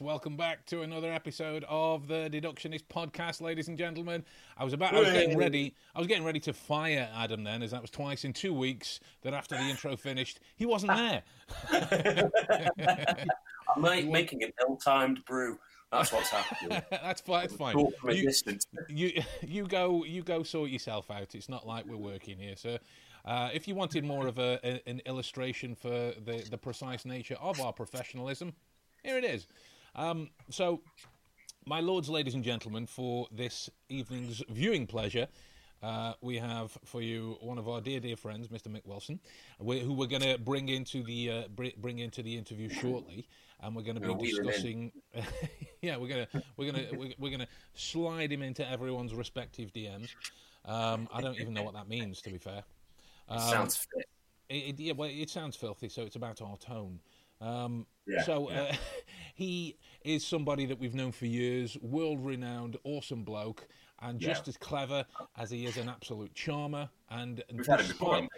Yes, 0.00 0.06
welcome 0.06 0.36
back 0.36 0.66
to 0.66 0.82
another 0.82 1.12
episode 1.12 1.64
of 1.68 2.06
the 2.06 2.28
Deductionist 2.30 2.84
podcast, 2.92 3.40
ladies 3.40 3.68
and 3.68 3.76
gentlemen. 3.76 4.24
I 4.56 4.64
was 4.64 4.72
about, 4.72 4.94
I 4.94 5.00
was 5.00 5.12
getting 5.12 5.36
ready, 5.36 5.74
I 5.94 5.98
was 5.98 6.06
getting 6.06 6.24
ready 6.24 6.40
to 6.40 6.52
fire 6.52 7.08
Adam 7.14 7.44
then, 7.44 7.62
as 7.62 7.70
that 7.72 7.82
was 7.82 7.90
twice 7.90 8.24
in 8.24 8.32
two 8.32 8.52
weeks. 8.52 9.00
That 9.22 9.34
after 9.34 9.56
the 9.56 9.62
intro 9.62 9.96
finished, 9.96 10.40
he 10.56 10.66
wasn't 10.66 10.92
there. 10.96 11.22
I'm 13.76 14.10
making 14.10 14.42
an 14.42 14.52
ill-timed 14.60 15.24
brew. 15.24 15.58
That's 15.92 16.12
what's 16.12 16.30
happening. 16.30 16.82
that's 16.90 17.20
fine. 17.20 17.40
That's 17.42 17.54
fine. 17.54 17.74
Talk 17.74 17.96
from 17.98 18.10
a 18.10 18.14
You, 18.14 18.32
you, 18.88 19.22
you 19.42 19.66
go, 19.66 20.04
you 20.04 20.22
go 20.22 20.42
sort 20.42 20.70
yourself 20.70 21.10
out. 21.10 21.34
It's 21.34 21.48
not 21.48 21.66
like 21.66 21.86
we're 21.86 21.96
working 21.96 22.38
here, 22.38 22.56
sir. 22.56 22.78
Uh, 23.24 23.50
if 23.52 23.68
you 23.68 23.74
wanted 23.74 24.04
more 24.04 24.26
of 24.26 24.38
a, 24.38 24.58
a, 24.64 24.80
an 24.88 25.02
illustration 25.04 25.74
for 25.74 25.88
the, 25.88 26.46
the 26.50 26.58
precise 26.58 27.04
nature 27.04 27.36
of 27.40 27.60
our 27.60 27.72
professionalism, 27.72 28.54
here 29.02 29.16
it 29.16 29.24
is. 29.24 29.46
Um, 29.94 30.30
so, 30.50 30.80
my 31.66 31.80
lords, 31.80 32.08
ladies, 32.08 32.34
and 32.34 32.44
gentlemen, 32.44 32.86
for 32.86 33.26
this 33.32 33.68
evening's 33.88 34.42
viewing 34.48 34.86
pleasure, 34.86 35.28
uh, 35.82 36.12
we 36.20 36.36
have 36.36 36.76
for 36.84 37.00
you 37.00 37.36
one 37.40 37.58
of 37.58 37.68
our 37.68 37.80
dear, 37.80 38.00
dear 38.00 38.16
friends, 38.16 38.48
Mr. 38.48 38.68
Mick 38.68 38.86
Wilson, 38.86 39.18
who 39.58 39.92
we're 39.94 40.06
going 40.06 40.22
to 40.22 40.38
bring 40.38 40.68
into 40.68 41.02
the 41.02 41.30
uh, 41.30 41.42
bring 41.78 41.98
into 41.98 42.22
the 42.22 42.36
interview 42.36 42.68
shortly, 42.68 43.26
and 43.60 43.74
we're 43.74 43.82
going 43.82 43.94
to 43.94 44.00
be 44.00 44.06
Gonna 44.08 44.18
wheel 44.18 44.36
him 44.36 44.44
in. 44.44 44.46
discussing. 44.46 44.92
yeah, 45.82 45.96
we're 45.96 46.08
gonna 46.08 46.28
we're 46.56 46.70
gonna 46.70 46.86
we're, 46.92 47.12
we're 47.18 47.30
gonna 47.30 47.48
slide 47.74 48.30
him 48.30 48.42
into 48.42 48.68
everyone's 48.68 49.14
respective 49.14 49.72
DMs. 49.72 50.10
Um, 50.66 51.08
I 51.12 51.22
don't 51.22 51.40
even 51.40 51.54
know 51.54 51.62
what 51.62 51.74
that 51.74 51.88
means, 51.88 52.20
to 52.22 52.30
be 52.30 52.38
fair. 52.38 52.62
Um, 53.28 53.40
Sounds 53.40 53.76
fit. 53.76 54.06
it, 54.50 54.54
it, 54.54 54.80
yeah, 54.80 54.92
well, 54.92 55.08
it 55.10 55.30
sounds 55.30 55.56
filthy, 55.56 55.88
so 55.88 56.02
it's 56.02 56.16
about 56.16 56.42
our 56.42 56.58
tone. 56.58 56.98
Um, 57.40 57.86
Yeah, 58.06 58.22
so 58.24 58.50
yeah. 58.50 58.62
Uh, 58.62 58.74
he 59.34 59.76
is 60.04 60.26
somebody 60.26 60.66
that 60.66 60.78
we've 60.78 60.94
known 60.94 61.12
for 61.12 61.26
years, 61.26 61.76
world-renowned, 61.80 62.76
awesome 62.84 63.22
bloke, 63.24 63.66
and 64.00 64.18
just 64.18 64.46
Yeah. 64.46 64.50
as 64.50 64.56
clever 64.56 65.04
as 65.36 65.50
he 65.50 65.66
is 65.66 65.76
an 65.76 65.88
absolute 65.88 66.34
charmer. 66.34 66.90
And 67.08 67.42
We've 67.52 67.66
had 67.66 67.80
him 67.80 67.88
before, 67.88 68.20
despite, 68.20 68.30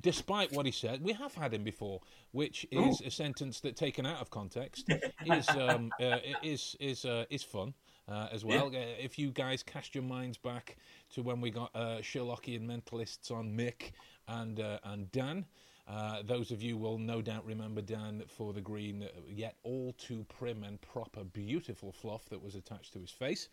despite 0.00 0.52
what 0.52 0.66
he 0.66 0.72
said, 0.72 1.02
we 1.02 1.12
have 1.14 1.34
had 1.34 1.54
him 1.54 1.64
before, 1.64 2.00
which 2.32 2.66
is 2.70 3.00
a 3.00 3.10
sentence 3.10 3.60
that, 3.60 3.76
taken 3.76 4.06
out 4.06 4.20
of 4.20 4.30
context, 4.30 4.88
is 5.24 5.48
um, 5.56 5.90
uh, 6.00 6.18
is 6.42 6.76
is 6.80 7.04
uh, 7.04 7.24
is 7.30 7.42
fun. 7.42 7.74
Uh, 8.08 8.28
as 8.30 8.44
well, 8.44 8.68
uh, 8.68 8.78
if 9.00 9.18
you 9.18 9.32
guys 9.32 9.64
cast 9.64 9.92
your 9.92 10.04
minds 10.04 10.38
back 10.38 10.76
to 11.10 11.22
when 11.24 11.40
we 11.40 11.50
got 11.50 11.70
uh, 11.74 11.98
Sherlockian 12.00 12.64
mentalists 12.64 13.32
on 13.32 13.50
Mick 13.56 13.90
and 14.28 14.60
uh, 14.60 14.78
and 14.84 15.10
Dan, 15.10 15.44
uh, 15.88 16.22
those 16.24 16.50
of 16.50 16.62
you 16.62 16.76
will 16.76 16.98
no 16.98 17.22
doubt 17.22 17.44
remember 17.46 17.80
Dan 17.80 18.22
for 18.26 18.52
the 18.52 18.60
green, 18.60 19.04
uh, 19.04 19.20
yet 19.28 19.56
all 19.62 19.94
too 19.98 20.26
prim 20.28 20.64
and 20.64 20.80
proper, 20.80 21.22
beautiful 21.22 21.92
fluff 21.92 22.28
that 22.30 22.42
was 22.42 22.54
attached 22.56 22.92
to 22.94 22.98
his 22.98 23.10
face 23.10 23.48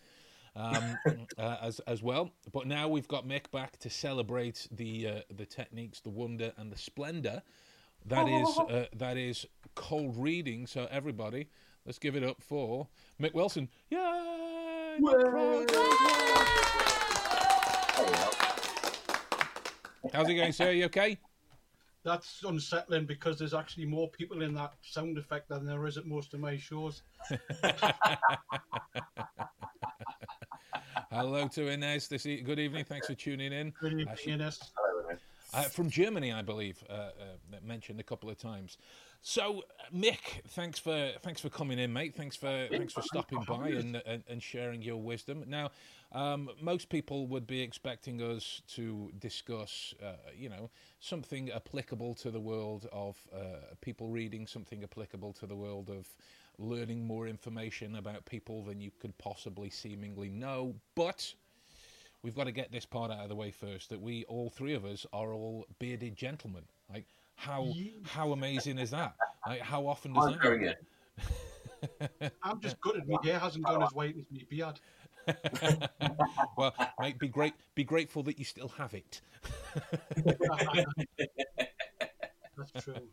um, 0.55 0.97
uh, 1.37 1.57
as 1.61 1.79
as 1.81 2.01
well. 2.01 2.31
But 2.51 2.67
now 2.67 2.87
we've 2.87 3.07
got 3.07 3.27
Mick 3.27 3.51
back 3.51 3.77
to 3.79 3.89
celebrate 3.89 4.67
the 4.71 5.07
uh, 5.07 5.19
the 5.35 5.45
techniques, 5.45 5.99
the 5.99 6.09
wonder, 6.09 6.51
and 6.57 6.71
the 6.71 6.77
splendor 6.77 7.41
that 8.05 8.27
is 8.27 8.57
uh, 8.69 8.85
that 8.95 9.17
is 9.17 9.45
cold 9.75 10.17
reading. 10.17 10.67
So 10.67 10.87
everybody, 10.89 11.49
let's 11.85 11.99
give 11.99 12.15
it 12.15 12.23
up 12.23 12.41
for 12.41 12.87
Mick 13.21 13.33
Wilson. 13.33 13.69
Yay! 13.89 14.99
Crowd. 15.03 15.71
How's 20.11 20.29
it 20.29 20.35
going, 20.35 20.51
sir? 20.51 20.67
Are 20.67 20.71
You 20.71 20.85
okay? 20.85 21.17
That's 22.03 22.43
unsettling 22.43 23.05
because 23.05 23.39
there's 23.39 23.53
actually 23.53 23.85
more 23.85 24.09
people 24.09 24.41
in 24.41 24.53
that 24.55 24.73
sound 24.81 25.17
effect 25.17 25.47
than 25.49 25.65
there 25.65 25.85
is 25.87 25.97
at 25.97 26.05
most 26.05 26.33
of 26.33 26.41
my 26.41 26.57
shows. 26.57 27.01
Hello 31.11 31.47
to 31.49 31.67
Inez. 31.67 32.07
This 32.09 32.25
e- 32.25 32.41
good 32.41 32.59
evening. 32.59 32.83
Thanks 32.85 33.07
for 33.07 33.13
tuning 33.15 33.53
in. 33.53 33.71
Good 33.79 33.93
evening, 33.93 34.15
she- 34.21 34.31
Ines. 34.31 34.59
uh, 35.53 35.63
from 35.63 35.89
Germany, 35.89 36.33
I 36.33 36.41
believe, 36.41 36.83
uh, 36.89 36.93
uh, 36.93 37.11
mentioned 37.63 37.99
a 37.99 38.03
couple 38.03 38.29
of 38.29 38.37
times. 38.37 38.77
So, 39.21 39.59
uh, 39.79 39.95
Mick, 39.95 40.41
thanks 40.49 40.79
for 40.79 41.11
thanks 41.21 41.39
for 41.39 41.49
coming 41.49 41.79
in, 41.79 41.93
mate. 41.93 42.15
Thanks 42.15 42.35
for 42.35 42.67
thanks 42.69 42.91
for 42.91 43.01
stopping 43.03 43.41
by 43.47 43.69
and 43.69 44.01
and, 44.05 44.23
and 44.27 44.43
sharing 44.43 44.81
your 44.81 44.97
wisdom. 44.97 45.45
Now, 45.47 45.69
um, 46.13 46.49
most 46.61 46.89
people 46.89 47.27
would 47.27 47.47
be 47.47 47.61
expecting 47.61 48.21
us 48.21 48.61
to 48.75 49.11
discuss, 49.19 49.93
uh, 50.03 50.13
you 50.35 50.49
know, 50.49 50.69
something 50.99 51.51
applicable 51.51 52.13
to 52.15 52.31
the 52.31 52.39
world 52.39 52.87
of 52.91 53.17
uh, 53.35 53.73
people 53.81 54.09
reading, 54.09 54.45
something 54.45 54.83
applicable 54.83 55.33
to 55.33 55.47
the 55.47 55.55
world 55.55 55.89
of 55.89 56.07
learning 56.59 57.05
more 57.05 57.27
information 57.27 57.95
about 57.95 58.25
people 58.25 58.63
than 58.63 58.79
you 58.79 58.91
could 58.99 59.17
possibly 59.17 59.69
seemingly 59.69 60.29
know, 60.29 60.75
but 60.95 61.33
we've 62.21 62.35
got 62.35 62.45
to 62.45 62.51
get 62.51 62.71
this 62.71 62.85
part 62.85 63.11
out 63.11 63.19
of 63.19 63.29
the 63.29 63.35
way 63.35 63.51
first 63.51 63.89
that 63.89 63.99
we 64.01 64.23
all 64.25 64.49
three 64.49 64.73
of 64.73 64.85
us 64.85 65.05
are 65.13 65.33
all 65.33 65.65
bearded 65.79 66.15
gentlemen 66.15 66.63
like 66.91 67.05
how 67.35 67.73
how 68.05 68.31
amazing 68.31 68.77
is 68.77 68.91
that 68.91 69.13
like 69.47 69.59
how 69.59 69.85
often 69.85 70.13
does 70.13 70.27
I'm 70.27 70.31
that 70.33 70.41
going 70.41 70.63
in. 70.63 70.73
I'm 72.43 72.59
just 72.59 72.79
good 72.81 72.93
gutted 72.93 73.09
my 73.09 73.17
hair 73.23 73.39
hasn't 73.39 73.65
gone 73.65 73.83
as 73.83 73.93
white 73.93 74.15
as 74.17 74.25
my 74.31 74.41
beard. 74.49 74.79
well 76.57 76.73
mate 76.99 77.17
be 77.19 77.27
great 77.27 77.53
be 77.75 77.83
grateful 77.83 78.23
that 78.23 78.39
you 78.39 78.45
still 78.45 78.69
have 78.69 78.93
it 78.93 79.21
That's 82.55 82.85
true. 82.85 83.09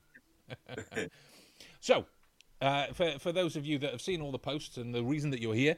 so 1.80 2.04
uh, 2.60 2.86
for, 2.88 3.18
for 3.18 3.32
those 3.32 3.56
of 3.56 3.64
you 3.64 3.78
that 3.78 3.90
have 3.90 4.02
seen 4.02 4.20
all 4.20 4.30
the 4.30 4.38
posts 4.38 4.76
and 4.76 4.94
the 4.94 5.02
reason 5.02 5.30
that 5.30 5.40
you're 5.40 5.54
here 5.54 5.76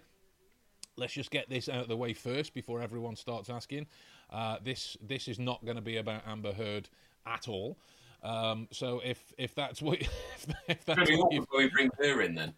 let's 0.96 1.12
just 1.12 1.30
get 1.30 1.48
this 1.48 1.68
out 1.68 1.82
of 1.82 1.88
the 1.88 1.96
way 1.96 2.12
first 2.12 2.54
before 2.54 2.82
everyone 2.82 3.16
starts 3.16 3.48
asking 3.48 3.86
uh, 4.30 4.56
this 4.62 4.96
this 5.00 5.28
is 5.28 5.38
not 5.38 5.64
going 5.64 5.76
to 5.76 5.82
be 5.82 5.96
about 5.98 6.22
amber 6.26 6.52
heard 6.52 6.88
at 7.26 7.48
all 7.48 7.78
um, 8.22 8.68
so 8.70 9.00
if 9.04 9.32
if 9.36 9.54
that's 9.54 9.82
what 9.82 10.00
if, 10.00 10.46
if 10.68 10.84
that's 10.84 11.10
what 11.10 11.32
you 11.32 11.40
before 11.40 11.58
we 11.58 11.68
bring 11.68 11.90
her 11.98 12.20
in 12.20 12.34
then. 12.34 12.54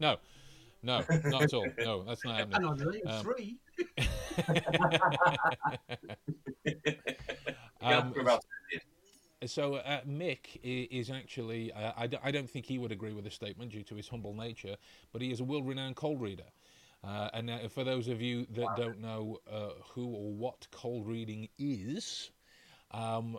no, 0.00 0.16
no, 0.82 1.04
not 1.26 1.42
at 1.42 1.54
all. 1.54 1.66
No, 1.84 2.02
that's 2.04 2.24
not 2.24 2.40
And 2.40 2.52
happening. 2.52 2.68
on 2.68 2.78
line 2.78 3.00
Um, 3.06 3.22
three, 3.22 3.58
Um, 7.80 8.12
we're 8.14 8.22
about 8.22 8.40
to 8.40 8.46
so 9.46 9.76
uh, 9.76 10.00
Mick 10.02 10.58
is 10.64 11.10
actually, 11.10 11.72
uh, 11.72 11.92
I, 11.96 12.08
d- 12.08 12.18
I 12.22 12.32
don't 12.32 12.50
think 12.50 12.66
he 12.66 12.76
would 12.78 12.90
agree 12.90 13.12
with 13.12 13.22
the 13.24 13.30
statement 13.30 13.70
due 13.70 13.84
to 13.84 13.94
his 13.94 14.08
humble 14.08 14.34
nature, 14.34 14.74
but 15.12 15.22
he 15.22 15.30
is 15.30 15.38
a 15.40 15.44
world-renowned 15.44 15.94
cold 15.94 16.20
reader. 16.20 16.44
Uh, 17.04 17.28
and 17.32 17.48
uh, 17.48 17.68
for 17.68 17.84
those 17.84 18.08
of 18.08 18.20
you 18.20 18.46
that 18.50 18.66
don't 18.76 19.00
know 19.00 19.38
uh, 19.50 19.68
who 19.92 20.06
or 20.06 20.32
what 20.32 20.66
cold 20.72 21.06
reading 21.06 21.48
is, 21.56 22.32
um, 22.90 23.38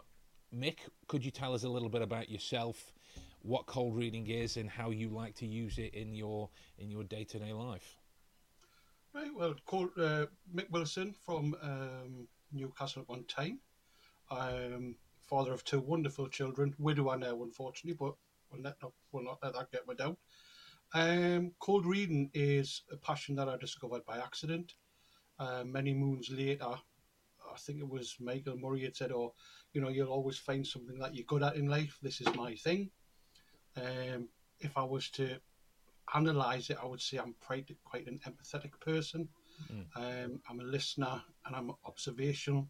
Mick, 0.55 0.77
could 1.09 1.25
you 1.25 1.31
tell 1.31 1.53
us 1.53 1.63
a 1.63 1.69
little 1.69 1.89
bit 1.89 2.01
about 2.01 2.29
yourself, 2.29 2.93
what 3.41 3.65
cold 3.65 3.95
reading 3.95 4.27
is, 4.27 4.57
and 4.57 4.69
how 4.69 4.89
you 4.91 5.09
like 5.09 5.35
to 5.35 5.47
use 5.47 5.77
it 5.77 5.93
in 5.93 6.13
your 6.13 6.49
in 6.77 6.89
your 6.89 7.03
day-to-day 7.03 7.53
life? 7.53 7.99
right? 9.13 9.33
Well, 9.35 9.55
uh, 9.97 10.25
Mick 10.53 10.69
Wilson 10.69 11.13
from 11.25 11.55
um, 11.61 12.27
Newcastle 12.51 13.03
upon 13.03 13.25
Tyne. 13.25 13.59
Um, 14.31 14.95
father 15.23 15.53
of 15.53 15.63
two 15.63 15.79
wonderful 15.79 16.27
children, 16.27 16.75
widower 16.77 17.17
now, 17.17 17.41
unfortunately, 17.43 17.97
but 17.99 18.15
we'll 18.51 18.61
not, 18.61 18.75
we'll 19.11 19.23
not 19.23 19.39
let 19.43 19.53
that 19.53 19.71
get 19.71 19.87
me 19.87 19.95
down. 19.95 20.17
Um, 20.93 21.51
cold 21.59 21.85
reading 21.85 22.31
is 22.33 22.83
a 22.91 22.97
passion 22.97 23.35
that 23.35 23.49
I 23.49 23.57
discovered 23.57 24.05
by 24.05 24.17
accident. 24.17 24.73
Uh, 25.37 25.63
many 25.63 25.93
moons 25.93 26.29
later, 26.31 26.65
I 26.65 27.57
think 27.57 27.79
it 27.79 27.89
was 27.89 28.15
Michael 28.19 28.57
Murray 28.57 28.83
had 28.83 28.95
said, 28.95 29.11
"Oh, 29.11 29.33
you 29.73 29.81
know, 29.81 29.89
you'll 29.89 30.11
always 30.11 30.37
find 30.37 30.65
something 30.65 30.99
that 30.99 31.15
you're 31.15 31.25
good 31.25 31.43
at 31.43 31.55
in 31.55 31.67
life. 31.67 31.97
This 32.01 32.21
is 32.21 32.27
my 32.35 32.55
thing." 32.55 32.91
Um, 33.79 34.29
if 34.59 34.77
I 34.77 34.83
was 34.83 35.09
to 35.11 35.37
analyze 36.13 36.69
it, 36.69 36.77
I 36.81 36.85
would 36.85 37.01
say 37.01 37.17
I'm 37.17 37.35
quite 37.39 37.71
quite 37.83 38.07
an 38.07 38.19
empathetic 38.27 38.79
person. 38.79 39.29
Um, 39.95 40.41
I'm 40.49 40.59
a 40.59 40.63
listener 40.63 41.21
and 41.45 41.55
I'm 41.55 41.71
observational, 41.85 42.67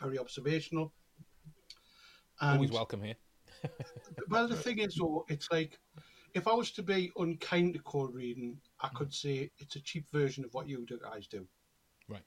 very 0.00 0.18
observational. 0.18 0.92
And 2.40 2.56
Always 2.56 2.70
welcome 2.70 3.02
here. 3.02 3.16
well, 4.28 4.46
the 4.46 4.56
thing 4.56 4.78
is, 4.78 4.94
though, 4.94 5.24
it's 5.28 5.48
like 5.50 5.78
if 6.34 6.46
I 6.46 6.52
was 6.52 6.70
to 6.72 6.82
be 6.82 7.10
unkind 7.16 7.74
to 7.74 7.80
cold 7.80 8.14
reading, 8.14 8.58
I 8.80 8.88
could 8.88 9.12
say 9.12 9.50
it's 9.58 9.76
a 9.76 9.80
cheap 9.80 10.06
version 10.12 10.44
of 10.44 10.54
what 10.54 10.68
you 10.68 10.86
guys 11.02 11.26
do. 11.26 11.46
Right. 12.08 12.22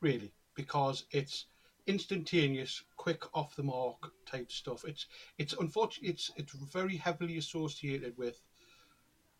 Really, 0.00 0.32
because 0.54 1.06
it's 1.10 1.46
instantaneous, 1.86 2.82
quick, 2.96 3.22
off 3.34 3.56
the 3.56 3.62
mark 3.62 4.12
type 4.26 4.50
stuff. 4.50 4.84
It's 4.84 5.06
it's 5.38 5.54
unfortunately 5.54 6.10
it's 6.10 6.30
it's 6.36 6.52
very 6.52 6.96
heavily 6.96 7.36
associated 7.36 8.16
with 8.16 8.40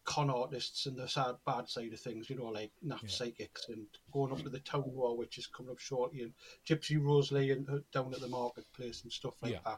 con 0.05 0.29
artists 0.29 0.85
and 0.87 0.99
the 0.99 1.08
sad, 1.08 1.37
bad 1.46 1.69
side 1.69 1.93
of 1.93 2.00
things. 2.00 2.29
You 2.29 2.37
know, 2.37 2.46
like 2.49 2.73
naft 2.82 3.11
psychics 3.11 3.69
and 3.69 3.87
going 4.12 4.32
up 4.32 4.43
to 4.43 4.50
the 4.50 4.58
Town 4.61 4.93
Moor, 4.94 5.17
which 5.17 5.38
is 5.38 5.46
coming 5.46 5.73
up 5.73 5.79
shortly, 5.79 6.23
and 6.23 6.32
Gypsy 6.67 7.02
Rose 7.02 7.32
Lee 7.32 7.50
and 7.50 7.69
uh, 7.69 7.79
down 7.93 8.12
at 8.14 8.20
the 8.20 8.29
marketplace 8.29 9.02
and 9.02 9.12
stuff 9.12 9.35
like 9.43 9.52
Yeah. 9.52 9.76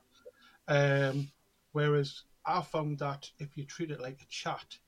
that. 0.68 1.12
Um, 1.12 1.28
whereas 1.72 2.22
I 2.44 2.60
found 2.62 2.98
that 2.98 3.30
if 3.38 3.56
you 3.56 3.64
treat 3.64 3.90
it 3.90 4.00
like 4.00 4.20
a 4.20 4.26
chat, 4.28 4.78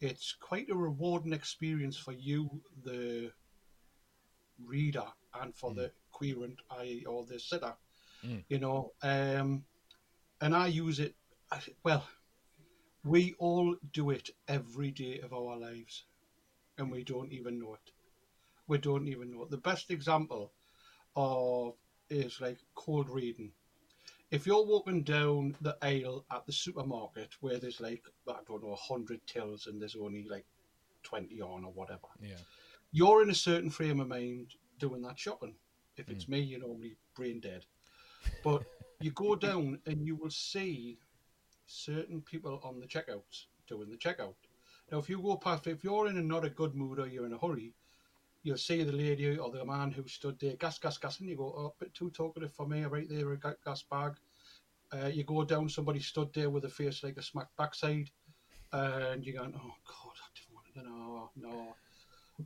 it's 0.00 0.32
quite 0.32 0.70
a 0.70 0.76
rewarding 0.76 1.32
experience 1.32 1.96
for 1.96 2.12
you, 2.12 2.62
the 2.84 3.32
reader, 4.64 5.06
and 5.40 5.54
for 5.54 5.74
the 5.74 5.90
querent, 6.18 6.60
i.e., 6.80 7.04
or 7.06 7.24
the 7.24 7.38
sitter. 7.38 7.74
Mm. 8.26 8.44
You 8.48 8.58
know, 8.58 8.92
um, 9.02 9.64
and 10.40 10.54
I 10.54 10.66
use 10.66 10.98
it. 11.00 11.14
Well, 11.84 12.04
we 13.04 13.34
all 13.38 13.76
do 13.92 14.10
it 14.10 14.30
every 14.48 14.90
day 14.90 15.20
of 15.20 15.32
our 15.32 15.56
lives, 15.56 16.04
and 16.76 16.90
we 16.90 17.04
don't 17.04 17.32
even 17.32 17.58
know 17.58 17.74
it. 17.74 17.92
We 18.66 18.78
don't 18.78 19.08
even 19.08 19.30
know 19.30 19.44
it. 19.44 19.50
The 19.50 19.56
best 19.58 19.90
example 19.90 20.52
of 21.16 21.74
is 22.10 22.40
like 22.40 22.58
cold 22.74 23.08
reading. 23.08 23.52
If 24.30 24.46
you're 24.46 24.66
walking 24.66 25.04
down 25.04 25.56
the 25.62 25.76
aisle 25.80 26.26
at 26.30 26.44
the 26.44 26.52
supermarket 26.52 27.30
where 27.40 27.58
there's 27.58 27.80
like 27.80 28.02
I 28.28 28.34
don't 28.46 28.62
know 28.62 28.76
hundred 28.76 29.26
tills 29.26 29.66
and 29.66 29.80
there's 29.80 29.96
only 29.96 30.26
like 30.28 30.44
twenty 31.02 31.40
on 31.40 31.64
or 31.64 31.72
whatever, 31.72 32.08
Yeah. 32.20 32.36
you're 32.92 33.22
in 33.22 33.30
a 33.30 33.34
certain 33.34 33.70
frame 33.70 34.00
of 34.00 34.08
mind 34.08 34.54
doing 34.78 35.02
that 35.02 35.18
shopping. 35.18 35.54
If 35.98 36.08
it's 36.08 36.28
me, 36.28 36.40
you're 36.40 36.60
normally 36.60 36.96
brain 37.14 37.40
dead. 37.40 37.64
But 38.44 38.64
you 39.00 39.10
go 39.12 39.34
down 39.48 39.80
and 39.86 40.06
you 40.06 40.16
will 40.16 40.30
see 40.30 40.98
certain 41.66 42.22
people 42.22 42.60
on 42.64 42.80
the 42.80 42.86
checkouts 42.86 43.46
doing 43.66 43.90
the 43.90 43.96
checkout. 43.96 44.34
Now, 44.90 44.98
if 44.98 45.08
you 45.08 45.20
go 45.20 45.36
past, 45.36 45.66
if 45.66 45.84
you're 45.84 46.08
in 46.08 46.16
a 46.16 46.22
not 46.22 46.44
a 46.44 46.50
good 46.50 46.74
mood 46.74 46.98
or 46.98 47.06
you're 47.06 47.26
in 47.26 47.34
a 47.34 47.38
hurry, 47.38 47.74
you'll 48.42 48.56
see 48.56 48.82
the 48.82 48.92
lady 48.92 49.36
or 49.36 49.50
the 49.50 49.64
man 49.64 49.90
who 49.90 50.06
stood 50.08 50.38
there, 50.40 50.56
gas, 50.56 50.78
gas, 50.78 50.96
gas, 50.96 51.20
and 51.20 51.28
you 51.28 51.36
go, 51.36 51.54
oh, 51.56 51.74
a 51.78 51.84
bit 51.84 51.92
too 51.92 52.10
talkative 52.10 52.52
for 52.52 52.66
me, 52.66 52.84
right 52.84 53.08
there, 53.08 53.32
a 53.32 53.38
gas 53.64 53.82
bag. 53.90 54.12
Uh, 54.90 55.06
you 55.06 55.24
go 55.24 55.44
down, 55.44 55.68
somebody 55.68 56.00
stood 56.00 56.32
there 56.32 56.48
with 56.48 56.64
a 56.64 56.68
face 56.68 57.02
like 57.02 57.18
a 57.18 57.22
smack 57.22 57.48
backside, 57.58 58.10
and 58.72 59.24
you're 59.24 59.36
going, 59.36 59.54
oh, 59.54 59.74
God, 59.86 60.14
I 60.16 60.28
didn't 60.34 60.54
want 60.54 60.66
to, 60.74 60.82
no, 60.82 61.30
no. 61.36 61.74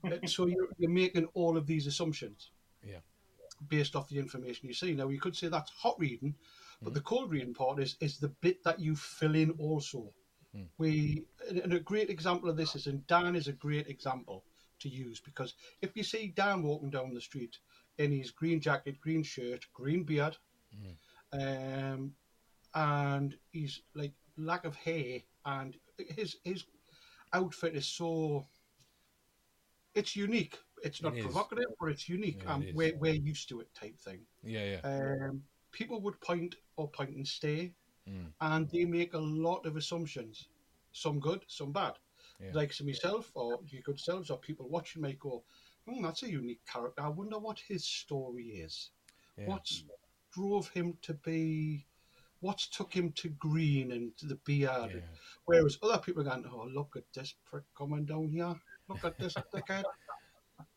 Uh, 0.07 0.27
so 0.27 0.47
you're, 0.47 0.69
you're 0.79 0.91
making 0.91 1.27
all 1.35 1.55
of 1.55 1.67
these 1.67 1.87
assumptions 1.87 2.51
Yeah. 2.83 3.01
Based 3.69 3.97
off 3.97 4.09
the 4.09 4.19
information 4.19 4.69
you 4.69 4.75
see. 4.75 4.95
Now, 4.95 5.09
you 5.09 5.21
could 5.21 5.37
say 5.37 5.49
that's 5.49 5.71
hot 5.71 5.97
reading, 5.99 6.35
but 6.83 6.93
mm. 6.93 6.95
the 6.95 7.01
cold 7.01 7.31
reading 7.31 7.55
part 7.55 7.79
is, 7.79 7.97
is 8.01 8.19
the 8.19 8.29
bit 8.29 8.63
that 8.65 8.81
you 8.81 8.97
fill 8.97 9.35
in 9.35 9.51
also. 9.53 10.13
Mm. 10.57 10.69
We 10.79 11.25
and 11.49 11.73
a 11.73 11.81
great 11.81 12.11
example 12.11 12.49
of 12.49 12.57
this 12.57 12.75
is, 12.75 12.87
and 12.87 13.07
Dan 13.07 13.37
is 13.37 13.49
a 13.49 13.53
great 13.53 13.89
example 13.89 14.45
to 14.81 14.89
use 14.89 15.21
because 15.21 15.55
if 15.81 15.97
you 15.97 16.03
see 16.03 16.33
Dan 16.35 16.63
walking 16.63 16.91
down 16.91 17.15
the 17.15 17.21
street 17.21 17.57
in 17.99 18.13
his 18.13 18.31
green 18.31 18.61
jacket, 18.61 19.01
green 19.01 19.23
shirt, 19.23 19.65
green 19.73 20.03
beard, 20.03 20.37
mm. 20.75 21.95
um, 21.95 22.13
and 22.75 23.37
he's 23.53 23.83
like 23.95 24.13
lack 24.37 24.65
of 24.65 24.77
hair, 24.77 25.21
and 25.47 25.77
his 25.99 26.37
his 26.45 26.65
outfit 27.33 27.75
is 27.75 27.87
so 27.87 28.45
it's 29.95 30.17
unique. 30.17 30.59
It's 30.83 31.03
not 31.03 31.17
It 31.17 31.23
provocative, 31.23 31.67
or 31.81 31.91
it's 31.91 32.09
unique, 32.09 32.43
Yeah, 32.45 32.59
it 32.59 32.67
and 32.69 32.75
we're 32.77 32.97
we're 32.97 33.15
used 33.15 33.49
to 33.51 33.61
it 33.61 33.69
type 33.75 33.99
thing 33.99 34.21
Yeah. 34.43 34.81
Yeah. 34.83 35.27
um, 35.29 35.43
people 35.71 36.01
would 36.01 36.21
point 36.21 36.55
or 36.77 36.89
point 36.91 37.17
and 37.17 37.27
stay, 37.27 37.75
Mm. 38.09 38.33
and 38.41 38.69
they 38.71 38.85
make 38.85 39.15
a 39.15 39.19
lot 39.19 39.65
of 39.65 39.77
assumptions, 39.77 40.49
some 40.91 41.21
good, 41.21 41.45
some 41.47 41.71
bad. 41.73 41.95
Yeah. 42.41 42.51
Like 42.53 42.75
to 42.75 42.85
myself 42.85 43.31
or 43.35 43.61
your 43.69 43.83
good 43.83 44.01
selves 44.01 44.29
or 44.29 44.39
people 44.39 44.69
watching 44.69 45.03
may 45.03 45.13
go, 45.13 45.45
hmm, 45.87 46.03
that's 46.03 46.25
a 46.25 46.29
unique 46.31 46.65
character. 46.67 47.01
I 47.03 47.09
wonder 47.09 47.39
what 47.39 47.61
his 47.61 47.85
story 47.85 48.47
is. 48.67 48.91
Yeah. 49.39 49.47
What's 49.47 49.85
drove 50.33 50.69
him 50.71 50.99
to 51.03 51.15
be, 51.15 51.87
what 52.41 52.59
took 52.59 52.93
him 52.93 53.13
to 53.13 53.29
green 53.29 53.93
and 53.93 54.17
to 54.17 54.27
the 54.27 54.37
beard. 54.45 54.93
Yeah. 54.95 55.01
Whereas 55.45 55.79
other 55.83 55.99
people 55.99 56.23
are 56.23 56.31
going, 56.31 56.45
oh, 56.53 56.67
look 56.75 56.97
at 56.97 57.05
this 57.15 57.35
prick 57.45 57.65
coming 57.79 58.05
down 58.05 58.31
here. 58.31 58.57
Look 58.89 59.05
at 59.05 59.17
this 59.19 59.35
dickhead. 59.55 59.85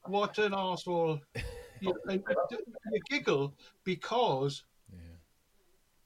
What 0.08 0.38
an 0.40 0.54
asshole. 0.54 1.20
You, 1.82 1.94
you 2.08 3.02
giggle 3.10 3.54
because 3.84 4.64
Yeah. 4.90 5.18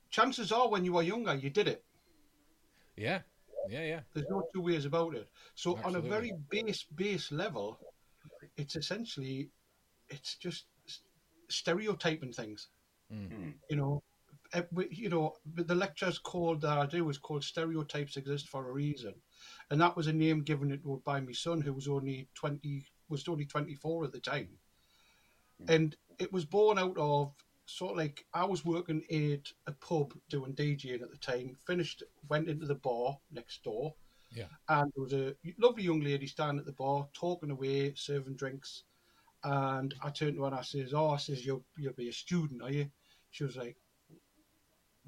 chances 0.10 0.52
are 0.52 0.68
when 0.68 0.84
you 0.84 0.94
were 0.94 1.04
younger, 1.04 1.36
you 1.36 1.52
did 1.52 1.68
it. 1.68 1.86
Yeah. 2.98 3.22
Yeah. 3.70 3.84
Yeah. 3.84 4.02
There's 4.14 4.28
no 4.30 4.50
two 4.52 4.62
ways 4.62 4.86
about 4.86 5.14
it. 5.14 5.30
So 5.54 5.78
on 5.86 5.96
a 5.96 6.02
very 6.02 6.34
base 6.50 6.84
base 6.96 7.32
level, 7.32 7.80
it's 8.58 8.76
essentially 8.76 9.52
it's 10.10 10.36
just 10.38 10.66
stereotyping 11.50 12.34
things. 12.34 12.70
Mm. 13.14 13.54
You 13.70 13.78
know, 13.78 14.04
Eh, 14.54 14.64
you 14.90 15.10
know, 15.10 15.36
the 15.46 15.76
lecture's 15.76 16.18
called 16.18 16.62
that 16.62 16.80
I 16.80 16.88
do 16.88 17.08
is 17.10 17.20
called 17.20 17.44
"Stereotypes 17.44 18.18
Exist 18.18 18.50
for 18.50 18.68
a 18.68 18.72
Reason," 18.72 19.14
and 19.70 19.80
that 19.80 19.96
was 19.96 20.08
a 20.08 20.14
name 20.14 20.42
given 20.42 20.72
it 20.72 20.82
by 21.06 21.20
my 21.20 21.34
son, 21.34 21.62
who 21.62 21.74
was 21.74 21.88
only 21.88 22.28
twenty 22.34 22.88
was 23.10 23.28
only 23.28 23.46
twenty 23.46 23.76
four 23.76 24.04
at 24.06 24.12
the 24.12 24.20
time, 24.20 24.50
hmm. 25.60 25.72
and 25.72 25.96
it 26.18 26.32
was 26.32 26.46
born 26.46 26.78
out 26.78 26.98
of 26.98 27.34
sort 27.66 27.92
of 27.92 27.98
like 27.98 28.26
I 28.34 28.46
was 28.46 28.66
working 28.66 29.04
at 29.12 29.52
a 29.68 29.72
pub 29.74 30.14
doing 30.30 30.54
DJing 30.54 31.02
at 31.02 31.12
the 31.12 31.18
time. 31.18 31.56
Finished, 31.66 32.04
went 32.28 32.50
into 32.50 32.66
the 32.66 32.76
bar 32.76 33.18
next 33.32 33.64
door, 33.64 33.96
Yeah. 34.32 34.48
and 34.68 34.92
there 34.96 35.04
was 35.04 35.14
a 35.14 35.36
lovely 35.58 35.84
young 35.84 36.02
lady 36.02 36.28
standing 36.28 36.60
at 36.60 36.66
the 36.66 36.72
bar 36.72 37.08
talking 37.14 37.52
away, 37.52 37.94
serving 37.96 38.36
drinks. 38.36 38.84
And 39.44 39.94
I 40.04 40.10
turned 40.10 40.36
to 40.36 40.42
her 40.42 40.48
and 40.48 40.56
I 40.56 40.64
says, 40.64 40.94
"Oh, 40.94 41.12
I 41.12 41.18
says 41.18 41.46
you'll 41.46 41.64
you'll 41.78 41.94
be 41.94 42.10
a 42.10 42.14
student, 42.14 42.62
are 42.62 42.72
you?" 42.72 42.92
She 43.32 43.44
was 43.44 43.56
like, 43.56 43.78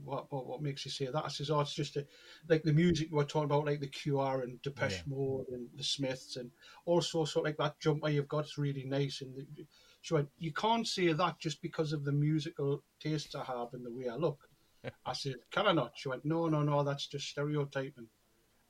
"What 0.04 0.32
what, 0.32 0.46
what 0.48 0.62
makes 0.62 0.86
you 0.86 0.92
say 0.92 1.06
that?" 1.08 1.26
I 1.26 1.30
says, 1.30 1.50
"Oh, 1.50 1.62
it's 1.62 1.74
just 1.74 1.98
a, 1.98 2.06
like 2.48 2.64
the 2.64 2.74
music 2.74 3.10
we 3.12 3.18
we're 3.18 3.26
talking 3.26 3.46
about, 3.46 3.66
like 3.66 3.80
the 3.80 3.88
Cure 3.88 4.42
and 4.42 4.62
Depeche 4.62 5.04
Yeah. 5.08 5.16
Mode 5.16 5.48
and 5.50 5.70
the 5.76 5.84
Smiths, 5.84 6.36
and 6.38 6.52
also 6.86 7.26
sort 7.26 7.46
of 7.46 7.50
like 7.50 7.58
that 7.58 7.80
jumper 7.80 8.10
you've 8.10 8.28
got 8.28 8.46
is 8.46 8.58
really 8.58 8.86
nice." 8.86 9.22
And 9.22 9.36
the, 9.36 9.66
she 10.02 10.14
went, 10.14 10.30
"You 10.38 10.54
can't 10.54 10.88
say 10.88 11.14
that 11.14 11.40
just 11.40 11.62
because 11.62 11.94
of 11.94 12.04
the 12.06 12.12
musical 12.12 12.84
tastes 13.00 13.36
I 13.36 13.44
have 13.44 13.74
and 13.74 13.86
the 13.86 13.92
way 13.92 14.10
I 14.10 14.16
look." 14.16 14.50
I 15.06 15.14
said, 15.14 15.36
"Can 15.52 15.68
I 15.68 15.74
not?" 15.74 15.94
She 15.98 16.10
went, 16.10 16.26
"No, 16.26 16.48
no, 16.50 16.64
no, 16.64 16.84
that's 16.84 17.08
just 17.08 17.28
stereotyping." 17.30 18.08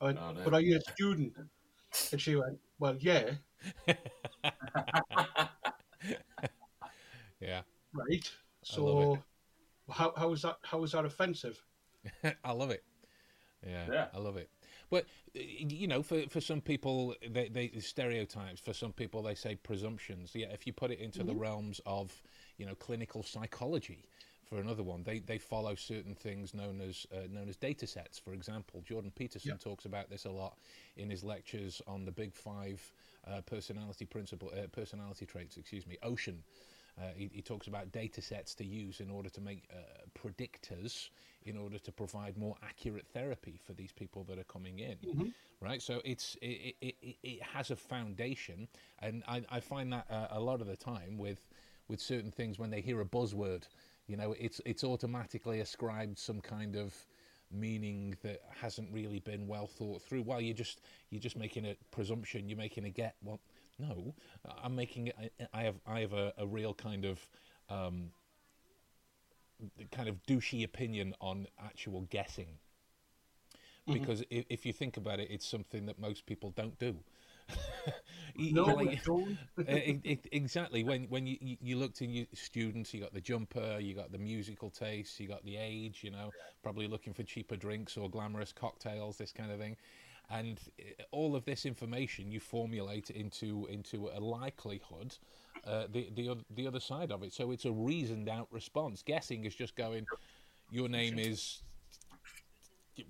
I 0.02 0.06
went, 0.06 0.20
Oh, 0.20 0.32
no. 0.32 0.42
"But 0.44 0.54
are 0.56 0.62
you 0.62 0.78
a 0.78 0.82
student?" 0.94 1.34
And 2.12 2.22
she 2.22 2.36
went, 2.36 2.60
"Well, 2.80 2.98
yeah, 3.00 3.32
Yeah. 7.40 7.62
right." 7.94 8.30
So, 8.64 9.24
how 9.92 10.14
how 10.18 10.32
is 10.34 10.42
that 10.44 10.58
how 10.64 10.84
is 10.84 10.92
that 10.94 11.06
offensive? 11.06 11.64
I 12.44 12.52
love 12.52 12.72
it. 12.72 12.84
Yeah, 13.66 13.86
Yeah. 13.92 14.08
I 14.14 14.18
love 14.20 14.38
it. 14.38 14.50
But 14.90 15.06
uh, 15.36 15.40
you 15.42 15.88
know, 15.88 16.02
for 16.04 16.24
for 16.30 16.42
some 16.42 16.62
people, 16.62 17.16
they, 17.30 17.48
they 17.50 17.70
stereotypes. 17.80 18.60
For 18.60 18.74
some 18.74 18.92
people, 18.94 19.22
they 19.22 19.36
say 19.36 19.56
presumptions. 19.56 20.32
Yeah, 20.34 20.48
if 20.48 20.66
you 20.66 20.74
put 20.74 20.92
it 20.92 21.00
into 21.00 21.24
the 21.24 21.36
realms 21.36 21.80
of 21.86 22.22
you 22.58 22.66
know 22.66 22.76
clinical 22.76 23.24
psychology, 23.24 24.06
for 24.46 24.60
another 24.60 24.84
one, 24.84 25.04
they 25.04 25.20
they 25.20 25.38
follow 25.38 25.76
certain 25.76 26.16
things 26.16 26.54
known 26.54 26.82
as 26.82 27.06
uh, 27.14 27.28
known 27.30 27.50
as 27.50 27.56
data 27.56 27.86
sets. 27.88 28.18
For 28.18 28.34
example, 28.34 28.82
Jordan 28.82 29.12
Peterson 29.16 29.52
Yeah. 29.52 29.58
talks 29.58 29.86
about 29.86 30.10
this 30.10 30.26
a 30.26 30.32
lot 30.32 30.58
in 30.98 31.10
his 31.10 31.24
lectures 31.24 31.82
on 31.88 32.04
the 32.06 32.12
Big 32.12 32.34
Five 32.34 32.82
uh, 33.28 33.42
personality 33.42 34.06
principle, 34.06 34.52
uh, 34.58 34.68
personality 34.72 35.26
traits. 35.26 35.58
Excuse 35.58 35.86
me, 35.88 35.98
Ocean. 36.04 36.44
Uh, 37.00 37.06
he, 37.16 37.30
he 37.34 37.42
talks 37.42 37.68
about 37.68 37.92
data 37.92 38.22
sets 38.22 38.54
to 38.56 38.66
use 38.66 39.00
in 39.00 39.10
order 39.10 39.30
to 39.30 39.42
make 39.42 39.64
uh, 39.72 39.78
predictors 40.20 41.10
in 41.46 41.58
order 41.58 41.80
to 41.80 41.92
provide 41.92 42.38
more 42.38 42.56
accurate 42.64 43.08
therapy 43.14 43.60
for 43.66 43.74
these 43.74 43.92
people 43.92 44.24
that 44.26 44.38
are 44.38 44.44
coming 44.44 44.80
in. 44.80 44.98
Right? 45.60 45.82
So 45.82 46.02
it's 46.06 46.38
it, 46.42 46.76
it, 46.82 46.96
it, 47.02 47.16
it 47.24 47.44
has 47.44 47.72
a 47.72 47.76
foundation 47.76 48.68
and 49.00 49.24
I, 49.28 49.44
I 49.50 49.60
find 49.60 49.92
that 49.94 50.06
uh, 50.10 50.28
a 50.32 50.40
lot 50.40 50.62
of 50.62 50.68
the 50.68 50.76
time 50.76 51.18
with 51.18 51.48
with 51.88 52.00
certain 52.02 52.32
things 52.32 52.58
when 52.60 52.70
they 52.70 52.82
hear 52.82 53.02
a 53.02 53.06
buzzword 53.06 53.64
you 54.08 54.18
know 54.18 54.34
it's 54.40 54.62
it's 54.66 54.84
automatically 54.84 55.60
ascribed 55.60 56.18
some 56.18 56.42
kind 56.42 56.76
of 56.76 56.94
meaning 57.52 58.16
that 58.24 58.42
hasn't 58.62 58.90
really 58.92 59.20
been 59.20 59.46
well 59.48 59.68
thought 59.68 60.02
through. 60.02 60.24
Well 60.24 60.42
you're 60.42 60.56
just 60.56 60.82
you're 61.10 61.22
just 61.22 61.38
making 61.38 61.66
a 61.66 61.76
presumption 61.92 62.48
you're 62.48 62.58
making 62.58 62.86
a 62.86 62.90
get 62.90 63.16
well 63.24 63.40
no 63.82 64.14
i'm 64.64 64.76
making 64.76 65.08
it 65.08 65.16
I- 65.20 65.60
i 65.60 65.64
have 65.64 65.76
i 65.86 66.00
have 66.02 66.14
a, 66.14 66.34
a 66.38 66.48
real 66.48 66.74
kind 66.74 67.06
of 67.06 67.20
um 67.70 68.12
kind 69.92 70.10
of 70.10 70.16
douchey 70.28 70.64
opinion 70.64 71.14
on 71.22 71.48
actual 71.64 72.02
guessing 72.10 72.48
because 73.94 74.24
if, 74.30 74.46
if 74.50 74.66
you 74.66 74.74
think 74.74 74.98
about 74.98 75.20
it 75.20 75.28
it's 75.32 75.46
something 75.48 75.86
that 75.88 76.00
most 76.00 76.26
people 76.26 76.52
don't 76.52 76.78
do 76.80 76.96
No, 78.38 78.64
like- 78.64 79.04
don't. 79.04 79.38
e- 79.70 80.00
e- 80.06 80.20
exactly. 80.32 80.84
When 80.84 81.04
when 81.10 81.28
you, 81.28 81.38
you, 81.42 81.58
you 81.62 81.76
looked 81.78 82.02
in 82.02 82.10
your 82.10 82.26
students, 82.34 82.94
you 82.94 83.02
got 83.02 83.14
the 83.14 83.20
jumper, 83.22 83.78
you 83.80 83.94
got 83.94 84.12
the 84.12 84.18
musical 84.18 84.70
taste, 84.70 85.20
you 85.20 85.28
got 85.28 85.44
the 85.44 85.58
age. 85.58 86.00
You 86.02 86.12
know, 86.12 86.32
probably 86.64 86.88
looking 86.88 87.14
for 87.14 87.24
cheaper 87.24 87.58
drinks 87.58 87.98
or 87.98 88.10
glamorous 88.10 88.54
cocktails, 88.54 89.18
this 89.18 89.32
kind 89.34 89.52
of 89.52 89.60
thing. 89.60 89.76
And 90.32 90.60
uh, 90.80 91.04
all 91.12 91.36
of 91.36 91.44
this 91.46 91.66
information 91.66 92.32
you 92.32 92.40
formulate 92.40 93.10
into 93.10 93.68
into 93.70 94.10
a 94.14 94.20
likelihood, 94.20 95.18
uh, 95.66 95.88
the 95.92 96.10
the 96.16 96.38
the 96.56 96.68
other 96.68 96.80
side 96.80 97.12
of 97.12 97.22
it. 97.24 97.34
So 97.34 97.52
it's 97.52 97.66
a 97.66 97.72
reasoned 97.72 98.30
out 98.30 98.48
response. 98.52 99.04
Guessing 99.04 99.44
is 99.46 99.54
just 99.54 99.76
going, 99.76 100.06
your 100.72 100.88
name 100.88 101.20
is 101.20 101.64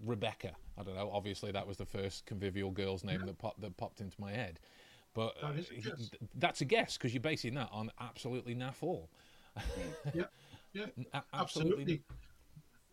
Rebecca. 0.06 0.54
I 0.78 0.84
don't 0.84 0.96
know. 0.96 1.12
Obviously, 1.14 1.52
that 1.52 1.68
was 1.68 1.78
the 1.78 1.86
first 1.86 2.26
convivial 2.26 2.72
girl's 2.72 3.04
name 3.04 3.26
that 3.26 3.38
popped 3.38 3.62
that 3.62 3.78
popped 3.78 4.02
into 4.02 4.20
my 4.20 4.32
head. 4.32 4.60
But 5.14 5.36
That 5.42 5.58
is 5.58 5.70
a 5.70 5.76
guess. 5.76 6.12
that's 6.36 6.62
a 6.62 6.66
guess 6.66 6.98
because 6.98 7.14
you're 7.14 7.22
basing 7.22 7.54
that 7.56 7.70
on 7.72 7.92
absolutely 8.00 8.56
naff 8.56 8.82
all. 8.82 9.10
Yeah, 10.14 10.24
yeah, 10.74 10.86
A- 11.14 11.24
absolutely. 11.34 12.02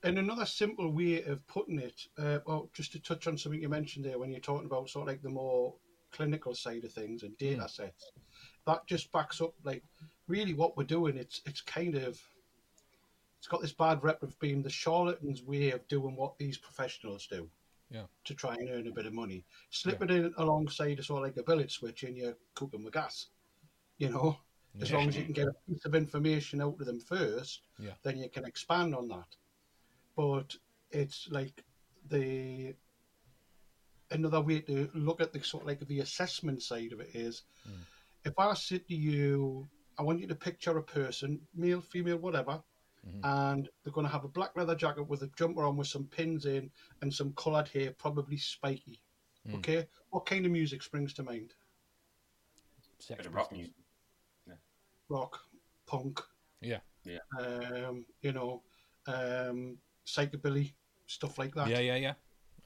And 0.04 0.18
another 0.18 0.46
simple 0.46 0.92
way 0.92 1.24
of 1.24 1.46
putting 1.48 1.78
it, 1.78 2.00
uh, 2.18 2.38
well, 2.46 2.70
just 2.72 2.92
to 2.92 3.00
touch 3.00 3.26
on 3.26 3.36
something 3.36 3.60
you 3.60 3.68
mentioned 3.68 4.04
there 4.04 4.18
when 4.18 4.30
you're 4.30 4.40
talking 4.40 4.66
about 4.66 4.88
sort 4.88 5.02
of 5.02 5.08
like 5.08 5.22
the 5.22 5.28
more 5.28 5.74
clinical 6.12 6.54
side 6.54 6.84
of 6.84 6.92
things 6.92 7.22
and 7.24 7.36
data 7.36 7.68
sets, 7.68 8.12
that 8.66 8.86
just 8.86 9.10
backs 9.12 9.40
up 9.40 9.54
like 9.64 9.82
really 10.28 10.54
what 10.54 10.76
we're 10.76 10.84
doing. 10.84 11.16
It's 11.16 11.42
it's 11.46 11.60
kind 11.60 11.96
of 11.96 12.20
it's 13.38 13.48
got 13.48 13.60
this 13.60 13.72
bad 13.72 14.02
rep 14.04 14.22
of 14.22 14.38
being 14.38 14.62
the 14.62 14.70
charlatans' 14.70 15.42
way 15.42 15.70
of 15.72 15.86
doing 15.88 16.14
what 16.16 16.38
these 16.38 16.58
professionals 16.58 17.26
do. 17.26 17.48
Yeah. 17.90 18.04
To 18.24 18.34
try 18.34 18.54
and 18.54 18.68
earn 18.68 18.86
a 18.86 18.92
bit 18.92 19.06
of 19.06 19.14
money, 19.14 19.46
slip 19.70 20.02
it 20.02 20.10
in 20.10 20.34
alongside 20.36 20.98
a 20.98 21.02
sort 21.02 21.22
of 21.22 21.24
like 21.24 21.38
a 21.38 21.42
billet 21.42 21.70
switch, 21.70 22.02
and 22.02 22.16
you're 22.16 22.36
cooking 22.54 22.84
with 22.84 22.92
gas. 22.92 23.28
You 23.96 24.10
know, 24.10 24.38
as 24.80 24.92
long 24.92 25.08
as 25.08 25.16
you 25.16 25.24
can 25.24 25.32
get 25.32 25.48
a 25.48 25.54
piece 25.68 25.84
of 25.86 25.94
information 25.94 26.60
out 26.60 26.76
of 26.78 26.86
them 26.86 27.00
first, 27.00 27.62
Yeah. 27.78 27.94
then 28.02 28.18
you 28.18 28.28
can 28.28 28.44
expand 28.44 28.94
on 28.94 29.08
that. 29.08 29.26
But 30.18 30.56
it's 30.90 31.28
like 31.30 31.62
the 32.10 32.74
another 34.10 34.40
way 34.40 34.60
to 34.62 34.90
look 34.94 35.20
at 35.20 35.32
the 35.32 35.40
sort 35.44 35.62
of 35.62 35.68
like 35.68 35.86
the 35.86 36.00
assessment 36.00 36.60
side 36.60 36.92
of 36.92 36.98
it 37.00 37.10
is 37.14 37.44
if 38.24 38.32
I 38.36 38.52
said 38.54 38.86
to 38.88 38.94
you, 38.96 39.68
I 39.96 40.02
want 40.02 40.20
you 40.20 40.26
to 40.26 40.34
picture 40.34 40.76
a 40.76 40.82
person, 40.82 41.40
male, 41.54 41.80
female, 41.80 42.16
whatever, 42.18 42.60
and 43.22 43.68
they're 43.84 43.92
going 43.92 44.06
to 44.06 44.12
have 44.12 44.24
a 44.24 44.28
black 44.28 44.50
leather 44.56 44.74
jacket 44.74 45.08
with 45.08 45.22
a 45.22 45.30
jumper 45.38 45.64
on 45.64 45.76
with 45.76 45.86
some 45.86 46.06
pins 46.06 46.46
in 46.46 46.68
and 47.00 47.14
some 47.14 47.32
coloured 47.34 47.68
hair, 47.68 47.92
probably 47.96 48.36
spiky. 48.38 49.00
Okay, 49.54 49.86
what 50.10 50.26
kind 50.26 50.44
of 50.44 50.52
music 50.52 50.82
springs 50.82 51.12
to 51.14 51.22
mind? 51.22 51.54
Sex 52.98 53.18
Bit 53.18 53.26
of 53.26 53.34
rock 53.34 53.50
Pistols. 53.50 53.68
music. 54.46 54.58
Rock, 55.08 55.38
punk, 55.86 56.20
Yeah, 56.60 56.80
Yeah. 57.04 57.18
um, 57.40 58.04
you 58.20 58.32
know, 58.32 58.62
um, 59.06 59.78
psychobilly, 60.08 60.72
stuff 61.06 61.38
like 61.38 61.54
that. 61.54 61.68
Yeah, 61.68 61.80
yeah, 61.80 61.96
yeah. 61.96 62.14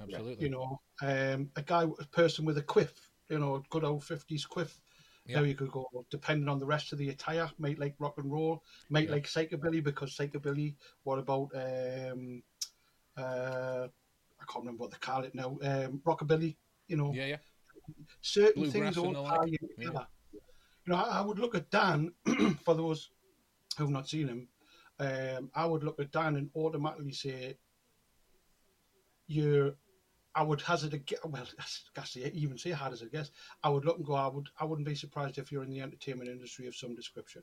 Absolutely. 0.01 0.45
You 0.45 0.51
know, 0.51 0.81
um, 1.03 1.51
a 1.57 1.63
guy, 1.63 1.83
a 1.85 2.07
person 2.07 2.45
with 2.45 2.59
a 2.59 2.63
quiff, 2.63 2.93
you 3.29 3.39
know, 3.39 3.63
good 3.71 3.85
old 3.85 4.05
fifties 4.05 4.45
quiff. 4.47 4.81
Yeah. 5.27 5.37
Now 5.39 5.43
you 5.45 5.55
could 5.55 5.71
go, 5.71 5.87
depending 6.11 6.49
on 6.49 6.59
the 6.59 6.67
rest 6.67 6.93
of 6.93 6.99
the 6.99 7.11
attire, 7.11 7.49
might 7.59 7.79
like 7.79 7.95
rock 7.99 8.19
and 8.19 8.33
roll, 8.33 8.65
might 8.91 9.07
Yeah. 9.07 9.13
like 9.13 9.27
psychobilly 9.27 9.83
because 9.83 10.17
psychobilly. 10.17 10.75
What 11.05 11.19
about 11.21 11.51
um, 11.55 12.43
uh, 13.17 13.87
I 14.41 14.45
can't 14.53 14.65
remember 14.65 14.83
what 14.83 14.91
they 14.91 14.99
call 14.99 15.23
it 15.25 15.35
now. 15.35 15.59
Um, 15.63 16.01
rockabilly. 16.05 16.57
You 16.89 16.97
know, 16.97 17.13
yeah, 17.13 17.27
yeah. 17.27 17.37
certain 18.21 18.63
Bluegrass 18.65 18.95
things 18.95 18.99
all 18.99 19.17
and 19.17 19.27
tie 19.29 19.37
like. 19.37 19.49
in 19.49 19.59
Yeah. 19.79 19.87
together. 19.87 20.07
You 20.33 20.93
know, 20.93 20.97
I, 20.97 21.19
I 21.19 21.21
would 21.21 21.39
look 21.39 21.55
at 21.55 21.71
Dan 21.71 22.13
for 22.65 22.75
those 22.75 23.11
who've 23.79 23.91
not 23.91 24.09
seen 24.09 24.27
him. 24.29 24.49
Um, 25.03 25.51
I 25.55 25.67
would 25.67 25.83
look 25.83 25.99
at 26.01 26.13
Dan 26.13 26.37
and 26.37 26.51
automatically 26.55 27.13
say, 27.13 27.59
"You're." 29.27 29.75
I 30.35 30.43
would 30.43 30.63
hazard 30.63 30.95
a 30.95 30.99
guess. 30.99 31.19
Well, 31.25 31.47
say 32.07 32.31
even 32.35 32.57
say 32.57 32.71
hazard 32.71 33.09
a 33.09 33.11
guess. 33.11 33.31
I 33.63 33.69
would 33.69 33.85
look 33.85 33.99
and 33.99 34.07
go. 34.07 34.15
I 34.15 34.29
would. 34.29 34.49
I 34.59 34.65
wouldn't 34.65 34.89
be 34.89 34.95
surprised 34.95 35.39
if 35.39 35.53
you're 35.53 35.65
in 35.65 35.71
the 35.71 35.81
entertainment 35.83 36.31
industry 36.31 36.67
of 36.67 36.77
some 36.77 36.95
description. 36.95 37.43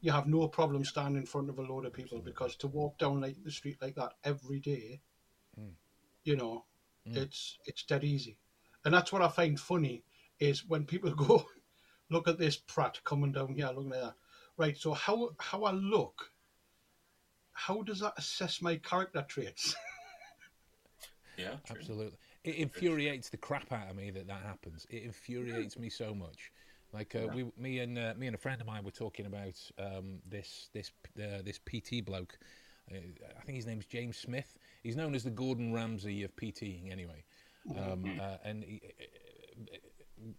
You 0.00 0.12
have 0.12 0.26
no 0.26 0.48
problem 0.48 0.84
standing 0.84 1.18
in 1.22 1.26
front 1.26 1.50
of 1.50 1.58
a 1.58 1.62
load 1.62 1.84
of 1.84 1.92
people 1.92 2.20
because 2.20 2.56
to 2.56 2.68
walk 2.68 2.98
down 2.98 3.20
like 3.20 3.36
the 3.44 3.50
street 3.50 3.78
like 3.82 3.96
that 3.96 4.14
every 4.24 4.60
day, 4.60 5.00
you 6.24 6.36
know, 6.36 6.64
it's 7.14 7.58
it's 7.66 7.84
dead 7.84 8.04
easy, 8.04 8.38
and 8.84 8.94
that's 8.94 9.12
what 9.12 9.22
I 9.22 9.28
find 9.28 9.58
funny 9.60 10.04
is 10.40 10.66
when 10.66 10.84
people 10.84 11.14
go, 11.14 11.46
look 12.10 12.28
at 12.28 12.38
this 12.38 12.56
prat 12.56 13.00
coming 13.04 13.32
down 13.32 13.54
here, 13.54 13.70
looking 13.74 13.92
at 13.92 14.00
that. 14.02 14.14
Right. 14.58 14.76
So 14.76 14.92
how 14.92 15.30
how 15.38 15.62
I 15.62 15.70
look, 15.70 16.30
how 17.52 17.82
does 17.82 18.00
that 18.00 18.14
assess 18.18 18.60
my 18.60 18.76
character 18.76 19.24
traits? 19.26 19.74
Yeah, 21.38 21.50
true. 21.64 21.76
Absolutely. 21.78 22.18
It 22.42 22.56
infuriates 22.56 23.28
the 23.28 23.36
crap 23.36 23.70
out 23.70 23.88
of 23.90 23.96
me 23.96 24.10
that 24.10 24.26
that 24.26 24.42
happens. 24.42 24.88
It 24.90 25.04
infuriates 25.04 25.78
me 25.78 25.88
so 25.88 26.12
much. 26.12 26.50
Like 26.92 27.14
uh, 27.14 27.28
we, 27.32 27.46
me 27.56 27.78
and 27.78 27.96
uh, 27.96 28.14
me 28.16 28.26
and 28.26 28.34
a 28.34 28.38
friend 28.38 28.60
of 28.60 28.66
mine 28.66 28.82
were 28.82 28.90
talking 28.90 29.26
about 29.26 29.54
um, 29.78 30.18
this 30.28 30.68
this 30.72 30.90
uh, 31.16 31.42
this 31.44 31.60
PT 31.60 32.04
bloke. 32.04 32.36
Uh, 32.90 32.96
I 33.38 33.42
think 33.44 33.54
his 33.54 33.66
name's 33.66 33.86
James 33.86 34.16
Smith. 34.16 34.58
He's 34.82 34.96
known 34.96 35.14
as 35.14 35.22
the 35.22 35.30
Gordon 35.30 35.72
Ramsay 35.72 36.24
of 36.24 36.34
PTing, 36.34 36.90
anyway. 36.90 37.22
Um, 37.76 38.18
uh, 38.18 38.38
and 38.44 38.64
he, 38.64 38.80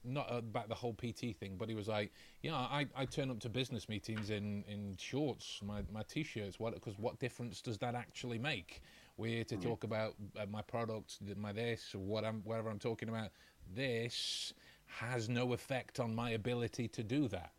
not 0.03 0.27
about 0.31 0.69
the 0.69 0.75
whole 0.75 0.93
PT 0.93 1.36
thing, 1.38 1.55
but 1.57 1.69
he 1.69 1.75
was 1.75 1.88
like, 1.88 2.12
"Yeah, 2.41 2.55
I, 2.55 2.88
I 2.95 3.05
turn 3.05 3.29
up 3.29 3.39
to 3.41 3.50
business 3.50 3.89
meetings 3.89 4.29
in, 4.29 4.63
in 4.67 4.95
shorts, 4.98 5.59
my, 5.63 5.81
my 5.91 6.03
t-shirts. 6.03 6.59
What 6.59 6.74
because 6.74 6.98
what 6.98 7.19
difference 7.19 7.62
does 7.62 7.77
that 7.79 7.95
actually 7.95 8.39
make? 8.39 8.81
We're 9.17 9.36
here 9.36 9.43
to 9.45 9.57
talk 9.57 9.83
about 9.83 10.15
uh, 10.39 10.45
my 10.50 10.62
product, 10.62 11.17
my 11.36 11.51
this, 11.51 11.93
what 11.93 12.24
I'm 12.24 12.41
whatever 12.43 12.69
I'm 12.69 12.79
talking 12.79 13.09
about. 13.09 13.29
This 13.75 14.53
has 14.86 15.29
no 15.29 15.53
effect 15.53 16.00
on 16.00 16.15
my 16.15 16.31
ability 16.31 16.88
to 16.89 17.03
do 17.03 17.27
that. 17.27 17.51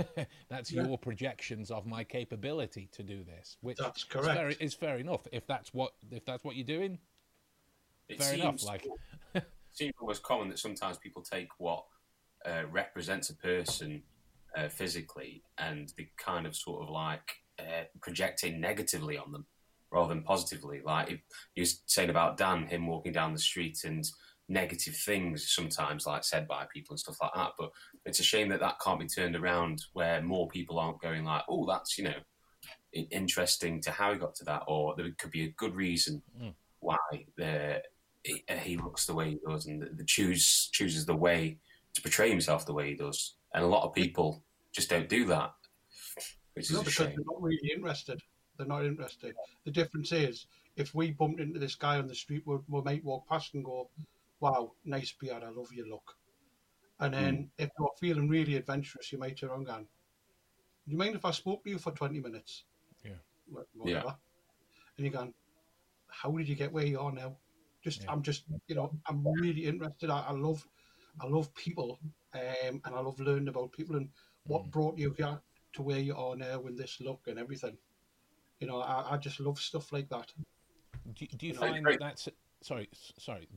that's 0.48 0.72
your 0.72 0.96
projections 0.98 1.70
of 1.70 1.86
my 1.86 2.04
capability 2.04 2.88
to 2.92 3.02
do 3.02 3.22
this, 3.24 3.56
which 3.60 3.78
That's 3.78 3.98
is 3.98 4.04
correct. 4.04 4.38
fair, 4.38 4.48
is 4.48 4.74
fair 4.74 4.98
enough. 4.98 5.26
If 5.32 5.46
that's 5.46 5.72
what 5.74 5.92
if 6.10 6.24
that's 6.24 6.44
what 6.44 6.56
you're 6.56 6.64
doing, 6.64 6.98
It 8.08 8.18
fair 8.22 8.34
enough. 8.34 8.64
Like, 8.64 8.86
seems 9.72 9.94
almost 10.00 10.22
common 10.22 10.48
that 10.48 10.58
sometimes 10.58 10.98
people 10.98 11.22
take 11.22 11.48
what 11.58 11.84
uh, 12.44 12.62
represents 12.70 13.30
a 13.30 13.36
person 13.36 14.02
uh, 14.56 14.68
physically 14.68 15.42
and 15.58 15.92
they 15.96 16.10
kind 16.16 16.46
of 16.46 16.54
sort 16.54 16.82
of 16.82 16.90
like 16.90 17.36
uh, 17.58 17.84
projecting 18.00 18.60
negatively 18.60 19.16
on 19.16 19.32
them 19.32 19.46
rather 19.90 20.12
than 20.12 20.22
positively. 20.22 20.80
Like 20.84 21.10
if 21.10 21.20
you're 21.54 21.66
saying 21.86 22.10
about 22.10 22.36
Dan, 22.36 22.66
him 22.66 22.86
walking 22.86 23.12
down 23.12 23.32
the 23.32 23.38
street 23.38 23.84
and 23.84 24.04
negative 24.48 24.96
things 24.96 25.52
sometimes 25.54 26.06
like 26.06 26.24
said 26.24 26.46
by 26.46 26.66
people 26.72 26.94
and 26.94 27.00
stuff 27.00 27.16
like 27.22 27.32
that. 27.34 27.52
But 27.58 27.70
it's 28.04 28.20
a 28.20 28.24
shame 28.24 28.48
that 28.50 28.60
that 28.60 28.80
can't 28.82 29.00
be 29.00 29.06
turned 29.06 29.36
around 29.36 29.82
where 29.92 30.22
more 30.22 30.48
people 30.48 30.78
aren't 30.78 31.00
going 31.00 31.24
like, 31.24 31.42
oh, 31.48 31.66
that's 31.66 31.98
you 31.98 32.04
know 32.04 32.14
interesting 32.92 33.80
to 33.80 33.90
how 33.90 34.12
he 34.12 34.18
got 34.18 34.34
to 34.36 34.44
that, 34.44 34.62
or 34.66 34.94
there 34.96 35.08
could 35.18 35.30
be 35.30 35.44
a 35.44 35.54
good 35.56 35.74
reason 35.74 36.22
why 36.80 36.96
the 37.36 37.82
he, 38.24 38.44
uh, 38.48 38.54
he 38.54 38.76
looks 38.76 39.06
the 39.06 39.14
way 39.14 39.30
he 39.30 39.38
does 39.46 39.66
and 39.66 39.82
the, 39.82 39.86
the 39.86 40.04
choose 40.04 40.68
chooses 40.72 41.06
the 41.06 41.14
way 41.16 41.58
to 41.94 42.02
portray 42.02 42.30
himself 42.30 42.66
the 42.66 42.72
way 42.72 42.88
he 42.90 42.94
does. 42.94 43.34
And 43.54 43.64
a 43.64 43.66
lot 43.66 43.84
of 43.84 43.94
people 43.94 44.42
just 44.72 44.88
don't 44.90 45.08
do 45.08 45.26
that, 45.26 45.52
which 46.54 46.66
is 46.66 46.72
No, 46.72 46.80
a 46.80 46.84
because 46.84 46.94
shame. 46.94 47.16
they're 47.16 47.24
not 47.30 47.42
really 47.42 47.70
interested. 47.74 48.20
They're 48.56 48.66
not 48.66 48.84
interested. 48.84 49.34
The 49.64 49.70
difference 49.70 50.12
is, 50.12 50.46
if 50.76 50.94
we 50.94 51.10
bumped 51.10 51.40
into 51.40 51.58
this 51.58 51.74
guy 51.74 51.98
on 51.98 52.06
the 52.06 52.14
street, 52.14 52.42
we, 52.46 52.56
we 52.68 52.80
might 52.82 53.04
walk 53.04 53.28
past 53.28 53.54
and 53.54 53.64
go, 53.64 53.90
"Wow, 54.40 54.72
nice 54.84 55.12
beard. 55.12 55.42
I 55.42 55.50
love 55.50 55.72
your 55.72 55.86
look." 55.88 56.16
And 57.00 57.12
then, 57.14 57.50
if 57.58 57.68
you're 57.78 57.90
feeling 57.98 58.28
really 58.28 58.56
adventurous, 58.56 59.10
you 59.12 59.18
might 59.18 59.36
turn 59.36 59.50
around 59.50 59.58
and, 59.60 59.66
go, 59.66 59.78
"Do 59.78 60.92
you 60.92 60.96
mind 60.96 61.16
if 61.16 61.24
I 61.24 61.30
spoke 61.32 61.64
to 61.64 61.70
you 61.70 61.78
for 61.78 61.92
twenty 61.92 62.20
minutes?" 62.20 62.64
Yeah. 63.04 63.12
Wh- 63.52 63.76
Whatever. 63.76 64.16
And 64.96 65.06
you're 65.06 65.12
going, 65.12 65.34
"How 66.08 66.30
did 66.30 66.48
you 66.48 66.54
get 66.54 66.72
where 66.72 66.86
you 66.86 67.00
are 67.00 67.12
now?" 67.12 67.36
Just, 67.82 68.02
Yeah. 68.02 68.12
I'm 68.12 68.22
just, 68.22 68.44
you 68.68 68.74
know, 68.74 68.92
I'm 69.06 69.26
really 69.26 69.66
interested. 69.66 70.10
I, 70.10 70.26
I 70.28 70.32
love, 70.32 70.66
I 71.20 71.26
love 71.26 71.52
people, 71.54 71.98
um, 72.34 72.80
and 72.84 72.94
I 72.94 73.00
love 73.00 73.18
learning 73.20 73.48
about 73.48 73.72
people 73.72 73.96
and 73.96 74.08
what 74.46 74.70
brought 74.70 74.98
you 74.98 75.14
here 75.16 75.40
to 75.74 75.82
where 75.82 75.98
you 75.98 76.14
are 76.16 76.36
now 76.36 76.60
with 76.60 76.76
this 76.76 77.00
look 77.00 77.20
and 77.26 77.38
everything. 77.38 77.76
You 78.60 78.68
know, 78.68 78.80
I, 78.80 79.14
I 79.14 79.16
just 79.16 79.40
love 79.40 79.58
stuff 79.58 79.92
like 79.92 80.08
that. 80.10 80.32
do, 81.14 81.26
do 81.26 81.46
you 81.46 81.54
know, 81.54 81.60
find 81.60 81.84
great. 81.84 81.98
that 81.98 82.04
that's 82.04 82.28
sorry, 82.62 82.88
sorry, 83.18 83.48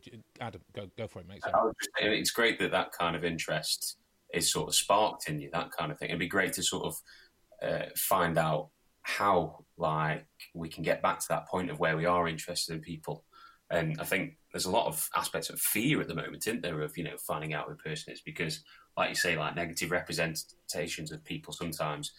Adam, 0.42 0.62
go 0.74 0.90
go 0.98 1.08
for 1.08 1.20
it, 1.20 1.28
mate. 1.28 1.42
I 1.46 1.52
Sorry. 1.52 1.66
was 1.66 1.76
just 1.80 1.92
saying, 2.00 2.20
it's 2.20 2.32
great 2.32 2.60
that 2.60 2.72
that 2.72 2.92
kind 2.92 3.16
of 3.16 3.24
interest 3.24 3.98
is 4.34 4.52
sort 4.52 4.68
of 4.68 4.76
sparked 4.76 5.30
in 5.30 5.40
you, 5.40 5.50
that 5.54 5.72
kind 5.72 5.92
of 5.92 6.00
thing. 6.00 6.10
It'd 6.10 6.20
be 6.20 6.28
great 6.28 6.54
to 6.54 6.64
sort 6.64 6.86
of 6.86 6.96
uh, 7.62 7.86
find 7.96 8.38
out 8.38 8.70
how, 9.04 9.64
like, 9.78 10.26
we 10.56 10.68
can 10.68 10.84
get 10.84 11.02
back 11.04 11.20
to 11.20 11.26
that 11.30 11.48
point 11.48 11.70
of 11.70 11.80
where 11.80 11.96
we 11.96 12.06
are 12.06 12.28
interested 12.28 12.74
in 12.74 12.82
people. 12.82 13.24
And 13.72 14.00
I 14.00 14.04
think 14.04 14.38
there's 14.52 14.66
a 14.66 14.72
lot 14.72 14.88
of 14.88 15.10
aspects 15.16 15.50
of 15.50 15.60
fear 15.60 16.00
at 16.00 16.08
the 16.08 16.16
moment, 16.16 16.46
isn't 16.46 16.62
there, 16.62 16.82
of, 16.82 16.98
you 16.98 17.04
know, 17.04 17.18
finding 17.18 17.54
out 17.54 17.66
who 17.66 17.74
a 17.74 17.76
person 17.76 18.14
is 18.14 18.22
because, 18.22 18.64
like 18.96 19.10
you 19.10 19.16
say, 19.16 19.38
like 19.38 19.56
negative 19.56 19.92
representations 19.92 21.12
of 21.12 21.24
people 21.24 21.52
sometimes 21.52 22.12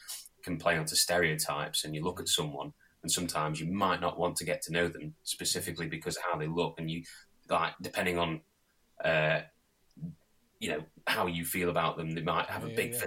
can 0.42 0.56
play 0.56 0.76
onto 0.76 0.96
stereotypes 0.96 1.84
and 1.84 1.94
you 1.94 2.02
look 2.02 2.20
at 2.20 2.28
someone 2.28 2.72
and 3.02 3.10
sometimes 3.10 3.60
you 3.60 3.72
might 3.72 4.00
not 4.00 4.18
want 4.18 4.36
to 4.36 4.44
get 4.44 4.62
to 4.62 4.72
know 4.72 4.88
them 4.88 5.14
specifically 5.22 5.86
because 5.86 6.16
of 6.16 6.22
how 6.28 6.36
they 6.36 6.46
look 6.48 6.74
and 6.78 6.90
you 6.90 7.02
like 7.48 7.72
depending 7.80 8.18
on 8.18 8.40
uh, 9.04 9.40
you 10.58 10.70
know 10.70 10.82
how 11.06 11.26
you 11.26 11.44
feel 11.44 11.68
about 11.68 11.96
them. 11.96 12.10
They 12.10 12.22
might 12.22 12.48
have 12.48 12.64
a 12.64 12.68
big 12.68 12.94
yeah. 12.94 13.06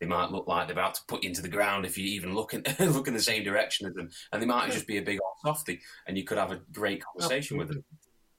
They 0.00 0.06
might 0.06 0.30
look 0.30 0.46
like 0.46 0.66
they're 0.66 0.74
about 0.74 0.94
to 0.94 1.00
put 1.06 1.22
you 1.22 1.28
into 1.28 1.42
the 1.42 1.48
ground 1.48 1.86
if 1.86 1.96
you 1.96 2.04
even 2.04 2.34
look 2.34 2.54
in 2.54 2.64
look 2.92 3.08
in 3.08 3.14
the 3.14 3.20
same 3.20 3.44
direction 3.44 3.86
as 3.86 3.94
them, 3.94 4.10
and 4.32 4.42
they 4.42 4.46
might 4.46 4.70
just 4.70 4.86
be 4.86 4.98
a 4.98 5.02
big 5.02 5.20
old 5.22 5.34
softy, 5.44 5.80
and 6.06 6.16
you 6.16 6.24
could 6.24 6.38
have 6.38 6.52
a 6.52 6.60
great 6.72 7.02
conversation 7.04 7.56
with 7.56 7.68
them. 7.68 7.84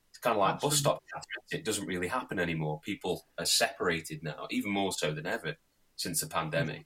It's 0.10 0.20
kind 0.20 0.36
of 0.36 0.40
like 0.40 0.60
bus 0.60 0.78
stop 0.78 1.04
It 1.52 1.66
doesn't 1.66 1.88
really 1.88 2.08
happen 2.08 2.40
anymore. 2.40 2.80
People 2.82 3.26
are 3.38 3.46
separated 3.46 4.24
now, 4.24 4.48
even 4.50 4.72
more 4.72 4.92
so 4.92 5.14
than 5.14 5.26
ever 5.26 5.56
since 5.96 6.22
the 6.22 6.28
pandemic. 6.28 6.86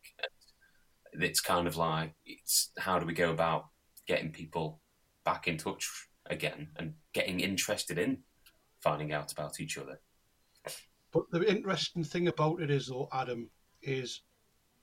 It's 1.14 1.42
kind 1.42 1.68
of 1.68 1.76
like 1.78 2.14
it's 2.26 2.72
how 2.78 3.00
do 3.00 3.06
we 3.06 3.14
go 3.14 3.32
about 3.32 3.66
getting 4.08 4.32
people 4.32 4.82
back 5.26 5.48
in 5.48 5.58
touch 5.58 6.08
again 6.30 6.70
and 6.78 6.94
getting 7.14 7.40
interested 7.40 7.98
in 7.98 8.20
finding 8.82 9.14
out 9.14 9.32
about 9.32 9.60
each 9.60 9.78
other. 9.78 10.00
But 11.12 11.24
the 11.32 11.44
interesting 11.50 12.04
thing 12.04 12.28
about 12.28 12.62
it 12.62 12.70
is, 12.70 12.88
though, 12.88 13.10
Adam, 13.12 13.50
is 13.82 14.22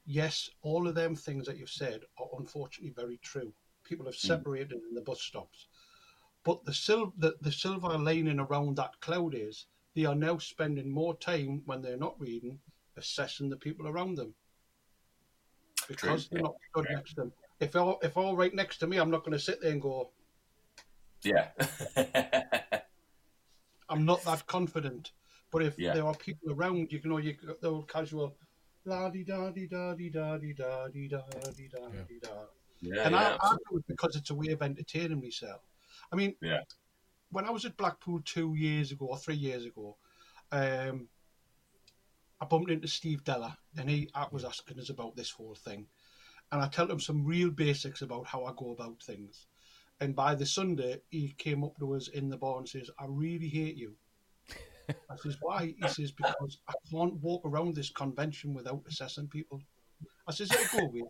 yes, 0.04 0.50
all 0.62 0.86
of 0.86 0.94
them 0.94 1.14
things 1.14 1.46
that 1.46 1.56
you've 1.56 1.70
said 1.70 2.02
are 2.18 2.28
unfortunately 2.38 2.94
very 2.96 3.18
true. 3.18 3.52
People 3.84 4.06
have 4.06 4.14
hmm. 4.14 4.26
separated 4.26 4.78
mm. 4.78 4.88
in 4.88 4.94
the 4.94 5.00
bus 5.00 5.20
stops. 5.20 5.68
But 6.44 6.64
the, 6.64 6.74
sil- 6.74 7.14
the, 7.18 7.34
the 7.40 7.52
silver 7.52 7.98
lining 7.98 8.38
around 8.38 8.76
that 8.76 9.00
cloud 9.00 9.34
is 9.34 9.66
they 9.94 10.04
are 10.04 10.14
now 10.14 10.38
spending 10.38 10.88
more 10.90 11.16
time 11.16 11.62
when 11.66 11.82
they're 11.82 11.96
not 11.96 12.20
reading 12.20 12.58
assessing 12.96 13.48
the 13.48 13.56
people 13.56 13.88
around 13.88 14.16
them 14.16 14.34
because 15.88 16.28
true. 16.28 16.36
they're 16.36 16.42
not 16.42 16.54
stood 16.70 16.86
next 16.90 17.10
to 17.10 17.16
them. 17.16 17.32
If 17.60 17.74
all 17.76 17.98
if 18.02 18.16
all 18.16 18.36
right 18.36 18.54
next 18.54 18.78
to 18.78 18.86
me, 18.86 18.98
I'm 18.98 19.10
not 19.10 19.24
going 19.24 19.32
to 19.32 19.38
sit 19.38 19.60
there 19.60 19.72
and 19.72 19.80
go, 19.80 20.10
yeah. 21.22 21.48
I'm 23.88 24.04
not 24.04 24.22
that 24.24 24.46
confident. 24.46 25.12
But 25.50 25.62
if 25.62 25.78
yeah. 25.78 25.94
there 25.94 26.06
are 26.06 26.14
people 26.14 26.52
around, 26.52 26.90
you 26.90 26.98
can 26.98 27.10
know, 27.10 27.18
you 27.18 27.36
the 27.60 27.68
old 27.68 27.88
casual 27.88 28.36
la 28.86 29.10
di 29.10 29.24
da 29.24 29.50
di 29.50 29.66
da 29.66 29.94
di 29.94 30.08
da 30.10 30.38
di 30.38 30.52
da 30.52 30.88
di 30.88 31.08
da 31.08 31.22
di 31.56 31.68
da 31.68 31.88
di 32.08 32.18
da. 32.20 32.46
Yeah, 32.80 33.02
and 33.02 33.14
yeah, 33.14 33.36
I, 33.40 33.52
I 33.52 33.56
do 33.70 33.78
it 33.78 33.86
because 33.88 34.16
it's 34.16 34.30
a 34.30 34.34
way 34.34 34.52
of 34.52 34.62
entertaining 34.62 35.20
myself. 35.20 35.60
I 36.12 36.16
mean, 36.16 36.34
yeah. 36.40 36.60
when 37.30 37.44
I 37.44 37.50
was 37.50 37.64
at 37.64 37.76
Blackpool 37.76 38.20
two 38.24 38.54
years 38.54 38.92
ago 38.92 39.06
or 39.06 39.18
three 39.18 39.34
years 39.34 39.64
ago, 39.64 39.96
um, 40.52 41.08
I 42.40 42.44
bumped 42.44 42.70
into 42.70 42.86
Steve 42.86 43.24
Della 43.24 43.56
and 43.76 43.88
he 43.88 44.08
was 44.30 44.44
asking 44.44 44.78
us 44.78 44.90
about 44.90 45.16
this 45.16 45.30
whole 45.30 45.54
thing. 45.54 45.86
And 46.52 46.62
I 46.62 46.68
told 46.68 46.90
him 46.90 47.00
some 47.00 47.24
real 47.24 47.50
basics 47.50 48.02
about 48.02 48.26
how 48.26 48.44
I 48.44 48.52
go 48.56 48.70
about 48.70 49.02
things. 49.02 49.46
And 50.00 50.14
by 50.14 50.34
the 50.34 50.46
Sunday, 50.46 51.00
he 51.08 51.34
came 51.38 51.64
up 51.64 51.78
to 51.78 51.94
us 51.94 52.08
in 52.08 52.28
the 52.28 52.36
bar 52.36 52.58
and 52.58 52.68
says, 52.68 52.90
I 52.98 53.06
really 53.08 53.48
hate 53.48 53.76
you. 53.76 53.94
I 54.88 55.16
says, 55.16 55.36
why? 55.40 55.74
He 55.80 55.88
says, 55.88 56.12
because 56.12 56.58
I 56.68 56.74
can't 56.90 57.14
walk 57.22 57.42
around 57.44 57.74
this 57.74 57.90
convention 57.90 58.54
without 58.54 58.82
assessing 58.88 59.28
people. 59.28 59.60
I 60.26 60.32
says, 60.32 60.50
it'll 60.52 60.80
go 60.80 60.86
away. 60.86 61.02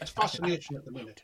It's 0.00 0.10
fascination 0.10 0.76
at 0.76 0.84
the 0.84 0.92
minute. 0.92 1.22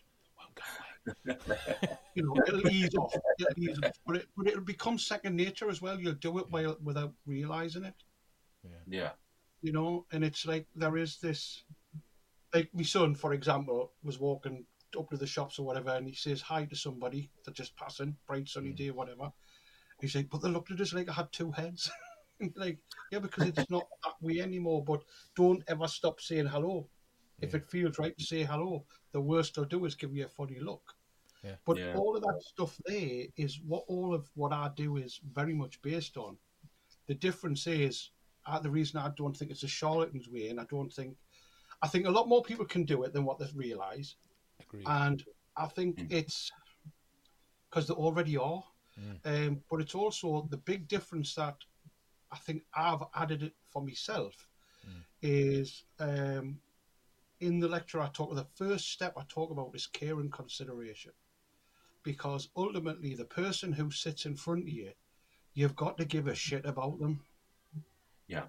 you 2.15 2.23
know, 2.23 2.37
it'll 2.47 2.69
ease 2.69 2.95
off. 2.95 3.15
It'll 3.39 3.63
ease 3.63 3.79
off. 3.85 3.93
But, 4.07 4.17
it, 4.17 4.29
but 4.37 4.47
it'll 4.47 4.61
become 4.61 4.99
second 4.99 5.37
nature 5.37 5.69
as 5.69 5.83
well. 5.83 5.99
You'll 5.99 6.15
do 6.15 6.39
it 6.39 6.47
while, 6.51 6.77
without 6.83 7.13
realizing 7.27 7.85
it. 7.85 7.95
Yeah. 8.63 8.71
yeah. 8.87 9.11
You 9.63 9.73
know, 9.73 10.07
and 10.13 10.25
it's 10.25 10.47
like 10.47 10.67
there 10.75 10.97
is 10.97 11.19
this. 11.19 11.65
Like 12.55 12.69
my 12.75 12.83
son, 12.83 13.15
for 13.15 13.33
example, 13.33 13.93
was 14.03 14.19
walking 14.19 14.67
up 14.99 15.11
to 15.11 15.17
the 15.17 15.27
shops 15.27 15.59
or 15.59 15.67
whatever, 15.67 15.91
and 15.91 16.07
he 16.07 16.15
says 16.15 16.43
hi 16.43 16.65
to 16.67 16.77
somebody 16.77 17.31
that's 17.45 17.57
just 17.57 17.77
passing, 17.77 18.17
bright 18.27 18.49
sunny 18.49 18.71
mm. 18.71 18.77
day, 18.77 18.91
whatever. 18.91 19.33
He's 20.03 20.17
like, 20.17 20.29
but 20.29 20.43
they 20.43 20.51
looked 20.51 20.73
at 20.73 20.81
us 20.81 20.93
like 20.93 21.09
I 21.09 21.13
had 21.13 21.31
two 21.31 21.53
heads. 21.53 21.91
like, 22.57 22.79
yeah, 23.13 23.21
because 23.21 23.47
it's 23.47 23.71
not 23.71 23.87
that 24.05 24.15
way 24.21 24.41
anymore. 24.41 24.85
But 24.85 25.03
don't 25.37 25.63
ever 25.69 25.87
stop 25.87 26.21
saying 26.21 26.47
hello. 26.47 26.89
Yeah. 27.39 27.47
If 27.47 27.55
it 27.55 27.65
feels 27.65 27.99
right 27.99 28.17
to 28.19 28.25
say 28.25 28.43
hello, 28.43 28.85
the 29.13 29.21
worst 29.21 29.55
they'll 29.55 29.65
do 29.65 29.85
is 29.85 29.95
give 29.95 30.15
you 30.15 30.25
a 30.25 30.29
funny 30.29 30.59
look. 30.59 30.83
Yeah. 31.45 31.55
But 31.65 31.79
yeah. 31.79 31.95
all 31.95 32.17
of 32.17 32.23
that 32.23 32.43
stuff 32.43 32.77
there 32.85 33.27
is 33.37 33.61
what 33.67 33.85
all 33.87 34.13
of 34.13 34.29
what 34.35 34.53
I 34.53 34.71
do 34.77 34.97
is 34.97 35.21
very 35.33 35.55
much 35.55 35.81
based 35.83 36.17
on. 36.17 36.37
The 37.07 37.15
difference 37.15 37.67
is 37.69 38.11
uh, 38.47 38.59
the 38.59 38.71
reason 38.71 38.99
I 38.99 39.11
don't 39.17 39.37
think 39.37 39.53
it's 39.53 39.63
a 39.63 39.69
charlatan's 39.69 40.29
way, 40.29 40.49
and 40.49 40.61
I 40.61 40.65
don't 40.69 40.93
think 40.93 41.17
I 41.81 41.89
think 41.89 42.07
a 42.07 42.11
lot 42.11 42.29
more 42.29 42.43
people 42.43 42.65
can 42.65 42.85
do 42.85 43.05
it 43.05 43.13
than 43.13 43.25
what 43.25 43.39
they 43.39 43.47
realise. 43.55 44.17
And 44.87 45.23
I 45.57 45.67
think 45.67 45.99
mm. 45.99 46.13
it's 46.13 46.51
because 47.69 47.87
they 47.87 47.95
already 47.95 48.37
are. 48.37 48.63
Mm. 49.01 49.49
Um, 49.49 49.63
but 49.71 49.81
it's 49.81 49.95
also 49.95 50.47
the 50.51 50.57
big 50.57 50.89
difference 50.89 51.35
that 51.35 51.57
I 52.31 52.37
think 52.37 52.63
I've 52.75 53.03
added 53.15 53.43
it 53.43 53.53
for 53.71 53.83
myself 53.83 54.49
mm. 54.87 55.03
is 55.23 55.85
um, 55.99 56.59
in 57.41 57.59
the 57.59 57.69
lecture 57.69 58.01
I 58.01 58.09
talk 58.09 58.35
the 58.35 58.47
first 58.55 58.91
step 58.91 59.15
I 59.17 59.23
talk 59.29 59.51
about 59.51 59.75
is 59.75 59.87
care 59.87 60.21
and 60.21 60.33
consideration. 60.33 61.13
Because 62.03 62.49
ultimately 62.57 63.15
the 63.15 63.25
person 63.25 63.73
who 63.73 63.91
sits 63.91 64.27
in 64.27 64.35
front 64.35 64.63
of 64.63 64.69
you, 64.69 64.91
you've 65.55 65.77
got 65.77 65.97
to 65.99 66.05
give 66.05 66.27
a 66.27 66.35
shit 66.35 66.67
about 66.67 66.99
them. 66.99 67.21
Yeah. 68.27 68.45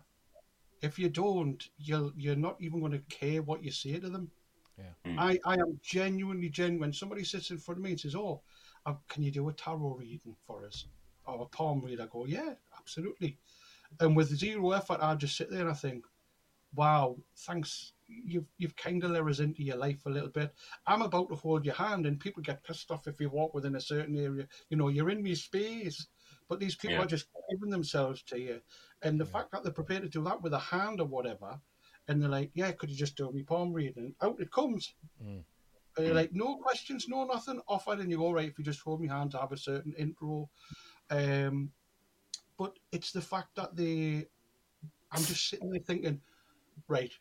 If 0.82 0.98
you 0.98 1.10
don't, 1.10 1.64
you'll 1.78 2.14
you're 2.16 2.36
not 2.36 2.58
even 2.60 2.80
going 2.80 2.94
to 2.94 3.16
care 3.16 3.42
what 3.42 3.64
you 3.64 3.72
say 3.72 4.00
to 4.00 4.10
them. 4.10 4.32
Yeah. 4.78 5.12
Mm. 5.12 5.20
I, 5.20 5.40
I 5.46 5.54
am 5.54 5.80
genuinely 5.84 6.50
genuine. 6.50 6.80
When 6.80 6.94
somebody 6.94 7.24
sits 7.24 7.52
in 7.52 7.60
front 7.60 7.78
of 7.78 7.84
me 7.84 7.92
and 7.92 8.00
says, 8.00 8.16
"Oh, 8.16 8.42
uh, 8.86 8.96
can 9.08 9.24
you 9.24 9.32
do 9.32 9.50
a 9.50 9.54
tarot 9.54 9.98
reading 10.00 10.36
for 10.46 10.66
us 10.66 10.86
or 11.26 11.44
a 11.44 11.46
palm 11.46 11.82
read?" 11.82 12.02
I 12.02 12.08
go, 12.08 12.26
"Yeah, 12.26 12.54
absolutely." 12.78 13.38
And 14.00 14.16
with 14.16 14.36
zero 14.36 14.72
effort, 14.72 15.00
I 15.02 15.16
just 15.16 15.38
sit 15.38 15.50
there 15.50 15.62
and 15.62 15.70
I 15.70 15.74
think, 15.74 16.06
"Wow, 16.76 17.18
thanks. 17.36 17.94
You've 18.08 18.48
you've 18.58 18.76
kind 18.76 19.04
of 19.04 19.12
let 19.12 19.24
us 19.24 19.40
into 19.40 19.64
your 19.64 19.78
life 19.78 20.06
a 20.06 20.10
little 20.10 20.30
bit. 20.30 20.54
I'm 20.86 21.02
about 21.02 21.30
to 21.30 21.36
hold 21.36 21.66
your 21.66 21.76
hand, 21.76 22.06
and 22.06 22.20
people 22.20 22.44
get 22.44 22.64
pissed 22.64 22.92
off 22.92 23.08
if 23.08 23.20
you 23.20 23.30
walk 23.30 23.54
within 23.54 23.76
a 23.76 23.82
certain 23.82 24.18
area. 24.18 24.48
You 24.70 24.78
know, 24.78 24.90
you're 24.90 25.10
in 25.10 25.24
my 25.24 25.34
space." 25.34 26.08
But 26.50 26.60
these 26.60 26.76
people 26.76 26.98
yeah. 26.98 27.04
are 27.04 27.08
just 27.08 27.28
giving 27.50 27.70
themselves 27.70 28.22
to 28.24 28.40
you. 28.40 28.62
And 29.02 29.20
the 29.20 29.26
yeah. 29.26 29.32
fact 29.32 29.52
that 29.52 29.64
they're 29.64 29.72
prepared 29.72 30.04
to 30.04 30.10
do 30.10 30.24
that 30.26 30.42
with 30.42 30.54
a 30.54 30.60
hand 30.60 31.00
or 31.00 31.08
whatever, 31.08 31.60
and 32.08 32.22
they're 32.22 32.30
like, 32.30 32.52
"Yeah, 32.54 32.72
could 32.74 32.90
you 32.90 32.98
just 32.98 33.16
do 33.16 33.32
me 33.32 33.44
palm 33.44 33.72
reading?" 33.72 34.16
Out 34.22 34.42
it 34.42 34.52
comes. 34.52 34.94
Mm. 35.24 35.44
And 35.96 36.06
you're 36.06 36.16
like, 36.16 36.34
"No 36.34 36.58
questions, 36.58 37.08
no 37.08 37.24
nothing." 37.26 37.62
Offered, 37.68 38.00
and 38.00 38.10
you 38.10 38.18
go, 38.18 38.32
"Right, 38.32 38.50
if 38.50 38.58
you 38.58 38.66
just 38.66 38.82
hold 38.82 39.02
my 39.02 39.14
hand, 39.14 39.32
to 39.32 39.40
have 39.40 39.52
a 39.52 39.58
certain 39.58 39.94
intro." 39.94 40.50
Um, 41.10 41.72
but 42.58 42.78
it's 42.92 43.12
the 43.12 43.22
fact 43.22 43.56
that 43.56 43.76
they, 43.76 44.28
I'm 45.12 45.24
just 45.24 45.50
sitting 45.50 45.70
there 45.70 45.82
thinking, 45.82 46.22
right, 46.88 47.12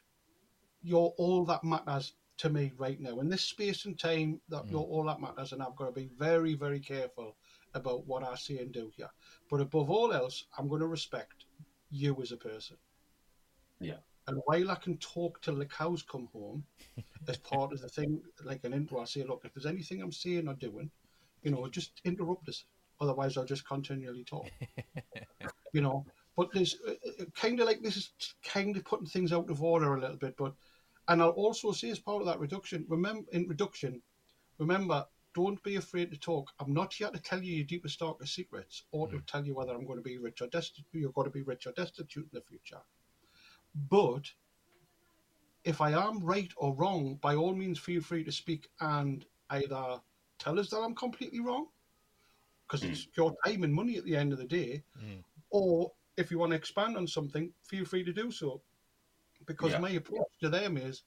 you're 0.82 1.12
all 1.18 1.44
that 1.46 1.64
matters 1.64 2.14
to 2.38 2.50
me 2.50 2.72
right 2.76 3.00
now 3.00 3.20
in 3.20 3.28
this 3.28 3.42
space 3.42 3.84
and 3.84 3.98
time. 3.98 4.40
That 4.48 4.66
mm. 4.66 4.72
you're 4.72 4.80
all 4.80 5.04
that 5.04 5.20
matters, 5.20 5.52
and 5.52 5.62
I've 5.62 5.76
got 5.76 5.86
to 5.86 5.92
be 5.92 6.10
very, 6.18 6.54
very 6.54 6.80
careful 6.80 7.36
about 7.74 8.06
what 8.06 8.22
I 8.22 8.34
say 8.36 8.58
and 8.58 8.72
do 8.72 8.90
here. 8.96 9.10
But 9.50 9.60
above 9.60 9.90
all 9.90 10.12
else, 10.12 10.46
I'm 10.58 10.68
going 10.68 10.80
to 10.80 10.86
respect 10.86 11.44
you 11.90 12.20
as 12.22 12.32
a 12.32 12.36
person. 12.36 12.76
Yeah. 13.80 14.00
And 14.28 14.40
while 14.44 14.70
I 14.70 14.76
can 14.76 14.96
talk 14.98 15.40
till 15.40 15.56
the 15.56 15.66
cows 15.66 16.02
come 16.02 16.28
home, 16.32 16.64
as 17.28 17.36
part 17.38 17.72
of 17.72 17.80
the 17.80 17.88
thing, 17.88 18.20
like 18.44 18.64
an 18.64 18.74
intro, 18.74 19.00
I 19.00 19.04
say, 19.04 19.24
look, 19.24 19.42
if 19.44 19.54
there's 19.54 19.66
anything 19.66 20.00
I'm 20.00 20.12
saying 20.12 20.48
or 20.48 20.54
doing, 20.54 20.90
you 21.42 21.50
know, 21.50 21.66
just 21.68 22.00
interrupt 22.04 22.48
us. 22.48 22.64
Otherwise, 23.00 23.36
I'll 23.36 23.44
just 23.44 23.66
continually 23.66 24.22
talk. 24.24 24.48
you 25.72 25.80
know, 25.80 26.06
but 26.36 26.52
there's 26.52 26.78
uh, 26.86 26.92
uh 27.20 27.24
kind 27.34 27.58
of 27.58 27.66
like 27.66 27.82
this 27.82 27.96
is 27.96 28.12
kind 28.44 28.76
of 28.76 28.84
putting 28.84 29.06
things 29.06 29.32
out 29.32 29.50
of 29.50 29.62
order 29.62 29.94
a 29.94 30.00
little 30.00 30.16
bit. 30.16 30.36
But, 30.36 30.54
and 31.08 31.20
I'll 31.20 31.30
also 31.30 31.72
say 31.72 31.90
as 31.90 31.98
part 31.98 32.20
of 32.20 32.26
that 32.26 32.38
reduction, 32.38 32.86
remember 32.88 33.26
in 33.32 33.48
reduction, 33.48 34.00
remember, 34.58 35.04
don't 35.34 35.62
be 35.62 35.76
afraid 35.76 36.10
to 36.10 36.18
talk. 36.18 36.50
I'm 36.60 36.72
not 36.72 36.92
here 36.92 37.10
to 37.10 37.18
tell 37.18 37.42
you 37.42 37.56
your 37.56 37.64
deepest, 37.64 37.98
darkest 37.98 38.34
secrets 38.34 38.84
or 38.92 39.08
to 39.08 39.16
mm. 39.16 39.26
tell 39.26 39.44
you 39.44 39.54
whether 39.54 39.72
I'm 39.72 39.86
going 39.86 39.98
to 39.98 40.02
be 40.02 40.18
rich 40.18 40.42
or 40.42 40.46
destitute. 40.48 40.86
You're 40.92 41.12
going 41.12 41.26
to 41.26 41.32
be 41.32 41.42
rich 41.42 41.66
or 41.66 41.72
destitute 41.72 42.28
in 42.32 42.38
the 42.38 42.42
future. 42.42 42.80
But 43.74 44.30
if 45.64 45.80
I 45.80 45.92
am 45.92 46.20
right 46.20 46.50
or 46.56 46.74
wrong, 46.74 47.18
by 47.22 47.34
all 47.34 47.54
means, 47.54 47.78
feel 47.78 48.02
free 48.02 48.24
to 48.24 48.32
speak 48.32 48.68
and 48.80 49.24
either 49.50 50.00
tell 50.38 50.58
us 50.58 50.70
that 50.70 50.80
I'm 50.80 50.94
completely 50.94 51.40
wrong, 51.40 51.66
because 52.66 52.82
mm. 52.82 52.90
it's 52.90 53.06
your 53.16 53.34
time 53.46 53.62
and 53.62 53.72
money 53.72 53.96
at 53.96 54.04
the 54.04 54.16
end 54.16 54.32
of 54.32 54.38
the 54.38 54.44
day, 54.44 54.82
mm. 55.02 55.22
or 55.50 55.92
if 56.16 56.30
you 56.30 56.38
want 56.38 56.50
to 56.50 56.56
expand 56.56 56.96
on 56.96 57.06
something, 57.06 57.52
feel 57.62 57.84
free 57.84 58.04
to 58.04 58.12
do 58.12 58.30
so. 58.30 58.60
Because 59.46 59.72
yeah. 59.72 59.78
my 59.78 59.90
approach 59.90 60.28
to 60.40 60.48
them 60.48 60.76
is, 60.76 61.02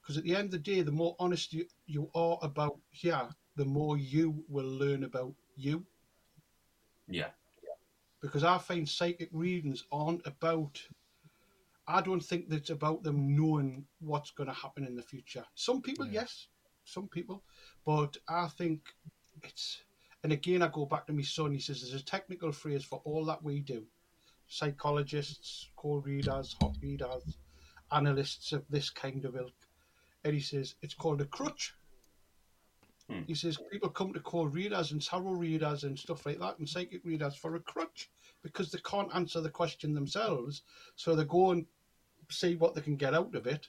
because 0.00 0.18
at 0.18 0.24
the 0.24 0.34
end 0.34 0.46
of 0.46 0.50
the 0.52 0.58
day, 0.58 0.82
the 0.82 0.92
more 0.92 1.16
honest 1.18 1.52
you, 1.52 1.66
you 1.86 2.10
are 2.14 2.38
about 2.42 2.78
yeah, 3.02 3.28
the 3.56 3.64
more 3.64 3.96
you 3.96 4.44
will 4.48 4.68
learn 4.68 5.04
about 5.04 5.32
you. 5.56 5.84
Yeah. 7.08 7.28
Because 8.20 8.44
I 8.44 8.58
find 8.58 8.88
psychic 8.88 9.28
readings 9.32 9.84
aren't 9.92 10.26
about 10.26 10.80
I 11.86 12.00
don't 12.00 12.20
think 12.20 12.48
that 12.48 12.56
it's 12.56 12.70
about 12.70 13.02
them 13.02 13.36
knowing 13.36 13.84
what's 14.00 14.30
going 14.30 14.48
to 14.48 14.54
happen 14.54 14.86
in 14.86 14.96
the 14.96 15.02
future. 15.02 15.44
Some 15.54 15.82
people, 15.82 16.06
yeah. 16.06 16.22
yes, 16.22 16.48
some 16.84 17.08
people, 17.08 17.42
but 17.84 18.16
I 18.28 18.48
think 18.48 18.80
it's. 19.42 19.82
And 20.22 20.32
again, 20.32 20.62
I 20.62 20.68
go 20.68 20.86
back 20.86 21.06
to 21.06 21.12
my 21.12 21.22
son. 21.22 21.52
He 21.52 21.58
says 21.58 21.82
there's 21.82 22.00
a 22.00 22.04
technical 22.04 22.50
phrase 22.50 22.82
for 22.82 23.02
all 23.04 23.26
that 23.26 23.42
we 23.42 23.60
do. 23.60 23.84
Psychologists, 24.46 25.68
cold 25.76 26.06
readers, 26.06 26.56
hot 26.60 26.76
readers. 26.80 27.36
analysts 27.92 28.52
of 28.52 28.64
this 28.68 28.90
kind 28.90 29.24
of 29.24 29.36
ilk, 29.36 29.68
and 30.24 30.34
he 30.34 30.40
says 30.40 30.74
it's 30.82 30.94
called 30.94 31.20
a 31.20 31.26
crutch. 31.26 31.74
Hmm. 33.08 33.22
He 33.26 33.34
says 33.34 33.58
people 33.70 33.90
come 33.90 34.12
to 34.14 34.20
cold 34.20 34.54
readers 34.54 34.92
and 34.92 35.02
tarot 35.02 35.32
readers 35.32 35.84
and 35.84 35.98
stuff 35.98 36.24
like 36.24 36.38
that 36.40 36.58
and 36.58 36.68
psychic 36.68 37.04
readers 37.04 37.36
for 37.36 37.54
a 37.54 37.60
crutch 37.60 38.10
because 38.42 38.72
they 38.72 38.78
can't 38.78 39.14
answer 39.14 39.40
the 39.40 39.50
question 39.50 39.92
themselves, 39.94 40.62
so 40.96 41.14
they 41.14 41.24
go 41.24 41.50
and 41.50 41.66
see 42.30 42.56
what 42.56 42.74
they 42.74 42.80
can 42.80 42.96
get 42.96 43.14
out 43.14 43.34
of 43.34 43.46
it, 43.46 43.68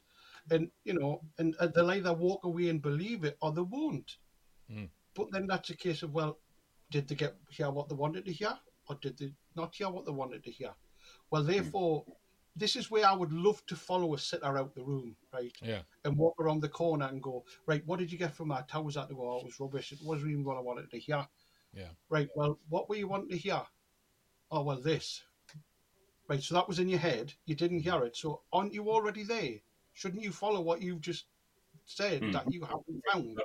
and 0.52 0.70
you 0.84 0.94
know, 0.94 1.22
and, 1.38 1.56
and 1.60 1.74
they'll 1.74 1.92
either 1.92 2.14
walk 2.14 2.44
away 2.46 2.70
and 2.70 2.82
believe 2.82 3.24
it 3.24 3.38
or 3.42 3.52
they 3.52 3.62
won't. 3.62 4.18
Hmm. 4.70 4.86
But 5.14 5.32
then 5.32 5.48
that's 5.48 5.70
a 5.70 5.76
case 5.76 6.04
of 6.04 6.14
well, 6.14 6.40
did 6.92 7.08
they 7.08 7.16
get 7.16 7.36
hear 7.50 7.70
what 7.72 7.90
they 7.90 7.96
wanted 7.96 8.26
to 8.26 8.34
hear, 8.34 8.54
or 8.90 8.98
did 9.02 9.18
they 9.18 9.32
not 9.56 9.76
hear 9.76 9.90
what 9.90 10.06
they 10.06 10.12
wanted 10.12 10.44
to 10.44 10.52
hear? 10.52 10.72
Well, 11.32 11.44
therefore, 11.44 12.06
this 12.56 12.76
is 12.76 12.90
where 12.90 13.06
I 13.06 13.14
would 13.14 13.34
love 13.34 13.66
to 13.68 13.76
follow 13.76 14.14
a 14.14 14.18
sitter 14.18 14.58
out 14.58 14.74
the 14.74 14.84
room, 14.84 15.16
right? 15.34 15.52
Yeah. 15.62 15.82
And 16.04 16.18
walk 16.18 16.36
around 16.40 16.62
the 16.62 16.70
corner 16.70 17.08
and 17.08 17.22
go, 17.22 17.44
right, 17.66 17.86
what 17.86 18.00
did 18.00 18.12
you 18.12 18.18
get 18.18 18.34
from 18.34 18.50
that? 18.50 18.70
How 18.72 18.82
was 18.82 18.96
that? 18.96 19.10
Oh, 19.12 19.40
it 19.40 19.46
was 19.46 19.60
rubbish. 19.60 19.92
It 19.92 20.00
wasn't 20.02 20.32
even 20.32 20.44
what 20.46 20.58
I 20.58 20.62
wanted 20.62 20.90
to 20.92 21.00
hear. 21.00 21.28
Yeah. 21.74 21.90
Right, 22.10 22.30
well, 22.36 22.60
what 22.70 22.88
were 22.88 22.96
you 22.96 23.08
wanting 23.08 23.30
to 23.30 23.38
hear? 23.38 23.62
Oh, 24.50 24.64
well, 24.64 24.82
this. 24.82 25.22
Right, 26.28 26.42
so 26.42 26.56
that 26.56 26.68
was 26.68 26.80
in 26.80 26.90
your 26.90 27.00
head. 27.00 27.34
You 27.46 27.56
didn't 27.56 27.82
hear 27.82 28.04
it. 28.04 28.16
So 28.18 28.42
aren't 28.52 28.74
you 28.74 28.90
already 28.90 29.24
there? 29.24 29.56
Shouldn't 29.94 30.24
you 30.24 30.32
follow 30.32 30.62
what 30.62 30.82
you've 30.82 31.02
just 31.02 31.26
said 31.86 32.22
Hmm. 32.22 32.32
that 32.32 32.52
you 32.52 32.64
haven't 32.64 33.04
found? 33.12 33.40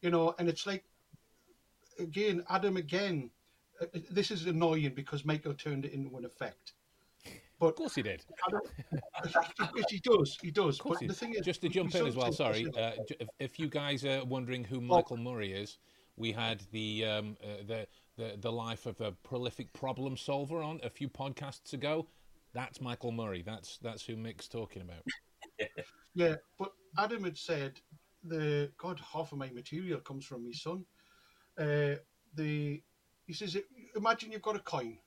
You 0.00 0.10
know, 0.10 0.34
and 0.38 0.48
it's 0.48 0.66
like, 0.66 0.84
again, 1.98 2.44
Adam 2.48 2.76
again, 2.76 3.30
uh, 3.80 3.86
this 4.10 4.30
is 4.30 4.46
annoying 4.46 4.94
because 4.94 5.24
Michael 5.24 5.54
turned 5.54 5.84
it 5.84 5.92
into 5.92 6.16
an 6.16 6.24
effect. 6.24 6.72
But 7.58 7.68
Of 7.68 7.74
course 7.76 7.94
he 7.94 8.02
did. 8.02 8.24
He 9.88 9.98
does. 10.00 10.38
He 10.42 10.50
does. 10.50 10.78
But 10.78 10.98
he 11.00 11.06
the 11.06 11.14
thing 11.14 11.34
is, 11.34 11.40
Just 11.44 11.62
to 11.62 11.68
jump 11.68 11.94
in 11.94 12.06
as 12.06 12.16
well, 12.16 12.32
sorry. 12.32 12.66
Uh, 12.76 12.92
if, 13.18 13.28
if 13.38 13.58
you 13.58 13.68
guys 13.68 14.04
are 14.04 14.24
wondering 14.24 14.62
who 14.64 14.80
Michael 14.80 15.16
Murray 15.16 15.52
is, 15.52 15.78
we 16.16 16.32
had 16.32 16.62
the, 16.70 17.04
um, 17.04 17.36
uh, 17.42 17.62
the, 17.66 17.86
the, 18.16 18.36
the 18.40 18.52
life 18.52 18.86
of 18.86 19.00
a 19.00 19.12
prolific 19.12 19.72
problem 19.72 20.16
solver 20.16 20.62
on 20.62 20.80
a 20.82 20.90
few 20.90 21.08
podcasts 21.08 21.72
ago. 21.72 22.08
That's 22.54 22.80
Michael 22.80 23.12
Murray. 23.12 23.42
That's, 23.42 23.78
that's 23.78 24.04
who 24.04 24.16
Mick's 24.16 24.48
talking 24.48 24.82
about. 24.82 25.04
Yeah, 26.16 26.36
but 26.58 26.72
Adam 26.98 27.24
had 27.24 27.36
said 27.36 27.78
the 28.24 28.72
God 28.78 28.98
half 29.00 29.32
of 29.32 29.38
my 29.38 29.50
material 29.50 30.00
comes 30.00 30.24
from 30.24 30.46
my 30.46 30.52
son. 30.52 30.84
Uh, 31.58 31.96
the 32.34 32.82
he 33.26 33.32
says, 33.34 33.56
imagine 33.94 34.32
you've 34.32 34.40
got 34.40 34.56
a 34.56 34.60
coin, 34.60 34.98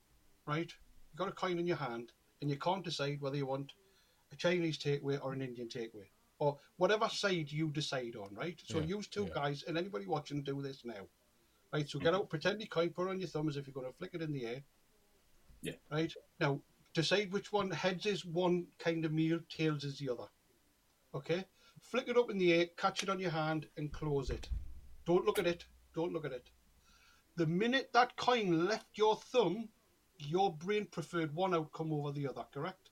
right? 0.45 0.72
You've 1.12 1.17
got 1.17 1.28
a 1.28 1.32
coin 1.32 1.58
in 1.58 1.65
your 1.65 1.78
hand, 1.78 2.12
and 2.41 2.50
you 2.50 2.58
can't 2.58 2.84
decide 2.84 3.22
whether 3.22 3.38
you 3.38 3.48
want 3.48 3.74
a 4.32 4.36
Chinese 4.36 4.78
takeaway 4.78 5.19
or 5.24 5.34
an 5.34 5.41
Indian 5.41 5.67
takeaway, 5.67 6.10
or 6.38 6.60
whatever 6.78 7.10
side 7.10 7.52
you 7.52 7.69
decide 7.69 8.15
on, 8.15 8.36
right? 8.36 8.62
So 8.65 8.80
Yeah, 8.80 8.86
use 8.86 9.08
two 9.08 9.24
yeah. 9.24 9.34
guys, 9.34 9.63
and 9.67 9.78
anybody 9.78 10.06
watching, 10.06 10.43
do 10.43 10.62
this 10.62 10.86
now, 10.86 11.08
right? 11.74 11.88
So 11.90 12.00
get 12.00 12.14
mm-hmm. 12.14 12.22
out, 12.22 12.30
pretend 12.30 12.62
you 12.62 12.68
coin, 12.68 12.90
put 12.90 13.08
it 13.08 13.12
on 13.12 13.20
your 13.20 13.30
thumb 13.30 13.50
as 13.50 13.58
if 13.58 13.68
you're 13.68 13.74
going 13.74 13.88
to 13.88 13.98
flick 13.98 14.12
it 14.14 14.22
in 14.22 14.34
the 14.34 14.46
air. 14.46 14.62
Yeah. 15.62 15.74
Right 15.92 16.14
now, 16.40 16.62
decide 16.94 17.32
which 17.32 17.52
one 17.52 17.70
heads 17.72 18.06
is 18.06 18.26
one 18.26 18.68
kind 18.78 19.06
of 19.06 19.12
meal, 19.12 19.40
tails 19.50 19.84
is 19.84 20.00
the 20.00 20.10
other. 20.10 20.28
Okay, 21.14 21.44
flick 21.82 22.08
it 22.08 22.18
up 22.18 22.30
in 22.30 22.38
the 22.38 22.54
air, 22.54 22.68
catch 22.78 23.04
it 23.04 23.10
on 23.10 23.20
your 23.20 23.32
hand, 23.32 23.68
and 23.78 23.92
close 23.92 24.30
it. 24.30 24.50
Don't 25.06 25.26
look 25.26 25.40
at 25.40 25.48
it. 25.48 25.66
Don't 25.94 26.14
look 26.14 26.26
at 26.26 26.32
it. 26.32 26.50
The 27.36 27.48
minute 27.48 27.90
that 27.94 28.16
coin 28.16 28.68
left 28.68 28.98
your 28.98 29.16
thumb, 29.16 29.70
your 30.18 30.54
brain 30.54 30.86
preferred 30.92 31.34
one 31.34 31.56
outcome 31.56 31.92
over 31.94 32.12
the 32.12 32.28
other. 32.28 32.46
Correct? 32.54 32.90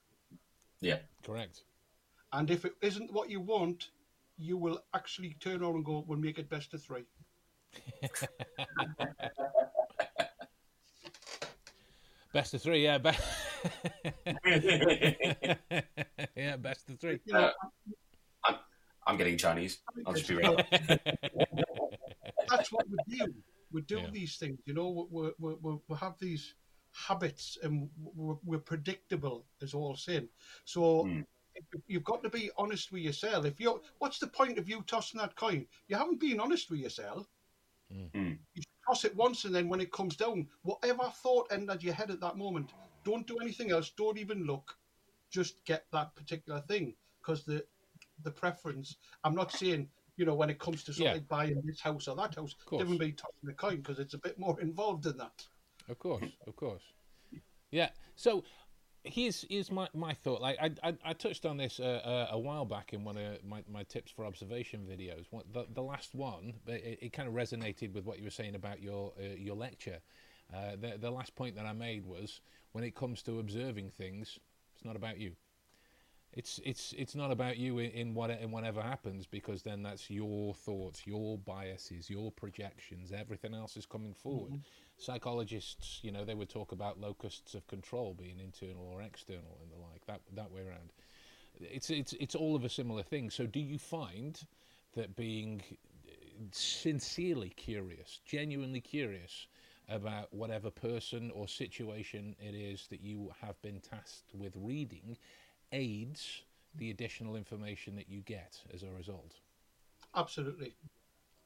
Yeah. 0.80 1.00
Correct. 1.24 1.64
And 2.34 2.50
if 2.50 2.66
it 2.66 2.74
isn't 2.82 3.14
what 3.14 3.30
you 3.30 3.40
want, 3.40 3.90
you 4.38 4.58
will 4.58 4.84
actually 4.94 5.36
turn 5.40 5.62
around 5.62 5.76
and 5.76 5.86
go, 5.86 6.04
"We'll 6.08 6.20
make 6.20 6.40
it 6.40 6.50
best 6.50 6.74
of 6.74 6.82
three. 6.84 7.06
Best 12.34 12.54
of 12.54 12.62
three, 12.62 12.84
yeah. 12.84 12.98
Be- 12.98 13.12
yeah, 16.36 16.58
best 16.58 16.90
of 16.90 17.00
three. 17.00 17.20
You 17.26 17.34
know, 17.34 17.52
I'm 19.08 19.18
getting 19.18 19.38
Chinese. 19.38 19.80
I'll 20.06 20.14
just 20.14 20.28
be 20.28 20.36
real. 20.36 20.56
that's 22.50 22.72
what 22.72 22.86
we 22.90 22.98
do. 23.18 23.34
We 23.72 23.82
do 23.82 24.00
Yeah. 24.02 24.10
these 24.12 24.36
things, 24.38 24.60
you 24.66 24.74
know. 24.74 25.08
We, 25.10 25.32
we, 25.40 25.56
we, 25.62 25.78
we 25.88 25.96
have 25.98 26.16
these 26.20 26.54
habits, 26.94 27.58
and 27.64 27.90
we're, 27.98 28.36
we're 28.44 28.60
predictable 28.60 29.46
as 29.62 29.74
all 29.74 29.96
sin. 29.96 30.30
So 30.66 31.04
Hmm. 31.06 31.22
you've 31.88 32.04
got 32.04 32.22
to 32.24 32.30
be 32.30 32.52
honest 32.58 32.92
with 32.92 33.02
yourself. 33.02 33.46
If 33.46 33.60
you, 33.60 33.82
what's 34.00 34.20
the 34.20 34.28
point 34.28 34.60
of 34.60 34.70
you 34.70 34.84
tossing 34.84 35.20
that 35.22 35.36
coin? 35.36 35.66
You 35.88 35.96
haven't 35.96 36.20
been 36.20 36.40
honest 36.40 36.70
with 36.70 36.82
yourself. 36.82 37.26
Hmm. 37.92 38.34
You 38.54 38.64
toss 38.88 39.06
it 39.06 39.16
once, 39.16 39.46
and 39.46 39.56
then 39.56 39.70
when 39.70 39.82
it 39.82 39.92
comes 39.92 40.16
down, 40.16 40.48
whatever 40.64 41.12
thought 41.22 41.48
entered 41.52 41.84
your 41.84 41.94
head 41.94 42.12
at 42.12 42.20
that 42.22 42.38
moment, 42.38 42.74
don't 43.04 43.28
do 43.28 43.38
anything 43.42 43.72
else. 43.72 43.92
Don't 43.92 44.18
even 44.18 44.44
look. 44.44 44.76
Just 45.30 45.64
get 45.66 45.86
that 45.92 46.16
particular 46.16 46.62
thing 46.62 46.96
because 47.22 47.44
the 47.44 47.66
the 48.24 48.32
preference. 48.32 48.98
I'm 49.24 49.36
not 49.36 49.52
saying 49.52 49.90
you 50.18 50.26
know 50.26 50.36
when 50.36 50.50
it 50.50 50.60
comes 50.60 50.84
to 50.86 50.94
something 50.94 51.16
Yeah. 51.16 51.20
buying 51.28 51.62
this 51.64 51.80
house 51.80 52.08
or 52.08 52.16
that 52.16 52.36
house, 52.36 52.56
be 52.72 53.12
tossing 53.14 53.50
a 53.50 53.54
coin 53.54 53.78
because 53.78 54.00
it's 54.00 54.14
a 54.14 54.18
bit 54.20 54.38
more 54.38 54.60
involved 54.62 55.04
than 55.04 55.18
that. 55.18 55.46
Of 55.88 56.00
course, 56.00 56.26
of 56.46 56.56
course. 56.56 56.84
Yeah. 57.72 57.90
So 58.16 58.44
here's 59.08 59.46
here's 59.50 59.72
my, 59.72 59.88
my 59.94 60.14
thought. 60.14 60.42
Like 60.42 60.58
I, 60.62 60.72
I 60.84 60.94
I 61.04 61.14
touched 61.14 61.46
on 61.46 61.58
this 61.58 61.80
uh, 61.80 62.02
uh, 62.04 62.28
a 62.32 62.40
while 62.40 62.66
back 62.66 62.94
in 62.94 63.04
one 63.04 63.18
of 63.18 63.44
my, 63.44 63.64
my 63.72 63.84
tips 63.84 64.12
for 64.12 64.26
observation 64.26 64.86
videos. 64.90 65.26
One, 65.32 65.44
the 65.52 65.66
the 65.74 65.82
last 65.82 66.14
one, 66.16 66.54
it, 66.68 67.00
it 67.02 67.14
kind 67.14 67.28
of 67.28 67.34
resonated 67.34 67.94
with 67.94 68.06
what 68.06 68.18
you 68.18 68.24
were 68.24 68.30
saying 68.30 68.56
about 68.56 68.82
your 68.82 69.14
uh, 69.20 69.36
your 69.36 69.56
lecture. 69.56 70.00
Uh, 70.54 70.76
the 70.80 70.98
the 70.98 71.12
last 71.12 71.36
point 71.36 71.56
that 71.56 71.66
I 71.66 71.74
made 71.74 72.06
was 72.06 72.42
when 72.72 72.84
it 72.84 72.96
comes 72.96 73.22
to 73.24 73.40
observing 73.40 73.92
things, 73.92 74.40
it's 74.76 74.86
not 74.86 74.96
about 74.96 75.20
you. 75.20 75.32
It's 76.34 76.60
it's 76.64 76.94
it's 76.98 77.16
not 77.16 77.32
about 77.32 77.58
you 77.58 77.80
in, 77.80 77.92
in 77.92 78.14
what 78.14 78.30
in 78.30 78.52
whatever 78.52 78.82
happens 78.82 79.26
because 79.26 79.64
then 79.64 79.82
that's 79.82 80.10
your 80.10 80.54
thoughts, 80.54 81.08
your 81.08 81.38
biases, 81.38 82.10
your 82.10 82.32
projections. 82.32 83.12
Everything 83.12 83.56
else 83.56 83.78
is 83.78 83.86
coming 83.86 84.14
forward. 84.14 84.52
Mm-hmm. 84.52 84.62
Psychologists, 84.98 86.00
you 86.04 86.12
know, 86.12 86.26
they 86.26 86.36
would 86.36 86.50
talk 86.50 86.72
about 86.72 87.00
locus 87.00 87.42
of 87.54 87.66
control 87.68 88.14
being 88.14 88.40
internal 88.40 88.88
or 88.88 89.02
external 89.02 89.58
and 89.62 89.72
the 89.72 89.78
like. 89.78 90.06
That 90.06 90.22
that 90.36 90.52
way 90.52 90.62
around. 90.62 90.92
It's 91.60 91.90
it's 91.90 92.14
it's 92.20 92.36
all 92.36 92.56
of 92.56 92.64
a 92.64 92.70
similar 92.70 93.04
thing. 93.04 93.30
So, 93.30 93.48
do 93.48 93.60
you 93.60 93.80
find 93.80 94.40
that 94.94 95.16
being 95.16 95.64
uh, 96.08 96.12
sincerely 96.52 97.50
curious, 97.50 98.20
genuinely 98.26 98.82
curious 98.82 99.48
about 99.90 100.34
whatever 100.34 100.70
person 100.70 101.32
or 101.32 101.48
situation 101.48 102.36
it 102.40 102.54
is 102.54 102.88
that 102.90 103.02
you 103.02 103.32
have 103.42 103.60
been 103.62 103.80
tasked 103.80 104.34
with 104.34 104.54
reading 104.56 105.18
aids 105.72 106.44
the 106.76 106.92
additional 106.92 107.36
information 107.36 107.96
that 107.96 108.10
you 108.10 108.22
get 108.22 108.60
as 108.74 108.84
a 108.84 108.92
result. 108.92 109.34
Absolutely, 110.16 110.76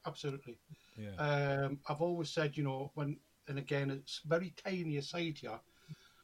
absolutely. 0.05 0.57
Yeah. 0.97 1.15
Um, 1.17 1.79
I've 1.87 2.01
always 2.01 2.29
said, 2.29 2.57
you 2.57 2.63
know, 2.63 2.91
when 2.95 3.17
and 3.47 3.57
again, 3.57 3.89
it's 3.89 4.21
very 4.25 4.53
tiny 4.63 4.97
aside 4.97 5.37
here. 5.39 5.59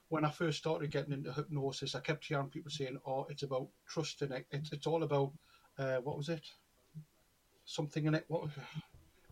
When 0.10 0.24
I 0.24 0.30
first 0.30 0.60
started 0.60 0.92
getting 0.92 1.12
into 1.14 1.34
hypnosis, 1.34 1.96
I 1.96 2.00
kept 2.00 2.26
hearing 2.26 2.48
people 2.48 2.72
saying, 2.72 2.98
"Oh, 3.06 3.26
it's 3.30 3.44
about 3.44 3.68
trust 3.88 4.22
in 4.22 4.32
it. 4.32 4.46
It's, 4.52 4.72
it's 4.72 4.88
all 4.88 5.04
about 5.04 5.34
uh, 5.78 5.98
what 5.98 6.18
was 6.18 6.30
it? 6.30 6.46
Something 7.66 8.06
in 8.06 8.16
it. 8.16 8.26
What 8.30 8.50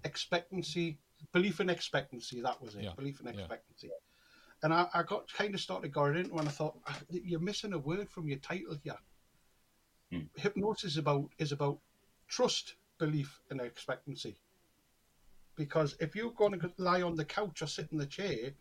expectancy, 0.05 0.99
belief 1.33 1.59
in 1.59 1.69
expectancy. 1.69 2.41
That 2.41 2.61
was 2.61 2.75
it. 2.75 2.83
Yeah, 2.83 2.91
Belief 2.95 3.19
in 3.19 3.33
yeah. 3.33 3.47
Expectancy." 4.63 4.63
And 4.63 4.73
I, 4.73 4.87
I 4.93 5.03
got 5.03 5.31
kind 5.33 5.53
of 5.53 5.61
started 5.61 5.91
going 5.91 6.17
into, 6.17 6.35
and 6.35 6.47
I 6.47 6.51
thought, 6.51 6.77
"Ah, 6.87 6.99
"You're 7.09 7.39
missing 7.39 7.73
a 7.73 7.79
word 7.79 8.09
from 8.09 8.27
your 8.27 8.39
title 8.39 8.77
here." 8.83 8.97
Hmm. 10.11 10.27
Hypnosis 10.35 10.91
is 10.91 10.97
about 10.97 11.29
is 11.37 11.51
about 11.51 11.79
trust, 12.27 12.75
belief, 12.97 13.41
and 13.49 13.61
expectancy. 13.61 14.37
Because 15.55 15.95
if 15.99 16.15
you're 16.15 16.31
going 16.31 16.59
to 16.59 16.71
lie 16.77 17.01
on 17.01 17.15
the 17.15 17.25
couch 17.25 17.61
or 17.61 17.67
sit 17.67 17.87
in 17.91 17.97
the 17.97 18.05
chair, 18.05 18.51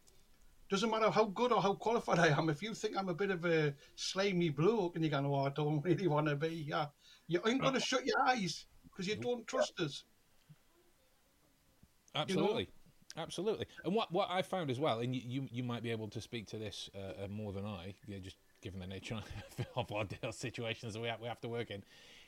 doesn't 0.70 0.90
matter 0.90 1.10
how 1.10 1.24
good 1.24 1.52
or 1.52 1.60
how 1.60 1.74
qualified 1.74 2.18
I 2.18 2.28
am. 2.28 2.48
If 2.48 2.62
you 2.62 2.74
think 2.74 2.96
I'm 2.96 3.08
a 3.08 3.14
bit 3.14 3.30
of 3.30 3.44
a 3.44 3.74
slimy 3.96 4.50
bloke 4.50 4.94
and 4.94 5.04
you're 5.04 5.10
going, 5.10 5.26
"Oh, 5.26 5.46
I 5.46 5.50
don't 5.50 5.84
really 5.84 6.06
want 6.06 6.28
to 6.28 6.36
be," 6.36 6.66
yeah, 6.68 6.86
you 7.26 7.40
ain't 7.46 7.60
going 7.60 7.74
to 7.74 7.80
shut 7.80 8.06
your 8.06 8.20
eyes 8.26 8.66
because 8.84 9.08
you 9.08 9.16
don't 9.16 9.46
trust 9.46 9.80
us. 9.80 10.04
Absolutely. 12.14 12.68
Absolutely. 13.16 13.66
And 13.84 13.94
what, 13.94 14.10
what 14.12 14.28
I 14.30 14.42
found 14.42 14.70
as 14.70 14.80
well, 14.80 15.00
and 15.00 15.14
you, 15.14 15.22
you, 15.24 15.48
you 15.52 15.62
might 15.62 15.82
be 15.82 15.90
able 15.90 16.08
to 16.08 16.20
speak 16.20 16.46
to 16.48 16.58
this 16.58 16.90
uh, 16.94 17.24
uh, 17.24 17.28
more 17.28 17.52
than 17.52 17.64
I, 17.64 17.94
yeah, 18.06 18.18
just 18.18 18.36
given 18.60 18.80
the 18.80 18.86
nature 18.86 19.20
of 19.76 19.92
our 19.92 20.04
deal 20.04 20.32
situations 20.32 20.94
that 20.94 21.00
we 21.00 21.08
have, 21.08 21.20
we 21.20 21.28
have 21.28 21.40
to 21.42 21.48
work 21.48 21.70
in, 21.70 21.82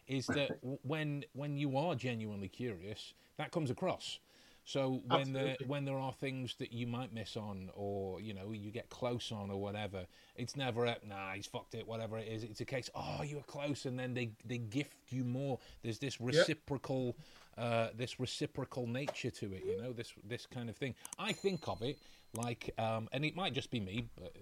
is 0.06 0.26
that 0.28 0.58
when 0.82 1.24
when 1.32 1.56
you 1.56 1.76
are 1.76 1.94
genuinely 1.94 2.48
curious, 2.48 3.14
that 3.36 3.50
comes 3.50 3.70
across. 3.70 4.20
So 4.66 5.00
when 5.06 5.32
there 5.32 5.56
when 5.68 5.84
there 5.84 5.96
are 5.96 6.12
things 6.12 6.56
that 6.58 6.72
you 6.72 6.88
might 6.88 7.14
miss 7.14 7.36
on, 7.36 7.70
or 7.74 8.20
you 8.20 8.34
know 8.34 8.50
you 8.50 8.72
get 8.72 8.90
close 8.90 9.30
on, 9.30 9.48
or 9.48 9.60
whatever, 9.60 10.06
it's 10.34 10.56
never 10.56 10.86
a 10.86 10.96
nah 11.06 11.32
he's 11.34 11.46
fucked 11.46 11.76
it, 11.76 11.86
whatever 11.86 12.18
it 12.18 12.26
is. 12.26 12.42
It's 12.42 12.60
a 12.60 12.64
case 12.64 12.90
oh 12.92 13.22
you 13.24 13.36
were 13.36 13.42
close, 13.42 13.86
and 13.86 13.96
then 13.96 14.12
they 14.12 14.32
they 14.44 14.58
gift 14.58 14.96
you 15.10 15.22
more. 15.22 15.60
There's 15.82 16.00
this 16.00 16.20
reciprocal, 16.20 17.16
uh, 17.58 17.88
this 17.94 18.18
reciprocal 18.20 18.86
nature 18.86 19.30
to 19.30 19.52
it. 19.54 19.64
You 19.64 19.80
know 19.82 19.92
this 19.92 20.12
this 20.26 20.46
kind 20.46 20.68
of 20.68 20.76
thing. 20.76 20.94
I 21.18 21.32
think 21.32 21.68
of 21.68 21.82
it 21.82 21.98
like, 22.34 22.70
um, 22.78 23.08
and 23.12 23.24
it 23.24 23.34
might 23.34 23.54
just 23.54 23.70
be 23.70 23.80
me. 23.80 24.08
But 24.16 24.34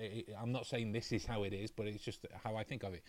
I- 0.00 0.24
I'm 0.40 0.52
not 0.52 0.66
saying 0.66 0.92
this 0.92 1.12
is 1.12 1.24
how 1.26 1.42
it 1.42 1.52
is, 1.52 1.70
but 1.70 1.86
it's 1.86 2.04
just 2.04 2.26
how 2.44 2.56
I 2.56 2.64
think 2.64 2.82
of 2.82 2.94
it. 2.94 3.02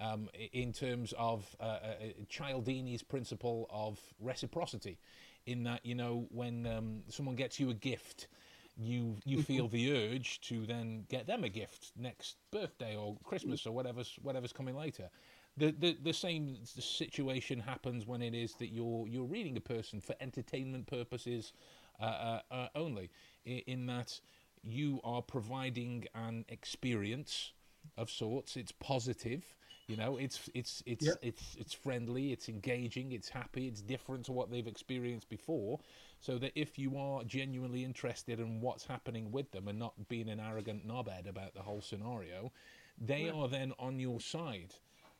Um, 0.00 0.28
in 0.52 0.72
terms 0.72 1.12
of 1.18 1.56
uh, 1.60 1.64
uh, 1.64 1.94
Cialdini's 2.30 3.02
principle 3.02 3.66
of 3.70 3.98
reciprocity, 4.20 4.98
in 5.46 5.64
that 5.64 5.84
you 5.84 5.94
know 5.94 6.26
when 6.30 6.66
um, 6.66 7.02
someone 7.08 7.34
gets 7.36 7.58
you 7.58 7.70
a 7.70 7.74
gift, 7.74 8.28
you 8.76 9.16
you 9.24 9.42
feel 9.42 9.66
the 9.68 9.92
urge 9.92 10.40
to 10.42 10.64
then 10.66 11.04
get 11.08 11.26
them 11.26 11.42
a 11.42 11.48
gift 11.48 11.90
next 11.96 12.36
birthday 12.52 12.94
or 12.96 13.16
Christmas 13.24 13.66
or 13.66 13.72
whatever's 13.72 14.16
whatever's 14.22 14.52
coming 14.52 14.76
later. 14.76 15.10
The, 15.58 15.72
the 15.72 15.96
the 16.02 16.12
same 16.12 16.58
situation 16.64 17.58
happens 17.60 18.06
when 18.06 18.22
it 18.22 18.34
is 18.34 18.54
that 18.54 18.68
you're 18.68 19.08
you're 19.08 19.26
reading 19.26 19.56
a 19.56 19.60
person 19.60 20.00
for 20.00 20.14
entertainment 20.20 20.86
purposes 20.86 21.52
uh, 22.00 22.04
uh, 22.04 22.40
uh, 22.50 22.68
only, 22.74 23.10
in, 23.44 23.58
in 23.66 23.86
that 23.86 24.20
you 24.62 25.00
are 25.04 25.22
providing 25.22 26.06
an 26.14 26.44
experience 26.48 27.52
of 27.96 28.10
sorts. 28.10 28.56
It's 28.56 28.72
positive, 28.72 29.56
you 29.88 29.96
know. 29.96 30.16
It's 30.16 30.48
it's 30.54 30.82
it's 30.86 31.06
Yeah. 31.06 31.14
it's 31.22 31.56
it's 31.58 31.72
friendly. 31.74 32.32
It's 32.32 32.48
engaging. 32.48 33.12
It's 33.12 33.28
happy. 33.28 33.66
It's 33.66 33.80
different 33.82 34.26
to 34.26 34.32
what 34.32 34.50
they've 34.50 34.66
experienced 34.66 35.28
before. 35.28 35.80
So 36.20 36.38
that 36.38 36.52
if 36.54 36.78
you 36.78 36.96
are 36.98 37.24
genuinely 37.24 37.84
interested 37.84 38.38
in 38.40 38.60
what's 38.60 38.86
happening 38.86 39.32
with 39.32 39.50
them 39.52 39.68
and 39.68 39.78
not 39.78 40.08
being 40.08 40.28
an 40.28 40.40
arrogant 40.40 40.86
knobhead 40.86 41.28
about 41.28 41.54
the 41.54 41.62
whole 41.62 41.80
scenario, 41.80 42.52
they 43.00 43.28
are 43.30 43.48
then 43.48 43.72
on 43.78 43.98
your 44.00 44.20
side 44.20 44.74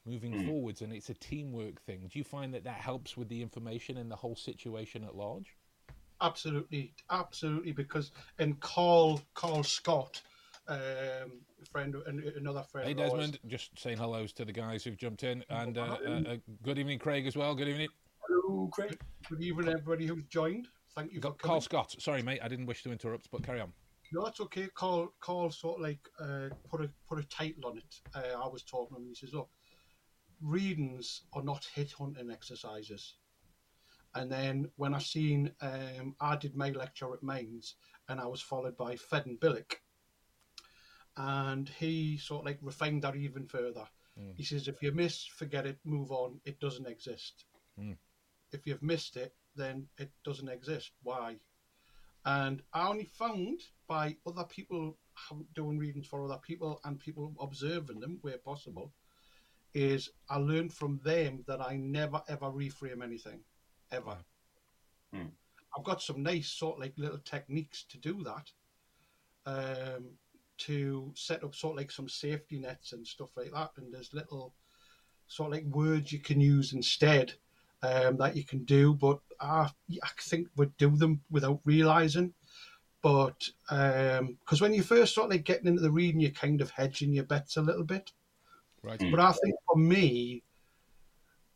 moving 0.08 0.46
forwards, 0.46 0.82
and 0.82 0.92
it's 0.92 1.10
a 1.10 1.14
teamwork 1.14 1.80
thing. 1.82 2.08
Do 2.10 2.18
you 2.18 2.24
find 2.24 2.52
that 2.54 2.64
that 2.64 2.80
helps 2.80 3.16
with 3.16 3.28
the 3.28 3.40
information 3.42 3.98
and 3.98 4.10
the 4.10 4.16
whole 4.16 4.36
situation 4.36 5.04
at 5.04 5.14
large? 5.14 5.56
Absolutely, 6.20 6.94
absolutely. 7.10 7.72
Because 7.72 8.10
and 8.38 8.58
Carl 8.60 9.20
Carl 9.34 9.62
Scott, 9.62 10.20
um, 10.66 10.78
friend 11.70 11.94
and 12.06 12.20
another 12.36 12.62
friend. 12.62 12.86
Hey 12.86 12.92
of 12.92 12.98
ours- 13.00 13.10
Desmond, 13.12 13.38
just 13.46 13.78
saying 13.78 13.98
hellos 13.98 14.32
to 14.32 14.44
the 14.44 14.52
guys 14.52 14.82
who've 14.82 14.96
jumped 14.96 15.22
in, 15.22 15.44
and 15.50 15.78
uh, 15.78 15.96
uh, 16.06 16.10
uh, 16.10 16.36
good 16.62 16.78
evening, 16.78 16.98
Craig, 16.98 17.26
as 17.26 17.36
well. 17.36 17.54
Good 17.54 17.68
evening, 17.68 17.88
Hello, 18.26 18.68
Craig. 18.72 18.98
Good 19.28 19.42
evening, 19.42 19.68
everybody 19.68 20.06
who's 20.06 20.24
joined. 20.24 20.68
Thank 20.94 21.12
you 21.12 21.20
for 21.20 21.28
Got 21.28 21.38
Carl. 21.38 21.60
Scott. 21.60 21.94
Sorry, 22.00 22.22
mate, 22.22 22.40
I 22.42 22.48
didn't 22.48 22.66
wish 22.66 22.82
to 22.82 22.90
interrupt, 22.90 23.30
but 23.30 23.42
carry 23.44 23.60
on. 23.60 23.72
No, 24.10 24.24
that's 24.24 24.40
okay. 24.40 24.68
Carl, 24.74 25.12
Carl 25.20 25.50
sort 25.50 25.76
of 25.76 25.82
like 25.82 26.00
uh, 26.18 26.48
put 26.68 26.80
a 26.80 26.90
put 27.08 27.18
a 27.18 27.24
title 27.28 27.66
on 27.66 27.76
it. 27.78 28.00
Uh, 28.14 28.42
I 28.42 28.48
was 28.48 28.62
talking 28.62 28.96
to 28.96 29.00
him. 29.00 29.06
and 29.06 29.10
He 29.10 29.14
says, 29.14 29.34
"Look, 29.34 29.50
readings 30.40 31.22
are 31.32 31.42
not 31.42 31.64
hit 31.64 31.92
hunting 31.92 32.30
exercises." 32.30 33.14
And 34.14 34.30
then 34.32 34.72
when 34.76 34.94
I 34.94 34.98
seen, 35.00 35.54
um, 35.60 36.16
I 36.20 36.36
did 36.36 36.56
my 36.56 36.70
lecture 36.70 37.12
at 37.12 37.22
Mainz, 37.22 37.76
and 38.08 38.20
I 38.20 38.26
was 38.26 38.40
followed 38.40 38.76
by 38.76 38.96
Fed 38.96 39.26
and 39.26 39.38
Billick, 39.40 39.82
and 41.16 41.68
he 41.68 42.16
sort 42.16 42.40
of 42.40 42.46
like 42.46 42.58
refined 42.62 43.02
that 43.02 43.16
even 43.16 43.46
further. 43.46 43.88
Mm. 44.18 44.36
He 44.36 44.44
says, 44.44 44.66
"If 44.66 44.82
you 44.82 44.92
miss, 44.92 45.24
forget 45.24 45.66
it, 45.66 45.78
move 45.84 46.10
on. 46.10 46.40
It 46.44 46.58
doesn't 46.58 46.86
exist. 46.86 47.44
Mm. 47.78 47.98
If 48.50 48.66
you've 48.66 48.82
missed 48.82 49.16
it, 49.16 49.36
then 49.54 49.88
it 49.98 50.12
doesn't 50.24 50.48
exist. 50.48 50.92
Why?" 51.02 51.40
And 52.24 52.62
I 52.72 52.88
only 52.88 53.04
found 53.04 53.60
by 53.86 54.16
other 54.26 54.44
people 54.44 54.98
doing 55.54 55.78
readings 55.78 56.06
for 56.06 56.24
other 56.24 56.38
people 56.38 56.80
and 56.84 56.98
people 56.98 57.34
observing 57.40 58.00
them 58.00 58.18
where 58.22 58.38
possible, 58.38 58.92
is 59.74 60.10
I 60.28 60.38
learned 60.38 60.72
from 60.72 61.00
them 61.04 61.44
that 61.46 61.60
I 61.60 61.76
never 61.76 62.22
ever 62.28 62.46
reframe 62.46 63.02
anything, 63.02 63.40
ever. 63.92 64.16
Hmm. 65.12 65.26
I've 65.76 65.84
got 65.84 66.02
some 66.02 66.22
nice 66.22 66.48
sort 66.48 66.76
of 66.76 66.82
like 66.82 66.94
little 66.96 67.18
techniques 67.18 67.84
to 67.90 67.98
do 67.98 68.24
that, 68.24 68.50
um, 69.46 70.04
to 70.58 71.12
set 71.14 71.44
up 71.44 71.54
sort 71.54 71.72
of 71.72 71.78
like 71.78 71.90
some 71.90 72.08
safety 72.08 72.58
nets 72.58 72.92
and 72.92 73.06
stuff 73.06 73.30
like 73.36 73.52
that. 73.52 73.70
And 73.76 73.92
there's 73.92 74.14
little 74.14 74.54
sort 75.26 75.48
of 75.48 75.54
like 75.54 75.74
words 75.74 76.10
you 76.12 76.18
can 76.18 76.40
use 76.40 76.72
instead 76.72 77.34
um, 77.82 78.16
that 78.16 78.36
you 78.36 78.44
can 78.44 78.64
do, 78.64 78.94
but 78.94 79.20
I, 79.40 79.70
I 80.02 80.08
think 80.20 80.48
we 80.56 80.66
do 80.78 80.96
them 80.96 81.20
without 81.30 81.60
realizing. 81.64 82.34
But 83.02 83.48
because 83.68 84.60
when 84.60 84.74
you 84.74 84.82
first 84.82 85.12
start 85.12 85.30
like 85.30 85.44
getting 85.44 85.68
into 85.68 85.82
the 85.82 85.90
reading, 85.90 86.20
you're 86.20 86.30
kind 86.32 86.60
of 86.60 86.70
hedging 86.70 87.12
your 87.12 87.24
bets 87.24 87.56
a 87.56 87.62
little 87.62 87.84
bit. 87.84 88.10
Right. 88.82 88.98
Mm. 88.98 89.10
But 89.10 89.20
I 89.20 89.32
think 89.32 89.54
for 89.66 89.78
me, 89.78 90.42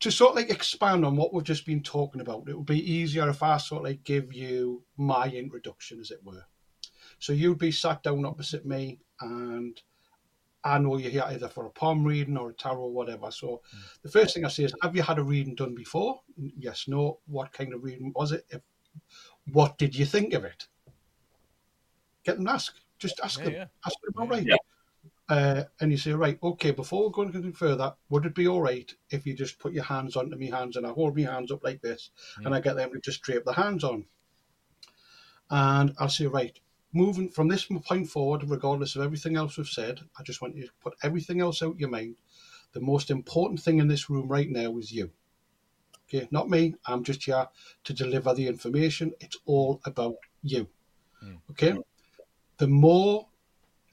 to 0.01 0.11
sort 0.11 0.31
of 0.31 0.37
like 0.37 0.51
expand 0.51 1.05
on 1.05 1.17
what 1.17 1.33
we've 1.33 1.45
just 1.45 1.65
been 1.65 1.83
talking 1.83 2.21
about, 2.21 2.49
it 2.49 2.57
would 2.57 2.67
be 2.67 2.93
easier 2.93 3.29
if 3.29 3.43
I 3.43 3.57
sort 3.59 3.83
of 3.83 3.87
like 3.87 4.05
give 4.05 4.33
you 4.33 4.83
my 4.97 5.29
introduction, 5.29 6.01
as 6.01 6.11
it 6.11 6.25
were. 6.25 6.45
So 7.21 7.33
you'd 7.33 7.59
be 7.59 7.71
sat 7.71 8.03
down 8.03 8.25
opposite 8.27 8.67
me, 8.67 8.99
and 9.21 9.81
I 10.65 10.79
know 10.79 10.97
you're 10.97 11.11
here 11.11 11.25
either 11.27 11.49
for 11.49 11.67
a 11.67 11.71
palm 11.71 12.05
reading 12.05 12.37
or 12.37 12.51
a 12.51 12.55
tarot 12.55 12.81
or 12.81 12.91
whatever. 12.91 13.31
So 13.31 13.63
the 14.03 14.11
first 14.11 14.35
thing 14.35 14.45
I 14.45 14.49
say 14.49 14.65
is, 14.65 14.75
have 14.83 14.97
you 14.97 15.03
had 15.03 15.19
a 15.19 15.23
reading 15.23 15.55
done 15.55 15.75
before? 15.75 16.21
Yes, 16.37 16.87
no. 16.89 17.19
What 17.27 17.53
kind 17.53 17.73
of 17.73 17.85
reading 17.85 18.13
was 18.15 18.33
it? 18.33 18.45
If, 18.51 18.61
what 19.53 19.79
did 19.79 19.95
you 19.95 20.05
think 20.05 20.35
of 20.35 20.45
it? 20.45 20.67
Get 22.25 22.37
them 22.37 22.47
to 22.47 22.53
ask. 22.53 22.75
Just 22.99 23.21
ask 23.23 23.39
Yeah, 23.39 23.45
them. 23.45 23.55
yeah. 23.55 23.67
Ask 23.87 23.97
them 24.03 24.23
about 24.23 24.45
Yeah. 24.45 24.57
Uh, 25.29 25.65
and 25.81 25.91
you 25.91 25.97
say, 25.97 26.13
right, 26.13 26.39
okay, 26.43 26.73
before 26.73 27.05
we're 27.05 27.11
going 27.11 27.35
any 27.35 27.53
further, 27.53 27.95
would 28.11 28.27
it 28.27 28.35
be 28.35 28.47
all 28.47 28.61
right 28.61 28.93
if 29.11 29.25
you 29.25 29.35
just 29.35 29.59
put 29.59 29.73
your 29.73 29.85
hands 29.85 30.17
onto 30.17 30.37
me 30.37 30.51
hands 30.51 30.77
and 30.77 30.87
I 30.87 30.91
hold 30.91 31.17
my 31.17 31.23
hands 31.23 31.51
up 31.51 31.65
like 31.65 31.81
this 31.81 32.11
and 32.45 32.55
I 32.55 32.61
get 32.61 32.77
them 32.77 32.93
to 32.93 33.01
just 33.01 33.23
drape 33.23 33.45
the 33.45 33.53
hands 33.53 33.85
on? 33.85 34.05
And 35.49 35.95
I'll 35.99 36.09
say, 36.09 36.27
right, 36.27 36.59
moving 36.93 37.29
from 37.29 37.49
this 37.49 37.65
point 37.65 38.09
forward, 38.09 38.49
regardless 38.49 38.97
of 38.97 39.03
everything 39.03 39.37
else 39.37 39.57
we've 39.57 39.67
said, 39.67 40.01
I 40.19 40.23
just 40.23 40.43
want 40.43 40.57
you 40.57 40.65
to 40.65 40.73
put 40.83 40.95
everything 41.03 41.41
else 41.41 41.63
out 41.63 41.79
your 41.79 41.89
mind. 41.89 42.17
The 42.73 42.81
most 42.81 43.11
important 43.11 43.61
thing 43.61 43.79
in 43.79 43.89
this 43.89 44.11
room 44.11 44.29
right 44.29 44.51
now 44.51 44.77
is 44.79 44.93
you. 44.93 45.11
Okay, 46.09 46.29
not 46.31 46.51
me. 46.51 46.75
I'm 46.87 47.05
just 47.05 47.25
here 47.25 47.49
to 47.85 47.93
deliver 47.93 48.35
the 48.35 48.47
information. 48.47 49.13
It's 49.21 49.37
all 49.47 49.81
about 49.85 50.17
you. 50.43 50.69
Mm. 51.25 51.39
Okay? 51.51 51.79
The 52.59 52.67
more 52.67 53.29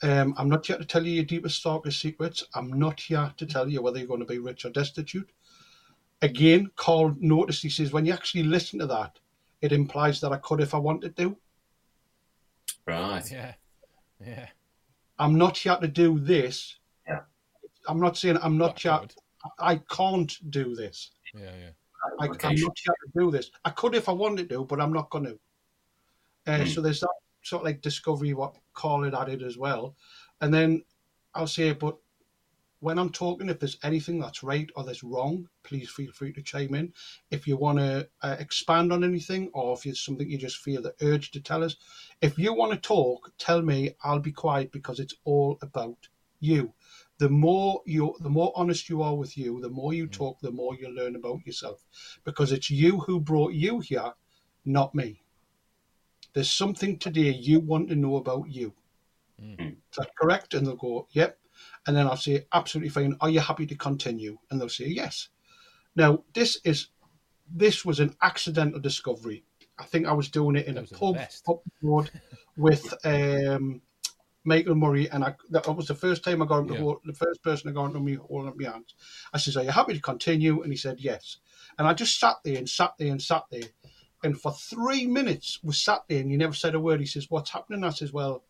um, 0.01 0.33
I'm 0.37 0.49
not 0.49 0.65
here 0.65 0.77
to 0.77 0.85
tell 0.85 1.05
you 1.05 1.13
your 1.13 1.25
deepest, 1.25 1.63
darkest 1.63 1.99
secrets. 1.99 2.43
I'm 2.53 2.71
not 2.79 2.99
here 2.99 3.33
to 3.37 3.45
tell 3.45 3.67
you 3.69 3.81
whether 3.81 3.97
you're 3.99 4.07
going 4.07 4.19
to 4.21 4.25
be 4.25 4.39
rich 4.39 4.65
or 4.65 4.69
destitute. 4.69 5.29
Again, 6.21 6.69
Carl 6.75 7.15
noticed, 7.19 7.63
he 7.63 7.69
says, 7.69 7.91
when 7.91 8.05
you 8.05 8.13
actually 8.13 8.43
listen 8.43 8.79
to 8.79 8.87
that, 8.87 9.19
it 9.61 9.71
implies 9.71 10.21
that 10.21 10.31
I 10.31 10.37
could 10.37 10.61
if 10.61 10.73
I 10.73 10.77
wanted 10.77 11.15
to. 11.17 11.35
Right. 12.85 13.23
Yeah. 13.31 13.53
Yeah. 14.25 14.47
I'm 15.17 15.37
not 15.37 15.57
here 15.57 15.77
to 15.77 15.87
do 15.87 16.19
this. 16.19 16.77
Yeah. 17.07 17.21
I'm 17.87 17.99
not 17.99 18.17
saying 18.17 18.37
I'm 18.41 18.57
not 18.57 18.75
But 18.75 18.81
here. 18.81 18.99
good. 18.99 19.13
I 19.59 19.75
can't 19.89 20.51
do 20.51 20.75
this. 20.75 21.11
Yeah, 21.33 21.51
yeah. 21.59 21.69
I, 22.19 22.25
I'm 22.25 22.31
not 22.55 22.77
here 22.77 22.95
to 23.05 23.11
do 23.17 23.31
this. 23.31 23.51
I 23.65 23.69
could 23.71 23.95
if 23.95 24.09
I 24.09 24.13
wanted 24.13 24.49
to, 24.49 24.63
but 24.65 24.81
I'm 24.81 24.93
not 24.93 25.09
going 25.09 25.25
to. 25.25 25.39
Uh, 26.47 26.57
Hmm. 26.59 26.65
So 26.65 26.81
there's 26.81 27.01
that 27.01 27.09
sort 27.43 27.61
of 27.61 27.65
like 27.65 27.81
discovery, 27.81 28.33
what 28.33 28.55
Carl 28.79 29.03
had 29.03 29.13
added 29.21 29.43
as 29.43 29.57
well. 29.57 29.95
And 30.39 30.53
then 30.53 30.83
I'll 31.35 31.47
say, 31.47 31.73
but 31.73 31.97
when 32.79 32.97
I'm 32.97 33.11
talking, 33.11 33.49
if 33.49 33.59
there's 33.59 33.77
anything 33.83 34.19
that's 34.19 34.41
right 34.41 34.69
or 34.75 34.85
that's 34.85 35.03
wrong, 35.03 35.49
please 35.63 35.89
feel 35.89 36.13
free 36.13 36.31
to 36.33 36.41
chime 36.41 36.73
in. 36.75 36.93
If 37.29 37.45
you 37.45 37.57
want 37.57 37.79
to 37.79 38.07
uh, 38.21 38.37
expand 38.39 38.93
on 38.93 39.03
anything 39.03 39.49
or 39.53 39.73
if 39.73 39.85
it's 39.85 40.05
something 40.05 40.29
you 40.29 40.37
just 40.37 40.63
feel 40.63 40.81
the 40.81 40.95
urge 41.01 41.31
to 41.31 41.41
tell 41.41 41.61
us, 41.61 41.75
if 42.21 42.39
you 42.39 42.53
want 42.53 42.71
to 42.71 42.79
talk, 42.79 43.33
tell 43.37 43.61
me. 43.61 43.95
I'll 44.01 44.19
be 44.19 44.31
quiet 44.31 44.71
because 44.71 45.01
it's 45.01 45.15
all 45.25 45.57
about 45.61 46.07
you. 46.39 46.73
The 47.17 47.29
more 47.29 47.81
you, 47.85 48.15
the 48.21 48.29
more 48.29 48.53
honest 48.55 48.87
you 48.87 49.01
are 49.01 49.15
with 49.15 49.37
you, 49.37 49.59
the 49.59 49.69
more 49.69 49.93
you 49.93 50.07
talk, 50.07 50.39
the 50.39 50.51
more 50.51 50.73
you 50.75 50.87
learn 50.89 51.17
about 51.17 51.45
yourself, 51.45 51.83
because 52.23 52.53
it's 52.53 52.69
you 52.69 53.01
who 53.01 53.19
brought 53.19 53.51
you 53.51 53.81
here, 53.81 54.13
not 54.63 54.95
me. 54.95 55.21
There's 56.33 56.51
something 56.51 56.97
today 56.97 57.31
you 57.31 57.59
want 57.59 57.89
to 57.89 57.95
know 57.95 58.17
about 58.17 58.49
you. 58.49 58.73
Mm. 59.41 59.71
Is 59.71 59.97
that 59.97 60.15
correct? 60.15 60.53
And 60.53 60.65
they'll 60.65 60.75
go, 60.75 61.07
yep. 61.11 61.39
And 61.87 61.95
then 61.95 62.07
I'll 62.07 62.17
say, 62.17 62.45
absolutely 62.53 62.89
fine. 62.89 63.15
Are 63.21 63.29
you 63.29 63.39
happy 63.39 63.65
to 63.65 63.75
continue? 63.75 64.37
And 64.49 64.59
they'll 64.59 64.69
say, 64.69 64.87
yes. 64.87 65.29
Now, 65.95 66.23
this 66.33 66.59
is 66.63 66.87
this 67.51 67.83
was 67.83 67.99
an 67.99 68.15
accidental 68.21 68.79
discovery. 68.79 69.43
I 69.79 69.85
think 69.85 70.05
I 70.05 70.13
was 70.13 70.29
doing 70.29 70.55
it 70.55 70.67
in 70.67 70.77
a 70.77 70.81
Those 70.81 70.89
the 70.89 70.95
pub 70.97 71.15
best. 71.15 71.47
road 71.81 72.11
with 72.57 72.93
um, 73.03 73.81
Michael 74.43 74.75
Murray, 74.75 75.09
and 75.09 75.23
I, 75.23 75.35
that 75.49 75.67
was 75.67 75.87
the 75.87 75.95
first 75.95 76.23
time 76.23 76.41
I 76.41 76.45
got 76.45 76.59
him 76.59 76.67
to 76.67 76.73
Yeah. 76.75 76.79
hold, 76.81 76.99
the 77.05 77.13
first 77.13 77.41
person 77.41 77.69
I 77.69 77.73
got 77.73 77.85
him 77.85 77.93
to 77.93 77.99
me 77.99 78.15
holding 78.15 78.49
up 78.49 78.57
my 78.57 78.69
hands. 78.69 78.93
I 79.33 79.37
says, 79.37 79.57
"Are 79.57 79.63
you 79.63 79.71
happy 79.71 79.93
to 79.93 80.01
continue?" 80.01 80.61
And 80.61 80.71
he 80.71 80.77
said, 80.77 80.99
"Yes." 80.99 81.37
And 81.77 81.87
I 81.87 81.93
just 81.93 82.19
sat 82.19 82.37
there 82.43 82.57
and 82.57 82.69
sat 82.69 82.93
there 82.99 83.11
and 83.11 83.21
sat 83.21 83.43
there, 83.49 83.63
And 84.23 84.39
for 84.39 84.51
three 84.51 85.07
minutes, 85.07 85.59
we 85.63 85.73
sat 85.73 86.03
there 86.07 86.19
and 86.19 86.31
he 86.31 86.37
never 86.37 86.53
said 86.53 86.75
a 86.75 86.79
word. 86.79 86.99
He 86.99 87.05
says, 87.05 87.27
What's 87.29 87.51
happening? 87.51 87.83
I 87.83 87.89
says, 87.89 88.11
Well, 88.11 88.43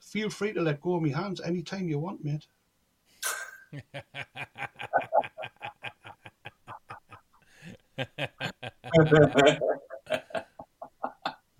feel 0.00 0.30
free 0.30 0.52
to 0.52 0.60
let 0.62 0.80
go 0.80 0.94
of 0.96 1.02
my 1.02 1.08
hands 1.08 1.40
anytime 1.40 1.88
you 1.88 1.98
want, 1.98 2.24
mate. 2.24 2.46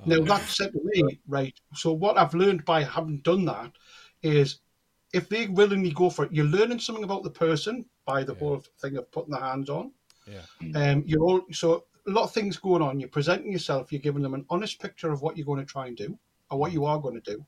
Now 0.06 0.24
that 0.24 0.48
said 0.48 0.72
to 0.72 0.80
me, 0.82 1.20
right? 1.28 1.54
So 1.74 1.92
what 1.92 2.16
I've 2.16 2.34
learned 2.34 2.64
by 2.64 2.82
having 2.82 3.18
done 3.18 3.44
that 3.46 3.72
is, 4.22 4.60
if 5.12 5.28
they 5.28 5.48
willingly 5.48 5.90
go 5.90 6.08
for 6.08 6.24
it, 6.24 6.32
you're 6.32 6.44
learning 6.46 6.78
something 6.78 7.04
about 7.04 7.22
the 7.22 7.30
person 7.30 7.84
by 8.06 8.24
the 8.24 8.32
Yeah. 8.34 8.38
whole 8.38 8.64
thing 8.80 8.96
of 8.96 9.10
putting 9.10 9.32
their 9.32 9.42
hands 9.42 9.68
on. 9.68 9.92
Yeah. 10.26 10.44
Um, 10.74 11.02
you're 11.06 11.22
all 11.22 11.42
so 11.52 11.84
a 12.11 12.14
lot 12.14 12.25
of 12.25 12.33
things 12.33 12.57
going 12.57 12.83
on. 12.83 13.01
You're 13.01 13.09
presenting 13.09 13.53
yourself. 13.53 13.92
You're 13.92 14.01
giving 14.01 14.23
them 14.23 14.35
an 14.35 14.44
honest 14.51 14.81
picture 14.81 15.11
of 15.11 15.23
what 15.23 15.37
you're 15.37 15.46
going 15.46 15.61
to 15.61 15.73
try 15.73 15.87
and 15.87 15.96
do, 15.96 16.18
or 16.51 16.59
what 16.59 16.73
you 16.73 16.85
are 16.85 16.99
going 16.99 17.20
to 17.20 17.33
do. 17.37 17.46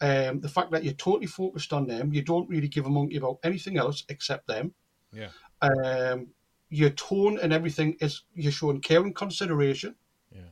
Um, 0.00 0.40
the 0.40 0.48
fact 0.48 0.70
that 0.72 0.84
you're 0.84 0.94
totally 0.94 1.26
focused 1.26 1.72
on 1.72 1.86
them. 1.86 2.12
You 2.12 2.22
don't 2.22 2.48
really 2.48 2.68
give 2.68 2.86
a 2.86 2.90
monkey 2.90 3.16
about 3.16 3.38
anything 3.44 3.78
else 3.78 4.04
except 4.08 4.46
them. 4.48 4.74
Yeah. 5.12 5.28
Um, 5.62 6.28
your 6.68 6.90
tone 6.90 7.38
and 7.40 7.52
everything 7.52 7.96
is 8.00 8.22
you're 8.34 8.52
showing 8.52 8.80
care 8.80 9.00
and 9.00 9.14
consideration. 9.14 9.94
Yeah. 10.34 10.50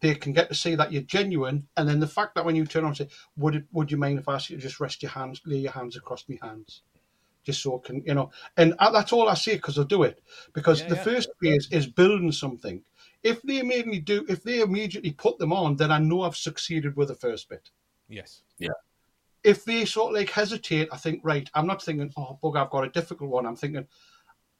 They 0.00 0.16
can 0.16 0.32
get 0.32 0.48
to 0.48 0.54
see 0.54 0.74
that 0.74 0.92
you're 0.92 1.02
genuine, 1.02 1.68
and 1.76 1.88
then 1.88 2.00
the 2.00 2.08
fact 2.08 2.34
that 2.34 2.44
when 2.44 2.56
you 2.56 2.66
turn 2.66 2.84
on 2.84 2.94
say, 2.94 3.08
"Would 3.36 3.54
it, 3.54 3.64
would 3.70 3.90
you 3.92 3.96
mind 3.96 4.18
if 4.18 4.28
I 4.28 4.34
ask 4.34 4.50
you 4.50 4.56
to 4.56 4.62
just 4.62 4.80
rest 4.80 5.02
your 5.02 5.12
hands, 5.12 5.40
lay 5.46 5.58
your 5.58 5.72
hands 5.72 5.96
across 5.96 6.24
my 6.28 6.38
hands, 6.42 6.82
just 7.44 7.62
so 7.62 7.78
I 7.78 7.86
can, 7.86 8.02
you 8.06 8.14
know?" 8.14 8.30
And 8.56 8.74
that's 8.78 9.12
all 9.12 9.28
I 9.28 9.34
say 9.34 9.54
because 9.56 9.78
I'll 9.78 9.84
do 9.84 10.02
it. 10.02 10.22
Because 10.52 10.80
Yeah, 10.80 10.88
the 10.88 10.96
yeah. 10.96 11.02
first 11.02 11.28
phase 11.40 11.68
is 11.70 11.86
building 11.86 12.32
something. 12.32 12.82
If 13.22 13.42
they 13.42 13.58
immediately 13.60 14.00
do, 14.00 14.24
if 14.28 14.42
they 14.42 14.60
immediately 14.60 15.12
put 15.12 15.38
them 15.38 15.52
on, 15.52 15.76
then 15.76 15.92
I 15.92 15.98
know 15.98 16.22
I've 16.22 16.36
succeeded 16.36 16.96
with 16.96 17.08
the 17.08 17.14
first 17.14 17.48
bit 17.48 17.70
Yes. 18.08 18.42
Yeah. 18.58 18.70
If 19.42 19.64
they 19.64 19.84
sort 19.84 20.12
of 20.12 20.20
like 20.20 20.30
hesitate, 20.30 20.88
I 20.92 20.96
think, 20.96 21.20
right, 21.24 21.50
I'm 21.54 21.66
not 21.66 21.82
thinking, 21.82 22.12
oh, 22.16 22.38
bug, 22.42 22.56
I've 22.56 22.70
got 22.70 22.84
a 22.84 22.90
difficult 22.90 23.30
one. 23.30 23.46
I'm 23.46 23.56
thinking, 23.56 23.86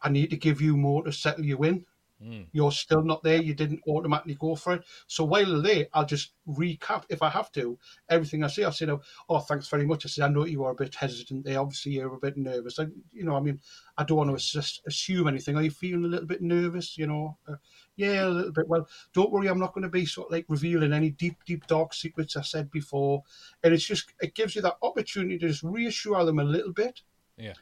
I 0.01 0.09
need 0.09 0.31
to 0.31 0.37
give 0.37 0.61
you 0.61 0.77
more 0.77 1.05
to 1.05 1.13
settle 1.13 1.45
you 1.45 1.63
in. 1.65 1.85
Mm. 2.23 2.47
You're 2.53 2.73
still 2.73 3.03
not 3.03 3.23
there. 3.23 3.43
You 3.43 3.55
didn't 3.55 3.81
automatically 3.89 4.37
go 4.39 4.55
for 4.55 4.75
it. 4.75 4.85
So 5.07 5.25
while 5.25 5.45
they're 5.45 5.75
there, 5.75 5.87
I'll 5.93 6.07
just 6.07 6.33
recap, 6.49 7.05
if 7.09 7.23
I 7.23 7.31
have 7.31 7.51
to, 7.53 7.79
everything 8.09 8.45
I 8.45 8.47
say. 8.47 8.65
I'll 8.65 8.73
say, 8.73 8.87
no, 8.87 9.01
oh, 9.29 9.41
thanks 9.41 9.69
very 9.69 9.87
much. 9.87 10.07
I 10.07 10.09
said, 10.09 10.25
I 10.25 10.29
know 10.29 10.47
you 10.47 10.65
are 10.65 10.73
a 10.73 10.75
bit 10.75 10.95
hesitant 10.95 11.45
there. 11.45 11.61
Obviously, 11.61 11.93
you're 11.93 12.15
a 12.15 12.19
bit 12.19 12.37
nervous. 12.37 12.79
I, 12.79 12.87
you 13.13 13.25
know, 13.25 13.37
I 13.37 13.41
mean, 13.41 13.61
I 13.99 14.05
don't 14.05 14.19
want 14.19 14.31
to 14.31 14.37
assist, 14.37 14.83
assume 14.87 15.29
anything. 15.29 15.57
Are 15.57 15.63
you 15.63 15.71
feeling 15.71 16.05
a 16.05 16.09
little 16.09 16.27
bit 16.27 16.43
nervous? 16.43 16.97
You 16.97 17.09
know, 17.09 17.39
uh, 17.49 17.57
yeah, 17.97 18.27
a 18.27 18.29
little 18.29 18.53
bit. 18.53 18.69
Well, 18.69 18.89
don't 19.13 19.33
worry, 19.33 19.49
I'm 19.49 19.59
not 19.59 19.75
going 19.75 19.83
to 19.83 19.89
be 19.89 20.07
sort 20.07 20.29
of 20.29 20.33
like 20.33 20.47
revealing 20.49 20.93
any 20.93 21.11
deep, 21.11 21.37
deep, 21.45 21.67
dark 21.67 21.93
secrets 21.93 22.37
I 22.37 22.43
said 22.43 22.71
before. 22.71 23.23
And 23.63 23.75
it's 23.75 23.85
just, 23.85 24.13
it 24.21 24.35
gives 24.35 24.55
you 24.55 24.63
that 24.63 24.79
opportunity 24.83 25.39
to 25.39 25.49
just 25.49 25.63
reassure 25.63 26.25
them 26.25 26.39
a 26.39 26.45
little 26.45 26.73
bit. 26.73 27.03
Yeah. 27.37 27.55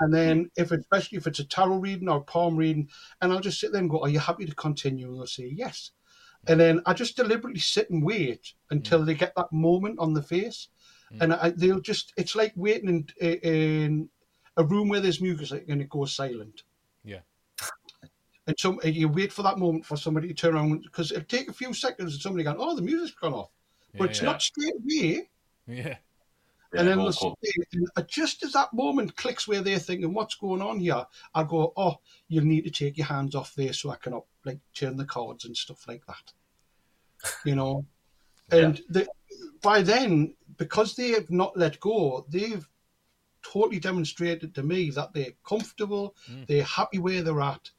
And 0.00 0.14
then, 0.14 0.44
mm. 0.44 0.50
if 0.56 0.70
especially 0.72 1.18
if 1.18 1.26
it's 1.26 1.40
a 1.40 1.44
tarot 1.44 1.78
reading 1.78 2.08
or 2.08 2.18
a 2.18 2.22
palm 2.22 2.56
reading, 2.56 2.88
and 3.20 3.32
I'll 3.32 3.40
just 3.40 3.60
sit 3.60 3.72
there 3.72 3.80
and 3.80 3.90
go, 3.90 4.02
"Are 4.02 4.08
you 4.08 4.20
happy 4.20 4.46
to 4.46 4.54
continue?" 4.54 5.08
And 5.08 5.16
they'll 5.16 5.26
say 5.26 5.52
yes. 5.54 5.90
And 6.46 6.56
mm. 6.56 6.58
then 6.58 6.82
I 6.86 6.94
just 6.94 7.16
deliberately 7.16 7.60
sit 7.60 7.90
and 7.90 8.04
wait 8.04 8.54
until 8.70 9.00
mm. 9.00 9.06
they 9.06 9.14
get 9.14 9.34
that 9.36 9.52
moment 9.52 9.98
on 9.98 10.14
the 10.14 10.22
face, 10.22 10.68
Mm. 11.12 11.22
and 11.22 11.32
I, 11.32 11.50
they'll 11.50 11.80
just—it's 11.80 12.36
like 12.36 12.52
waiting 12.54 13.06
in, 13.20 13.34
in 13.38 14.08
a 14.56 14.64
room 14.64 14.88
where 14.88 15.00
there's 15.00 15.20
music 15.20 15.64
and 15.68 15.80
it 15.80 15.88
goes 15.88 16.14
silent. 16.14 16.64
Yeah. 17.04 17.20
And 18.46 18.58
some 18.58 18.78
uh, 18.84 18.88
you 18.88 19.08
wait 19.08 19.32
for 19.32 19.42
that 19.42 19.58
moment 19.58 19.86
for 19.86 19.96
somebody 19.96 20.28
to 20.28 20.34
turn 20.34 20.54
around 20.54 20.82
because 20.82 21.12
it'll 21.12 21.24
take 21.24 21.48
a 21.48 21.52
few 21.54 21.72
seconds 21.72 22.12
and 22.12 22.20
somebody 22.20 22.44
going, 22.44 22.56
"Oh, 22.58 22.76
the 22.76 22.82
music's 22.82 23.18
gone 23.18 23.34
off," 23.34 23.50
but 23.92 24.04
Yeah, 24.04 24.10
it's 24.10 24.20
yeah. 24.20 24.26
not 24.26 24.42
straight 24.42 24.74
away. 24.74 25.30
Yeah. 25.66 25.96
Yeah, 26.72 26.80
and 26.80 26.88
then 26.88 26.98
they'll 26.98 27.12
cool. 27.12 27.38
just 28.08 28.42
as 28.44 28.52
that 28.52 28.74
moment 28.74 29.16
clicks 29.16 29.48
where 29.48 29.62
they're 29.62 29.78
thinking, 29.78 30.12
"What's 30.12 30.34
going 30.34 30.60
on 30.60 30.80
here?" 30.80 31.06
I 31.34 31.44
go, 31.44 31.72
"Oh, 31.76 32.00
you 32.28 32.42
need 32.42 32.64
to 32.64 32.70
take 32.70 32.98
your 32.98 33.06
hands 33.06 33.34
off 33.34 33.54
there 33.54 33.72
so 33.72 33.90
I 33.90 33.96
can 33.96 34.12
up, 34.12 34.26
like 34.44 34.60
turn 34.74 34.96
the 34.96 35.06
cards 35.06 35.46
and 35.46 35.56
stuff 35.56 35.88
like 35.88 36.04
that." 36.06 36.32
You 37.44 37.54
know, 37.54 37.86
and 38.52 38.82
the, 38.90 39.08
by 39.62 39.80
then, 39.80 40.34
because 40.58 40.94
they 40.94 41.10
have 41.12 41.30
not 41.30 41.56
let 41.56 41.80
go, 41.80 42.26
they've 42.28 42.68
totally 43.42 43.80
demonstrated 43.80 44.54
to 44.54 44.62
me 44.62 44.90
that 44.90 45.14
they're 45.14 45.32
comfortable, 45.46 46.16
Mm. 46.30 46.46
they're 46.48 46.64
happy 46.64 46.98
where 46.98 47.22
they're 47.22 47.40
at, 47.40 47.70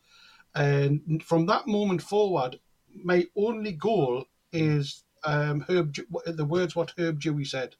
and 0.56 1.24
from 1.24 1.46
that 1.46 1.68
moment 1.68 2.02
forward, 2.02 2.60
my 3.04 3.28
only 3.36 3.74
goal 3.74 4.26
is 4.52 5.04
um, 5.24 5.62
Herb. 5.70 5.96
The 6.26 6.46
words 6.46 6.76
what 6.76 6.94
Herb 6.98 7.20
Dewey 7.20 7.46
said, 7.46 7.76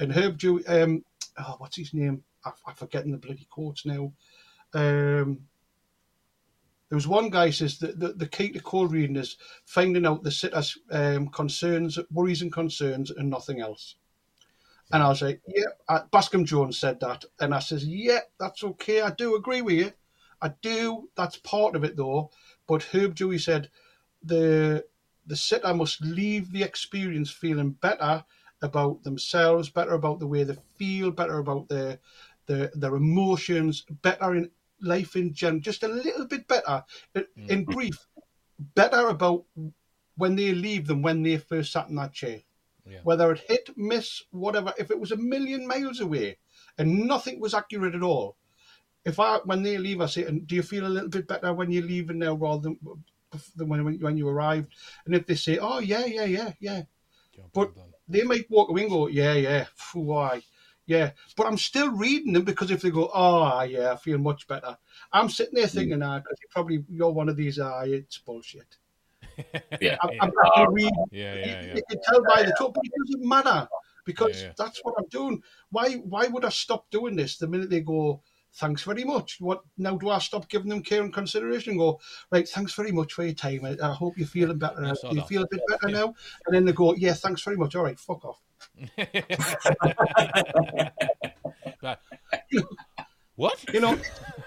and 0.00 0.12
Herb 0.12 0.38
Dewey. 0.38 0.66
Um, 0.66 1.04
oh, 1.38 1.56
what's 1.58 1.76
his 1.76 1.94
name? 1.94 2.22
I, 2.44 2.50
I'm 2.66 2.74
forgetting 2.74 3.12
the 3.12 3.18
bloody 3.18 3.46
quotes 3.50 3.84
now. 3.86 4.12
Um, 4.74 5.40
there 6.88 6.96
was 6.96 7.08
one 7.08 7.28
guy 7.28 7.50
says 7.50 7.78
that 7.80 8.00
the, 8.00 8.14
the 8.14 8.26
key 8.26 8.50
to 8.50 8.60
cold 8.60 8.92
reading 8.92 9.16
is 9.16 9.36
finding 9.66 10.06
out 10.06 10.22
the 10.22 10.30
sitter's 10.30 10.78
um, 10.90 11.28
concerns, 11.28 11.98
worries, 12.10 12.40
and 12.40 12.52
concerns, 12.52 13.10
and 13.10 13.28
nothing 13.28 13.60
else. 13.60 13.96
And 14.90 15.02
I 15.02 15.08
was 15.08 15.20
like, 15.20 15.42
yeah, 15.46 15.64
uh, 15.88 16.00
Bascom 16.10 16.46
Jones 16.46 16.78
said 16.78 16.98
that. 17.00 17.26
And 17.40 17.54
I 17.54 17.58
says, 17.58 17.84
yeah, 17.84 18.20
that's 18.40 18.64
okay. 18.64 19.02
I 19.02 19.10
do 19.10 19.36
agree 19.36 19.60
with 19.60 19.74
you. 19.74 19.92
I 20.40 20.52
do. 20.62 21.10
That's 21.14 21.36
part 21.36 21.76
of 21.76 21.84
it, 21.84 21.96
though. 21.96 22.30
But 22.66 22.84
Herb 22.84 23.14
Dewey 23.14 23.38
said 23.38 23.70
the 24.22 24.84
the 25.26 25.36
sitter 25.36 25.74
must 25.74 26.00
leave 26.00 26.50
the 26.50 26.62
experience 26.62 27.30
feeling 27.30 27.72
better 27.72 28.24
about 28.62 29.02
themselves, 29.02 29.70
better 29.70 29.92
about 29.92 30.18
the 30.18 30.26
way 30.26 30.44
they 30.44 30.56
feel, 30.76 31.10
better 31.10 31.38
about 31.38 31.68
their 31.68 31.98
their, 32.46 32.70
their 32.74 32.96
emotions, 32.96 33.84
better 34.02 34.34
in 34.34 34.50
life 34.80 35.16
in 35.16 35.34
general, 35.34 35.60
just 35.60 35.82
a 35.82 35.88
little 35.88 36.26
bit 36.26 36.48
better. 36.48 36.82
In- 37.14 37.26
In 37.48 37.64
brief, 37.64 38.06
better 38.74 39.08
about 39.08 39.44
when 40.16 40.34
they 40.34 40.52
leave 40.54 40.86
than 40.86 41.02
when 41.02 41.22
they 41.22 41.36
first 41.36 41.72
sat 41.72 41.88
in 41.88 41.96
that 41.96 42.12
chair 42.12 42.40
Yeah. 42.86 43.00
whether 43.02 43.30
it 43.32 43.40
hit, 43.46 43.68
miss, 43.76 44.22
whatever, 44.30 44.72
if 44.78 44.90
it 44.90 44.98
was 44.98 45.12
a 45.12 45.16
million 45.16 45.66
miles 45.66 46.00
away 46.00 46.38
and 46.78 47.06
nothing 47.06 47.38
was 47.38 47.54
accurate 47.54 47.94
at 47.94 48.02
all, 48.02 48.36
if 49.04 49.20
I, 49.20 49.38
when 49.44 49.62
they 49.62 49.76
leave, 49.78 50.00
I 50.00 50.06
say, 50.06 50.24
and 50.24 50.46
do 50.46 50.54
you 50.54 50.62
feel 50.62 50.86
a 50.86 50.88
little 50.88 51.08
bit 51.10 51.28
better 51.28 51.52
when 51.52 51.70
you're 51.70 51.84
leaving 51.84 52.18
now 52.18 52.34
rather 52.34 52.62
than, 52.62 52.78
than 53.56 53.68
when, 53.68 54.00
when 54.00 54.16
you 54.16 54.26
arrived? 54.26 54.74
And 55.04 55.14
if 55.14 55.26
they 55.26 55.34
say, 55.34 55.58
oh, 55.58 55.80
yeah, 55.80 56.06
yeah, 56.06 56.24
yeah, 56.24 56.52
yeah, 56.60 56.82
But-. 57.52 57.74
They 58.08 58.22
might 58.22 58.50
walk 58.50 58.70
away 58.70 58.82
and 58.82 58.90
go, 58.90 59.06
yeah, 59.08 59.34
yeah, 59.34 59.66
phew, 59.74 60.02
why? 60.02 60.42
Yeah, 60.86 61.10
but 61.36 61.46
I'm 61.46 61.58
still 61.58 61.90
reading 61.90 62.32
them 62.32 62.44
because 62.44 62.70
if 62.70 62.80
they 62.80 62.90
go, 62.90 63.10
oh, 63.12 63.60
yeah, 63.62 63.92
I 63.92 63.96
feel 63.96 64.18
much 64.18 64.48
better. 64.48 64.78
I'm 65.12 65.28
sitting 65.28 65.54
there 65.54 65.66
thinking, 65.66 66.02
ah, 66.02 66.18
because 66.18 66.38
you 66.42 66.48
probably, 66.50 66.84
you're 66.88 67.10
one 67.12 67.28
of 67.28 67.36
these, 67.36 67.58
ah, 67.58 67.80
it's 67.82 68.18
bullshit. 68.18 68.78
Yeah. 69.80 69.96
I'm, 70.02 70.10
I'm 70.20 70.32
happy 70.42 70.66
reading 70.72 71.04
Yeah, 71.10 71.34
you, 71.34 71.40
yeah, 71.40 71.60
yeah. 71.62 71.74
you 71.74 71.82
can 71.88 72.00
tell 72.02 72.22
by 72.24 72.42
the 72.42 72.52
talk, 72.58 72.74
but 72.74 72.84
it 72.84 72.92
doesn't 73.06 73.28
matter 73.28 73.68
because 74.04 74.30
Yeah, 74.40 74.46
yeah. 74.46 74.52
that's 74.56 74.80
what 74.82 74.94
I'm 74.98 75.06
doing. 75.08 75.42
Why 75.70 75.94
why 75.96 76.26
would 76.26 76.44
I 76.44 76.48
stop 76.48 76.90
doing 76.90 77.16
this 77.16 77.36
the 77.38 77.46
minute 77.46 77.70
they 77.70 77.80
go, 77.80 78.22
thanks 78.54 78.82
very 78.82 79.04
much? 79.04 79.36
What 79.40 79.60
now 79.76 79.96
do 79.96 80.10
I 80.10 80.18
stop 80.18 80.48
giving 80.48 80.68
them 80.68 80.82
care 80.82 81.02
and 81.02 81.12
consideration 81.12 81.72
and 81.72 81.80
go, 81.80 82.00
right, 82.32 82.48
thanks 82.48 82.74
very 82.74 82.92
much 82.92 83.12
for 83.12 83.24
your 83.24 83.34
time. 83.34 83.64
I, 83.64 83.76
I 83.82 83.92
hope 83.92 84.16
you're 84.18 84.26
feeling 84.26 84.58
better. 84.58 84.80
Now. 84.80 84.90
Uh, 84.92 85.10
do 85.10 85.16
you 85.16 85.22
feel 85.22 85.42
a 85.42 85.48
bit 85.50 85.60
better 85.68 85.88
now? 85.88 86.14
And 86.46 86.54
then 86.54 86.64
they 86.64 86.72
go, 86.72 86.94
yeah, 86.94 87.14
thanks 87.14 87.42
very 87.42 87.56
much. 87.56 87.74
All 87.76 87.84
right, 87.84 87.98
fuck 87.98 88.24
off. 88.24 88.40
But- 91.80 92.00
what? 93.36 93.64
You 93.72 93.80
know, 93.80 93.92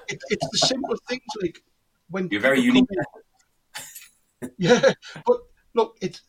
it, 0.10 0.20
it's 0.30 0.50
the 0.52 0.58
simple 0.68 0.96
things 1.08 1.22
like 1.42 1.64
when 2.10 2.28
You're 2.30 2.42
very 2.42 2.60
unique. 2.60 2.86
come 2.90 3.80
in- 4.42 4.50
Yeah, 4.58 4.94
but 5.26 5.38
look, 5.74 5.96
it's 6.02 6.22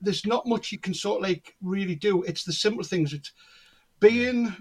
there's 0.00 0.26
not 0.26 0.44
much 0.46 0.72
you 0.72 0.78
can 0.78 0.92
sort 0.92 1.18
of 1.22 1.28
like 1.28 1.54
really 1.62 1.94
do. 1.94 2.24
It's 2.24 2.42
the 2.44 2.52
simple 2.52 2.82
things. 2.84 3.12
It's 3.12 3.32
being 4.00 4.56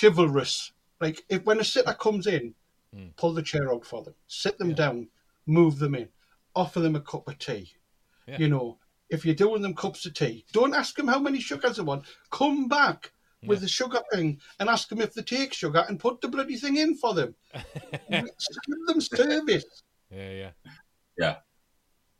chivalrous. 0.00 0.72
Like 1.02 1.24
if 1.28 1.44
when 1.44 1.60
a 1.60 1.64
sitter 1.64 1.92
comes 1.94 2.26
in, 2.26 2.54
Mm. 2.94 3.16
pull 3.16 3.32
the 3.32 3.42
chair 3.42 3.72
out 3.72 3.86
for 3.86 4.02
them, 4.02 4.14
sit 4.26 4.58
them 4.58 4.68
Yeah. 4.68 4.76
down, 4.76 5.08
move 5.46 5.78
them 5.78 5.94
in, 5.94 6.10
offer 6.54 6.78
them 6.78 6.94
a 6.94 7.00
cup 7.00 7.26
of 7.26 7.38
tea. 7.38 7.72
Yeah. 8.28 8.36
You 8.38 8.48
know, 8.48 8.78
if 9.08 9.24
you're 9.24 9.34
doing 9.34 9.62
them 9.62 9.74
cups 9.74 10.04
of 10.04 10.12
tea, 10.12 10.44
don't 10.52 10.74
ask 10.74 10.94
them 10.94 11.08
how 11.08 11.18
many 11.18 11.40
sugars 11.40 11.76
they 11.78 11.82
want. 11.82 12.04
Come 12.30 12.68
back 12.68 13.12
with 13.44 13.62
the 13.62 13.68
sugar 13.68 14.02
thing 14.12 14.42
and 14.60 14.68
ask 14.68 14.90
them 14.90 15.00
if 15.00 15.14
they 15.14 15.22
take 15.22 15.54
sugar 15.54 15.86
and 15.88 15.98
put 15.98 16.20
the 16.20 16.28
bloody 16.28 16.56
thing 16.56 16.76
in 16.76 16.94
for 16.94 17.14
them. 17.14 17.34
Give 18.10 18.86
them 18.86 19.00
service. 19.00 19.82
Yeah, 20.10 20.30
yeah. 20.30 20.50
Yeah. 21.18 21.36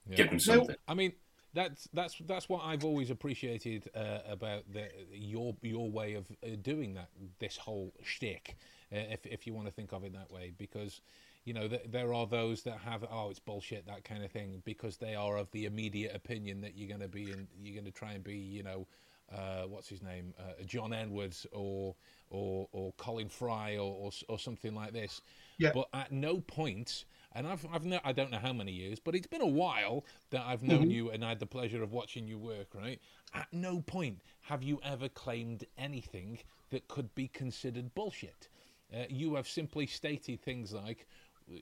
Yeah. 0.08 0.16
Give 0.16 0.30
them 0.30 0.40
something. 0.40 0.76
I 0.88 0.94
mean, 0.94 1.12
that's 1.54 1.88
that's 1.92 2.16
that's 2.26 2.48
what 2.48 2.62
I've 2.64 2.84
always 2.84 3.10
appreciated 3.10 3.88
uh, 3.94 4.18
about 4.28 4.64
the, 4.72 4.88
your 5.12 5.54
your 5.62 5.90
way 5.90 6.14
of 6.14 6.26
uh, 6.30 6.56
doing 6.62 6.94
that. 6.94 7.08
This 7.38 7.56
whole 7.56 7.92
shtick, 8.02 8.56
uh, 8.92 8.96
if 9.10 9.26
if 9.26 9.46
you 9.46 9.54
want 9.54 9.66
to 9.66 9.72
think 9.72 9.92
of 9.92 10.04
it 10.04 10.12
that 10.14 10.30
way, 10.30 10.52
because 10.56 11.00
you 11.44 11.54
know, 11.54 11.68
th- 11.68 11.82
there 11.90 12.14
are 12.14 12.26
those 12.26 12.62
that 12.62 12.78
have, 12.78 13.04
oh, 13.10 13.30
it's 13.30 13.40
bullshit, 13.40 13.86
that 13.86 14.04
kind 14.04 14.22
of 14.22 14.30
thing, 14.30 14.62
because 14.64 14.96
they 14.96 15.14
are 15.14 15.36
of 15.36 15.50
the 15.50 15.64
immediate 15.64 16.14
opinion 16.14 16.60
that 16.60 16.76
you're 16.76 16.88
going 16.88 17.00
to 17.00 17.08
be, 17.08 17.32
in, 17.32 17.48
you're 17.60 17.74
going 17.74 17.84
to 17.84 17.98
try 17.98 18.12
and 18.12 18.22
be, 18.22 18.36
you 18.36 18.62
know, 18.62 18.86
uh, 19.34 19.62
what's 19.62 19.88
his 19.88 20.02
name, 20.02 20.34
uh, 20.38 20.62
John 20.66 20.92
Edwards 20.92 21.46
or 21.52 21.94
or 22.30 22.68
or 22.72 22.92
Colin 22.96 23.28
Fry 23.28 23.76
or, 23.76 23.94
or 23.94 24.10
or 24.28 24.38
something 24.38 24.74
like 24.74 24.92
this. 24.92 25.22
Yeah. 25.58 25.70
But 25.74 25.88
at 25.94 26.12
no 26.12 26.40
point, 26.40 27.06
and 27.34 27.46
I've 27.46 27.66
I've 27.72 27.84
no, 27.84 28.00
I 28.04 28.12
don't 28.12 28.30
know 28.30 28.38
how 28.38 28.52
many 28.52 28.72
years, 28.72 28.98
but 28.98 29.14
it's 29.14 29.26
been 29.26 29.42
a 29.42 29.46
while 29.46 30.04
that 30.30 30.42
I've 30.46 30.62
known 30.62 30.90
you 30.90 31.10
and 31.10 31.24
I 31.24 31.30
had 31.30 31.40
the 31.40 31.46
pleasure 31.46 31.82
of 31.82 31.92
watching 31.92 32.26
you 32.26 32.38
work. 32.38 32.74
Right. 32.74 33.00
At 33.34 33.48
no 33.52 33.80
point 33.80 34.20
have 34.42 34.62
you 34.62 34.80
ever 34.84 35.08
claimed 35.08 35.64
anything 35.78 36.38
that 36.70 36.88
could 36.88 37.14
be 37.14 37.28
considered 37.28 37.94
bullshit. 37.94 38.48
Uh, 38.94 39.04
you 39.08 39.34
have 39.34 39.48
simply 39.48 39.86
stated 39.86 40.40
things 40.40 40.72
like. 40.72 41.06
Uh, 41.50 41.56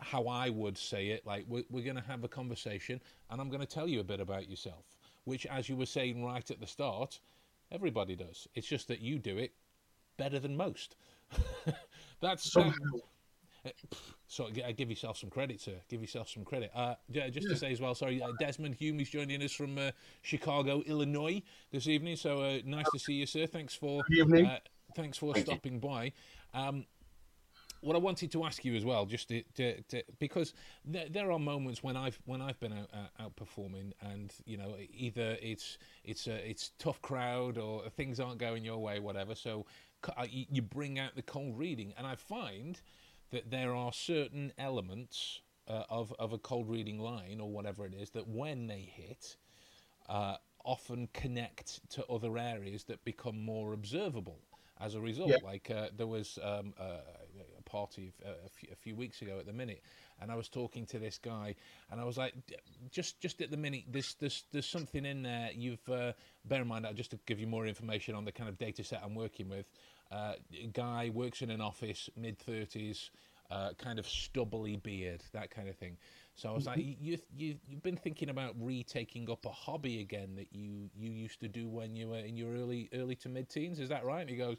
how 0.00 0.26
I 0.26 0.50
would 0.50 0.76
say 0.76 1.10
it, 1.10 1.24
like 1.24 1.44
we're, 1.46 1.62
we're 1.70 1.84
going 1.84 1.96
to 1.96 2.02
have 2.02 2.24
a 2.24 2.28
conversation, 2.28 3.00
and 3.30 3.40
I'm 3.40 3.48
going 3.48 3.60
to 3.60 3.66
tell 3.66 3.86
you 3.86 4.00
a 4.00 4.04
bit 4.04 4.18
about 4.18 4.50
yourself 4.50 4.96
which, 5.24 5.46
as 5.46 5.68
you 5.68 5.76
were 5.76 5.86
saying 5.86 6.24
right 6.24 6.48
at 6.50 6.60
the 6.60 6.66
start, 6.66 7.18
everybody 7.70 8.14
does. 8.14 8.46
It's 8.54 8.66
just 8.66 8.88
that 8.88 9.00
you 9.00 9.18
do 9.18 9.38
it 9.38 9.52
better 10.16 10.38
than 10.38 10.56
most. 10.56 10.96
That's 12.20 12.52
Somehow. 12.52 12.72
that, 13.64 13.74
so 14.34 14.48
I 14.66 14.72
give 14.72 14.90
yourself 14.90 15.16
some 15.16 15.30
credit, 15.30 15.60
sir. 15.60 15.74
Give 15.88 16.00
yourself 16.00 16.28
some 16.28 16.44
credit. 16.44 16.72
Uh, 16.74 16.96
yeah, 17.08 17.28
just 17.28 17.48
to 17.48 17.54
say 17.56 17.70
as 17.70 17.80
well, 17.80 17.94
sorry, 17.94 18.20
uh, 18.20 18.32
Desmond 18.40 18.74
Hume 18.74 18.98
is 18.98 19.08
joining 19.08 19.40
us 19.44 19.52
from 19.52 19.78
uh, 19.78 19.92
Chicago, 20.22 20.82
Illinois 20.86 21.40
this 21.70 21.86
evening. 21.86 22.16
So 22.16 22.40
uh, 22.40 22.58
nice 22.64 22.90
to 22.92 22.98
see 22.98 23.12
you, 23.12 23.26
sir. 23.26 23.46
Thanks 23.46 23.76
for 23.76 24.00
uh, 24.00 24.58
thanks 24.96 25.18
for 25.18 25.34
Thank 25.34 25.46
you. 25.46 25.52
stopping 25.52 25.78
by. 25.78 26.12
Um, 26.52 26.84
what 27.80 27.94
I 27.94 27.98
wanted 28.00 28.32
to 28.32 28.44
ask 28.44 28.64
you 28.64 28.74
as 28.74 28.84
well, 28.84 29.06
just 29.06 29.28
to, 29.28 29.42
to, 29.54 29.80
to 29.82 30.02
because 30.18 30.52
there, 30.84 31.06
there 31.08 31.30
are 31.30 31.38
moments 31.38 31.84
when 31.84 31.96
I've 31.96 32.18
when 32.24 32.42
I've 32.42 32.58
been 32.58 32.72
out, 32.72 32.90
uh, 32.92 33.22
out 33.22 33.36
performing, 33.36 33.92
and 34.00 34.34
you 34.46 34.56
know 34.56 34.74
either 34.92 35.36
it's 35.40 35.78
it's 36.02 36.26
a 36.26 36.50
it's 36.50 36.72
tough 36.80 37.00
crowd 37.02 37.56
or 37.56 37.88
things 37.90 38.18
aren't 38.18 38.38
going 38.38 38.64
your 38.64 38.78
way, 38.78 38.98
whatever. 38.98 39.36
So 39.36 39.64
uh, 40.16 40.26
you 40.28 40.46
you 40.50 40.62
bring 40.62 40.98
out 40.98 41.14
the 41.14 41.22
cold 41.22 41.56
reading, 41.56 41.94
and 41.96 42.04
I 42.04 42.16
find 42.16 42.80
that 43.30 43.50
there 43.50 43.74
are 43.74 43.92
certain 43.92 44.52
elements 44.58 45.40
uh, 45.68 45.84
of 45.88 46.12
of 46.18 46.32
a 46.32 46.38
cold 46.38 46.68
reading 46.68 46.98
line 46.98 47.40
or 47.40 47.50
whatever 47.50 47.86
it 47.86 47.94
is 47.94 48.10
that 48.10 48.28
when 48.28 48.66
they 48.66 48.80
hit, 48.80 49.36
uh, 50.08 50.36
often 50.64 51.08
connect 51.12 51.80
to 51.90 52.04
other 52.06 52.38
areas 52.38 52.84
that 52.84 53.04
become 53.04 53.38
more 53.44 53.72
observable 53.72 54.40
as 54.80 54.94
a 54.94 55.00
result. 55.00 55.30
Yeah. 55.30 55.36
Like 55.42 55.70
uh, 55.70 55.88
there 55.96 56.06
was 56.06 56.38
um, 56.42 56.74
a, 56.78 57.00
a 57.58 57.62
party 57.64 58.12
uh, 58.24 58.30
a, 58.44 58.48
few, 58.48 58.68
a 58.72 58.76
few 58.76 58.94
weeks 58.96 59.22
ago 59.22 59.38
at 59.38 59.46
the 59.46 59.52
minute, 59.52 59.82
and 60.20 60.30
I 60.30 60.34
was 60.34 60.48
talking 60.48 60.86
to 60.86 60.98
this 60.98 61.18
guy, 61.18 61.54
and 61.90 62.00
I 62.00 62.04
was 62.04 62.16
like, 62.16 62.34
just 62.90 63.20
just 63.20 63.40
at 63.40 63.50
the 63.50 63.56
minute, 63.56 63.84
there's 63.90 64.16
there's 64.20 64.44
there's 64.52 64.66
something 64.66 65.04
in 65.04 65.22
there. 65.22 65.50
You've 65.54 65.88
uh, 65.88 66.12
bear 66.44 66.62
in 66.62 66.68
mind, 66.68 66.86
uh, 66.86 66.92
just 66.92 67.10
to 67.12 67.18
give 67.26 67.38
you 67.38 67.46
more 67.46 67.66
information 67.66 68.14
on 68.14 68.24
the 68.24 68.32
kind 68.32 68.48
of 68.48 68.58
data 68.58 68.84
set 68.84 69.02
I'm 69.04 69.14
working 69.14 69.48
with. 69.48 69.66
Uh, 70.14 70.34
guy 70.72 71.10
works 71.12 71.42
in 71.42 71.50
an 71.50 71.60
office, 71.60 72.08
mid 72.16 72.38
thirties. 72.38 73.10
Uh, 73.50 73.74
kind 73.74 73.98
of 73.98 74.08
stubbly 74.08 74.76
beard, 74.76 75.22
that 75.32 75.50
kind 75.50 75.68
of 75.68 75.76
thing. 75.76 75.96
So 76.34 76.48
I 76.48 76.52
was 76.52 76.66
like, 76.66 76.78
you, 76.78 77.18
you, 77.36 77.56
you've 77.68 77.82
been 77.82 77.96
thinking 77.96 78.30
about 78.30 78.54
retaking 78.58 79.30
up 79.30 79.44
a 79.44 79.50
hobby 79.50 80.00
again 80.00 80.34
that 80.36 80.48
you, 80.50 80.88
you 80.96 81.10
used 81.10 81.40
to 81.40 81.48
do 81.48 81.68
when 81.68 81.94
you 81.94 82.08
were 82.08 82.18
in 82.18 82.36
your 82.36 82.52
early 82.54 82.88
early 82.94 83.14
to 83.16 83.28
mid 83.28 83.50
teens. 83.50 83.78
Is 83.78 83.90
that 83.90 84.04
right? 84.04 84.22
And 84.22 84.30
he 84.30 84.36
goes, 84.36 84.56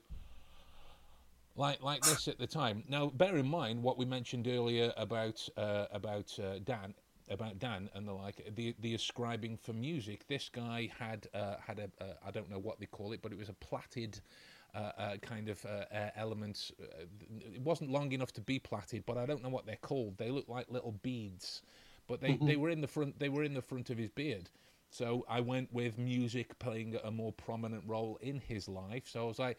like 1.55 1.81
like 1.81 2.01
this 2.03 2.27
at 2.27 2.37
the 2.37 2.47
time. 2.47 2.83
Now, 2.87 3.07
bear 3.07 3.35
in 3.37 3.47
mind 3.47 3.81
what 3.81 3.97
we 3.97 4.05
mentioned 4.05 4.47
earlier 4.47 4.93
about 4.97 5.49
uh, 5.57 5.85
about 5.91 6.37
uh, 6.39 6.59
Dan 6.63 6.93
about 7.29 7.57
Dan 7.59 7.89
and 7.95 8.07
the 8.07 8.13
like. 8.13 8.53
The 8.55 8.75
the 8.79 8.93
ascribing 8.93 9.57
for 9.57 9.73
music. 9.73 10.27
This 10.27 10.47
guy 10.47 10.89
had 10.97 11.27
uh, 11.33 11.55
had 11.65 11.79
a 11.79 12.03
uh, 12.03 12.13
I 12.25 12.31
don't 12.31 12.49
know 12.51 12.59
what 12.59 12.79
they 12.79 12.85
call 12.85 13.13
it, 13.13 13.21
but 13.21 13.31
it 13.31 13.37
was 13.37 13.49
a 13.49 13.53
plaited. 13.53 14.21
Uh, 14.75 14.91
uh, 14.97 15.17
kind 15.21 15.47
of 15.47 15.65
uh, 15.65 15.85
uh, 15.95 16.09
elements. 16.17 16.69
It 17.39 17.61
wasn't 17.61 17.91
long 17.91 18.11
enough 18.11 18.33
to 18.33 18.41
be 18.41 18.59
plaited, 18.59 19.05
but 19.05 19.17
I 19.17 19.25
don't 19.25 19.41
know 19.41 19.47
what 19.47 19.65
they're 19.65 19.77
called. 19.77 20.17
They 20.17 20.29
look 20.31 20.49
like 20.49 20.69
little 20.69 20.91
beads, 21.01 21.61
but 22.07 22.19
they, 22.19 22.35
they 22.41 22.57
were 22.57 22.69
in 22.69 22.81
the 22.81 22.87
front. 22.87 23.17
They 23.17 23.29
were 23.29 23.43
in 23.43 23.53
the 23.53 23.61
front 23.61 23.89
of 23.89 23.97
his 23.97 24.09
beard. 24.09 24.49
So 24.89 25.25
I 25.29 25.39
went 25.39 25.73
with 25.73 25.97
music 25.97 26.59
playing 26.59 26.97
a 27.05 27.11
more 27.11 27.31
prominent 27.31 27.83
role 27.87 28.17
in 28.21 28.41
his 28.41 28.67
life. 28.67 29.07
So 29.07 29.23
I 29.23 29.27
was 29.27 29.39
like, 29.39 29.57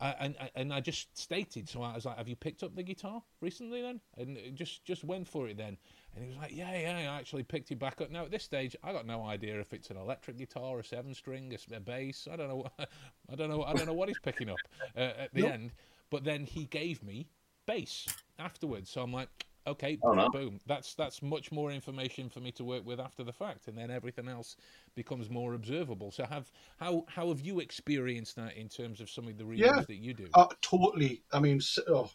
I, 0.00 0.14
and 0.20 0.36
and 0.54 0.72
I 0.72 0.80
just 0.80 1.16
stated. 1.16 1.68
So 1.68 1.82
I 1.82 1.94
was 1.94 2.04
like, 2.04 2.18
"Have 2.18 2.28
you 2.28 2.36
picked 2.36 2.62
up 2.62 2.74
the 2.76 2.82
guitar 2.82 3.22
recently?" 3.40 3.80
Then 3.80 4.00
and 4.18 4.54
just 4.54 4.84
just 4.84 5.02
went 5.02 5.28
for 5.28 5.48
it 5.48 5.56
then. 5.56 5.78
And 6.14 6.24
he 6.24 6.28
was 6.30 6.38
like, 6.38 6.54
"Yeah, 6.54 6.76
yeah, 6.76 7.10
I 7.12 7.18
actually 7.18 7.42
picked 7.44 7.70
you 7.70 7.76
back 7.76 8.00
up." 8.00 8.10
Now 8.10 8.24
at 8.24 8.30
this 8.30 8.42
stage, 8.42 8.74
I 8.82 8.92
got 8.92 9.06
no 9.06 9.24
idea 9.24 9.60
if 9.60 9.72
it's 9.72 9.90
an 9.90 9.96
electric 9.96 10.36
guitar, 10.38 10.78
a 10.78 10.84
seven 10.84 11.14
string, 11.14 11.54
a, 11.72 11.76
a 11.76 11.80
bass. 11.80 12.26
I 12.30 12.36
don't 12.36 12.48
know. 12.48 12.56
what- 12.56 12.72
I 13.30 13.34
don't 13.34 13.50
know. 13.50 13.62
I 13.62 13.72
don't 13.74 13.86
know 13.86 13.92
what 13.92 14.08
he's 14.08 14.18
picking 14.18 14.50
up 14.50 14.56
uh, 14.96 15.00
at 15.00 15.34
the 15.34 15.42
Nope. 15.42 15.52
end. 15.52 15.72
But 16.10 16.24
then 16.24 16.44
he 16.44 16.64
gave 16.64 17.02
me 17.02 17.28
bass 17.66 18.06
afterwards. 18.38 18.88
So 18.90 19.02
I'm 19.02 19.12
like, 19.12 19.28
okay, 19.66 19.98
Oh, 20.02 20.12
no. 20.12 20.30
boom. 20.30 20.58
That's 20.66 20.94
that's 20.94 21.20
much 21.22 21.52
more 21.52 21.70
information 21.70 22.30
for 22.30 22.40
me 22.40 22.50
to 22.52 22.64
work 22.64 22.86
with 22.86 22.98
after 22.98 23.22
the 23.22 23.32
fact, 23.32 23.68
and 23.68 23.76
then 23.76 23.90
everything 23.90 24.26
else 24.26 24.56
becomes 24.96 25.28
more 25.30 25.54
observable. 25.54 26.10
So 26.10 26.24
have 26.24 26.50
how 26.78 27.04
how 27.08 27.28
have 27.28 27.42
you 27.42 27.60
experienced 27.60 28.36
that 28.36 28.56
in 28.56 28.68
terms 28.68 29.00
of 29.00 29.10
some 29.10 29.28
of 29.28 29.36
the 29.38 29.44
readings 29.44 29.76
Yeah. 29.76 29.82
that 29.86 29.96
you 29.96 30.14
do? 30.14 30.26
Uh, 30.34 30.46
totally. 30.62 31.22
I 31.32 31.38
mean, 31.38 31.60
oh, 31.88 32.10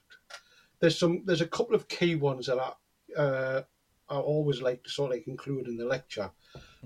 there's 0.80 0.98
some. 0.98 1.22
There's 1.26 1.42
a 1.42 1.48
couple 1.48 1.76
of 1.76 1.88
key 1.88 2.16
ones 2.16 2.48
that 2.48 2.58
I, 2.60 2.74
uh, 3.22 3.62
I 4.14 4.18
always 4.18 4.62
like 4.62 4.84
to 4.84 4.90
sort 4.90 5.12
of 5.12 5.18
like 5.18 5.28
include 5.28 5.68
in 5.68 5.78
the 5.78 5.86
lecture. 5.86 6.30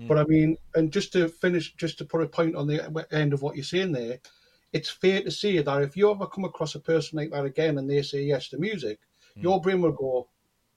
But 0.06 0.18
I 0.18 0.24
mean, 0.24 0.56
and 0.74 0.92
just 0.92 1.12
to 1.14 1.28
finish, 1.28 1.74
just 1.74 1.98
to 1.98 2.04
put 2.04 2.22
a 2.22 2.26
point 2.26 2.54
on 2.54 2.66
the 2.68 3.06
end 3.10 3.32
of 3.32 3.42
what 3.42 3.56
you're 3.56 3.64
saying 3.64 3.92
there, 3.92 4.20
it's 4.72 4.88
fair 4.88 5.22
to 5.22 5.30
say 5.30 5.60
that 5.60 5.82
if 5.82 5.96
you 5.96 6.10
ever 6.10 6.26
come 6.26 6.44
across 6.44 6.74
a 6.74 6.80
person 6.80 7.18
like 7.18 7.32
that 7.32 7.44
again 7.44 7.78
and 7.78 7.90
they 7.90 8.02
say 8.02 8.22
yes 8.22 8.48
to 8.50 8.58
music, 8.58 9.00
your 9.34 9.60
brain 9.60 9.80
will 9.80 9.92
go. 9.92 10.28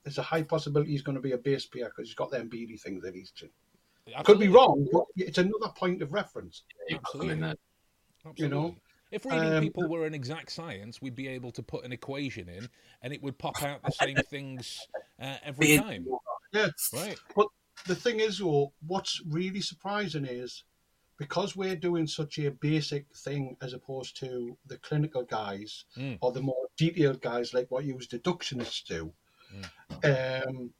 There's 0.02 0.18
a 0.18 0.22
high 0.22 0.42
possibility 0.42 0.90
he's 0.90 1.02
going 1.02 1.14
to 1.14 1.22
be 1.22 1.32
a 1.32 1.38
bass 1.38 1.66
player 1.66 1.86
because 1.86 2.08
he's 2.08 2.16
got 2.16 2.32
them 2.32 2.48
beady 2.48 2.76
things 2.76 3.02
that 3.04 3.14
he's. 3.14 3.32
Could 4.24 4.40
be 4.40 4.48
wrong, 4.48 4.88
but 4.92 5.04
it's 5.16 5.38
another 5.38 5.68
point 5.76 6.02
of 6.02 6.12
reference. 6.12 6.62
You 6.88 6.98
put 6.98 7.28
them. 7.28 7.54
Absolutely. 8.24 8.44
you 8.44 8.48
know, 8.48 8.76
if 9.12 9.24
reading 9.26 9.54
um, 9.54 9.62
people 9.62 9.88
were 9.88 10.06
an 10.06 10.14
exact 10.14 10.50
science, 10.50 11.02
we'd 11.02 11.14
be 11.14 11.28
able 11.28 11.52
to 11.52 11.62
put 11.62 11.84
an 11.84 11.92
equation 11.92 12.48
in, 12.48 12.68
and 13.02 13.12
it 13.12 13.22
would 13.22 13.38
pop 13.38 13.62
out 13.62 13.82
the 13.82 13.92
same 13.92 14.16
things 14.16 14.86
uh, 15.20 15.36
every 15.44 15.76
time, 15.76 16.06
Yeah. 16.52 16.68
right? 16.92 17.18
But 17.34 17.48
the 17.86 17.94
thing 17.94 18.20
is, 18.20 18.38
though, 18.38 18.72
what's 18.86 19.20
really 19.26 19.60
surprising 19.60 20.24
is 20.24 20.64
because 21.18 21.54
we're 21.56 21.76
doing 21.76 22.06
such 22.06 22.38
a 22.38 22.50
basic 22.50 23.06
thing 23.14 23.56
as 23.60 23.72
opposed 23.74 24.16
to 24.18 24.56
the 24.66 24.76
clinical 24.78 25.22
guys 25.22 25.84
Mm. 25.96 26.18
or 26.20 26.32
the 26.32 26.42
more 26.42 26.68
detailed 26.76 27.20
guys 27.20 27.54
like 27.54 27.70
what 27.70 27.84
you 27.84 27.96
as 27.98 28.08
deductionists 28.08 28.84
do, 28.84 29.12
um, 30.04 30.72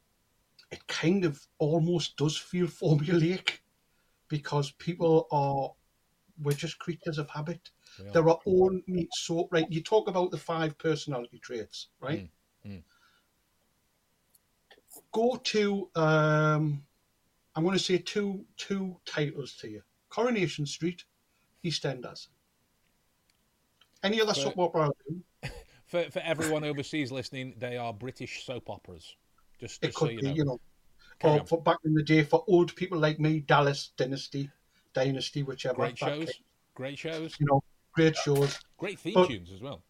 it 0.71 0.85
kind 0.87 1.23
of 1.23 1.45
almost 1.59 2.17
does 2.17 2.37
feel 2.37 2.67
formulaic 2.67 3.59
because 4.27 4.71
people 4.71 5.27
are, 5.31 5.71
we're 6.41 6.53
just 6.53 6.79
creatures 6.79 7.19
of 7.19 7.29
habit. 7.29 7.69
There 8.11 8.27
are 8.27 8.39
only 8.45 9.07
so, 9.13 9.47
right, 9.51 9.67
you 9.69 9.81
talk 9.81 10.07
about 10.09 10.31
the 10.31 10.37
five 10.37 10.77
personality 10.77 11.39
traits, 11.39 11.89
right? 11.99 12.27
Mm, 12.65 12.71
mm. 12.71 12.83
Go 15.13 15.35
to, 15.37 15.89
um, 15.95 16.83
I'm 17.55 17.63
going 17.63 17.77
to 17.77 17.83
say 17.83 17.97
two 17.99 18.45
two 18.57 18.97
titles 19.05 19.53
to 19.61 19.69
you 19.69 19.81
Coronation 20.09 20.65
Street, 20.65 21.05
EastEnders. 21.63 22.27
Any 24.03 24.19
other 24.21 24.33
But- 24.33 24.35
soap 24.41 24.57
opera? 24.59 24.89
For 25.85 26.09
for 26.09 26.19
everyone 26.21 26.63
overseas 26.63 27.11
listening, 27.11 27.53
they 27.59 27.77
are 27.77 27.93
British 27.93 28.43
soap 28.45 28.67
operas. 28.71 29.15
Just, 29.59 29.83
It 29.83 29.87
just 29.87 29.99
so 29.99 30.05
could 30.07 30.13
you 30.15 30.19
be, 30.21 30.27
know. 30.29 30.33
you 30.33 30.45
know, 30.45 30.59
or 31.23 31.39
on. 31.41 31.45
for 31.45 31.61
back 31.61 31.77
in 31.85 31.93
the 31.93 32.01
day 32.01 32.23
for 32.23 32.43
old 32.47 32.75
people 32.75 32.97
like 32.97 33.19
me, 33.19 33.41
Dallas 33.41 33.91
Dynasty, 33.95 34.49
Dynasty, 34.93 35.43
whichever. 35.43 35.75
Great 35.75 35.97
shows, 35.99 36.31
great 36.73 36.97
shows, 36.97 37.35
You 37.39 37.45
know, 37.45 37.63
great 37.91 38.15
shows. 38.17 38.59
great 38.77 38.97
theme 38.97 39.13
But- 39.13 39.27
tunes 39.27 39.51
as 39.51 39.61
well. 39.61 39.83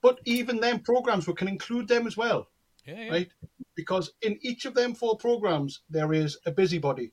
But 0.00 0.18
even 0.24 0.58
then, 0.58 0.80
programs, 0.80 1.28
we 1.28 1.34
can 1.34 1.46
include 1.48 1.86
them 1.86 2.08
as 2.08 2.16
well, 2.16 2.48
Yeah, 2.86 2.94
yeah. 3.00 3.10
right? 3.10 3.28
Because 3.74 4.12
in 4.22 4.38
each 4.42 4.64
of 4.64 4.74
them 4.74 4.94
four 4.94 5.16
programs, 5.16 5.80
there 5.90 6.12
is 6.12 6.38
a 6.46 6.50
busybody, 6.52 7.12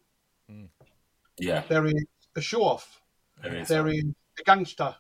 Yeah. 1.40 1.64
there 1.68 1.86
is 1.86 2.06
a 2.36 2.42
show 2.42 2.64
off, 2.64 3.02
There 3.42 3.56
is. 3.56 3.68
there 3.68 3.88
is 3.88 4.04
a 4.40 4.44
gangster, 4.44 4.96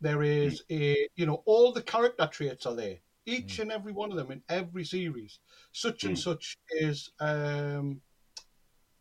there 0.00 0.22
is 0.22 0.62
a, 0.70 1.08
you 1.16 1.26
know, 1.26 1.42
all 1.46 1.72
the 1.72 1.82
character 1.82 2.26
traits 2.26 2.66
are 2.66 2.74
there. 2.74 2.98
Each 3.26 3.58
and 3.58 3.72
every 3.72 3.92
one 3.92 4.10
of 4.12 4.16
them 4.16 4.30
in 4.30 4.42
every 4.48 4.84
series. 4.84 5.40
Such 5.72 6.04
and 6.04 6.16
Mm. 6.16 6.22
such 6.22 6.58
is, 6.70 7.10
um, 7.18 8.00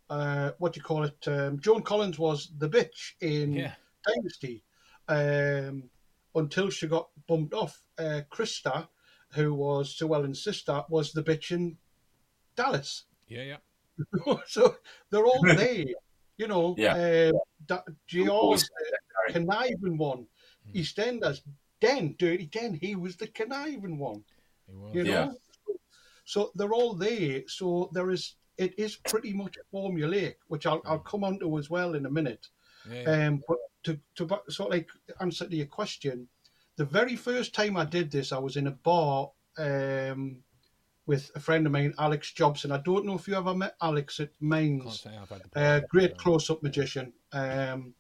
uh, 0.10 0.52
what 0.58 0.74
do 0.74 0.80
you 0.80 0.84
call 0.84 1.04
it? 1.04 1.28
Um, 1.28 1.60
Joan 1.60 1.84
Collins 1.84 2.18
was 2.18 2.52
the 2.58 2.70
bitch 2.70 3.14
in 3.22 3.54
Yeah. 3.54 3.76
Dynasty 4.06 4.64
um, 5.08 5.90
until 6.34 6.70
she 6.72 6.88
got 6.88 7.10
bumped 7.28 7.54
off. 7.54 7.84
Uh, 7.98 8.22
Krista, 8.32 8.90
who 9.36 9.54
was 9.54 9.92
Sue 9.96 10.14
Ellen's 10.14 10.44
sister, 10.44 10.84
was 10.90 11.12
the 11.12 11.24
bitch 11.24 11.52
in 11.52 11.78
Dallas. 12.56 13.04
Yeah, 13.28 13.44
yeah. 13.44 14.36
so 14.48 14.76
they're 15.10 15.26
all 15.26 15.42
there, 15.44 15.86
you 16.38 16.48
know. 16.48 16.76
Yeah. 16.78 16.96
Uh, 16.96 17.32
da- 17.66 17.84
JR, 18.08 18.30
Always 18.30 18.64
the 19.28 19.34
conniving 19.34 19.98
one. 19.98 20.26
EastEnders, 20.74 21.42
Den, 21.80 22.16
Dirty 22.18 22.48
Den, 22.48 22.74
he 22.74 22.96
was 22.96 23.16
the 23.18 23.28
conniving 23.28 23.98
one, 24.00 24.24
It 24.68 24.76
was. 24.76 24.96
you 24.96 25.04
know. 25.04 25.10
Yeah. 25.10 25.32
So 26.24 26.52
they're 26.56 26.74
all 26.74 26.94
there. 26.96 27.44
So 27.48 27.90
there 27.94 28.10
is, 28.10 28.36
it 28.58 28.74
is 28.80 28.96
pretty 28.96 29.32
much 29.34 29.58
formulaic, 29.74 30.36
which 30.48 30.66
I'll, 30.66 30.82
I'll 30.86 31.00
come 31.00 31.24
on 31.24 31.38
to 31.40 31.58
as 31.60 31.70
well 31.70 31.94
in 31.94 32.06
a 32.08 32.10
minute. 32.12 32.48
Yeah, 32.90 33.02
yeah. 33.04 33.28
Um, 33.28 33.44
but 33.48 33.58
to, 33.84 34.00
to 34.16 34.28
sort 34.50 34.70
of 34.70 34.74
like 34.74 34.90
answer 35.22 35.48
to 35.48 35.56
your 35.56 35.68
question, 35.68 36.28
the 36.78 36.86
very 36.86 37.16
first 37.16 37.54
time 37.54 37.78
I 37.78 37.86
did 37.86 38.12
this, 38.12 38.32
I 38.32 38.38
was 38.38 38.58
in 38.58 38.68
a 38.68 38.72
bar 38.72 39.32
um, 39.58 40.38
with 41.06 41.32
a 41.36 41.40
friend 41.40 41.66
of 41.66 41.72
mine, 41.72 41.94
Alex 41.98 42.32
Jobson. 42.34 42.72
I 42.72 42.78
don't 42.78 43.06
know 43.06 43.16
if 43.16 43.28
you 43.28 43.36
ever 43.36 43.54
met 43.54 43.76
Alex 43.82 44.20
at 44.20 44.32
Mainz. 44.42 45.02
say 45.02 45.16
I've 45.16 45.30
had 45.30 45.44
the 45.52 45.60
Uh, 45.60 45.80
great 45.90 46.18
close-up 46.18 46.64
magician. 46.64 47.14
Um, 47.32 47.94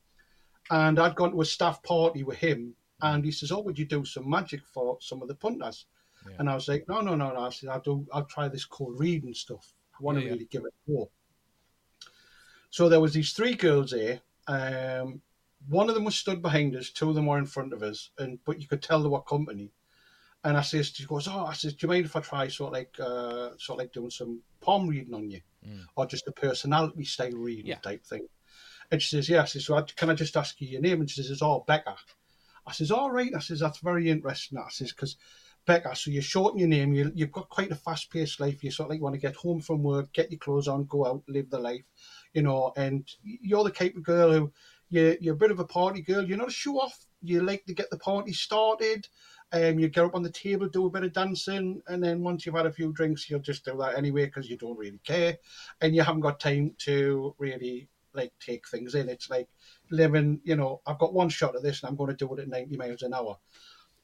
and 0.72 1.00
I'd 1.00 1.16
gone 1.16 1.32
to 1.32 1.42
a 1.42 1.46
staff 1.46 1.82
party 1.84 2.24
with 2.24 2.38
him, 2.38 2.76
and 3.02 3.24
he 3.24 3.32
says, 3.32 3.52
"Oh, 3.52 3.62
would 3.62 3.78
you 3.78 3.86
do 3.86 4.04
some 4.04 4.30
magic 4.30 4.66
for 4.66 4.98
some 5.00 5.22
of 5.22 5.28
the 5.28 5.36
punters?" 5.36 5.86
Yeah. 6.28 6.38
And 6.40 6.50
I 6.50 6.56
was 6.56 6.68
like, 6.68 6.86
"No, 6.88 7.02
no, 7.02 7.16
no, 7.16 7.32
no." 7.32 7.42
I 7.42 7.50
said, 7.50 7.70
"I'll 7.70 7.82
do. 7.82 8.06
I'll 8.12 8.26
try 8.26 8.48
this 8.48 8.66
cold 8.66 9.00
reading 9.00 9.34
stuff. 9.34 9.74
I 9.94 10.04
want 10.04 10.18
to 10.18 10.24
yeah. 10.24 10.32
really 10.32 10.46
give 10.46 10.66
it 10.66 10.74
a 10.88 10.92
go." 10.92 11.12
So 12.72 12.90
there 12.90 13.00
was 13.00 13.14
these 13.14 13.34
three 13.34 13.54
girls 13.54 13.92
here. 13.92 14.22
Um, 14.48 15.22
one 15.68 15.89
of 15.89 15.95
them 15.95 16.05
was 16.05 16.16
stood 16.16 16.41
behind 16.41 16.76
us, 16.76 16.89
two 16.89 17.09
of 17.09 17.16
them 17.16 17.26
were 17.26 17.38
in 17.38 17.45
front 17.45 17.74
of 17.74 17.84
us, 17.84 18.11
and 18.18 18.39
but 18.45 18.61
you 18.61 18.68
could 18.68 18.82
tell 18.82 19.01
they 19.01 19.09
were 19.09 19.22
company. 19.22 19.72
And 20.43 20.55
I 20.57 20.61
says, 20.61 20.89
she 20.93 21.05
goes, 21.05 21.28
oh, 21.28 21.45
I 21.45 21.53
says, 21.53 21.74
do 21.74 21.88
you 21.88 21.89
mind 21.89 22.05
if 22.05 22.16
I 22.16 22.20
try 22.20 22.47
sort 22.49 22.68
of 22.68 22.74
like, 22.74 22.95
uh, 22.99 23.57
sort 23.57 23.70
of 23.72 23.78
like 23.80 23.93
doing 23.93 24.11
some 24.11 24.41
palm 24.61 24.88
reading 24.88 25.16
on 25.16 25.32
you, 25.32 25.41
Mm. 25.68 25.86
or 25.95 26.05
just 26.05 26.28
a 26.28 26.32
personality 26.32 27.03
style 27.03 27.32
reading 27.32 27.66
Yeah. 27.66 27.80
type 27.80 28.05
thing? 28.05 28.28
And 28.91 29.01
she 29.01 29.16
says, 29.16 29.28
yeah. 29.28 29.41
I 29.41 29.45
says, 29.45 29.66
so 29.66 29.76
I, 29.76 29.82
can 29.82 30.11
I 30.11 30.13
just 30.13 30.38
ask 30.38 30.61
you 30.61 30.68
your 30.68 30.82
name? 30.82 30.99
And 30.99 31.09
she 31.09 31.24
says, 31.24 31.41
oh, 31.41 31.63
Becca. 31.68 31.95
I 32.68 32.72
says, 32.74 32.91
all 32.91 33.09
right. 33.09 33.34
I 33.36 33.39
says, 33.39 33.59
that's 33.59 33.80
very 33.80 34.07
interesting. 34.07 34.59
I 34.59 34.70
says, 34.70 34.91
because 34.91 35.16
Becca, 35.66 35.95
so 35.95 36.11
you're 36.11 36.22
short 36.22 36.53
in 36.53 36.59
your 36.59 36.68
name. 36.68 36.93
You, 36.93 37.11
you've 37.16 37.32
got 37.32 37.49
quite 37.49 37.72
a 37.72 37.76
fast 37.76 38.11
paced 38.11 38.39
life. 38.39 38.63
You 38.63 38.70
sort 38.70 38.86
of 38.86 38.91
like 38.91 39.01
want 39.01 39.16
to 39.16 39.22
get 39.22 39.36
home 39.36 39.61
from 39.61 39.82
work, 39.82 40.13
get 40.13 40.30
your 40.30 40.38
clothes 40.38 40.68
on, 40.68 40.86
go 40.86 41.07
out, 41.07 41.24
live 41.28 41.49
the 41.49 41.57
life, 41.57 41.86
you 42.34 42.43
know. 42.43 42.72
And 42.78 43.07
you're 43.24 43.63
the 43.63 43.72
type 43.72 43.95
of 43.95 44.03
girl 44.03 44.32
who 44.32 44.51
you're, 44.96 45.16
you're 45.20 45.34
a 45.34 45.38
bit 45.38 45.52
of 45.52 45.60
a 45.60 45.66
party 45.66 46.02
girl. 46.02 46.24
You're 46.24 46.38
not 46.38 46.48
a 46.48 46.52
show 46.52 46.80
off. 46.80 47.06
You 47.22 47.41
like 47.41 47.66
to 47.66 47.74
get 47.74 47.89
the 47.89 47.98
party 47.98 48.32
started. 48.32 49.08
Um, 49.52 49.78
you 49.78 49.89
get 49.89 50.06
up 50.06 50.16
on 50.16 50.24
the 50.24 50.32
table, 50.32 50.68
do 50.68 50.86
a 50.86 50.89
bit 50.89 51.04
of 51.04 51.14
dancing, 51.14 51.82
and 51.88 52.04
then 52.04 52.24
once 52.24 52.46
you've 52.46 52.56
had 52.56 52.66
a 52.66 52.72
few 52.72 52.91
drinks, 52.93 53.30
you'll 53.30 53.39
just 53.41 53.66
do 53.66 53.78
that 53.78 53.98
anyway 53.98 54.26
because 54.26 54.50
you 54.50 54.58
don't 54.58 54.78
really 54.78 55.00
care, 55.06 55.38
and 55.82 55.96
you 55.96 56.02
haven't 56.02 56.22
got 56.22 56.39
time 56.39 56.74
to 56.80 57.36
really 57.38 57.89
like 58.14 58.34
take 58.39 58.68
things 58.68 58.96
in. 58.96 59.10
It's 59.10 59.30
like 59.30 59.48
living, 59.91 60.39
you 60.43 60.56
know, 60.56 60.82
I've 60.88 60.98
got 60.98 61.14
one 61.14 61.30
shot 61.30 61.56
at 61.56 61.62
this, 61.62 61.84
and 61.84 61.89
I'm 61.89 61.96
going 61.96 62.16
to 62.16 62.16
do 62.16 62.34
it 62.34 62.41
at 62.41 62.48
90 62.48 62.78
miles 62.78 63.02
an 63.04 63.14
hour. 63.14 63.38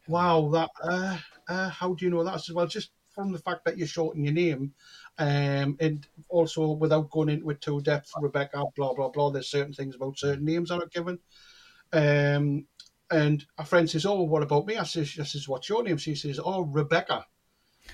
Wow, 0.08 0.50
that. 0.54 0.70
Uh, 0.84 1.18
uh, 1.48 1.70
how 1.70 1.94
do 1.94 2.06
you 2.06 2.12
know 2.12 2.24
that? 2.24 2.36
I 2.36 2.38
said, 2.38 2.56
well, 2.56 2.68
just 2.68 2.92
from 3.14 3.32
the 3.32 3.40
fact 3.40 3.66
that 3.66 3.78
you're 3.78 3.88
short 3.88 4.18
your 4.18 4.34
name, 4.34 4.74
um, 5.18 5.78
and 5.80 6.08
also 6.30 6.72
without 6.72 7.10
going 7.10 7.30
into 7.30 7.50
it 7.50 7.62
too 7.62 7.82
depth, 7.82 8.12
Rebecca, 8.20 8.64
blah 8.76 8.94
blah 8.94 9.10
blah. 9.10 9.30
There's 9.30 9.50
certain 9.50 9.74
things 9.74 9.96
about 9.96 10.18
certain 10.18 10.46
names 10.46 10.70
that 10.70 10.82
are 10.82 10.88
given. 10.88 11.20
Um, 11.94 12.66
and 13.10 13.46
a 13.58 13.66
friend 13.66 13.90
says, 13.90 14.06
"Oh, 14.06 14.24
what 14.24 14.44
about 14.44 14.66
me?" 14.66 14.78
I 14.78 14.84
says, 14.84 15.18
"I 15.20 15.24
says, 15.24 15.48
what's 15.48 15.70
your 15.70 15.84
name?" 15.84 15.98
She 15.98 16.16
says, 16.16 16.40
"Oh, 16.44 16.62
Rebecca." 16.62 17.26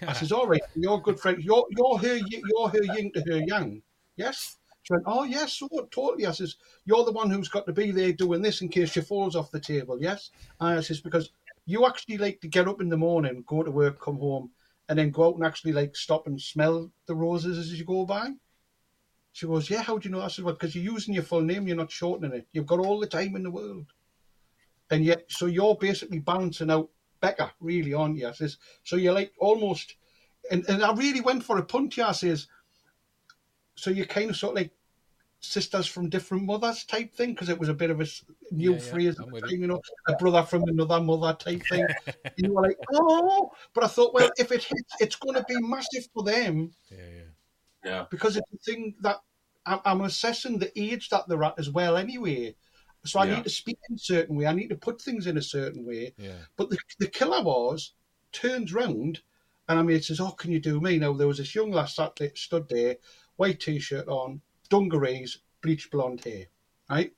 I 0.01 0.13
says, 0.13 0.31
"All 0.31 0.47
right, 0.47 0.61
you're 0.75 1.01
good 1.01 1.19
friend. 1.19 1.41
You're 1.43 1.65
you're 1.75 1.97
her 1.97 2.15
you're 2.15 2.69
her 2.69 2.83
yin 2.95 3.11
to 3.13 3.23
her 3.27 3.39
yang, 3.47 3.81
yes." 4.15 4.57
She 4.83 4.93
went, 4.93 5.03
"Oh 5.07 5.23
yes, 5.23 5.53
so 5.53 5.67
totally." 5.91 6.25
I 6.27 6.31
says, 6.31 6.55
"You're 6.85 7.03
the 7.03 7.11
one 7.11 7.31
who's 7.31 7.49
got 7.49 7.65
to 7.65 7.73
be 7.73 7.91
there 7.91 8.13
doing 8.13 8.41
this 8.41 8.61
in 8.61 8.69
case 8.69 8.91
she 8.91 9.01
falls 9.01 9.35
off 9.35 9.51
the 9.51 9.59
table, 9.59 9.97
yes?" 9.99 10.29
I 10.59 10.79
says, 10.81 11.01
"Because 11.01 11.31
you 11.65 11.85
actually 11.85 12.17
like 12.17 12.39
to 12.41 12.47
get 12.47 12.67
up 12.67 12.79
in 12.79 12.89
the 12.89 12.97
morning, 12.97 13.43
go 13.47 13.63
to 13.63 13.71
work, 13.71 13.99
come 13.99 14.17
home, 14.17 14.51
and 14.89 14.97
then 14.97 15.11
go 15.11 15.27
out 15.27 15.35
and 15.35 15.45
actually 15.45 15.73
like 15.73 15.95
stop 15.95 16.27
and 16.27 16.41
smell 16.41 16.91
the 17.05 17.15
roses 17.15 17.57
as 17.57 17.77
you 17.77 17.85
go 17.85 18.05
by." 18.05 18.31
She 19.33 19.45
goes, 19.45 19.69
"Yeah, 19.69 19.83
how 19.83 19.97
do 19.97 20.09
you 20.09 20.15
know?" 20.15 20.21
I 20.21 20.27
said, 20.29 20.45
"Well, 20.45 20.55
because 20.55 20.75
you're 20.75 20.93
using 20.93 21.13
your 21.13 21.23
full 21.23 21.41
name, 21.41 21.67
you're 21.67 21.77
not 21.77 21.91
shortening 21.91 22.33
it. 22.33 22.47
You've 22.51 22.65
got 22.65 22.79
all 22.79 22.99
the 22.99 23.07
time 23.07 23.35
in 23.35 23.43
the 23.43 23.51
world." 23.51 23.93
and 24.89 25.03
yet 25.03 25.25
so 25.27 25.45
you're 25.45 25.75
basically 25.75 26.19
balancing 26.19 26.71
out 26.71 26.89
Becca, 27.19 27.51
really, 27.59 27.93
aren't 27.93 28.17
you? 28.17 28.27
I 28.27 28.31
says, 28.31 28.57
so 28.83 28.95
you're 28.95 29.13
like 29.13 29.33
almost, 29.39 29.95
and, 30.51 30.63
and 30.69 30.83
I 30.83 30.93
really 30.93 31.21
went 31.21 31.43
for 31.43 31.57
a 31.57 31.65
punt 31.65 31.95
here. 31.95 32.05
I 32.05 32.11
says, 32.11 32.47
so 33.75 33.89
you're 33.89 34.05
kind 34.05 34.29
of 34.29 34.37
sort 34.37 34.51
of 34.51 34.57
like 34.57 34.71
sisters 35.39 35.87
from 35.87 36.09
different 36.09 36.43
mothers 36.45 36.83
type 36.85 37.13
thing 37.13 37.31
because 37.33 37.49
it 37.49 37.59
was 37.59 37.69
a 37.69 37.73
bit 37.73 37.89
of 37.89 38.01
a 38.01 38.05
new 38.51 38.77
Yeah, 38.77 38.85
yeah, 38.85 38.91
phrase 38.91 39.15
I'm 39.17 39.23
at 39.23 39.29
with 39.31 39.45
the 39.45 39.51
you. 39.51 39.55
time, 39.55 39.61
you 39.61 39.67
know, 39.67 39.81
a 40.07 40.13
brother 40.13 40.43
from 40.43 40.63
another 40.67 40.99
mother 41.01 41.33
type 41.33 41.63
thing. 41.67 41.89
and 42.37 42.47
you 42.47 42.53
were 42.53 42.61
like, 42.63 42.77
oh, 42.93 43.51
but 43.73 43.83
I 43.83 43.87
thought, 43.87 44.13
well, 44.13 44.31
if 44.37 44.51
it 44.51 44.63
hits, 44.63 44.95
it's 44.99 45.15
going 45.15 45.35
to 45.35 45.43
be 45.43 45.61
massive 45.61 46.07
for 46.13 46.23
them 46.23 46.71
Yeah, 46.89 46.97
yeah. 46.97 47.23
Yeah. 47.83 48.05
because 48.09 48.37
it's 48.37 48.51
a 48.53 48.57
thing 48.57 48.95
that 49.01 49.17
I'm, 49.65 49.79
I'm 49.85 50.01
assessing 50.01 50.59
the 50.59 50.71
age 50.79 51.09
that 51.09 51.27
they're 51.27 51.43
at 51.43 51.59
as 51.59 51.69
well 51.69 51.97
anyway. 51.97 52.55
So 53.05 53.19
I 53.19 53.27
Yeah. 53.27 53.35
need 53.35 53.43
to 53.43 53.49
speak 53.49 53.77
in 53.89 53.95
a 53.95 53.99
certain 53.99 54.35
way. 54.35 54.45
I 54.47 54.53
need 54.53 54.69
to 54.69 54.75
put 54.75 55.01
things 55.01 55.27
in 55.27 55.37
a 55.37 55.41
certain 55.41 55.85
way. 55.85 56.15
Yeah. 56.17 56.45
But 56.55 56.69
the, 56.69 56.77
the 56.99 57.07
killer 57.07 57.43
was 57.43 57.93
turns 58.31 58.73
round 58.73 59.21
and 59.69 59.79
I 59.79 59.83
mean, 59.83 59.97
it 59.97 60.05
says, 60.05 60.19
Oh, 60.19 60.31
can 60.31 60.51
you 60.51 60.59
do 60.59 60.79
me? 60.79 60.97
Now, 60.97 61.13
there 61.13 61.27
was 61.27 61.37
this 61.37 61.53
young 61.53 61.71
lass 61.71 61.95
sat 61.95 62.15
there, 62.15 62.31
stood 62.35 62.69
there, 62.69 62.97
white 63.35 63.59
t 63.59 63.79
shirt 63.79 64.07
on, 64.07 64.41
dungarees, 64.69 65.39
bleached 65.61 65.91
blonde 65.91 66.23
hair, 66.23 66.45
right? 66.89 67.13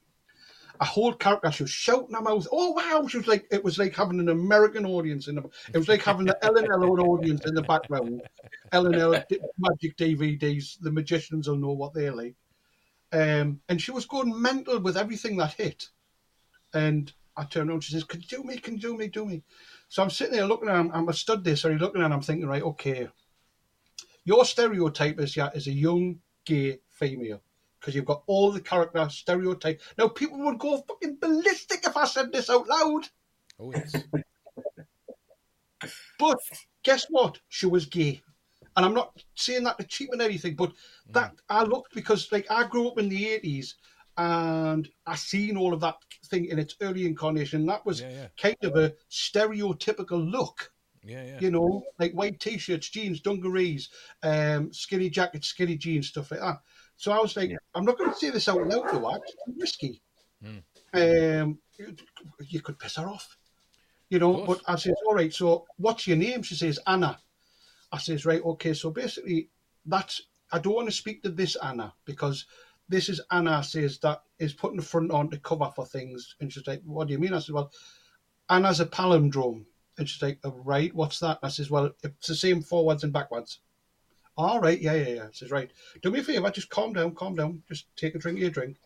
A 0.81 0.85
whole 0.85 1.13
character, 1.13 1.51
she 1.51 1.63
was 1.63 1.71
shouting 1.71 2.15
her 2.15 2.21
mouth. 2.21 2.47
Oh 2.51 2.71
wow! 2.71 3.05
She 3.07 3.17
was 3.17 3.27
like, 3.27 3.45
it 3.51 3.63
was 3.63 3.77
like 3.77 3.93
having 3.93 4.19
an 4.19 4.29
American 4.29 4.85
audience 4.85 5.27
in 5.27 5.35
the. 5.35 5.43
It 5.73 5.77
was 5.77 5.89
like 5.89 6.01
having 6.01 6.25
the 6.25 6.45
L&L 6.45 7.01
audience 7.01 7.45
in 7.45 7.53
the 7.53 7.63
background. 7.63 8.21
L&L 8.71 9.11
magic 9.57 9.97
DVDs. 9.97 10.77
The 10.79 10.91
magicians 10.91 11.49
will 11.49 11.57
know 11.57 11.73
what 11.73 11.93
they're 11.93 12.15
like. 12.15 12.35
Um, 13.11 13.59
and 13.67 13.81
she 13.81 13.91
was 13.91 14.05
going 14.05 14.39
mental 14.41 14.79
with 14.79 14.95
everything 14.95 15.37
that 15.37 15.53
hit. 15.53 15.89
And 16.73 17.11
I 17.35 17.45
turned 17.45 17.69
around, 17.69 17.83
she 17.83 17.93
says, 17.93 18.03
Can 18.03 18.21
you 18.21 18.27
do 18.27 18.43
me? 18.43 18.57
Can 18.57 18.75
you 18.75 18.81
do 18.81 18.97
me? 18.97 19.07
Do 19.07 19.25
me? 19.25 19.43
So 19.87 20.03
I'm 20.03 20.09
sitting 20.09 20.35
there 20.35 20.45
looking 20.45 20.69
at 20.69 20.79
him, 20.79 20.91
I'm 20.93 21.09
a 21.09 21.13
stud 21.13 21.43
there, 21.43 21.55
sorry, 21.55 21.77
looking 21.79 22.01
at 22.01 22.05
him, 22.05 22.13
I'm 22.13 22.21
thinking, 22.21 22.47
right, 22.47 22.61
okay. 22.61 23.07
Your 24.23 24.45
stereotype 24.45 25.19
is 25.19 25.35
yeah, 25.35 25.49
is 25.55 25.67
a 25.67 25.71
young 25.71 26.19
gay 26.45 26.79
female. 26.99 27.41
Because 27.79 27.95
you've 27.95 28.05
got 28.05 28.23
all 28.27 28.51
the 28.51 28.59
character 28.59 29.07
stereotype. 29.09 29.81
Now 29.97 30.09
people 30.09 30.37
would 30.39 30.59
go 30.59 30.83
fucking 30.87 31.17
ballistic 31.21 31.85
if 31.85 31.95
I 31.95 32.05
said 32.05 32.31
this 32.31 32.49
out 32.49 32.67
loud. 32.67 33.07
Oh 33.57 33.71
yes. 33.71 33.95
But 36.17 36.39
guess 36.83 37.05
what? 37.09 37.39
She 37.47 37.65
was 37.67 37.85
gay. 37.85 38.21
And 38.75 38.85
I'm 38.85 38.93
not 38.93 39.23
saying 39.35 39.63
that 39.63 39.77
to 39.77 39.85
cheapen 39.85 40.21
anything, 40.21 40.55
but 40.55 40.73
that 41.11 41.33
I 41.49 41.63
looked 41.63 41.93
because 41.95 42.31
like 42.31 42.47
I 42.51 42.67
grew 42.67 42.87
up 42.89 42.99
in 42.99 43.09
the 43.09 43.29
eighties 43.29 43.75
and 44.17 44.89
I 45.05 45.15
seen 45.15 45.55
all 45.55 45.73
of 45.73 45.79
that 45.81 45.95
thing 46.25 46.45
in 46.45 46.59
its 46.59 46.75
early 46.81 47.05
incarnation. 47.05 47.65
That 47.65 47.85
was 47.85 48.01
Yeah, 48.01 48.11
yeah. 48.11 48.27
kind 48.37 48.57
of 48.63 48.75
a 48.75 48.93
stereotypical 49.09 50.29
look, 50.29 50.71
Yeah, 51.03 51.23
yeah. 51.23 51.39
you 51.39 51.51
know, 51.51 51.83
like 51.97 52.11
white 52.11 52.39
t-shirts, 52.41 52.89
jeans, 52.89 53.21
dungarees, 53.21 53.89
um, 54.21 54.73
skinny 54.73 55.09
jackets, 55.09 55.47
skinny 55.47 55.77
jeans, 55.77 56.09
stuff 56.09 56.31
like 56.31 56.41
that. 56.41 56.59
So 56.99 57.13
I 57.13 57.19
was 57.19 57.37
like, 57.37 57.49
Yeah. 57.49 57.57
I'm 57.73 57.85
not 57.85 57.97
going 57.97 58.11
to 58.11 58.15
say 58.17 58.29
this 58.29 58.49
out 58.49 58.67
loud, 58.67 58.89
though. 58.91 59.09
It's 59.15 59.35
risky. 59.57 60.01
Mm. 60.43 60.63
Um, 60.93 61.59
you, 61.77 61.95
you 62.49 62.61
could 62.61 62.77
piss 62.77 62.97
her 62.97 63.07
off, 63.07 63.37
you 64.09 64.19
know. 64.19 64.41
Of 64.41 64.47
But. 64.47 64.61
I 64.67 64.75
says, 64.75 64.95
all 65.07 65.15
right. 65.15 65.33
So 65.33 65.65
what's 65.77 66.07
your 66.07 66.17
name? 66.17 66.43
She 66.43 66.55
says 66.55 66.77
Anna. 66.85 67.17
I 67.89 67.99
says, 67.99 68.25
right, 68.25 68.43
okay. 68.43 68.73
So 68.73 68.91
basically, 68.91 69.49
that's 69.85 70.23
I 70.51 70.59
don't 70.59 70.75
want 70.75 70.89
to 70.89 70.93
speak 70.93 71.23
to 71.23 71.29
this 71.29 71.55
Anna 71.55 71.93
because 72.03 72.45
this 72.89 73.07
is 73.07 73.21
Anna 73.31 73.63
says 73.63 73.99
that 73.99 74.23
is 74.37 74.51
putting 74.51 74.77
the 74.77 74.83
front 74.83 75.11
on 75.11 75.29
to 75.29 75.39
cover 75.39 75.71
for 75.73 75.85
things. 75.85 76.35
And 76.41 76.51
she's 76.51 76.67
like, 76.67 76.81
what 76.83 77.07
do 77.07 77.13
you 77.13 77.19
mean? 77.19 77.33
I 77.33 77.39
said, 77.39 77.55
well, 77.55 77.71
Anna's 78.49 78.81
a 78.81 78.85
palindrome. 78.85 79.63
And 79.97 80.09
she's 80.09 80.21
like, 80.21 80.39
oh, 80.43 80.51
right, 80.65 80.93
what's 80.93 81.19
that? 81.19 81.39
I 81.43 81.47
says, 81.47 81.71
well, 81.71 81.91
it's 82.03 82.27
the 82.27 82.35
same 82.35 82.61
forwards 82.61 83.05
and 83.05 83.13
backwards. 83.13 83.61
All 84.39 84.61
right, 84.61 84.79
yeah, 84.79 84.93
yeah, 84.93 85.09
yeah. 85.09 85.27
Says, 85.33 85.51
right. 85.51 85.69
Do 86.01 86.11
me 86.11 86.19
a 86.19 86.23
favour, 86.23 86.49
just 86.49 86.69
calm 86.69 86.93
down, 86.93 87.13
calm 87.13 87.35
down. 87.35 87.61
Just 87.67 87.87
take 87.97 88.15
a 88.15 88.19
drink 88.19 88.37
of 88.37 88.41
your 88.41 88.49
drink. 88.49 88.77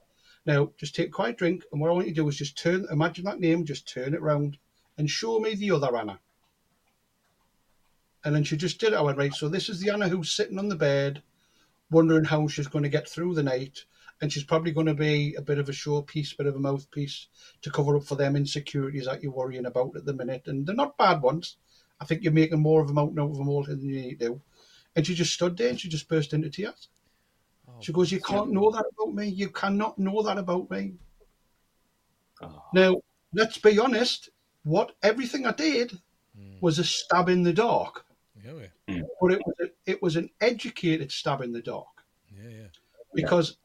Now, 0.47 0.71
just 0.77 0.95
take 0.95 1.09
a 1.09 1.11
quiet 1.11 1.37
drink, 1.37 1.63
and 1.71 1.79
what 1.79 1.91
I 1.91 1.93
want 1.93 2.07
you 2.07 2.11
to 2.11 2.21
do 2.21 2.27
is 2.27 2.37
just 2.37 2.57
turn, 2.57 2.87
imagine 2.91 3.25
that 3.25 3.39
name, 3.39 3.63
just 3.63 3.87
turn 3.87 4.15
it 4.15 4.21
round 4.21 4.57
and 4.97 5.07
show 5.07 5.39
me 5.39 5.53
the 5.53 5.69
other 5.69 5.95
Anna. 5.95 6.19
And 8.25 8.33
then 8.33 8.43
she 8.43 8.57
just 8.57 8.79
did 8.79 8.93
it. 8.93 8.95
I 8.95 9.01
went, 9.01 9.19
right, 9.19 9.31
so 9.31 9.47
this 9.47 9.69
is 9.69 9.79
the 9.79 9.91
Anna 9.91 10.07
who's 10.07 10.31
sitting 10.31 10.57
on 10.57 10.69
the 10.69 10.75
bed, 10.75 11.21
wondering 11.91 12.23
how 12.23 12.47
she's 12.47 12.65
going 12.65 12.83
to 12.83 12.89
get 12.89 13.07
through 13.07 13.35
the 13.35 13.43
night. 13.43 13.85
And 14.21 14.33
she's 14.33 14.43
probably 14.43 14.71
going 14.71 14.87
to 14.87 14.95
be 14.95 15.35
a 15.35 15.41
bit 15.43 15.59
of 15.59 15.69
a 15.69 15.71
showpiece, 15.71 16.35
bit 16.35 16.47
of 16.47 16.55
a 16.55 16.59
mouthpiece 16.59 17.27
to 17.61 17.69
cover 17.69 17.95
up 17.95 18.05
for 18.05 18.15
them 18.15 18.35
insecurities 18.35 19.05
that 19.05 19.21
you're 19.21 19.31
worrying 19.31 19.67
about 19.67 19.95
at 19.95 20.05
the 20.05 20.13
minute. 20.13 20.47
And 20.47 20.65
they're 20.65 20.73
not 20.73 20.97
bad 20.97 21.21
ones. 21.21 21.57
I 22.01 22.05
think 22.05 22.23
you're 22.23 22.33
making 22.33 22.59
more 22.59 22.81
of 22.81 22.89
a 22.89 22.93
mountain 22.93 23.19
out 23.19 23.29
of 23.29 23.37
them 23.37 23.49
all 23.49 23.63
than 23.63 23.81
you 23.81 24.01
need 24.01 24.19
to. 24.21 24.41
And 24.95 25.05
she 25.05 25.15
just 25.15 25.33
stood 25.33 25.57
there 25.57 25.69
and 25.69 25.79
she 25.79 25.89
just 25.89 26.07
burst 26.07 26.33
into 26.33 26.49
tears. 26.49 26.89
Oh, 27.67 27.73
She 27.79 27.91
goes, 27.91 28.11
You 28.11 28.21
can't 28.21 28.51
know 28.51 28.69
that 28.71 28.85
about 28.97 29.13
me. 29.13 29.27
You 29.27 29.49
cannot 29.49 29.97
know 29.97 30.21
that 30.23 30.37
about 30.37 30.69
me. 30.69 30.93
Oh, 32.41 32.61
Now, 32.73 33.01
let's 33.33 33.57
be 33.57 33.79
honest, 33.79 34.29
what 34.63 34.95
everything 35.01 35.45
I 35.45 35.51
did 35.51 35.99
Mm. 36.37 36.61
was 36.61 36.79
a 36.79 36.83
stab 36.83 37.29
in 37.29 37.43
the 37.43 37.53
dark. 37.53 38.05
Yeah, 38.43 38.67
yeah, 38.87 39.01
But 39.21 39.33
it 39.33 39.41
was 39.45 39.55
a, 39.61 39.65
it 39.85 40.01
was 40.01 40.15
an 40.15 40.29
educated 40.41 41.11
stab 41.11 41.41
in 41.41 41.51
the 41.51 41.61
dark. 41.61 42.05
yeah, 42.35 42.49
yeah. 42.49 42.67
Because 43.13 43.57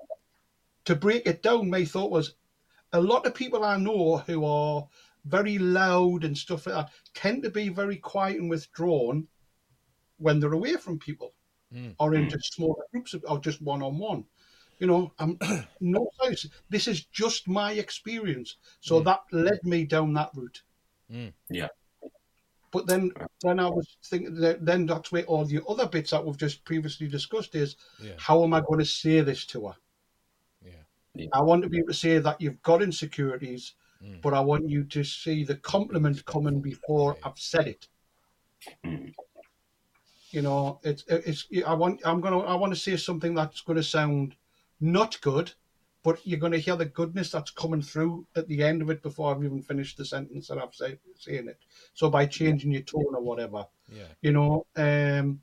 to 0.85 0.95
break 0.95 1.27
it 1.27 1.43
down, 1.43 1.71
my 1.71 1.85
thought 1.85 2.11
was 2.11 2.35
a 2.93 3.01
lot 3.01 3.27
of 3.27 3.35
people 3.35 3.65
I 3.65 3.79
know 3.79 4.19
who 4.19 4.45
are 4.45 4.87
very 5.25 5.59
loud 5.59 6.25
and 6.25 6.37
stuff 6.37 6.67
like 6.67 6.75
that 6.75 6.93
tend 7.15 7.43
to 7.43 7.51
be 7.51 7.69
very 7.69 7.97
quiet 7.97 8.39
and 8.39 8.51
withdrawn 8.51 9.27
when 10.19 10.41
they're 10.41 10.53
away 10.53 10.75
from 10.77 10.99
people 10.99 11.35
Mm. 11.75 11.95
or 11.99 12.15
in 12.15 12.31
just 12.31 12.55
smaller 12.55 12.83
groups 12.93 13.13
of, 13.13 13.23
or 13.29 13.39
just 13.39 13.61
one 13.61 13.83
on 13.83 13.99
one. 13.99 14.25
You 14.79 14.87
know, 14.87 15.13
I'm 15.19 15.39
no 15.81 16.09
science. 16.19 16.47
This 16.71 16.89
is 16.89 17.05
just 17.07 17.47
my 17.47 17.73
experience. 17.73 18.57
So 18.81 19.01
Mm. 19.01 19.05
that 19.05 19.21
led 19.33 19.63
me 19.65 19.85
down 19.85 20.15
that 20.15 20.31
route. 20.35 20.63
Mm. 21.11 21.33
Yeah. 21.51 21.69
But 22.71 22.87
then, 22.87 23.13
then 23.43 23.61
I 23.61 23.69
was 23.69 23.97
thinking. 24.05 24.35
that- 24.37 24.65
Then 24.65 24.87
that's 24.87 25.13
where 25.13 25.25
all 25.25 25.45
the 25.45 25.61
other 25.69 25.87
bits 25.89 26.11
that 26.13 26.25
we've 26.25 26.37
just 26.39 26.65
previously 26.65 27.07
discussed 27.09 27.55
is 27.55 27.77
Yeah, 28.03 28.15
how 28.19 28.43
am 28.45 28.55
I 28.55 28.61
going 28.61 28.79
to 28.81 28.85
say 28.87 29.21
this 29.21 29.45
to 29.47 29.69
her? 29.69 29.77
yeah. 30.65 31.27
I 31.35 31.43
want 31.43 31.63
to 31.65 31.69
be 31.69 31.79
able 31.79 31.89
to 31.89 31.95
say 31.95 32.19
that 32.19 32.41
you've 32.41 32.63
got 32.63 32.83
insecurities, 32.83 33.75
Mm. 34.03 34.23
but 34.23 34.33
I 34.33 34.41
want 34.41 34.69
you 34.71 34.85
to 34.85 35.03
see 35.05 35.45
the 35.45 35.57
compliment 35.57 36.25
coming 36.25 36.61
before 36.63 37.19
I've 37.25 37.39
said 37.39 37.67
it. 37.69 37.89
You 40.31 40.43
know, 40.43 40.79
it's 40.83 41.05
it's. 41.09 41.47
I 41.67 41.73
want. 41.75 42.01
I'm 42.05 42.21
gonna. 42.21 42.41
I 42.41 42.55
want 42.55 42.73
to 42.75 42.79
say 42.79 42.97
something 42.97 43.35
that's 43.35 43.63
going 43.63 43.77
to 43.79 43.83
sound 43.83 44.35
not 44.81 45.19
good, 45.23 45.53
but 46.03 46.25
you're 46.27 46.39
going 46.39 46.53
to 46.53 46.59
hear 46.59 46.77
the 46.77 46.85
goodness 46.85 47.31
that's 47.31 47.51
coming 47.51 47.83
through 47.83 48.27
at 48.37 48.47
the 48.47 48.63
end 48.63 48.83
of 48.83 48.91
it 48.91 49.03
before 49.03 49.35
I've 49.35 49.43
even 49.43 49.63
finished 49.63 49.97
the 49.97 50.05
sentence 50.05 50.49
that 50.49 50.59
I've 50.59 50.75
say, 50.75 50.99
saying 51.19 51.49
it. 51.49 51.59
So 51.95 52.11
by 52.11 52.27
changing 52.27 52.73
your 52.73 52.83
tone 52.83 53.15
or 53.15 53.23
whatever, 53.23 53.67
Yeah. 53.91 54.05
you 54.21 54.33
know. 54.33 54.67
Um, 54.77 55.41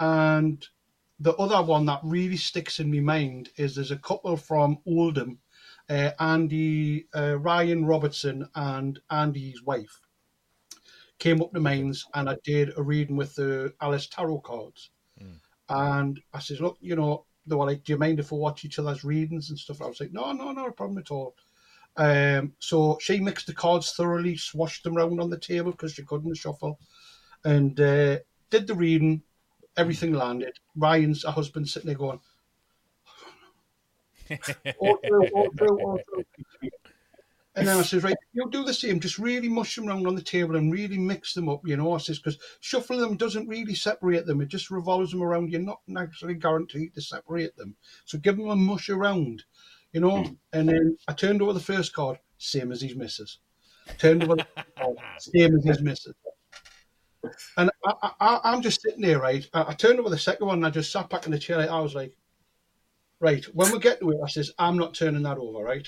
and 0.00 0.66
the 1.20 1.34
other 1.34 1.62
one 1.62 1.86
that 1.86 2.00
really 2.02 2.36
sticks 2.36 2.80
in 2.80 2.90
my 2.90 2.98
mind 3.00 3.50
is 3.56 3.76
there's 3.76 3.92
a 3.92 3.96
couple 3.96 4.36
from 4.36 4.78
Oldham, 4.84 5.38
uh, 5.88 6.10
Andy 6.18 7.06
uh, 7.14 7.38
Ryan 7.38 7.86
Robertson 7.86 8.48
and 8.56 8.98
Andy's 9.10 9.62
wife 9.62 10.00
came 11.24 11.40
up 11.40 11.54
to 11.54 11.60
Mains 11.60 12.04
and 12.12 12.28
I 12.28 12.36
did 12.44 12.76
a 12.76 12.82
reading 12.82 13.16
with 13.16 13.34
the 13.34 13.72
Alice 13.80 14.08
Tarot 14.08 14.40
cards. 14.40 14.90
Mm. 15.18 15.40
And 15.70 16.20
I 16.34 16.38
says, 16.38 16.60
look, 16.60 16.76
you 16.82 16.96
know, 16.96 17.24
they 17.46 17.56
were 17.56 17.64
like, 17.64 17.82
do 17.82 17.94
you 17.94 17.98
mind 17.98 18.20
if 18.20 18.30
we 18.30 18.36
watch 18.36 18.66
each 18.66 18.78
other's 18.78 19.04
readings 19.04 19.48
and 19.48 19.58
stuff? 19.58 19.80
I 19.80 19.86
was 19.86 20.00
like, 20.00 20.12
no, 20.12 20.32
no, 20.32 20.52
no 20.52 20.70
problem 20.70 20.98
at 20.98 21.10
all. 21.10 21.34
Um, 21.96 22.52
so 22.58 22.98
she 23.00 23.20
mixed 23.20 23.46
the 23.46 23.54
cards 23.54 23.92
thoroughly, 23.92 24.36
swashed 24.36 24.84
them 24.84 24.98
around 24.98 25.18
on 25.18 25.30
the 25.30 25.38
table 25.38 25.70
because 25.70 25.94
she 25.94 26.02
couldn't 26.02 26.36
shuffle, 26.36 26.78
and 27.44 27.80
uh, 27.80 28.18
did 28.50 28.66
the 28.66 28.74
reading. 28.74 29.22
Everything 29.78 30.12
landed. 30.12 30.58
Ryan's 30.76 31.24
her 31.24 31.30
husband 31.30 31.68
sitting 31.68 31.88
there 31.88 31.96
going, 31.96 32.20
all 34.78 34.98
through, 35.06 35.28
all 35.28 35.50
through, 35.56 35.80
all 35.84 36.00
through. 36.04 36.24
And 37.56 37.68
then 37.68 37.78
I 37.78 37.82
says, 37.82 38.02
right, 38.02 38.16
you'll 38.32 38.48
do 38.48 38.64
the 38.64 38.74
same. 38.74 38.98
Just 38.98 39.18
really 39.18 39.48
mush 39.48 39.76
them 39.76 39.88
around 39.88 40.08
on 40.08 40.16
the 40.16 40.22
table 40.22 40.56
and 40.56 40.72
really 40.72 40.98
mix 40.98 41.34
them 41.34 41.48
up, 41.48 41.60
you 41.64 41.76
know. 41.76 41.92
I 41.92 41.98
says, 41.98 42.18
because 42.18 42.38
shuffling 42.60 43.00
them 43.00 43.16
doesn't 43.16 43.46
really 43.46 43.76
separate 43.76 44.26
them. 44.26 44.40
It 44.40 44.48
just 44.48 44.72
revolves 44.72 45.12
them 45.12 45.22
around. 45.22 45.50
You're 45.50 45.60
not 45.60 45.80
actually 45.96 46.34
guaranteed 46.34 46.94
to 46.94 47.00
separate 47.00 47.56
them. 47.56 47.76
So 48.06 48.18
give 48.18 48.36
them 48.36 48.48
a 48.48 48.56
mush 48.56 48.88
around, 48.88 49.44
you 49.92 50.00
know. 50.00 50.24
Mm. 50.24 50.36
And 50.52 50.68
then 50.68 50.96
I 51.06 51.12
turned 51.12 51.42
over 51.42 51.52
the 51.52 51.60
first 51.60 51.92
card, 51.92 52.18
same 52.38 52.72
as 52.72 52.80
his 52.80 52.96
missus. 52.96 53.38
Turned 53.98 54.24
over 54.24 54.36
the 54.36 54.46
second 54.56 54.74
card, 54.76 54.96
same 55.20 55.56
as 55.56 55.64
his 55.64 55.80
missus. 55.80 56.14
And 57.56 57.70
I, 57.86 58.10
I, 58.20 58.40
I'm 58.44 58.62
just 58.62 58.82
sitting 58.82 59.00
there, 59.00 59.20
right? 59.20 59.48
I, 59.54 59.66
I 59.68 59.74
turned 59.74 60.00
over 60.00 60.10
the 60.10 60.18
second 60.18 60.46
one 60.48 60.58
and 60.58 60.66
I 60.66 60.70
just 60.70 60.90
sat 60.90 61.08
back 61.08 61.26
in 61.26 61.32
the 61.32 61.38
chair. 61.38 61.70
I 61.70 61.80
was 61.80 61.94
like, 61.94 62.16
right, 63.20 63.44
when 63.54 63.70
we 63.70 63.78
get 63.78 64.00
to 64.00 64.10
it, 64.10 64.18
I 64.24 64.28
says, 64.28 64.50
I'm 64.58 64.76
not 64.76 64.94
turning 64.94 65.22
that 65.22 65.38
over, 65.38 65.62
right? 65.62 65.86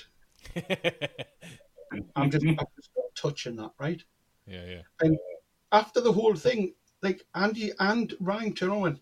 I'm 2.15 2.29
just, 2.29 2.45
I'm 2.45 2.57
just 2.75 2.89
not 2.95 3.15
touching 3.15 3.55
that, 3.57 3.71
right? 3.79 4.03
yeah, 4.45 4.65
yeah. 4.65 4.81
And 5.01 5.17
after 5.71 6.01
the 6.01 6.11
whole 6.13 6.35
thing, 6.35 6.73
like 7.01 7.23
Andy 7.35 7.71
and 7.79 8.13
Ryan 8.19 8.53
turned 8.53 8.71
on 8.71 8.75
and 8.77 8.83
went, 8.83 8.99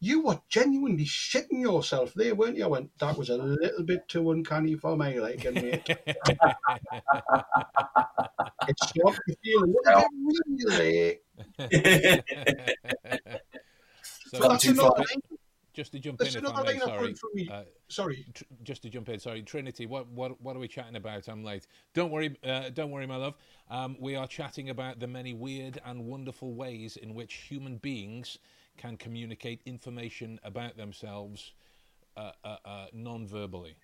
you 0.00 0.22
were 0.22 0.40
genuinely 0.48 1.04
shitting 1.04 1.60
yourself 1.60 2.14
there, 2.14 2.34
weren't 2.34 2.56
you? 2.56 2.64
I 2.64 2.68
went, 2.68 2.96
that 2.98 3.18
was 3.18 3.30
a 3.30 3.36
little 3.36 3.82
bit 3.82 4.08
too 4.08 4.30
uncanny 4.30 4.76
for 4.76 4.96
me, 4.96 5.18
like, 5.18 5.44
and 5.44 5.56
mate, 5.56 5.88
it 8.68 8.78
started 8.80 9.20
to 9.28 9.36
feel 9.42 9.64
a 9.64 9.66
little 9.66 10.04
bit 10.26 10.40
really. 10.48 11.18
so 14.12 14.38
But 14.38 14.48
that's 14.48 14.62
just, 14.64 14.78
another 14.78 14.94
to, 14.94 15.00
line. 15.00 15.37
Just 15.78 15.92
to 15.92 16.00
jump 16.00 16.18
That's 16.18 16.34
in, 16.34 16.44
if 16.44 16.50
another 16.50 16.72
may, 16.72 16.78
sorry. 16.80 17.14
Uh, 17.48 17.62
Sorry. 17.86 18.26
tr- 18.34 18.42
just 18.64 18.82
to 18.82 18.90
jump 18.90 19.08
in, 19.08 19.20
sorry, 19.20 19.42
Trinity. 19.42 19.86
What 19.86 20.10
what 20.10 20.40
what 20.42 20.56
are 20.56 20.58
we 20.58 20.66
chatting 20.66 20.96
about? 20.96 21.28
I'm 21.28 21.44
late. 21.44 21.68
Don't 21.94 22.10
worry, 22.10 22.36
uh, 22.42 22.70
don't 22.70 22.90
worry, 22.90 23.06
my 23.06 23.14
love. 23.14 23.36
Um, 23.70 23.96
we 24.00 24.16
are 24.16 24.26
chatting 24.26 24.70
about 24.70 24.98
the 24.98 25.06
many 25.06 25.34
weird 25.34 25.80
and 25.86 26.04
wonderful 26.04 26.52
ways 26.52 26.96
in 26.96 27.14
which 27.14 27.34
human 27.48 27.76
beings 27.76 28.38
can 28.76 28.96
communicate 28.96 29.62
information 29.66 30.40
about 30.42 30.76
themselves 30.76 31.52
uh, 32.16 32.32
uh, 32.42 32.56
uh, 32.64 32.86
non-verbally. 32.92 33.76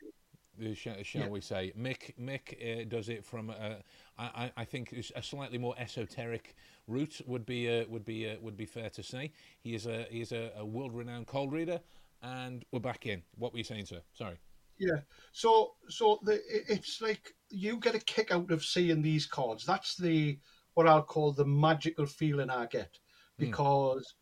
Shall, 0.74 1.02
shall 1.02 1.22
Yeah. 1.22 1.28
we 1.28 1.40
say? 1.40 1.72
Mick 1.76 2.14
Mick 2.18 2.54
uh, 2.60 2.84
does 2.88 3.08
it 3.08 3.24
from 3.24 3.50
uh, 3.50 3.74
I, 4.18 4.64
think 4.64 4.92
a 4.92 5.22
slightly 5.22 5.58
more 5.58 5.74
esoteric 5.78 6.54
route 6.86 7.20
would 7.26 7.44
be 7.44 7.68
uh, 7.68 7.84
would 7.88 8.04
be 8.04 8.30
uh, 8.30 8.36
would 8.40 8.56
be 8.56 8.66
fair 8.66 8.90
to 8.90 9.02
say. 9.02 9.32
He 9.60 9.74
is 9.74 9.86
a 9.86 10.06
he 10.10 10.20
is 10.20 10.32
a, 10.32 10.52
a 10.56 10.64
world-renowned 10.64 11.26
cold 11.26 11.52
reader, 11.52 11.80
and 12.22 12.64
we're 12.70 12.80
back 12.80 13.06
in. 13.06 13.22
What 13.36 13.52
were 13.52 13.58
you 13.58 13.64
saying, 13.64 13.86
sir? 13.86 14.00
Sorry. 14.12 14.38
Yeah. 14.78 15.00
So 15.32 15.74
so 15.88 16.20
the 16.22 16.40
it's 16.48 17.00
like 17.00 17.34
you 17.50 17.78
get 17.78 17.94
a 17.94 18.00
kick 18.00 18.30
out 18.32 18.50
of 18.50 18.64
seeing 18.64 19.02
these 19.02 19.26
cards. 19.26 19.64
That's 19.64 19.96
the 19.96 20.38
what 20.74 20.86
I'll 20.88 21.02
call 21.02 21.32
the 21.32 21.44
magical 21.46 22.06
feeling 22.06 22.50
I 22.50 22.66
get 22.66 22.98
Hmm. 23.38 23.46
because 23.46 24.14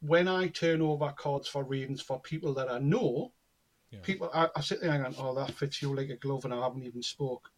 when 0.00 0.28
I 0.28 0.48
turn 0.48 0.80
over 0.82 1.12
cards 1.16 1.48
for 1.48 1.64
readings 1.64 2.00
for 2.02 2.20
people 2.20 2.54
that 2.54 2.70
I 2.70 2.78
know, 2.78 3.32
Yeah. 3.90 4.00
people 4.02 4.30
I, 4.34 4.48
I 4.56 4.60
sit 4.60 4.80
there 4.80 4.90
and 4.92 5.16
go, 5.16 5.22
oh 5.22 5.34
that 5.36 5.52
fits 5.52 5.80
you 5.80 5.94
like 5.94 6.10
a 6.10 6.16
glove, 6.16 6.44
and 6.44 6.54
I 6.54 6.60
haven't 6.60 6.84
even 6.84 7.02
spoke. 7.02 7.50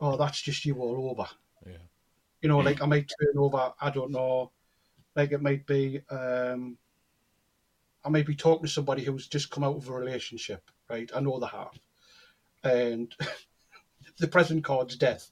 Oh, 0.00 0.16
that's 0.16 0.40
just 0.40 0.64
you 0.64 0.76
all 0.76 1.10
over. 1.10 1.28
Yeah. 1.66 1.78
You 2.40 2.48
know, 2.48 2.58
like 2.58 2.82
I 2.82 2.86
might 2.86 3.10
turn 3.20 3.38
over. 3.38 3.72
I 3.80 3.90
don't 3.90 4.10
know. 4.10 4.52
Like 5.14 5.32
it 5.32 5.42
might 5.42 5.66
be. 5.66 6.00
um 6.10 6.78
I 8.04 8.10
might 8.10 8.26
be 8.26 8.34
talking 8.34 8.66
to 8.66 8.72
somebody 8.72 9.02
who's 9.02 9.28
just 9.28 9.50
come 9.50 9.64
out 9.64 9.76
of 9.76 9.88
a 9.88 9.92
relationship, 9.92 10.70
right? 10.90 11.10
I 11.16 11.20
know 11.20 11.40
they 11.40 11.46
have, 11.46 11.78
and 12.62 13.14
the 14.18 14.28
present 14.28 14.62
card's 14.62 14.96
death, 14.96 15.30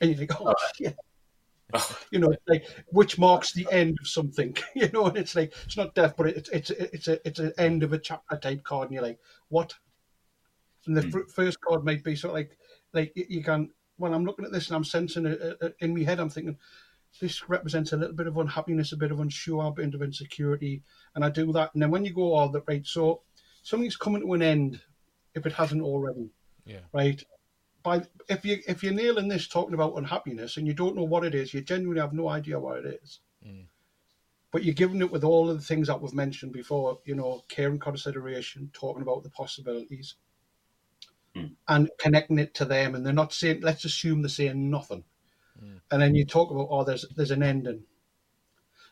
and 0.00 0.10
you 0.10 0.16
think, 0.16 0.40
oh 0.40 0.54
you 2.10 2.18
know, 2.18 2.34
like 2.46 2.66
which 2.88 3.18
marks 3.18 3.52
the 3.52 3.66
end 3.70 3.98
of 4.00 4.08
something, 4.08 4.56
you 4.74 4.88
know, 4.90 5.06
and 5.06 5.16
it's 5.16 5.34
like 5.34 5.52
it's 5.64 5.76
not 5.76 5.94
death, 5.94 6.14
but 6.16 6.28
it's 6.28 6.48
it's 6.50 6.70
it's 6.70 7.08
a 7.08 7.26
it's 7.26 7.40
an 7.40 7.52
end 7.58 7.82
of 7.82 7.92
a 7.92 7.98
chapter 7.98 8.36
type 8.36 8.62
card, 8.62 8.88
and 8.88 8.94
you're 8.94 9.02
like, 9.02 9.18
what? 9.48 9.74
And 10.86 10.96
the 10.96 11.02
hmm. 11.02 11.10
fir- 11.10 11.26
first 11.26 11.60
card 11.60 11.84
might 11.84 12.02
be 12.02 12.16
sort 12.16 12.30
of 12.30 12.36
like 12.36 12.58
like 12.92 13.12
you- 13.14 13.42
can 13.42 13.70
when 13.96 14.14
I'm 14.14 14.24
looking 14.24 14.44
at 14.44 14.52
this 14.52 14.68
and 14.68 14.76
I'm 14.76 14.84
sensing 14.84 15.26
it 15.26 15.74
in 15.80 15.94
my 15.94 16.04
head, 16.04 16.20
I'm 16.20 16.30
thinking 16.30 16.56
this 17.20 17.48
represents 17.48 17.92
a 17.92 17.96
little 17.96 18.14
bit 18.14 18.28
of 18.28 18.36
unhappiness, 18.36 18.92
a 18.92 18.96
bit 18.96 19.10
of 19.10 19.20
unsure, 19.20 19.66
a 19.66 19.72
bit 19.72 19.94
of 19.94 20.02
insecurity, 20.02 20.82
and 21.14 21.24
I 21.24 21.30
do 21.30 21.52
that. 21.52 21.74
And 21.74 21.82
then 21.82 21.90
when 21.90 22.04
you 22.04 22.12
go, 22.12 22.32
all 22.32 22.48
that, 22.50 22.62
right, 22.68 22.86
so 22.86 23.22
something's 23.62 23.96
coming 23.96 24.22
to 24.22 24.32
an 24.34 24.42
end 24.42 24.80
if 25.34 25.46
it 25.46 25.52
hasn't 25.52 25.82
already, 25.82 26.30
Yeah. 26.64 26.80
right? 26.92 27.22
By 27.88 28.02
if 28.28 28.44
you 28.44 28.58
if 28.68 28.82
you're 28.82 28.92
nailing 28.92 29.28
this 29.28 29.48
talking 29.48 29.72
about 29.72 29.96
unhappiness 29.96 30.58
and 30.58 30.66
you 30.66 30.74
don't 30.74 30.94
know 30.94 31.04
what 31.04 31.24
it 31.24 31.34
is, 31.34 31.54
you 31.54 31.62
genuinely 31.62 32.02
have 32.02 32.12
no 32.12 32.28
idea 32.28 32.60
what 32.60 32.84
it 32.84 33.00
is. 33.02 33.20
Mm. 33.46 33.64
But 34.52 34.62
you're 34.62 34.74
giving 34.74 35.00
it 35.00 35.10
with 35.10 35.24
all 35.24 35.48
of 35.48 35.56
the 35.56 35.64
things 35.64 35.86
that 35.88 36.00
we've 36.02 36.12
mentioned 36.12 36.52
before, 36.52 36.98
you 37.06 37.14
know, 37.14 37.44
care 37.48 37.70
and 37.70 37.80
consideration, 37.80 38.70
talking 38.74 39.02
about 39.02 39.22
the 39.22 39.30
possibilities, 39.30 40.16
Mm. 41.34 41.56
and 41.66 41.90
connecting 41.98 42.38
it 42.38 42.52
to 42.54 42.64
them. 42.64 42.94
And 42.94 43.04
they're 43.04 43.22
not 43.22 43.32
saying, 43.32 43.60
let's 43.62 43.84
assume 43.84 44.22
they're 44.22 44.28
saying 44.28 44.70
nothing. 44.70 45.04
Mm. 45.62 45.80
And 45.90 46.02
then 46.02 46.14
you 46.14 46.24
talk 46.26 46.50
about, 46.50 46.68
oh, 46.70 46.84
there's 46.84 47.06
there's 47.16 47.30
an 47.30 47.42
ending. 47.42 47.84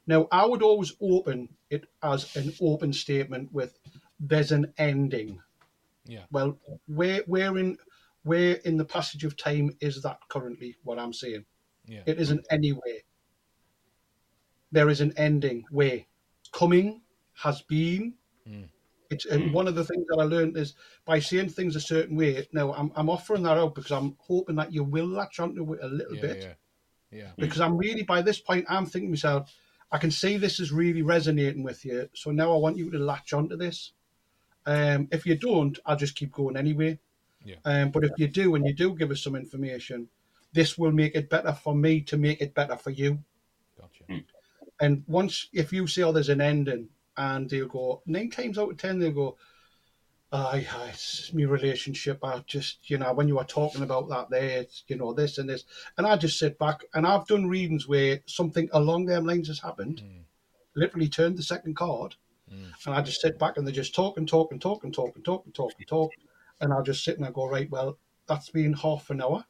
Now, 0.07 0.29
I 0.31 0.47
would 0.47 0.63
always 0.63 0.93
open 1.01 1.49
it 1.69 1.85
as 2.03 2.35
an 2.37 2.55
open 2.61 2.93
statement 2.93 3.53
with, 3.53 3.79
there's 4.21 4.53
an 4.53 4.73
ending. 4.79 5.41
Yeah. 6.05 6.25
Well, 6.31 6.59
where 6.87 7.23
where 7.27 7.59
in 7.59 7.79
where 8.27 8.55
in 8.65 8.77
the 8.77 8.85
passage 8.85 9.25
of 9.25 9.37
time 9.37 9.71
is 9.81 10.03
that 10.03 10.19
currently? 10.29 10.77
What 10.83 10.99
I'm 10.99 11.13
saying, 11.13 11.45
Yeah. 11.87 12.03
it 12.07 12.19
isn't 12.19 12.45
anywhere. 12.51 13.01
there 14.73 14.91
is 14.91 15.01
an 15.01 15.13
ending 15.17 15.65
where 15.71 16.05
coming 16.53 17.01
has 17.35 17.63
been. 17.63 18.15
Mm. 18.47 18.69
It's 19.11 19.25
and 19.25 19.45
Mm. 19.45 19.53
one 19.53 19.69
of 19.69 19.77
the 19.77 19.85
things 19.85 20.05
that 20.09 20.19
I 20.19 20.25
learned 20.25 20.57
is 20.57 20.75
by 21.05 21.21
saying 21.21 21.51
things 21.51 21.77
a 21.77 21.81
certain 21.81 22.17
way. 22.17 22.47
Now 22.53 22.75
I'm 22.75 22.91
I'm 22.97 23.09
offering 23.09 23.45
that 23.45 23.57
out 23.57 23.77
because 23.77 23.93
I'm 23.93 24.17
hoping 24.19 24.57
that 24.57 24.73
you 24.73 24.83
will 24.83 25.07
latch 25.07 25.39
onto 25.39 25.73
it 25.75 25.81
a 25.83 25.87
little 25.87 26.17
Yeah, 26.17 26.21
bit 26.21 26.43
yeah, 26.43 27.19
yeah. 27.21 27.33
because 27.39 27.61
I'm 27.61 27.77
really 27.79 28.03
by 28.03 28.21
this 28.23 28.41
point 28.41 28.67
I'm 28.69 28.87
thinking 28.87 29.09
to 29.11 29.13
myself, 29.13 29.55
I 29.93 29.99
can 29.99 30.11
see 30.11 30.37
this 30.37 30.59
is 30.59 30.73
really 30.73 31.03
resonating 31.03 31.63
with 31.63 31.85
you. 31.85 32.11
So 32.13 32.33
now 32.33 32.53
I 32.53 32.59
want 32.59 32.77
you 32.77 32.91
to 32.91 32.99
latch 32.99 33.33
onto 33.33 33.57
this. 33.57 33.93
Um, 34.67 35.07
if 35.13 35.25
you 35.25 35.37
don't, 35.37 35.79
I'll 35.87 35.97
just 35.97 36.17
keep 36.17 36.33
going 36.33 36.57
anyway. 36.57 36.99
Yeah. 37.47 37.57
Um, 37.65 37.91
but 37.91 38.03
if 38.05 38.11
you 38.19 38.27
do 38.27 38.57
and 38.57 38.67
you 38.67 38.75
do 38.75 38.95
give 38.95 39.13
us 39.13 39.23
some 39.23 39.37
information, 39.37 40.09
this 40.53 40.77
will 40.77 40.93
make 40.93 41.15
it 41.15 41.31
better 41.31 41.53
for 41.53 41.75
me 41.75 42.01
to 42.03 42.17
make 42.17 42.41
it 42.41 42.55
better 42.55 42.77
for 42.77 42.91
you. 42.91 43.23
Gotcha. 43.81 44.05
Mm. 44.11 44.25
And 44.81 45.05
once 45.07 45.49
if 45.53 45.73
you 45.73 45.87
say 45.87 46.03
oh 46.03 46.13
there's 46.13 46.29
an 46.29 46.41
ending 46.41 46.89
and 47.17 47.49
they'll 47.49 47.69
go 47.69 48.03
nine 48.05 48.31
times 48.31 48.59
out 48.59 48.71
of 48.73 48.77
ten 48.79 48.99
they'll 48.99 49.13
go, 49.13 49.37
Aye, 50.33 50.67
aye, 50.73 50.91
it's 50.93 51.33
my 51.33 51.45
relationship. 51.45 52.19
I 52.25 52.43
just, 52.49 52.91
you 52.91 52.99
know, 52.99 53.13
when 53.13 53.29
you 53.29 53.37
were 53.37 53.45
talking 53.45 53.83
about 53.83 54.09
that 54.09 54.29
there, 54.29 54.63
it's, 54.63 54.83
you 54.89 54.97
know, 54.97 55.13
this 55.13 55.39
and 55.39 55.49
this. 55.49 55.65
And 55.97 56.07
I 56.07 56.17
just 56.17 56.37
sit 56.39 56.59
back 56.59 56.85
and 56.95 57.07
I've 57.07 57.29
done 57.29 57.47
readings 57.47 57.87
where 57.87 58.21
something 58.27 58.69
along 58.73 59.07
them 59.07 59.25
lines 59.25 59.47
has 59.47 59.61
happened, 59.61 60.03
Mm. 60.03 60.25
literally 60.75 61.09
turned 61.09 61.39
the 61.39 61.45
second 61.45 61.77
card, 61.77 62.17
Mm. 62.53 62.73
and 62.87 62.95
I 62.95 63.03
just 63.03 63.21
sit 63.21 63.39
back 63.39 63.57
and 63.57 63.67
they 63.67 63.73
just 63.73 63.95
talk 63.95 64.19
and 64.19 64.29
talk 64.29 64.51
and 64.51 64.61
talk 64.61 64.83
and 64.83 64.93
talk 64.93 65.15
and 65.15 65.25
talk 65.25 65.45
and 65.47 65.55
talk 65.55 65.73
and 65.79 65.87
talk. 65.87 66.11
And 66.19 66.26
I'll 66.61 66.83
just 66.83 67.05
sit 67.05 67.17
and 67.17 67.27
I 67.27 67.31
go, 67.31 67.49
right, 67.49 67.71
well, 67.71 67.99
that's 68.27 68.51
been 68.51 68.73
half 68.73 69.11
an 69.11 69.23
hour. 69.23 69.45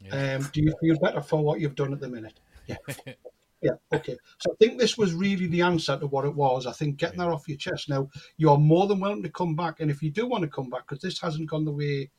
Yeah. 0.00 0.36
Um, 0.36 0.50
do 0.52 0.62
you 0.62 0.74
feel 0.80 0.98
better 0.98 1.20
for 1.20 1.42
what 1.42 1.60
you've 1.60 1.74
done 1.74 1.92
at 1.92 2.00
the 2.00 2.08
minute? 2.08 2.40
Yeah. 2.66 2.76
Yeah, 3.62 3.72
okay. 3.92 4.16
So 4.38 4.52
I 4.52 4.54
think 4.58 4.78
this 4.78 4.96
was 4.96 5.12
really 5.12 5.46
the 5.46 5.62
answer 5.62 5.98
to 5.98 6.06
what 6.06 6.24
it 6.24 6.34
was. 6.34 6.66
I 6.66 6.72
think 6.72 6.96
getting 6.96 7.20
Yeah. 7.20 7.26
that 7.26 7.32
off 7.32 7.48
your 7.48 7.58
chest. 7.58 7.88
Now, 7.88 8.08
you're 8.38 8.56
more 8.56 8.86
than 8.86 9.00
welcome 9.00 9.22
to 9.22 9.28
come 9.28 9.54
back. 9.54 9.80
And 9.80 9.90
if 9.90 10.02
you 10.02 10.10
do 10.10 10.26
want 10.26 10.42
to 10.42 10.48
come 10.48 10.70
back, 10.70 10.88
because 10.88 11.02
this 11.02 11.20
hasn't 11.20 11.50
gone 11.50 11.64
the 11.64 11.72
way 11.72 12.10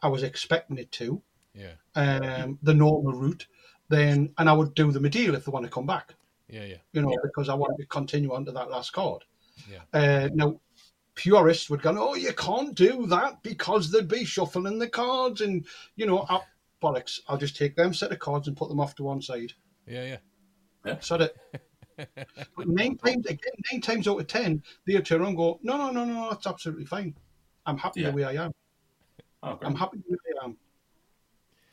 I 0.00 0.08
was 0.08 0.22
expecting 0.22 0.78
it 0.78 0.90
to, 0.92 1.22
yeah, 1.52 1.72
um, 1.94 2.58
the 2.62 2.72
normal 2.72 3.12
route, 3.12 3.46
then, 3.88 4.32
and 4.38 4.48
I 4.48 4.52
would 4.52 4.74
do 4.74 4.90
them 4.90 5.04
a 5.04 5.10
deal 5.10 5.34
if 5.34 5.44
they 5.44 5.50
want 5.50 5.66
to 5.66 5.70
come 5.70 5.86
back, 5.86 6.14
yeah, 6.48 6.64
yeah. 6.64 6.76
you 6.92 7.02
know, 7.02 7.14
because 7.22 7.48
I 7.48 7.54
want 7.54 7.78
to 7.78 7.86
continue 7.86 8.32
on 8.32 8.44
to 8.46 8.52
that 8.52 8.70
last 8.70 8.92
card. 8.92 9.24
Yeah. 9.70 9.82
Uh, 9.92 10.28
now, 10.32 10.60
purists 11.18 11.68
would 11.68 11.82
go, 11.82 11.94
oh, 11.98 12.14
you 12.14 12.32
can't 12.32 12.76
do 12.76 13.04
that 13.08 13.42
because 13.42 13.90
they'd 13.90 14.06
be 14.06 14.24
shuffling 14.24 14.78
the 14.78 14.88
cards. 14.88 15.40
And, 15.40 15.66
you 15.96 16.06
know, 16.06 16.24
I, 16.30 16.40
bollocks, 16.80 17.18
I'll 17.26 17.36
just 17.36 17.56
take 17.56 17.74
them 17.74 17.92
set 17.92 18.12
of 18.12 18.20
cards 18.20 18.46
and 18.46 18.56
put 18.56 18.68
them 18.68 18.78
off 18.78 18.94
to 18.94 19.02
one 19.02 19.20
side. 19.20 19.52
Yeah, 19.86 20.16
yeah. 20.84 21.00
So 21.00 21.18
that 21.18 21.34
But 22.56 22.68
nine 22.68 22.96
times 22.96 23.26
again, 23.26 23.52
nine 23.72 23.80
times 23.80 24.06
out 24.06 24.20
of 24.20 24.28
ten, 24.28 24.62
they'll 24.86 25.02
turn 25.02 25.20
around 25.20 25.30
and 25.30 25.36
go, 25.36 25.58
No, 25.64 25.76
no, 25.76 25.90
no, 25.90 26.04
no, 26.04 26.30
that's 26.30 26.46
absolutely 26.46 26.84
fine. 26.86 27.16
I'm 27.66 27.76
happy 27.76 28.02
Yeah. 28.02 28.10
the 28.10 28.16
way 28.16 28.24
I 28.24 28.44
am. 28.44 28.52
Oh. 29.42 29.58
I'm 29.62 29.74
happy 29.74 29.98
the 29.98 30.12
way 30.12 30.40
I 30.40 30.44
am. 30.44 30.56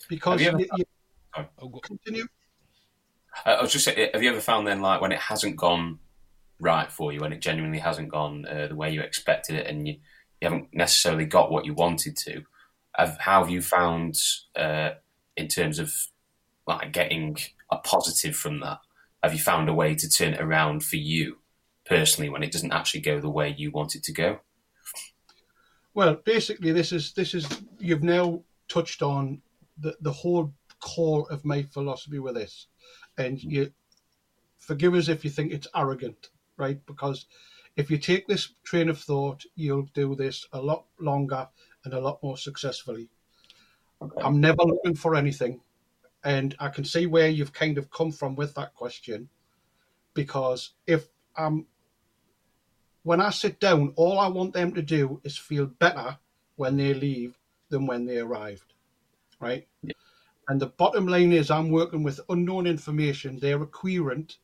Because 0.10 0.41
you 0.41 0.48
you, 0.48 0.52
ever- 0.54 0.60
you 0.78 0.86
Oh, 1.60 1.68
continue. 1.84 2.26
I 3.46 3.62
was 3.62 3.72
just 3.74 3.84
saying, 3.86 4.10
have 4.14 4.24
you 4.24 4.30
ever 4.32 4.39
found 4.39 4.66
then, 4.66 4.82
like, 4.82 5.02
when 5.02 5.12
it 5.12 5.20
hasn't 5.20 5.58
gone 5.58 6.00
right 6.60 6.91
for 6.91 7.12
you, 7.12 7.20
when 7.20 7.34
it 7.34 7.41
genuinely 7.41 7.80
hasn't 7.80 8.10
gone 8.10 8.45
uh, 8.45 8.68
the 8.68 8.76
way 8.76 8.91
you 8.91 9.01
expected 9.01 9.56
it, 9.56 9.68
and 9.68 9.88
you, 9.88 9.95
you 10.41 10.49
haven't 10.49 10.70
necessarily 10.74 11.26
got 11.26 11.51
what 11.51 11.66
you 11.66 11.74
wanted 11.74 12.18
to? 12.18 12.43
Have, 12.95 13.18
how 13.20 13.41
have 13.41 13.49
you 13.49 13.62
found, 13.62 14.18
uh, 14.56 14.91
in 15.36 15.47
terms 15.47 15.80
of 15.80 15.93
like 16.66 16.91
getting 16.91 17.38
a 17.72 17.78
positive 17.78 18.36
from 18.36 18.60
that? 18.62 18.80
Have 19.22 19.34
you 19.34 19.39
found 19.39 19.70
a 19.70 19.74
way 19.74 19.95
to 19.95 20.10
turn 20.10 20.34
it 20.34 20.41
around 20.41 20.84
for 20.84 20.97
you 20.97 21.38
personally 21.86 22.30
when 22.30 22.43
it 22.43 22.51
doesn't 22.51 22.74
actually 22.74 23.01
go 23.01 23.20
the 23.20 23.30
way 23.30 23.53
you 23.58 23.72
want 23.72 23.95
it 23.95 24.03
to 24.03 24.14
go? 24.14 24.39
Well, 25.93 26.16
basically, 26.26 26.72
this 26.72 26.91
is 26.91 27.14
this 27.14 27.34
is 27.34 27.47
you've 27.80 28.03
now 28.03 28.43
touched 28.68 29.01
on 29.01 29.41
the 29.78 29.95
the 30.01 30.12
whole 30.12 30.53
core 30.80 31.26
of 31.32 31.45
my 31.45 31.64
philosophy 31.64 32.20
with 32.20 32.36
this, 32.36 32.68
and 33.18 33.41
you 33.41 33.72
forgive 34.58 34.93
us 34.93 35.08
if 35.08 35.24
you 35.24 35.30
think 35.30 35.53
it's 35.53 35.68
arrogant, 35.76 36.30
right? 36.58 36.80
Because 36.86 37.26
if 37.76 37.91
you 37.91 37.97
take 37.97 38.28
this 38.28 38.53
train 38.64 38.89
of 38.89 38.99
thought, 38.99 39.43
you'll 39.56 39.88
do 39.93 40.16
this 40.16 40.47
a 40.53 40.62
lot 40.62 40.86
longer 40.99 41.47
and 41.84 41.93
a 41.93 41.99
lot 41.99 42.22
more 42.24 42.38
successfully. 42.38 43.10
Okay. 44.01 44.22
I'm 44.22 44.39
never 44.39 44.64
looking 44.64 44.95
for 44.95 45.16
anything. 45.16 45.62
And 46.24 46.56
I 46.60 46.70
can 46.70 46.84
see 46.84 47.06
where 47.06 47.30
you've 47.30 47.53
kind 47.53 47.78
of 47.78 47.91
come 47.91 48.12
from 48.12 48.36
with 48.36 48.56
that 48.56 48.74
question. 48.74 49.30
Because 50.14 50.72
if 50.88 51.08
I'm, 51.36 51.66
when 53.03 53.22
I 53.22 53.30
sit 53.30 53.60
down, 53.60 53.93
all 53.95 54.20
I 54.20 54.28
want 54.28 54.53
them 54.53 54.74
to 54.74 54.82
do 54.82 55.22
is 55.24 55.38
feel 55.38 55.68
better 55.68 56.18
when 56.56 56.78
they 56.78 56.93
leave 56.93 57.38
than 57.70 57.86
when 57.86 58.06
they 58.06 58.20
arrived. 58.20 58.74
Right? 59.39 59.68
Yeah. 59.84 59.93
And 60.47 60.62
the 60.62 60.68
bottom 60.68 61.08
line 61.08 61.34
is, 61.34 61.51
I'm 61.51 61.70
working 61.70 62.03
with 62.03 62.20
unknown 62.30 62.68
information. 62.68 63.39
They're 63.39 63.62
a 63.62 63.68
querent. 63.68 64.38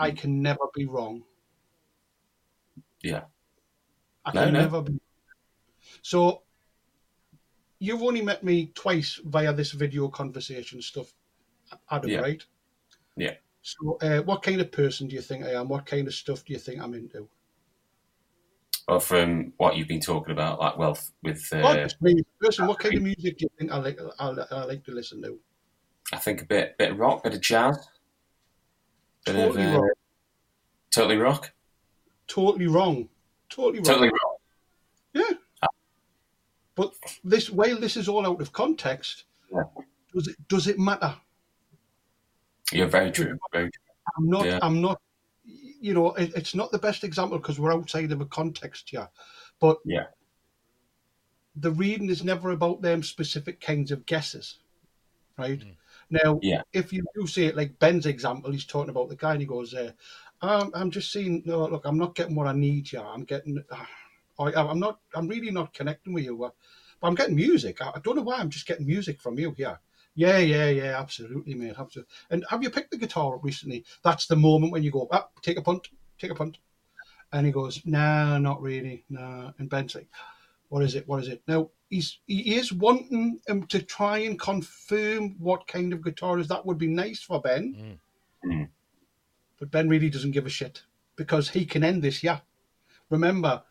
I 0.00 0.10
can 0.12 0.42
never 0.42 0.64
be 0.74 0.86
wrong. 0.86 1.24
Yeah. 3.02 3.24
I 4.24 4.32
No, 4.32 4.44
can 4.44 4.54
no. 4.54 4.60
never 4.60 4.82
be. 4.82 5.00
So, 6.02 6.42
you've 7.78 8.02
only 8.02 8.22
met 8.22 8.42
me 8.42 8.72
twice 8.74 9.20
via 9.24 9.52
this 9.52 9.72
video 9.72 10.08
conversation 10.08 10.80
stuff, 10.82 11.12
Adam, 11.90 12.10
Yeah. 12.10 12.20
right? 12.20 12.44
Yeah. 13.16 13.36
So, 13.62 13.98
uh, 14.00 14.22
what 14.22 14.42
kind 14.42 14.60
of 14.60 14.72
person 14.72 15.08
do 15.08 15.14
you 15.14 15.22
think 15.22 15.44
I 15.44 15.52
am? 15.52 15.68
What 15.68 15.84
kind 15.84 16.08
of 16.08 16.14
stuff 16.14 16.44
do 16.44 16.52
you 16.54 16.58
think 16.58 16.80
I'm 16.80 16.94
into? 16.94 17.28
Well, 18.88 19.00
from 19.00 19.52
what 19.58 19.76
you've 19.76 19.88
been 19.88 20.00
talking 20.00 20.32
about, 20.32 20.58
like 20.58 20.76
wealth 20.78 21.12
with, 21.22 21.46
uh, 21.52 21.88
me, 22.00 22.22
person. 22.40 22.66
What 22.66 22.78
kind 22.78 22.96
of 22.96 23.02
music 23.02 23.38
do 23.38 23.44
you 23.44 23.50
think 23.58 23.70
I 23.70 23.76
like? 23.76 23.98
I, 24.18 24.28
I 24.50 24.64
like 24.64 24.82
to 24.84 24.92
listen 24.92 25.22
to. 25.22 25.38
I 26.12 26.16
think 26.16 26.42
a 26.42 26.46
bit, 26.46 26.76
bit 26.78 26.92
of 26.92 26.98
rock, 26.98 27.22
bit 27.22 27.34
of 27.34 27.40
jazz, 27.40 27.88
bit 29.24 29.32
Totally 29.34 29.64
of 29.64 29.74
uh, 29.74 29.80
rock. 29.80 29.90
totally 30.90 31.16
rock, 31.16 31.52
Totally 32.26 32.66
wrong. 32.68 33.08
Totally 33.48 33.78
wrong. 33.78 33.84
totally 33.84 34.08
rock. 34.10 35.38
But 36.76 36.94
this, 37.24 37.50
while 37.50 37.78
this 37.78 37.96
is 37.96 38.08
all 38.08 38.26
out 38.26 38.40
of 38.40 38.52
context, 38.52 39.24
Yeah. 39.52 39.64
does 40.14 40.28
it 40.28 40.36
does 40.48 40.66
it 40.66 40.78
matter? 40.78 41.14
You're 42.72 42.86
very 42.86 43.10
true. 43.10 43.36
Very 43.52 43.70
true. 43.70 43.82
I'm 44.16 44.28
not. 44.30 44.46
Yeah. 44.46 44.58
I'm 44.62 44.80
not. 44.80 45.00
You 45.44 45.92
know, 45.94 46.12
it, 46.14 46.32
it's 46.36 46.54
not 46.54 46.70
the 46.72 46.78
best 46.78 47.04
example 47.04 47.38
because 47.38 47.58
we're 47.58 47.72
outside 47.72 48.12
of 48.12 48.20
a 48.20 48.26
context 48.26 48.88
here. 48.90 49.08
But 49.58 49.78
Yeah. 49.84 50.06
the 51.56 51.72
reading 51.72 52.08
is 52.08 52.22
never 52.24 52.50
about 52.52 52.80
them 52.80 53.02
specific 53.02 53.60
kinds 53.60 53.90
of 53.90 54.06
guesses, 54.06 54.60
right? 55.36 55.58
Mm. 55.60 55.76
Now, 56.10 56.38
Yeah. 56.42 56.62
if 56.72 56.92
you 56.92 57.04
do 57.14 57.26
see 57.26 57.46
it 57.46 57.56
like 57.56 57.78
Ben's 57.78 58.06
example, 58.06 58.50
he's 58.50 58.66
talking 58.66 58.90
about 58.90 59.08
the 59.08 59.16
guy 59.16 59.32
and 59.32 59.40
he 59.40 59.46
goes, 59.46 59.74
uh, 59.74 59.92
um, 60.42 60.70
"I'm 60.74 60.90
just 60.90 61.12
seeing. 61.12 61.42
No, 61.46 61.66
look, 61.66 61.84
I'm 61.84 61.98
not 61.98 62.14
getting 62.14 62.34
what 62.34 62.46
I 62.46 62.52
need 62.52 62.88
here. 62.88 63.00
I'm 63.04 63.24
getting. 63.24 63.62
Uh, 63.70 63.84
I, 64.38 64.52
I'm 64.54 64.80
not. 64.80 65.00
I'm 65.14 65.28
really 65.28 65.50
not 65.50 65.72
connecting 65.74 66.12
with 66.12 66.24
you. 66.24 66.44
Uh, 66.44 66.50
but 67.00 67.08
I'm 67.08 67.14
getting 67.14 67.36
music. 67.36 67.80
I, 67.80 67.92
I 67.96 68.00
don't 68.00 68.16
know 68.16 68.22
why. 68.22 68.38
I'm 68.38 68.50
just 68.50 68.66
getting 68.66 68.86
music 68.86 69.20
from 69.20 69.38
you 69.38 69.52
here." 69.52 69.78
Yeah, 70.16 70.38
yeah, 70.38 70.68
yeah, 70.68 70.98
absolutely, 70.98 71.54
mate. 71.54 71.76
Absolutely. 71.78 72.12
And 72.30 72.44
have 72.50 72.62
you 72.62 72.70
picked 72.70 72.90
the 72.90 72.96
guitar 72.98 73.36
up 73.36 73.44
recently? 73.44 73.84
That's 74.02 74.26
the 74.26 74.36
moment 74.36 74.72
when 74.72 74.82
you 74.82 74.90
go, 74.90 75.08
ah, 75.12 75.28
take 75.40 75.56
a 75.56 75.62
punt, 75.62 75.88
take 76.18 76.32
a 76.32 76.34
punt. 76.34 76.58
And 77.32 77.46
he 77.46 77.52
goes, 77.52 77.80
nah, 77.86 78.38
not 78.38 78.60
really, 78.60 79.04
nah. 79.08 79.52
And 79.58 79.70
Ben's 79.70 79.94
like, 79.94 80.08
what 80.70 80.82
is 80.82 80.94
it? 80.94 81.06
What 81.06 81.20
is 81.22 81.28
it? 81.28 81.42
Now 81.46 81.70
he's 81.90 82.18
he 82.26 82.54
is 82.56 82.72
wanting 82.72 83.40
him 83.46 83.66
to 83.66 83.82
try 83.82 84.18
and 84.18 84.40
confirm 84.40 85.36
what 85.38 85.66
kind 85.66 85.92
of 85.92 86.02
guitar 86.02 86.38
is. 86.38 86.48
That 86.48 86.64
would 86.64 86.78
be 86.78 86.86
nice 86.86 87.20
for 87.22 87.40
Ben, 87.40 87.98
Mm. 88.44 88.50
Mm. 88.50 88.68
but 89.58 89.70
Ben 89.70 89.88
really 89.88 90.08
doesn't 90.10 90.30
give 90.30 90.46
a 90.46 90.50
shit 90.50 90.82
because 91.16 91.50
he 91.50 91.66
can 91.66 91.84
end 91.84 92.02
this. 92.02 92.22
Yeah, 92.22 92.40
remember, 93.10 93.62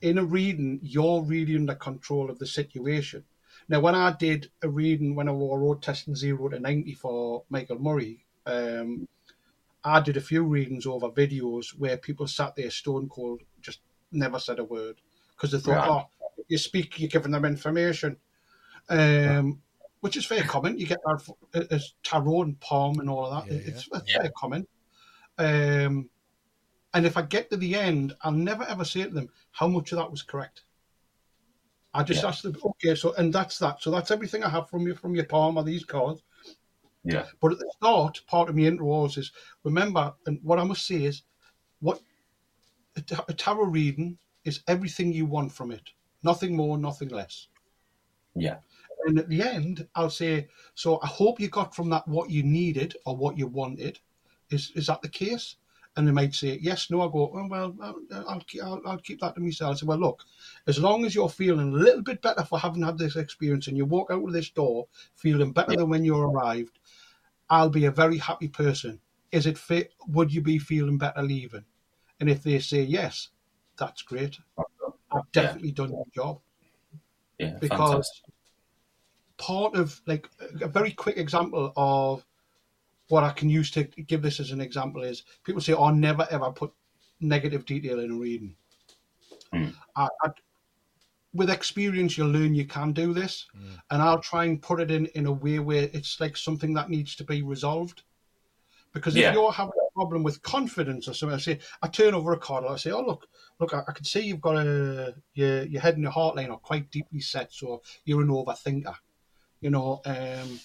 in 0.00 0.18
a 0.18 0.24
reading, 0.24 0.80
you're 0.82 1.22
really 1.22 1.56
under 1.56 1.74
control 1.74 2.30
of 2.30 2.38
the 2.38 2.46
situation. 2.46 3.24
Now, 3.68 3.80
when 3.80 3.94
I 3.96 4.12
did 4.12 4.50
a 4.62 4.68
reading 4.68 5.16
when 5.16 5.28
I 5.28 5.32
were 5.32 5.58
road 5.58 5.82
testing 5.82 6.14
zero 6.14 6.48
to 6.48 6.60
ninety 6.60 6.94
for 6.94 7.42
Michael 7.50 7.80
Murray, 7.80 8.24
um, 8.46 9.08
I 9.82 10.00
did 10.00 10.16
a 10.16 10.20
few 10.20 10.44
readings 10.44 10.86
over 10.86 11.08
videos 11.10 11.70
where 11.76 11.96
people 11.96 12.26
sat 12.28 12.54
there 12.54 12.70
stone 12.70 13.08
cold, 13.08 13.40
just 13.60 13.80
never 14.12 14.38
said 14.38 14.60
a 14.60 14.64
word 14.64 15.00
because 15.32 15.50
they 15.50 15.58
thought, 15.58 15.88
Right. 15.88 15.88
"Oh, 15.90 16.15
you 16.48 16.58
speak, 16.58 16.98
you're 16.98 17.08
giving 17.08 17.32
them 17.32 17.44
information," 17.44 18.16
um, 18.88 19.60
which 20.00 20.16
is 20.16 20.26
fair 20.26 20.42
comment. 20.42 20.78
You 20.78 20.86
get 20.86 21.00
that 21.04 21.66
as 21.70 21.94
tarot 22.02 22.42
and 22.42 22.60
palm 22.60 23.00
and 23.00 23.10
all 23.10 23.26
of 23.26 23.46
that. 23.46 23.52
Yeah, 23.52 23.60
it's 23.64 23.88
yeah. 23.92 23.98
a 23.98 24.20
fair 24.20 24.32
comment. 24.36 24.68
Um, 25.38 26.08
and 26.94 27.04
if 27.04 27.16
I 27.16 27.22
get 27.22 27.50
to 27.50 27.56
the 27.56 27.74
end, 27.74 28.14
I'll 28.22 28.32
never 28.32 28.64
ever 28.64 28.84
say 28.84 29.02
to 29.04 29.10
them 29.10 29.28
how 29.50 29.68
much 29.68 29.92
of 29.92 29.98
that 29.98 30.10
was 30.10 30.22
correct. 30.22 30.64
I 31.92 32.02
just 32.02 32.22
Yeah. 32.22 32.28
ask 32.28 32.42
them, 32.42 32.56
okay, 32.62 32.94
so 32.94 33.14
and 33.14 33.32
that's 33.32 33.58
that. 33.58 33.82
So 33.82 33.90
that's 33.90 34.10
everything 34.10 34.44
I 34.44 34.50
have 34.50 34.68
from 34.68 34.86
you 34.86 34.94
from 34.94 35.14
your 35.14 35.24
palm 35.26 35.56
are 35.58 35.64
these 35.64 35.84
cards. 35.84 36.22
Yeah. 37.04 37.26
But 37.40 37.52
at 37.52 37.58
the 37.58 37.72
start, 37.76 38.20
part 38.26 38.48
of 38.48 38.54
me 38.54 38.66
intro 38.66 38.86
was 38.86 39.16
is 39.16 39.32
remember, 39.62 40.14
and 40.26 40.40
what 40.42 40.58
I 40.58 40.64
must 40.64 40.86
say 40.86 41.04
is, 41.04 41.22
what 41.80 42.00
a 42.96 43.32
tarot 43.34 43.64
reading 43.64 44.18
is 44.44 44.62
everything 44.66 45.12
you 45.12 45.26
want 45.26 45.52
from 45.52 45.70
it, 45.70 45.90
nothing 46.22 46.56
more, 46.56 46.78
nothing 46.78 47.08
less. 47.08 47.48
Yeah. 48.34 48.58
And 49.06 49.18
at 49.18 49.28
the 49.28 49.42
end, 49.42 49.86
I'll 49.94 50.10
say, 50.10 50.48
so 50.74 50.98
I 51.02 51.06
hope 51.06 51.40
you 51.40 51.48
got 51.48 51.74
from 51.74 51.88
that 51.90 52.06
what 52.08 52.30
you 52.30 52.42
needed 52.42 52.96
or 53.06 53.16
what 53.16 53.38
you 53.38 53.46
wanted. 53.46 54.00
Is 54.50 54.72
is 54.74 54.86
that 54.86 55.02
the 55.02 55.08
case? 55.08 55.56
And 55.96 56.06
they 56.06 56.12
might 56.12 56.34
say 56.34 56.58
yes, 56.60 56.90
no. 56.90 57.00
I 57.00 57.06
go, 57.06 57.32
oh, 57.34 57.48
well, 57.48 57.74
I'll, 57.80 57.96
I'll, 58.62 58.82
I'll 58.86 58.98
keep 58.98 59.20
that 59.20 59.34
to 59.34 59.40
myself. 59.40 59.76
I 59.76 59.78
say, 59.78 59.86
well, 59.86 59.98
look, 59.98 60.24
as 60.66 60.78
long 60.78 61.06
as 61.06 61.14
you're 61.14 61.28
feeling 61.30 61.72
a 61.72 61.76
little 61.76 62.02
bit 62.02 62.20
better 62.20 62.44
for 62.44 62.58
having 62.58 62.82
had 62.82 62.98
this 62.98 63.16
experience 63.16 63.68
and 63.68 63.76
you 63.78 63.86
walk 63.86 64.10
out 64.10 64.22
of 64.22 64.32
this 64.32 64.50
door 64.50 64.88
feeling 65.14 65.52
better 65.52 65.72
Yeah. 65.72 65.78
than 65.78 65.88
when 65.88 66.04
you 66.04 66.16
arrived, 66.18 66.78
I'll 67.48 67.70
be 67.70 67.86
a 67.86 67.90
very 67.90 68.18
happy 68.18 68.48
person. 68.48 69.00
Is 69.32 69.46
it 69.46 69.56
fit? 69.56 69.94
Would 70.08 70.32
you 70.32 70.42
be 70.42 70.58
feeling 70.58 70.98
better 70.98 71.22
leaving? 71.22 71.64
And 72.20 72.28
if 72.28 72.42
they 72.42 72.58
say 72.58 72.82
yes, 72.82 73.30
that's 73.78 74.02
great. 74.02 74.38
I've 75.16 75.32
definitely 75.32 75.72
done 75.72 75.90
the 75.90 76.04
job 76.14 76.40
Yeah. 77.38 77.58
because 77.60 77.70
fantastic. 77.70 78.34
part 79.38 79.74
of 79.74 80.00
like 80.06 80.28
a 80.60 80.68
very 80.68 80.92
quick 80.92 81.16
example 81.16 81.72
of 81.76 82.24
what 83.08 83.24
I 83.24 83.30
can 83.32 83.48
use 83.48 83.70
to 83.72 83.84
give 83.84 84.22
this 84.22 84.40
as 84.40 84.50
an 84.50 84.60
example 84.60 85.02
is 85.02 85.22
people 85.44 85.60
say, 85.60 85.72
"Oh, 85.74 85.90
never 85.90 86.26
ever 86.30 86.50
put 86.50 86.72
negative 87.20 87.64
detail 87.64 88.00
in 88.00 88.10
a 88.10 88.14
reading." 88.14 88.56
Hmm. 89.52 89.68
I, 89.94 90.08
I, 90.22 90.30
with 91.34 91.50
experience, 91.50 92.16
you'll 92.16 92.30
learn 92.30 92.54
you 92.54 92.66
can 92.66 92.92
do 92.92 93.12
this, 93.12 93.46
and 93.90 94.02
I'll 94.02 94.20
try 94.20 94.46
and 94.46 94.60
put 94.60 94.80
it 94.80 94.90
in 94.90 95.06
in 95.06 95.26
a 95.26 95.32
way 95.32 95.58
where 95.58 95.88
it's 95.92 96.18
like 96.20 96.36
something 96.36 96.74
that 96.74 96.90
needs 96.90 97.14
to 97.16 97.24
be 97.24 97.42
resolved. 97.42 98.02
Because 98.92 99.14
if 99.14 99.22
Yeah. 99.22 99.32
you're 99.34 99.52
having 99.52 99.74
a 99.78 99.85
problem 99.96 100.22
with 100.22 100.42
confidence 100.42 101.08
or 101.08 101.14
something, 101.14 101.36
I 101.36 101.40
say, 101.40 101.58
I 101.82 101.88
turn 101.88 102.14
over 102.14 102.32
a 102.32 102.38
card, 102.38 102.64
I 102.68 102.76
say, 102.76 102.92
"Oh 102.92 103.06
look, 103.10 103.26
look, 103.58 103.74
I, 103.74 103.82
I 103.88 103.92
can 103.92 104.04
see 104.04 104.26
you've 104.26 104.48
got 104.48 104.56
a 104.56 105.14
your 105.34 105.64
your 105.64 105.82
head 105.82 105.94
and 105.94 106.04
your 106.04 106.12
heart 106.12 106.36
line 106.36 106.50
are 106.50 106.58
quite 106.70 106.90
deeply 106.90 107.20
set, 107.20 107.52
so 107.52 107.82
you're 108.04 108.22
an 108.22 108.28
overthinker." 108.28 108.96
you 109.60 109.70
know, 109.70 110.00
um, 110.04 110.60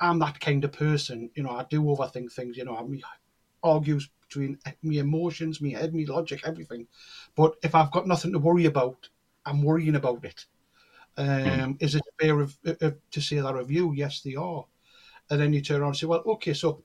I'm 0.00 0.18
that 0.18 0.40
kind 0.40 0.64
of 0.64 0.72
person. 0.72 1.30
You 1.34 1.42
know, 1.42 1.50
I 1.50 1.64
do 1.64 1.82
overthink 1.82 2.32
things. 2.32 2.56
You 2.56 2.64
know, 2.64 2.76
I 2.76 2.82
me 2.82 3.02
argues 3.62 4.10
between 4.20 4.58
me 4.82 4.98
emotions, 4.98 5.60
me 5.60 5.72
head, 5.72 5.94
me 5.94 6.06
logic, 6.06 6.42
everything. 6.44 6.86
But 7.34 7.56
if 7.62 7.74
I've 7.74 7.90
got 7.90 8.06
nothing 8.06 8.32
to 8.32 8.38
worry 8.38 8.66
about, 8.66 9.08
I'm 9.46 9.62
worrying 9.62 9.94
about 9.94 10.24
it. 10.24 10.44
Um, 11.16 11.76
Is 11.80 11.94
it 11.96 12.02
fair 12.20 12.40
of, 12.40 12.56
of, 12.64 12.96
to 13.10 13.20
say 13.20 13.40
that 13.40 13.56
of 13.56 13.70
you? 13.70 13.92
Yes, 13.92 14.20
they 14.20 14.36
are. 14.36 14.66
And 15.30 15.40
then 15.40 15.52
you 15.52 15.60
turn 15.60 15.80
around 15.80 15.90
and 15.90 15.96
say, 15.96 16.06
well, 16.06 16.22
okay, 16.26 16.54
so 16.54 16.82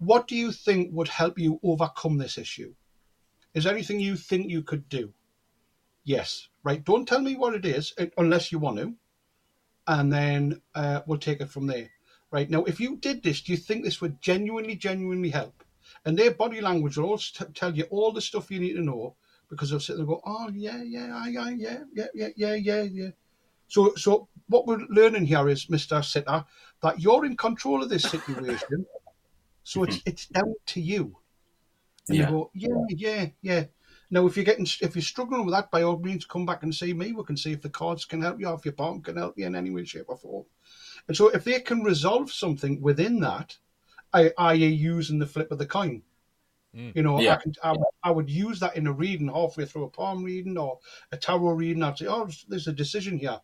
what 0.00 0.26
do 0.26 0.34
you 0.34 0.50
think 0.50 0.90
would 0.92 1.08
help 1.08 1.38
you 1.38 1.60
overcome 1.62 2.18
this 2.18 2.36
issue? 2.36 2.74
Is 3.54 3.64
there 3.64 3.72
anything 3.72 4.00
you 4.00 4.16
think 4.16 4.50
you 4.50 4.62
could 4.62 4.88
do? 4.88 5.12
Yes. 6.04 6.48
Right. 6.64 6.84
Don't 6.84 7.06
tell 7.06 7.20
me 7.20 7.36
what 7.36 7.54
it 7.54 7.64
is 7.64 7.94
uh, 7.98 8.06
unless 8.18 8.50
you 8.50 8.58
want 8.58 8.78
to 8.78 8.96
and 9.86 10.12
then 10.12 10.62
uh, 10.74 11.00
we'll 11.06 11.18
take 11.18 11.40
it 11.40 11.50
from 11.50 11.66
there. 11.66 11.90
Right 12.30 12.48
now, 12.48 12.62
if 12.64 12.78
you 12.78 12.96
did 12.96 13.22
this, 13.22 13.40
do 13.42 13.52
you 13.52 13.58
think 13.58 13.84
this 13.84 14.00
would 14.00 14.20
genuinely, 14.22 14.76
genuinely 14.76 15.30
help? 15.30 15.64
And 16.04 16.16
their 16.16 16.30
body 16.30 16.60
language 16.60 16.96
will 16.96 17.10
also 17.10 17.44
t- 17.44 17.52
tell 17.52 17.74
you 17.74 17.84
all 17.90 18.12
the 18.12 18.20
stuff 18.20 18.50
you 18.50 18.60
need 18.60 18.74
to 18.74 18.82
know 18.82 19.16
because 19.48 19.70
they'll 19.70 19.80
sit 19.80 19.94
there 19.94 20.04
and 20.04 20.08
go, 20.08 20.20
"Oh 20.24 20.48
yeah, 20.54 20.80
yeah, 20.82 21.12
I, 21.12 21.34
I, 21.36 21.50
yeah, 21.50 21.78
yeah, 21.92 22.06
yeah, 22.14 22.28
yeah, 22.36 22.54
yeah, 22.54 22.82
yeah." 22.82 23.10
So, 23.66 23.94
so 23.96 24.28
what 24.48 24.66
we're 24.66 24.86
learning 24.88 25.26
here 25.26 25.48
is, 25.48 25.68
Mister 25.68 26.02
Sitter, 26.02 26.44
that 26.82 27.00
you're 27.00 27.24
in 27.24 27.36
control 27.36 27.82
of 27.82 27.88
this 27.88 28.04
situation. 28.04 28.86
So 29.62 29.84
it's 29.84 30.00
it's 30.06 30.26
down 30.26 30.54
to 30.66 30.80
you. 30.80 31.16
And 32.08 32.18
Yeah. 32.18 32.26
you 32.26 32.30
go, 32.30 32.50
yeah, 32.54 32.84
yeah, 32.90 33.26
yeah. 33.42 33.64
Now, 34.12 34.26
if 34.26 34.36
you're 34.36 34.44
getting, 34.44 34.66
if 34.80 34.96
you're 34.96 35.02
struggling 35.02 35.44
with 35.44 35.54
that, 35.54 35.70
by 35.70 35.82
all 35.82 35.98
means, 35.98 36.24
come 36.24 36.44
back 36.44 36.64
and 36.64 36.74
see 36.74 36.92
me. 36.92 37.12
We 37.12 37.22
can 37.22 37.36
see 37.36 37.52
if 37.52 37.62
the 37.62 37.70
cards 37.70 38.04
can 38.04 38.22
help 38.22 38.40
you, 38.40 38.48
or 38.48 38.54
if 38.56 38.64
your 38.64 38.74
partner 38.74 39.00
can 39.00 39.16
help 39.16 39.38
you 39.38 39.46
in 39.46 39.54
any 39.54 39.70
way, 39.70 39.84
shape, 39.84 40.06
or 40.08 40.16
form. 40.16 40.46
And 41.06 41.16
so, 41.16 41.28
if 41.28 41.44
they 41.44 41.60
can 41.60 41.84
resolve 41.84 42.32
something 42.32 42.80
within 42.80 43.20
that, 43.20 43.56
I, 44.12 44.32
i.e., 44.36 44.66
using 44.66 45.20
the 45.20 45.26
flip 45.26 45.52
of 45.52 45.58
the 45.58 45.66
coin, 45.66 46.02
Mm. 46.74 46.94
you 46.94 47.02
know, 47.02 47.20
Yeah. 47.20 47.34
I 47.34 47.36
can, 47.36 47.52
I, 47.64 47.74
I 48.04 48.10
would 48.12 48.30
use 48.30 48.60
that 48.60 48.76
in 48.76 48.86
a 48.86 48.92
reading 48.92 49.26
halfway 49.28 49.64
through 49.66 49.84
a 49.84 49.90
palm 49.90 50.22
reading 50.22 50.56
or 50.56 50.78
a 51.10 51.16
tarot 51.16 51.52
reading. 51.52 51.82
I'd 51.82 51.98
say, 51.98 52.06
oh, 52.06 52.28
there's 52.48 52.68
a 52.68 52.72
decision 52.72 53.18
here. 53.18 53.40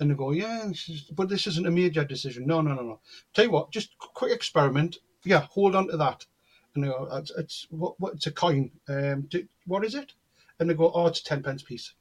And 0.00 0.10
they 0.10 0.14
go, 0.14 0.30
yeah, 0.32 0.64
this 0.66 0.88
is, 0.88 1.02
but 1.02 1.28
this 1.28 1.46
isn't 1.46 1.66
a 1.66 1.70
major 1.70 2.04
decision. 2.04 2.46
No, 2.46 2.62
no, 2.62 2.74
no, 2.74 2.82
no. 2.82 3.00
Tell 3.34 3.44
you 3.44 3.50
what, 3.50 3.70
just 3.70 3.96
qu- 3.98 4.08
quick 4.14 4.32
experiment. 4.32 4.96
Yeah, 5.24 5.46
hold 5.50 5.74
on 5.74 5.88
to 5.88 5.96
that. 5.96 6.26
And 6.74 6.84
they 6.84 6.88
go, 6.88 7.08
it's, 7.12 7.30
it's 7.32 7.66
what, 7.70 7.98
what? 8.00 8.14
It's 8.14 8.26
a 8.26 8.32
coin. 8.32 8.70
Um, 8.88 9.22
do, 9.22 9.46
what 9.66 9.84
is 9.84 9.94
it? 9.94 10.12
And 10.58 10.68
they 10.68 10.74
go, 10.74 10.90
oh, 10.92 11.06
it's 11.06 11.20
a 11.20 11.24
ten 11.24 11.42
pence 11.42 11.62
piece. 11.62 11.94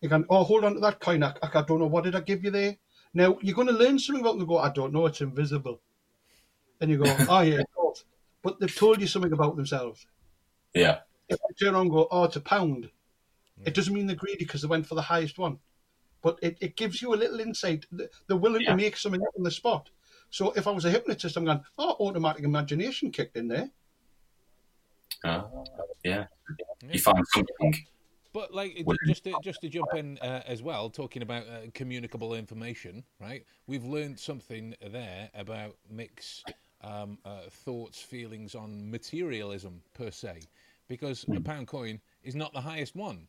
You 0.00 0.08
can, 0.08 0.24
oh, 0.28 0.44
hold 0.44 0.64
on 0.64 0.74
to 0.74 0.80
that 0.80 1.00
coin. 1.00 1.22
I, 1.22 1.34
I 1.42 1.62
don't 1.62 1.78
know 1.78 1.86
what 1.86 2.04
did 2.04 2.14
I 2.14 2.20
give 2.20 2.44
you 2.44 2.50
there. 2.50 2.76
Now 3.14 3.38
you're 3.40 3.54
going 3.54 3.68
to 3.68 3.72
learn 3.72 3.98
something 3.98 4.20
about. 4.22 4.34
And 4.34 4.42
they 4.42 4.46
go, 4.46 4.58
I 4.58 4.70
don't 4.70 4.92
know. 4.92 5.06
It's 5.06 5.20
invisible. 5.20 5.80
And 6.80 6.90
you 6.90 6.98
go, 7.02 7.16
oh 7.28 7.40
yeah. 7.40 7.62
But 8.42 8.60
they've 8.60 8.74
told 8.74 9.00
you 9.00 9.06
something 9.06 9.32
about 9.32 9.56
themselves. 9.56 10.06
Yeah. 10.74 11.00
If 11.28 11.38
you 11.48 11.66
turn 11.66 11.74
around 11.74 11.86
and 11.86 11.90
go, 11.90 12.06
oh, 12.10 12.24
it's 12.24 12.36
a 12.36 12.40
pound, 12.40 12.90
it 13.64 13.74
doesn't 13.74 13.92
mean 13.94 14.06
they're 14.06 14.14
greedy 14.14 14.44
because 14.44 14.62
they 14.62 14.68
went 14.68 14.86
for 14.86 14.94
the 14.94 15.02
highest 15.02 15.38
one. 15.38 15.58
But 16.22 16.38
it, 16.42 16.56
it 16.60 16.76
gives 16.76 17.02
you 17.02 17.14
a 17.14 17.16
little 17.16 17.40
insight. 17.40 17.86
that 17.92 18.10
They're 18.28 18.36
willing 18.36 18.62
Yeah. 18.62 18.70
to 18.70 18.76
make 18.76 18.96
something 18.96 19.22
up 19.22 19.34
on 19.36 19.42
the 19.42 19.50
spot. 19.50 19.88
So 20.30 20.52
if 20.52 20.66
I 20.66 20.70
was 20.70 20.84
a 20.84 20.90
hypnotist, 20.90 21.36
I'm 21.36 21.44
going, 21.44 21.62
oh, 21.78 21.96
automatic 22.00 22.44
imagination 22.44 23.10
kicked 23.10 23.36
in 23.36 23.48
there. 23.48 23.70
Uh, 25.24 25.44
yeah. 26.04 26.26
Yeah. 26.82 26.92
You 26.92 27.00
find 27.00 27.24
something. 27.34 27.74
But 28.32 28.52
like 28.52 28.84
just 29.06 29.24
to, 29.24 29.34
just 29.42 29.62
to 29.62 29.68
jump 29.70 29.94
in 29.94 30.18
uh, 30.18 30.42
as 30.46 30.62
well, 30.62 30.90
talking 30.90 31.22
about 31.22 31.44
uh, 31.44 31.70
communicable 31.72 32.34
information, 32.34 33.02
right? 33.18 33.46
We've 33.66 33.84
learned 33.84 34.20
something 34.20 34.74
there 34.92 35.30
about 35.34 35.76
Mick's 35.90 36.44
um, 36.84 37.16
uh, 37.24 37.48
thoughts, 37.48 37.98
feelings 37.98 38.54
on 38.54 38.90
materialism 38.90 39.80
per 39.94 40.10
se, 40.10 40.42
because 40.86 41.24
a 41.34 41.40
pound 41.40 41.66
coin 41.66 41.98
is 42.22 42.34
not 42.34 42.52
the 42.52 42.60
highest 42.60 42.94
one, 42.94 43.26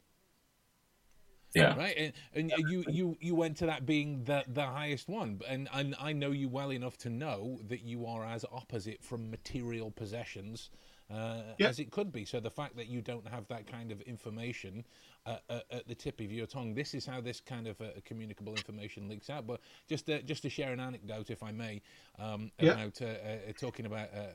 Yeah. 1.55 1.75
right? 1.77 1.95
And, 1.97 2.51
and 2.51 2.69
you 2.69 2.83
you 2.87 3.17
you 3.19 3.35
went 3.35 3.57
to 3.57 3.65
that 3.65 3.85
being 3.85 4.23
the 4.25 4.43
the 4.47 4.65
highest 4.65 5.07
one, 5.09 5.39
and, 5.47 5.67
and 5.73 5.95
I 5.99 6.13
know 6.13 6.31
you 6.31 6.49
well 6.49 6.71
enough 6.71 6.97
to 6.99 7.09
know 7.09 7.59
that 7.67 7.81
you 7.83 8.05
are 8.05 8.25
as 8.25 8.45
opposite 8.51 9.03
from 9.03 9.31
material 9.31 9.91
possessions. 9.91 10.69
Uh, 11.09 11.41
Yeah. 11.57 11.69
As 11.69 11.79
it 11.79 11.89
could 11.89 12.11
be. 12.11 12.25
So 12.25 12.41
the 12.41 12.49
fact 12.51 12.75
that 12.75 12.87
you 12.87 13.01
don't 13.01 13.25
have 13.29 13.47
that 13.47 13.65
kind 13.65 13.93
of 13.93 14.01
information 14.01 14.83
uh, 15.25 15.37
uh, 15.49 15.61
at 15.71 15.87
the 15.87 15.95
tip 15.95 16.19
of 16.19 16.29
your 16.33 16.45
tongue, 16.45 16.73
this 16.75 16.93
is 16.93 17.05
how 17.05 17.21
this 17.21 17.39
kind 17.39 17.65
of 17.65 17.79
uh, 17.79 17.85
communicable 18.03 18.53
information 18.55 19.07
leaks 19.07 19.29
out. 19.29 19.47
But 19.47 19.61
just 19.87 20.05
to, 20.07 20.21
just 20.21 20.41
to 20.41 20.49
share 20.49 20.73
an 20.73 20.81
anecdote, 20.81 21.29
if 21.29 21.41
I 21.43 21.53
may, 21.53 21.81
um, 22.19 22.51
Yeah. 22.59 22.73
about 22.73 23.01
uh, 23.01 23.05
uh, 23.05 23.53
talking 23.57 23.85
about 23.85 24.09
uh, 24.13 24.25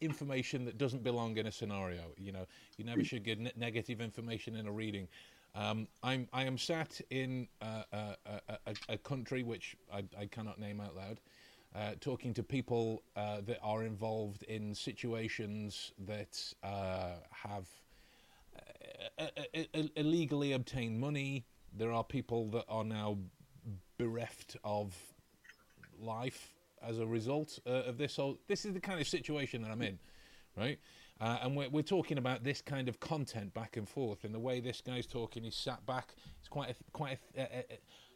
information 0.00 0.64
that 0.64 0.78
doesn't 0.78 1.02
belong 1.02 1.36
in 1.36 1.46
a 1.46 1.52
scenario. 1.52 2.12
You 2.16 2.32
know, 2.32 2.46
you 2.78 2.84
never 2.84 3.04
should 3.04 3.22
give 3.24 3.38
ne- 3.38 3.52
negative 3.56 4.00
information 4.00 4.56
in 4.56 4.66
a 4.66 4.72
reading. 4.72 5.08
Um, 5.58 5.88
I'm 6.04 6.28
I 6.32 6.44
am 6.44 6.56
sat 6.56 7.00
in 7.10 7.48
uh, 7.60 7.82
uh, 7.92 7.96
a, 8.48 8.58
a, 8.66 8.74
a 8.90 8.98
country 8.98 9.42
which 9.42 9.76
I, 9.92 10.04
I 10.16 10.26
cannot 10.26 10.60
name 10.60 10.80
out 10.80 10.94
loud, 10.94 11.20
uh, 11.74 11.94
talking 12.00 12.32
to 12.34 12.44
people 12.44 13.02
uh, 13.16 13.40
that 13.40 13.58
are 13.60 13.82
involved 13.82 14.44
in 14.44 14.72
situations 14.72 15.92
that 16.06 16.40
uh, 16.62 17.16
have 17.32 17.66
uh, 19.18 19.24
uh, 19.24 19.26
uh, 19.56 19.58
uh, 19.74 19.82
illegally 19.96 20.52
obtained 20.52 21.00
money. 21.00 21.44
There 21.76 21.90
are 21.90 22.04
people 22.04 22.48
that 22.50 22.64
are 22.68 22.84
now 22.84 23.18
bereft 23.98 24.56
of 24.62 24.94
life 26.00 26.54
as 26.80 27.00
a 27.00 27.06
result 27.06 27.58
uh, 27.66 27.70
of 27.70 27.98
this. 27.98 28.12
So 28.12 28.38
this 28.46 28.64
is 28.64 28.74
the 28.74 28.80
kind 28.80 29.00
of 29.00 29.08
situation 29.08 29.62
that 29.62 29.72
I'm 29.72 29.82
in, 29.82 29.98
right? 30.56 30.78
Uh, 31.20 31.38
and 31.42 31.56
we're, 31.56 31.68
we're 31.68 31.82
talking 31.82 32.18
about 32.18 32.44
this 32.44 32.60
kind 32.60 32.88
of 32.88 33.00
content 33.00 33.52
back 33.52 33.76
and 33.76 33.88
forth, 33.88 34.24
and 34.24 34.34
the 34.34 34.38
way 34.38 34.60
this 34.60 34.80
guy's 34.80 35.06
talking, 35.06 35.42
he's 35.42 35.56
sat 35.56 35.84
back. 35.84 36.14
He's 36.38 36.48
quite 36.48 36.70
a, 36.70 36.74
quite 36.92 37.18
a, 37.36 37.40
a, 37.40 37.44
a, 37.44 37.64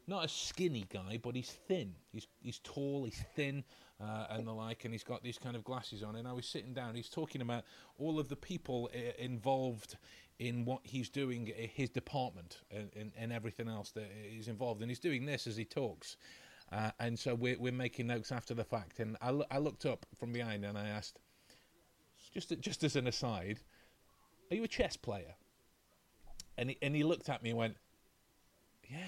not 0.06 0.24
a 0.24 0.28
skinny 0.28 0.86
guy, 0.92 1.18
but 1.22 1.34
he's 1.34 1.50
thin. 1.68 1.94
He's 2.12 2.26
he's 2.40 2.60
tall, 2.60 3.04
he's 3.04 3.24
thin, 3.34 3.64
uh, 4.00 4.26
and 4.30 4.46
the 4.46 4.52
like, 4.52 4.84
and 4.84 4.94
he's 4.94 5.04
got 5.04 5.22
these 5.22 5.38
kind 5.38 5.56
of 5.56 5.64
glasses 5.64 6.02
on. 6.02 6.16
And 6.16 6.28
I 6.28 6.32
was 6.32 6.46
sitting 6.46 6.74
down. 6.74 6.94
He's 6.94 7.08
talking 7.08 7.40
about 7.40 7.64
all 7.98 8.18
of 8.18 8.28
the 8.28 8.36
people 8.36 8.90
uh, 8.94 8.98
involved 9.18 9.96
in 10.38 10.64
what 10.64 10.80
he's 10.82 11.08
doing, 11.08 11.52
uh, 11.56 11.66
his 11.72 11.90
department, 11.90 12.62
and, 12.70 12.90
and, 12.96 13.12
and 13.16 13.32
everything 13.32 13.68
else 13.68 13.90
that 13.92 14.10
is 14.36 14.48
involved. 14.48 14.80
And 14.80 14.90
he's 14.90 15.00
doing 15.00 15.24
this 15.26 15.46
as 15.46 15.56
he 15.56 15.64
talks. 15.64 16.16
Uh, 16.72 16.90
and 17.00 17.18
so 17.18 17.34
we're, 17.34 17.58
we're 17.58 17.70
making 17.70 18.06
notes 18.06 18.32
after 18.32 18.54
the 18.54 18.64
fact. 18.64 18.98
And 18.98 19.16
I, 19.20 19.30
loo- 19.30 19.44
I 19.50 19.58
looked 19.58 19.84
up 19.84 20.06
from 20.18 20.32
behind 20.32 20.64
and 20.64 20.78
I 20.78 20.88
asked, 20.88 21.18
just 22.32 22.58
just 22.60 22.84
as 22.84 22.96
an 22.96 23.06
aside, 23.06 23.60
are 24.50 24.56
you 24.56 24.64
a 24.64 24.68
chess 24.68 24.96
player? 24.96 25.34
And 26.58 26.70
he, 26.70 26.78
and 26.82 26.94
he 26.94 27.02
looked 27.02 27.28
at 27.28 27.42
me 27.42 27.50
and 27.50 27.58
went, 27.58 27.76
yeah, 28.90 28.98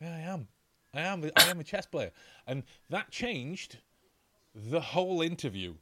yeah, 0.00 0.14
I 0.14 0.20
am. 0.20 0.48
I 0.94 1.00
am. 1.02 1.30
I 1.36 1.50
am 1.50 1.60
a 1.60 1.64
chess 1.64 1.86
player. 1.86 2.10
And 2.46 2.62
that 2.88 3.10
changed 3.10 3.78
the 4.54 4.80
whole 4.80 5.20
interview 5.20 5.74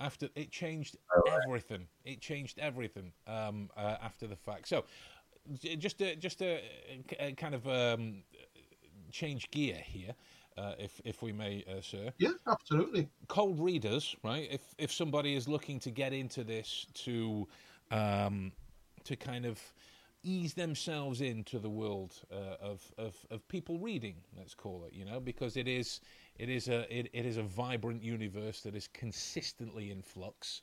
after 0.00 0.28
it 0.34 0.50
changed 0.50 0.96
Oh, 1.14 1.22
everything. 1.46 1.86
It 2.04 2.20
changed 2.20 2.58
everything 2.58 3.12
um, 3.26 3.70
uh, 3.76 3.96
after 4.02 4.26
the 4.26 4.36
fact. 4.36 4.68
So 4.68 4.84
just 5.60 5.98
to, 5.98 6.16
just 6.16 6.38
to 6.38 6.56
uh, 7.20 7.30
kind 7.36 7.54
of 7.54 7.68
um, 7.68 8.22
change 9.10 9.50
gear 9.50 9.76
here, 9.76 10.14
uh, 10.56 10.74
if 10.78 11.00
if 11.04 11.22
we 11.22 11.32
may, 11.32 11.64
uh, 11.68 11.80
sir. 11.80 12.12
Yeah, 12.18 12.30
absolutely. 12.46 13.08
Cold 13.28 13.58
readers, 13.58 14.16
right? 14.22 14.48
If 14.50 14.74
if 14.78 14.92
somebody 14.92 15.34
is 15.34 15.48
looking 15.48 15.80
to 15.80 15.90
get 15.90 16.12
into 16.12 16.44
this 16.44 16.86
to 16.94 17.48
um, 17.90 18.52
to 19.04 19.16
kind 19.16 19.46
of 19.46 19.60
ease 20.22 20.54
themselves 20.54 21.20
into 21.20 21.58
the 21.58 21.68
world 21.68 22.14
uh, 22.32 22.56
of, 22.60 22.92
of 22.98 23.14
of 23.30 23.46
people 23.48 23.78
reading, 23.78 24.16
let's 24.36 24.54
call 24.54 24.84
it, 24.84 24.92
you 24.92 25.04
know, 25.04 25.20
because 25.20 25.56
it 25.56 25.68
is 25.68 26.00
it 26.36 26.48
is 26.48 26.68
a 26.68 26.80
it, 26.96 27.10
it 27.12 27.26
is 27.26 27.36
a 27.36 27.42
vibrant 27.42 28.02
universe 28.02 28.60
that 28.62 28.74
is 28.74 28.88
consistently 28.88 29.90
in 29.90 30.02
flux. 30.02 30.62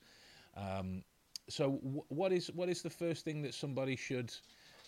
Um, 0.55 1.03
so, 1.49 1.79
w- 1.83 2.03
what 2.09 2.31
is 2.31 2.47
what 2.53 2.69
is 2.69 2.81
the 2.81 2.89
first 2.89 3.25
thing 3.25 3.41
that 3.41 3.53
somebody 3.53 3.95
should 3.95 4.33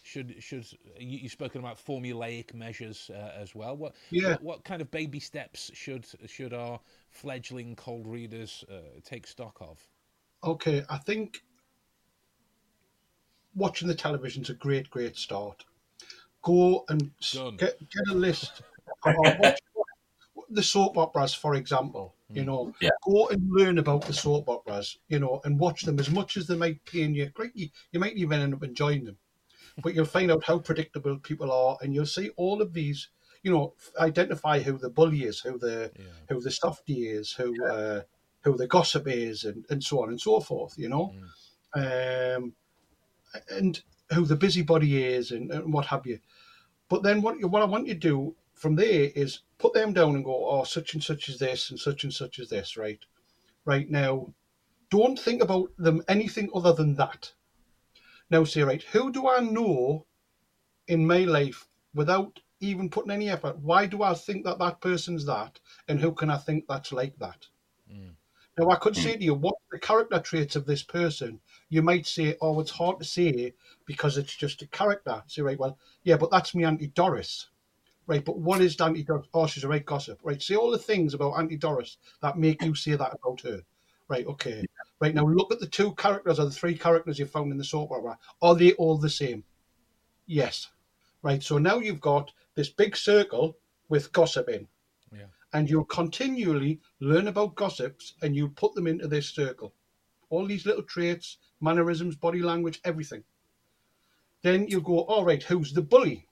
should 0.03 0.35
should 0.43 0.65
you, 0.99 1.19
you've 1.19 1.31
spoken 1.31 1.59
about 1.59 1.77
formulaic 1.77 2.53
measures 2.53 3.09
uh, 3.11 3.33
as 3.35 3.55
well? 3.55 3.75
What, 3.75 3.95
Yeah. 4.11 4.29
what 4.29 4.43
what 4.43 4.63
kind 4.63 4.81
of 4.81 4.91
baby 4.91 5.19
steps 5.19 5.71
should 5.73 6.05
should 6.27 6.53
our 6.53 6.79
fledgling 7.09 7.75
cold 7.75 8.07
readers 8.07 8.63
uh, 8.69 8.99
take 9.03 9.25
stock 9.25 9.57
of? 9.61 9.89
Okay, 10.43 10.83
I 10.89 10.97
think 10.97 11.41
watching 13.55 13.87
the 13.87 13.95
television's 13.95 14.49
a 14.49 14.53
great, 14.53 14.89
great 14.89 15.15
start. 15.17 15.63
Go 16.43 16.85
and 16.89 17.11
Done. 17.31 17.57
get 17.57 17.79
get 17.79 18.07
a 18.11 18.15
list. 18.15 18.61
or 19.05 19.31
watch 19.37 19.59
the 20.49 20.63
soap 20.63 20.97
operas, 20.97 21.33
for 21.33 21.55
example. 21.55 22.15
You 22.33 22.45
know, 22.45 22.73
Yeah. 22.81 22.89
go 23.03 23.27
and 23.29 23.41
learn 23.51 23.77
about 23.77 24.05
the 24.05 24.13
soap 24.13 24.49
operas. 24.49 24.97
You 25.07 25.19
know, 25.19 25.41
and 25.43 25.59
watch 25.59 25.83
them 25.83 25.99
as 25.99 26.09
much 26.09 26.37
as 26.37 26.47
they 26.47 26.55
might 26.57 26.83
pain 26.85 27.13
you. 27.15 27.29
Great, 27.29 27.55
you, 27.55 27.69
you 27.91 27.99
might 27.99 28.17
even 28.17 28.41
end 28.41 28.53
up 28.53 28.63
enjoying 28.63 29.05
them, 29.05 29.17
but 29.82 29.93
you'll 29.93 30.05
find 30.05 30.32
out 30.32 30.43
how 30.43 30.59
predictable 30.59 31.17
people 31.17 31.51
are, 31.51 31.78
and 31.82 31.93
you'll 31.93 32.05
see 32.05 32.30
all 32.36 32.61
of 32.61 32.74
these. 32.74 33.09
You 33.41 33.51
know, 33.51 33.74
identify 33.99 34.59
who 34.61 34.78
the 34.78 34.89
bully 34.89 35.24
is, 35.24 35.39
who 35.41 35.57
the 35.57 35.91
Yeah. 35.97 36.05
who 36.30 36.41
the 36.41 36.51
softy 36.51 37.07
is, 37.09 37.34
who 37.34 37.65
uh, 37.65 38.01
who 38.41 38.57
the 38.57 38.67
gossip 38.67 39.07
is, 39.07 39.43
and, 39.43 39.65
and 39.69 39.84
so 39.84 40.01
on 40.03 40.09
and 40.09 40.21
so 40.21 40.39
forth. 40.39 40.78
You 40.78 40.89
know, 40.89 41.13
um, 41.74 42.53
and 43.49 43.82
who 44.13 44.26
the 44.26 44.36
busybody 44.36 45.03
is, 45.03 45.32
and, 45.32 45.51
and 45.51 45.74
what 45.74 45.88
have 45.88 46.05
you. 46.05 46.19
But 46.89 47.03
then 47.03 47.21
what 47.21 47.39
you, 47.39 47.47
what 47.47 47.61
I 47.61 47.65
want 47.65 47.88
you 47.88 47.93
to 47.95 47.99
do 47.99 48.36
from 48.53 48.76
there 48.76 49.09
is 49.15 49.39
put 49.57 49.74
them 49.74 49.93
down 49.93 50.15
and 50.15 50.24
go, 50.24 50.47
oh, 50.47 50.63
such 50.63 50.93
and 50.93 51.03
such 51.03 51.28
is 51.30 51.39
this, 51.39 51.69
and 51.71 51.80
such 51.80 52.03
and 52.03 52.13
such 52.13 52.39
is 52.39 52.49
this, 52.49 52.78
right? 52.78 52.99
Right 53.65 53.89
now, 53.89 54.34
don't 54.89 55.17
think 55.17 55.41
about 55.41 55.71
them 55.78 56.03
anything 56.07 56.49
other 56.53 56.74
than 56.74 56.95
that. 56.95 57.34
Now, 58.34 58.43
say, 58.45 58.63
right, 58.63 58.81
who 58.81 59.11
do 59.11 59.27
I 59.27 59.41
know 59.41 60.07
in 60.88 61.05
my 61.05 61.19
life 61.19 61.67
without 61.93 62.39
even 62.61 62.89
putting 62.89 63.11
any 63.11 63.29
effort? 63.29 63.59
Why 63.59 63.86
do 63.86 64.01
I 64.01 64.15
think 64.15 64.43
that 64.45 64.57
that 64.57 64.81
person's 64.81 65.23
that, 65.27 65.59
and 65.88 65.99
who 65.99 66.13
can 66.13 66.31
I 66.31 66.38
think 66.38 66.65
that's 66.67 66.91
like 66.91 67.15
that? 67.19 67.45
Mm. 67.88 68.15
Now, 68.57 68.71
I 68.71 68.77
could 68.77 68.95
say 68.95 69.13
mm. 69.13 69.19
to 69.19 69.23
you, 69.23 69.34
what 69.36 69.53
are 69.53 69.77
the 69.77 69.86
character 69.86 70.19
traits 70.19 70.55
of 70.55 70.65
this 70.65 70.81
person? 70.81 71.41
You 71.69 71.84
might 71.84 72.07
say, 72.07 72.36
oh, 72.41 72.59
it's 72.59 72.71
hard 72.71 72.97
to 72.97 73.05
say 73.05 73.53
because 73.86 74.17
it's 74.17 74.36
just 74.36 74.63
a 74.63 74.67
character. 74.69 75.21
Say, 75.27 75.43
right, 75.43 75.59
well, 75.59 75.77
yeah, 76.01 76.17
but 76.17 76.31
that's 76.31 76.55
me 76.55 76.63
Auntie 76.63 76.88
Doris. 76.88 77.49
Right, 78.07 78.25
but 78.25 78.39
what 78.39 78.61
is 78.61 78.81
Auntie 78.81 79.03
Doris? 79.03 79.27
Oh, 79.36 79.45
she's 79.45 79.63
a 79.63 79.67
right 79.67 79.86
gossip. 79.86 80.19
Right, 80.23 80.41
say 80.41 80.55
all 80.55 80.71
the 80.71 80.79
things 80.79 81.13
about 81.13 81.34
Auntie 81.34 81.55
Doris 81.55 81.97
that 82.23 82.39
make 82.39 82.63
you 82.63 82.73
say 82.73 82.95
that 82.95 83.13
about 83.13 83.41
her. 83.41 83.61
Right, 84.07 84.25
okay. 84.25 84.65
Right, 85.03 85.13
now 85.13 85.27
look 85.27 85.51
at 85.51 85.59
the 85.59 85.67
two 85.67 85.93
characters 85.95 86.39
or 86.39 86.45
the 86.45 86.51
three 86.51 86.77
characters 86.77 87.19
you 87.19 87.25
found 87.25 87.51
in 87.51 87.57
the 87.57 87.63
soap 87.65 87.91
opera. 87.91 88.17
Are 88.41 88.55
they 88.55 88.71
all 88.75 88.97
the 88.97 89.09
same? 89.09 89.43
Yes. 90.27 90.69
Right, 91.23 91.43
so 91.43 91.57
now 91.57 91.79
you've 91.79 91.99
got 91.99 92.31
this 92.55 92.69
big 92.69 92.95
circle 92.95 93.57
with 93.89 94.13
gossip 94.13 94.47
in 94.47 94.65
Yeah. 95.11 95.25
and 95.51 95.69
you'll 95.69 95.83
continually 95.83 96.79
learn 97.01 97.27
about 97.27 97.55
gossips 97.55 98.13
and 98.21 98.33
you 98.33 98.47
put 98.47 98.75
them 98.75 98.87
into 98.87 99.09
this 99.09 99.27
circle. 99.27 99.73
All 100.29 100.45
these 100.45 100.65
little 100.65 100.83
traits, 100.83 101.37
mannerisms, 101.59 102.15
body 102.15 102.41
language, 102.41 102.79
everything. 102.85 103.25
Then 104.41 104.69
you 104.69 104.79
go, 104.79 104.99
all 104.99 105.25
right, 105.25 105.43
who's 105.43 105.73
the 105.73 105.81
bully? 105.81 106.29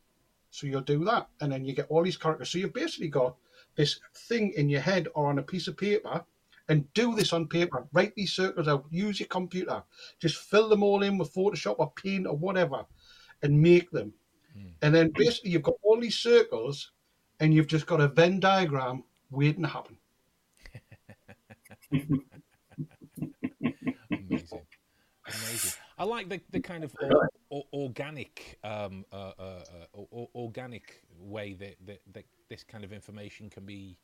So 0.50 0.66
you'll 0.66 0.80
do 0.80 1.04
that. 1.04 1.28
And 1.42 1.52
then 1.52 1.66
you 1.66 1.76
get 1.76 1.88
all 1.90 2.04
these 2.04 2.16
characters. 2.16 2.52
So 2.52 2.60
you've 2.60 2.72
basically 2.72 3.10
got 3.10 3.36
this 3.76 4.00
thing 4.14 4.54
in 4.54 4.70
your 4.70 4.80
head 4.80 5.10
or 5.14 5.28
on 5.28 5.40
a 5.40 5.44
piece 5.44 5.68
of 5.68 5.76
paper 5.76 6.24
and 6.72 6.92
do 6.94 7.14
this 7.14 7.34
on 7.34 7.48
paper. 7.48 7.86
Write 7.92 8.16
these 8.16 8.32
circles 8.32 8.70
out. 8.70 8.86
Use 8.90 9.20
your 9.20 9.28
computer. 9.28 9.84
Just 10.20 10.38
fill 10.38 10.70
them 10.70 10.84
all 10.84 11.04
in 11.04 11.18
with 11.18 11.34
Photoshop 11.34 11.76
or 11.80 11.92
paint 11.92 12.26
or 12.26 12.38
whatever 12.38 12.86
and 13.44 13.62
make 13.62 13.92
them. 13.92 14.14
And 14.82 14.96
then 14.96 15.12
basically 15.14 15.52
you've 15.52 15.64
got 15.64 15.76
all 15.84 16.00
these 16.00 16.18
circles 16.18 16.92
and 17.42 17.54
you've 17.54 17.68
just 17.68 17.88
got 17.88 18.00
a 18.00 18.08
Venn 18.08 18.40
diagram 18.40 19.04
waiting 19.32 19.64
to 19.64 19.68
happen. 19.68 19.98
Amazing, 24.12 24.62
amazing. 25.28 25.72
I 25.98 26.04
like 26.06 26.30
the, 26.30 26.40
the 26.52 26.60
kind 26.62 26.86
of 26.86 26.96
or, 27.02 27.28
or, 27.50 27.64
organic, 27.74 28.58
um, 28.64 29.06
uh, 29.12 29.32
uh, 29.38 29.42
uh, 29.42 29.64
or, 29.94 30.08
or- 30.12 30.30
organic 30.36 31.04
way 31.20 31.54
that, 31.56 31.76
that, 31.86 32.02
that 32.14 32.26
this 32.50 32.64
kind 32.64 32.86
of 32.86 32.94
information 32.94 33.50
can 33.50 33.66
be 33.66 33.98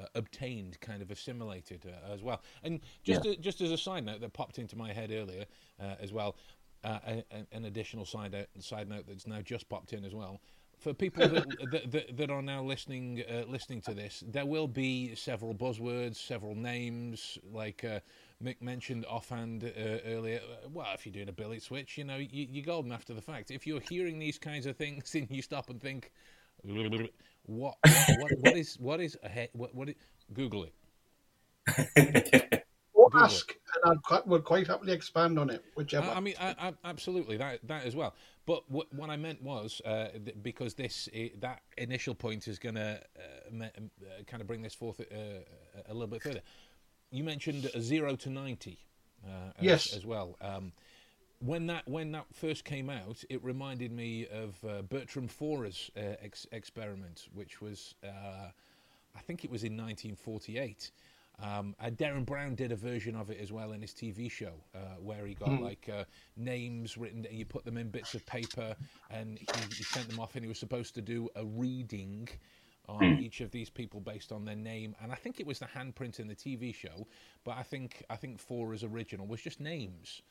uh, 0.00 0.06
obtained, 0.14 0.80
kind 0.80 1.02
of 1.02 1.10
assimilated 1.10 1.84
uh, 1.86 2.12
as 2.12 2.22
well. 2.22 2.42
And 2.62 2.80
just 3.02 3.24
a, 3.26 3.36
just 3.36 3.60
as 3.60 3.70
a 3.70 3.78
side 3.78 4.04
note 4.04 4.20
that 4.20 4.32
popped 4.32 4.58
into 4.58 4.76
my 4.76 4.92
head 4.92 5.10
earlier 5.12 5.44
uh, 5.80 5.94
as 6.00 6.12
well, 6.12 6.36
uh, 6.84 6.98
a- 7.06 7.24
a- 7.30 7.46
an 7.56 7.64
additional 7.66 8.04
side 8.04 8.32
note, 8.32 8.48
side 8.60 8.88
note 8.88 9.04
that's 9.06 9.26
now 9.26 9.40
just 9.40 9.68
popped 9.68 9.92
in 9.92 10.04
as 10.04 10.14
well. 10.14 10.40
For 10.78 10.92
people 10.92 11.28
that, 11.28 11.46
that, 11.70 11.90
that, 11.92 12.16
that 12.16 12.30
are 12.30 12.42
now 12.42 12.62
listening 12.62 13.22
uh, 13.30 13.44
listening 13.46 13.80
to 13.82 13.94
this, 13.94 14.24
there 14.26 14.46
will 14.46 14.66
be 14.66 15.14
several 15.14 15.54
buzzwords, 15.54 16.16
several 16.16 16.56
names. 16.56 17.38
Like 17.52 17.84
uh, 17.84 18.00
Mick 18.42 18.60
mentioned 18.60 19.04
offhand 19.06 19.62
uh, 19.64 19.68
earlier. 20.04 20.40
uh, 20.40 20.68
Well, 20.72 20.86
if 20.94 21.06
you're 21.06 21.12
doing 21.12 21.28
a 21.28 21.32
billet 21.32 21.62
switch, 21.62 21.96
you 21.98 22.04
know 22.04 22.16
you, 22.16 22.48
you're 22.50 22.64
golden 22.64 22.90
after 22.90 23.14
the 23.14 23.22
fact. 23.22 23.52
If 23.52 23.64
you're 23.66 23.80
hearing 23.80 24.18
these 24.18 24.38
kinds 24.38 24.66
of 24.66 24.76
things 24.76 25.14
and 25.14 25.30
you 25.30 25.42
stop 25.42 25.70
and 25.70 25.80
think, 25.80 26.10
what 27.44 27.74
what, 27.82 28.08
what, 28.18 28.32
what 28.40 28.56
is 28.56 28.76
what 28.78 29.00
is 29.00 29.16
a 29.22 29.28
he- 29.28 29.48
what, 29.52 29.74
what 29.74 29.88
is, 29.88 29.94
Google 30.32 30.64
it. 30.64 30.74
Or 32.94 33.08
Google 33.10 33.24
ask, 33.24 33.54
and 33.84 33.92
I 33.92 34.00
quite, 34.02 34.26
would 34.26 34.44
quite 34.44 34.66
happily 34.66 34.92
expand 34.92 35.38
on 35.38 35.50
it, 35.50 35.64
whichever. 35.74 36.08
I, 36.08 36.14
I 36.14 36.20
mean, 36.20 36.34
I, 36.40 36.54
I, 36.58 36.72
absolutely 36.84 37.36
that 37.38 37.60
that 37.66 37.84
as 37.84 37.96
well. 37.96 38.14
But 38.46 38.68
what, 38.70 38.92
what 38.92 39.08
I 39.10 39.16
meant 39.16 39.42
was 39.42 39.80
uh, 39.84 40.08
th- 40.24 40.36
because 40.42 40.74
this 40.74 41.08
i 41.14 41.30
that 41.40 41.62
initial 41.78 42.14
point 42.14 42.48
is 42.48 42.58
going 42.58 42.74
to 42.74 43.00
uh, 43.16 43.50
me- 43.52 43.66
uh, 43.66 44.22
kind 44.26 44.40
of 44.40 44.46
bring 44.46 44.62
this 44.62 44.74
forth 44.74 45.00
uh, 45.00 45.14
a 45.86 45.92
little 45.92 46.08
bit 46.08 46.22
further. 46.22 46.42
You 47.10 47.24
mentioned 47.24 47.70
a 47.74 47.80
zero 47.80 48.16
to 48.16 48.30
ninety, 48.30 48.78
uh, 49.24 49.50
as, 49.58 49.64
Yes. 49.64 49.96
as 49.96 50.04
well. 50.06 50.36
Um, 50.40 50.72
when 51.44 51.66
that 51.66 51.86
when 51.88 52.12
that 52.12 52.26
first 52.32 52.64
came 52.64 52.88
out, 52.88 53.22
it 53.28 53.42
reminded 53.42 53.92
me 53.92 54.26
of 54.28 54.56
uh, 54.64 54.82
Bertram 54.82 55.28
Forer's 55.28 55.90
uh, 55.96 56.14
ex- 56.22 56.46
experiment, 56.52 57.28
which 57.34 57.60
was 57.60 57.94
uh, 58.04 58.48
I 59.14 59.20
think 59.20 59.44
it 59.44 59.50
was 59.50 59.64
in 59.64 59.72
1948. 59.72 60.90
Um, 61.42 61.74
and 61.80 61.96
Derren 61.96 62.24
Brown 62.24 62.54
did 62.54 62.70
a 62.70 62.76
version 62.76 63.16
of 63.16 63.30
it 63.30 63.40
as 63.40 63.50
well 63.50 63.72
in 63.72 63.80
his 63.80 63.92
TV 63.92 64.30
show, 64.30 64.52
uh, 64.74 64.78
where 65.00 65.26
he 65.26 65.34
got 65.34 65.60
like 65.60 65.88
uh, 65.92 66.04
names 66.36 66.96
written, 66.96 67.26
and 67.26 67.36
you 67.36 67.44
put 67.44 67.64
them 67.64 67.76
in 67.76 67.88
bits 67.88 68.14
of 68.14 68.24
paper, 68.26 68.76
and 69.10 69.38
he, 69.38 69.46
he 69.76 69.82
sent 69.82 70.08
them 70.08 70.20
off, 70.20 70.36
and 70.36 70.44
he 70.44 70.48
was 70.48 70.58
supposed 70.58 70.94
to 70.94 71.02
do 71.02 71.28
a 71.34 71.44
reading 71.44 72.28
on 72.88 73.18
each 73.18 73.40
of 73.40 73.50
these 73.50 73.70
people 73.70 74.00
based 74.00 74.30
on 74.30 74.44
their 74.44 74.56
name. 74.56 74.94
And 75.02 75.10
I 75.10 75.14
think 75.16 75.40
it 75.40 75.46
was 75.46 75.58
the 75.58 75.66
handprint 75.66 76.20
in 76.20 76.28
the 76.28 76.36
TV 76.36 76.74
show, 76.74 77.06
but 77.44 77.56
I 77.56 77.62
think 77.62 78.04
I 78.10 78.16
think 78.16 78.38
Forer's 78.38 78.84
original 78.84 79.26
was 79.26 79.40
just 79.40 79.58
names. 79.58 80.22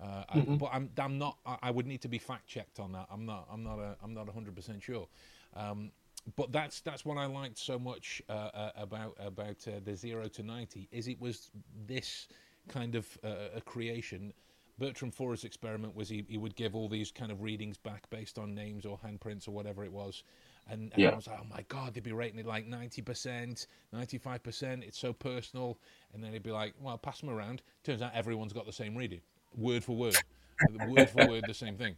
Uh, 0.00 0.24
I, 0.28 0.46
but 0.58 0.70
I'm, 0.72 0.90
I'm 0.98 1.18
not. 1.18 1.38
I, 1.46 1.58
I 1.64 1.70
would 1.70 1.86
need 1.86 2.02
to 2.02 2.08
be 2.08 2.18
fact 2.18 2.46
checked 2.46 2.80
on 2.80 2.92
that. 2.92 3.06
I'm 3.10 3.26
not. 3.26 3.48
I'm 3.52 3.62
not. 3.62 3.78
A, 3.78 3.96
I'm 4.02 4.14
not 4.14 4.26
100 4.26 4.54
percent 4.54 4.82
sure. 4.82 5.08
Um, 5.54 5.92
but 6.36 6.52
that's 6.52 6.80
that's 6.80 7.04
what 7.04 7.18
I 7.18 7.26
liked 7.26 7.58
so 7.58 7.78
much 7.78 8.22
uh, 8.28 8.32
uh, 8.32 8.70
about 8.76 9.16
about 9.18 9.66
uh, 9.68 9.80
the 9.84 9.96
zero 9.96 10.28
to 10.28 10.42
ninety 10.42 10.88
is 10.92 11.08
it 11.08 11.20
was 11.20 11.50
this 11.86 12.28
kind 12.68 12.94
of 12.94 13.18
uh, 13.24 13.56
a 13.56 13.60
creation. 13.60 14.32
Bertram 14.78 15.10
Forer's 15.10 15.44
experiment 15.44 15.94
was 15.94 16.08
he, 16.08 16.24
he 16.28 16.38
would 16.38 16.56
give 16.56 16.74
all 16.74 16.88
these 16.88 17.10
kind 17.12 17.30
of 17.30 17.42
readings 17.42 17.76
back 17.76 18.08
based 18.08 18.38
on 18.38 18.54
names 18.54 18.86
or 18.86 18.98
handprints 18.98 19.46
or 19.46 19.50
whatever 19.50 19.84
it 19.84 19.92
was, 19.92 20.22
and, 20.68 20.92
and 20.94 21.04
Yeah. 21.04 21.12
I 21.12 21.16
was 21.16 21.26
like, 21.26 21.38
oh 21.40 21.46
my 21.50 21.64
god, 21.68 21.94
they'd 21.94 22.02
be 22.02 22.12
rating 22.12 22.38
it 22.38 22.46
like 22.46 22.66
ninety 22.66 23.02
percent, 23.02 23.66
ninety 23.92 24.18
five 24.18 24.42
percent. 24.42 24.84
It's 24.84 24.98
so 24.98 25.12
personal, 25.12 25.78
and 26.14 26.24
then 26.24 26.32
he'd 26.32 26.42
be 26.42 26.50
like, 26.52 26.74
well, 26.80 26.96
pass 26.98 27.20
them 27.20 27.30
around. 27.30 27.62
Turns 27.84 28.02
out 28.02 28.12
everyone's 28.14 28.52
got 28.54 28.66
the 28.66 28.72
same 28.72 28.96
reading, 28.96 29.20
word 29.56 29.84
for 29.84 29.96
word, 29.96 30.22
word 30.80 31.10
for 31.10 31.24
word, 31.26 31.46
the 31.46 31.54
same 31.54 31.76
thing. 31.76 31.96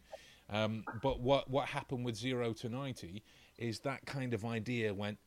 Um, 0.49 0.85
but 1.01 1.19
what 1.21 1.49
what 1.49 1.69
happened 1.69 2.05
with 2.05 2.15
zero 2.15 2.53
to 2.53 2.69
ninety 2.69 3.23
is 3.57 3.79
that 3.81 4.05
kind 4.05 4.33
of 4.33 4.45
idea 4.45 4.93
went 4.93 5.17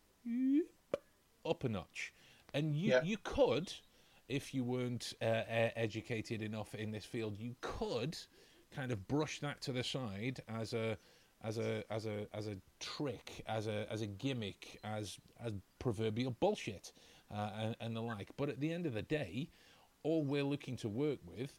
up 1.45 1.65
a 1.65 1.69
notch, 1.69 2.13
and 2.55 2.77
you 2.77 2.91
Yeah. 2.91 3.01
you 3.03 3.17
could, 3.23 3.73
if 4.29 4.55
you 4.55 4.65
weren't 4.65 5.15
uh, 5.23 5.43
educated 5.77 6.43
enough 6.43 6.75
in 6.75 6.91
this 6.91 7.05
field, 7.05 7.39
you 7.39 7.55
could 7.61 8.17
kind 8.75 8.93
of 8.93 9.07
brush 9.09 9.41
that 9.41 9.61
to 9.63 9.73
the 9.73 9.83
side 9.85 10.41
as 10.49 10.75
a 10.75 10.99
as 11.43 11.59
a 11.59 11.85
as 11.91 12.07
a 12.07 12.27
as 12.35 12.47
a 12.49 12.57
trick, 12.81 13.43
as 13.47 13.67
a 13.67 13.87
as 13.91 14.03
a 14.03 14.07
gimmick, 14.07 14.79
as 14.85 15.19
as 15.45 15.53
proverbial 15.79 16.33
bullshit, 16.41 16.93
uh, 17.35 17.51
and, 17.59 17.77
and 17.81 17.97
the 17.97 18.03
like. 18.03 18.31
But 18.37 18.49
at 18.49 18.61
the 18.61 18.73
end 18.73 18.87
of 18.87 18.95
the 18.95 19.03
day, 19.03 19.51
all 20.03 20.25
we're 20.25 20.45
looking 20.45 20.77
to 20.79 20.89
work 20.89 21.19
with 21.27 21.55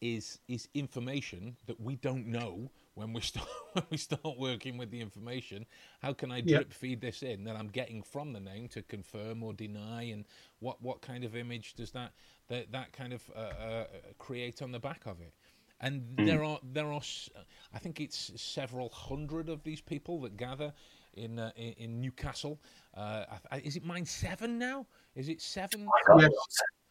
is 0.00 0.38
is 0.48 0.68
information 0.74 1.56
that 1.66 1.80
we 1.80 1.96
don't 1.96 2.26
know 2.26 2.70
when 2.94 3.12
we 3.12 3.20
start 3.32 3.48
when 3.72 3.84
we 3.90 3.96
start 3.96 4.38
working 4.38 4.76
with 4.78 4.90
the 4.90 5.00
information. 5.00 5.66
How 6.00 6.12
can 6.12 6.30
I 6.30 6.38
Yeah. 6.38 6.58
drip 6.58 6.72
feed 6.72 7.00
this 7.00 7.22
in 7.22 7.44
that 7.44 7.56
I'm 7.56 7.68
getting 7.68 8.02
from 8.02 8.32
the 8.32 8.40
name 8.40 8.68
to 8.68 8.82
confirm 8.82 9.42
or 9.42 9.52
deny, 9.54 10.02
and 10.04 10.24
what 10.60 10.80
what 10.82 11.00
kind 11.00 11.24
of 11.24 11.34
image 11.36 11.74
does 11.74 11.90
that 11.92 12.12
that 12.48 12.72
that 12.72 12.92
kind 12.92 13.12
of 13.12 13.22
uh, 13.34 13.38
uh, 13.38 13.84
create 14.18 14.62
on 14.62 14.72
the 14.72 14.80
back 14.80 15.06
of 15.06 15.20
it? 15.20 15.32
And 15.80 16.02
there 16.16 16.42
are 16.42 16.58
there 16.72 16.90
are 16.90 17.00
s- 17.00 17.28
I 17.74 17.78
think 17.78 18.00
it's 18.00 18.32
several 18.40 18.88
hundred 18.88 19.48
of 19.50 19.62
these 19.62 19.82
people 19.82 20.20
that 20.22 20.36
gather 20.38 20.72
in 21.14 21.38
uh, 21.38 21.50
in, 21.56 21.72
in 21.78 22.00
Newcastle. 22.00 22.58
Uh, 22.94 23.24
I- 23.50 23.56
I- 23.56 23.60
is 23.60 23.76
it 23.76 23.84
mine 23.84 24.06
seven 24.06 24.58
now? 24.58 24.86
Is 25.14 25.28
it 25.28 25.40
seven? 25.42 25.86
Yes. 26.18 26.30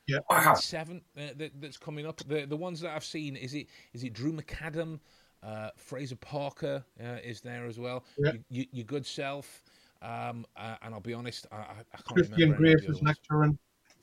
Yeah. 0.07 0.19
Wow. 0.29 0.53
seven 0.53 1.01
uh, 1.17 1.33
that, 1.37 1.59
that's 1.59 1.77
coming 1.77 2.05
up. 2.05 2.21
The 2.27 2.45
the 2.45 2.57
ones 2.57 2.79
that 2.81 2.91
I've 2.91 3.03
seen 3.05 3.35
is 3.35 3.53
it 3.53 3.67
is 3.93 4.03
it 4.03 4.13
Drew 4.13 4.33
McAdam, 4.33 4.99
uh, 5.41 5.69
Fraser 5.75 6.15
Parker 6.15 6.83
uh, 7.03 7.17
is 7.23 7.41
there 7.41 7.65
as 7.65 7.79
well. 7.79 8.05
Yeah. 8.17 8.33
You, 8.33 8.41
you, 8.49 8.65
your 8.71 8.85
good 8.85 9.05
self, 9.05 9.63
um, 10.01 10.45
uh, 10.55 10.75
and 10.83 10.93
I'll 10.93 10.99
be 10.99 11.13
honest, 11.13 11.47
I, 11.51 11.55
I, 11.55 11.59
I 11.59 11.97
can't 11.97 12.05
Christian 12.07 12.35
remember. 12.35 12.65
any 12.65 12.73
of 12.73 12.79
Grace 12.81 12.89
is 12.89 13.01
lecturing. 13.01 13.57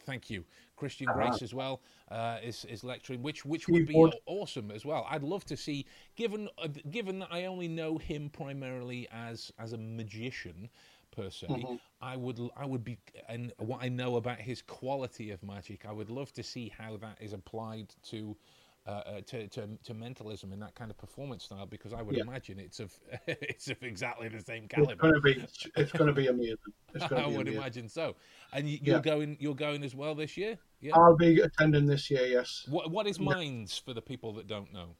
Thank 0.04 0.30
you, 0.30 0.44
Christian 0.74 1.06
Ah. 1.08 1.14
Grace 1.14 1.42
as 1.42 1.54
well 1.54 1.80
uh, 2.10 2.38
is 2.42 2.64
is 2.64 2.82
lecturing, 2.82 3.22
which 3.22 3.44
which 3.44 3.68
would 3.68 3.86
be 3.86 3.94
awesome 4.26 4.72
as 4.72 4.84
well. 4.84 5.06
I'd 5.08 5.22
love 5.22 5.44
to 5.44 5.56
see, 5.56 5.86
given 6.16 6.48
uh, 6.58 6.66
given 6.90 7.20
that 7.20 7.28
I 7.30 7.44
only 7.44 7.68
know 7.68 7.98
him 7.98 8.28
primarily 8.28 9.06
as 9.12 9.52
as 9.60 9.72
a 9.72 9.78
magician 9.78 10.68
per 11.12 11.30
se. 11.30 11.46
Mhm. 11.46 11.78
I 12.00 12.16
would 12.16 12.40
I 12.56 12.66
would 12.66 12.82
be 12.82 12.98
and 13.28 13.52
what 13.58 13.82
I 13.82 13.88
know 13.88 14.16
about 14.16 14.38
his 14.40 14.62
quality 14.62 15.30
of 15.30 15.42
magic, 15.42 15.86
I 15.86 15.92
would 15.92 16.10
love 16.10 16.32
to 16.32 16.42
see 16.42 16.68
how 16.76 16.96
that 16.96 17.18
is 17.20 17.32
applied 17.32 17.94
to. 18.10 18.36
Uh, 18.84 18.90
uh, 18.90 19.20
to, 19.20 19.46
to 19.46 19.68
to 19.84 19.94
mentalism 19.94 20.52
in 20.52 20.58
that 20.58 20.74
kind 20.74 20.90
of 20.90 20.98
performance 20.98 21.44
style 21.44 21.66
because 21.66 21.92
I 21.92 22.02
would 22.02 22.16
Yeah. 22.16 22.24
imagine 22.24 22.58
it's 22.58 22.80
of 22.80 22.92
it's 23.28 23.68
of 23.68 23.80
exactly 23.84 24.26
the 24.28 24.40
same 24.40 24.64
It's 24.64 24.74
caliber. 24.74 24.96
going 24.96 25.14
to 25.14 25.20
be. 25.20 25.34
It's 25.76 25.92
going 25.92 26.08
to 26.08 26.12
be 26.12 26.26
amazing. 26.26 26.56
It's 26.92 27.04
I 27.04 27.08
be 27.08 27.14
would 27.36 27.46
amazing. 27.46 27.52
imagine 27.60 27.88
so. 27.88 28.16
And 28.52 28.68
you, 28.68 28.78
Yeah. 28.82 28.94
you're 28.94 29.00
going 29.02 29.36
you're 29.38 29.54
going 29.54 29.84
as 29.84 29.94
well 29.94 30.16
this 30.16 30.36
year. 30.36 30.58
Yeah. 30.80 30.96
I'll 30.96 31.16
be 31.16 31.38
attending 31.42 31.86
this 31.86 32.10
year. 32.10 32.26
Yes. 32.26 32.66
What 32.68 32.90
what 32.90 33.06
is 33.06 33.18
Yeah. 33.18 33.26
Minds 33.26 33.78
for 33.78 33.94
the 33.94 34.02
people 34.02 34.32
that 34.32 34.48
don't 34.48 34.72
know? 34.72 34.96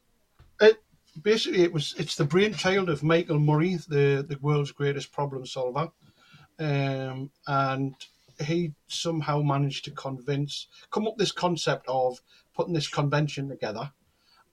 It, 0.61 0.81
basically 1.21 1.63
it 1.63 1.73
was 1.73 1.97
it's 1.99 2.15
the 2.15 2.25
brainchild 2.25 2.89
of 2.89 3.03
Michael 3.03 3.41
Murray, 3.41 3.75
the 3.89 4.25
the 4.29 4.39
world's 4.41 4.71
greatest 4.71 5.11
problem 5.11 5.45
solver, 5.45 5.91
um, 6.59 7.31
and 7.47 7.95
he 8.41 8.73
somehow 8.89 9.41
managed 9.43 9.85
to 9.85 9.91
convince 9.91 10.67
come 10.91 11.07
up 11.07 11.15
with 11.15 11.21
this 11.21 11.33
concept 11.33 11.87
of 11.89 12.21
putting 12.55 12.75
this 12.75 12.89
convention 12.89 13.49
together. 13.49 13.93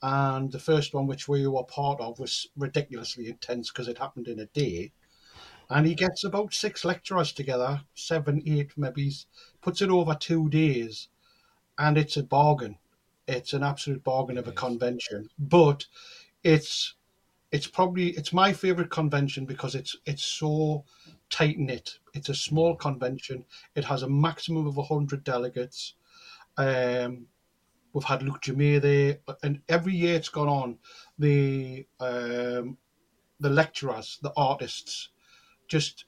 And 0.01 0.51
the 0.51 0.59
first 0.59 0.93
one, 0.93 1.07
which 1.07 1.27
we 1.27 1.45
were 1.47 1.63
part 1.63 1.99
of, 1.99 2.19
was 2.19 2.47
ridiculously 2.55 3.27
intense 3.27 3.69
because 3.69 3.89
it 3.89 3.97
happened 3.97 4.27
in 4.27 4.39
a 4.39 4.45
day. 4.45 4.93
And 5.69 5.85
he 5.85 5.93
gets 5.93 6.23
about 6.23 6.53
six 6.53 6.85
lecturers 6.85 7.33
together, 7.33 7.81
seven, 7.93 8.41
eight 8.45 8.71
maybe, 8.77 9.13
puts 9.61 9.81
it 9.81 9.89
over 9.89 10.15
two 10.15 10.49
days, 10.49 11.09
and 11.77 11.97
it's 11.97 12.17
a 12.17 12.23
bargain. 12.23 12.77
It's 13.27 13.53
an 13.53 13.61
absolute 13.61 14.03
bargain 14.03 14.37
of 14.37 14.47
a 14.47 14.51
convention, 14.51 15.29
but 15.37 15.85
it's 16.43 16.95
it's 17.51 17.67
probably 17.67 18.09
it's 18.11 18.33
my 18.33 18.53
favorite 18.53 18.89
convention 18.89 19.45
because 19.45 19.75
it's 19.75 19.95
it's 20.05 20.23
so 20.23 20.85
tight 21.29 21.57
knit. 21.57 21.99
It's 22.13 22.29
a 22.29 22.35
small 22.35 22.75
convention. 22.75 23.45
It 23.75 23.85
has 23.85 24.03
a 24.03 24.09
maximum 24.09 24.67
of 24.67 24.87
hundred 24.87 25.23
delegates. 25.23 25.95
Um, 26.57 27.27
we've 27.93 28.03
had 28.03 28.23
Luke 28.23 28.41
Jermay 28.41 28.81
there, 28.81 29.19
and 29.43 29.61
every 29.69 29.95
year 29.95 30.15
it's 30.15 30.29
gone 30.29 30.49
on, 30.49 30.77
the 31.17 31.85
um, 31.99 32.77
the 33.39 33.49
lecturers, 33.49 34.19
the 34.21 34.33
artists, 34.35 35.09
just 35.67 36.05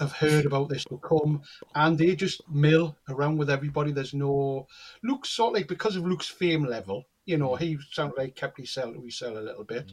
have 0.00 0.12
heard 0.12 0.44
about 0.46 0.68
this 0.68 0.84
to 0.84 0.98
come, 0.98 1.42
and 1.74 1.96
they 1.96 2.14
just 2.16 2.48
mill 2.48 2.96
around 3.08 3.38
with 3.38 3.50
everybody. 3.50 3.92
There's 3.92 4.14
no 4.14 4.66
Luke's 5.02 5.30
sort 5.30 5.50
of 5.50 5.54
like 5.54 5.68
because 5.68 5.96
of 5.96 6.06
Luke's 6.06 6.28
fame 6.28 6.64
level, 6.64 7.04
you 7.26 7.38
know, 7.38 7.54
he 7.54 7.78
sounded 7.90 8.18
like 8.18 8.36
kept 8.36 8.58
his 8.58 8.70
sell 8.70 8.92
we 8.92 9.10
sell 9.10 9.38
a 9.38 9.40
little 9.40 9.64
bit, 9.64 9.92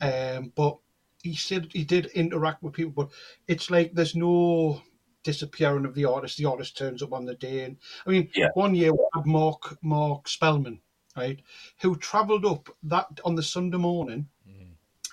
um, 0.00 0.52
but 0.54 0.78
he 1.22 1.34
said 1.34 1.68
he 1.72 1.84
did 1.84 2.06
interact 2.06 2.62
with 2.62 2.74
people, 2.74 3.04
but 3.04 3.10
it's 3.46 3.70
like 3.70 3.92
there's 3.94 4.14
no 4.14 4.82
disappearing 5.22 5.84
of 5.84 5.94
the 5.94 6.04
artist. 6.06 6.38
The 6.38 6.46
artist 6.46 6.76
turns 6.76 7.02
up 7.02 7.12
on 7.12 7.26
the 7.26 7.34
day, 7.34 7.64
and 7.64 7.76
I 8.06 8.10
mean, 8.10 8.30
Yeah. 8.34 8.48
one 8.54 8.74
year 8.74 8.92
we 8.92 9.04
had 9.14 9.26
Mark 9.26 9.78
Marc 9.82 10.26
Spelmann, 10.28 10.80
right, 11.16 11.40
who 11.80 11.96
travelled 11.96 12.46
up 12.46 12.68
that 12.84 13.20
on 13.24 13.34
the 13.34 13.42
Sunday 13.42 13.78
morning, 13.78 14.28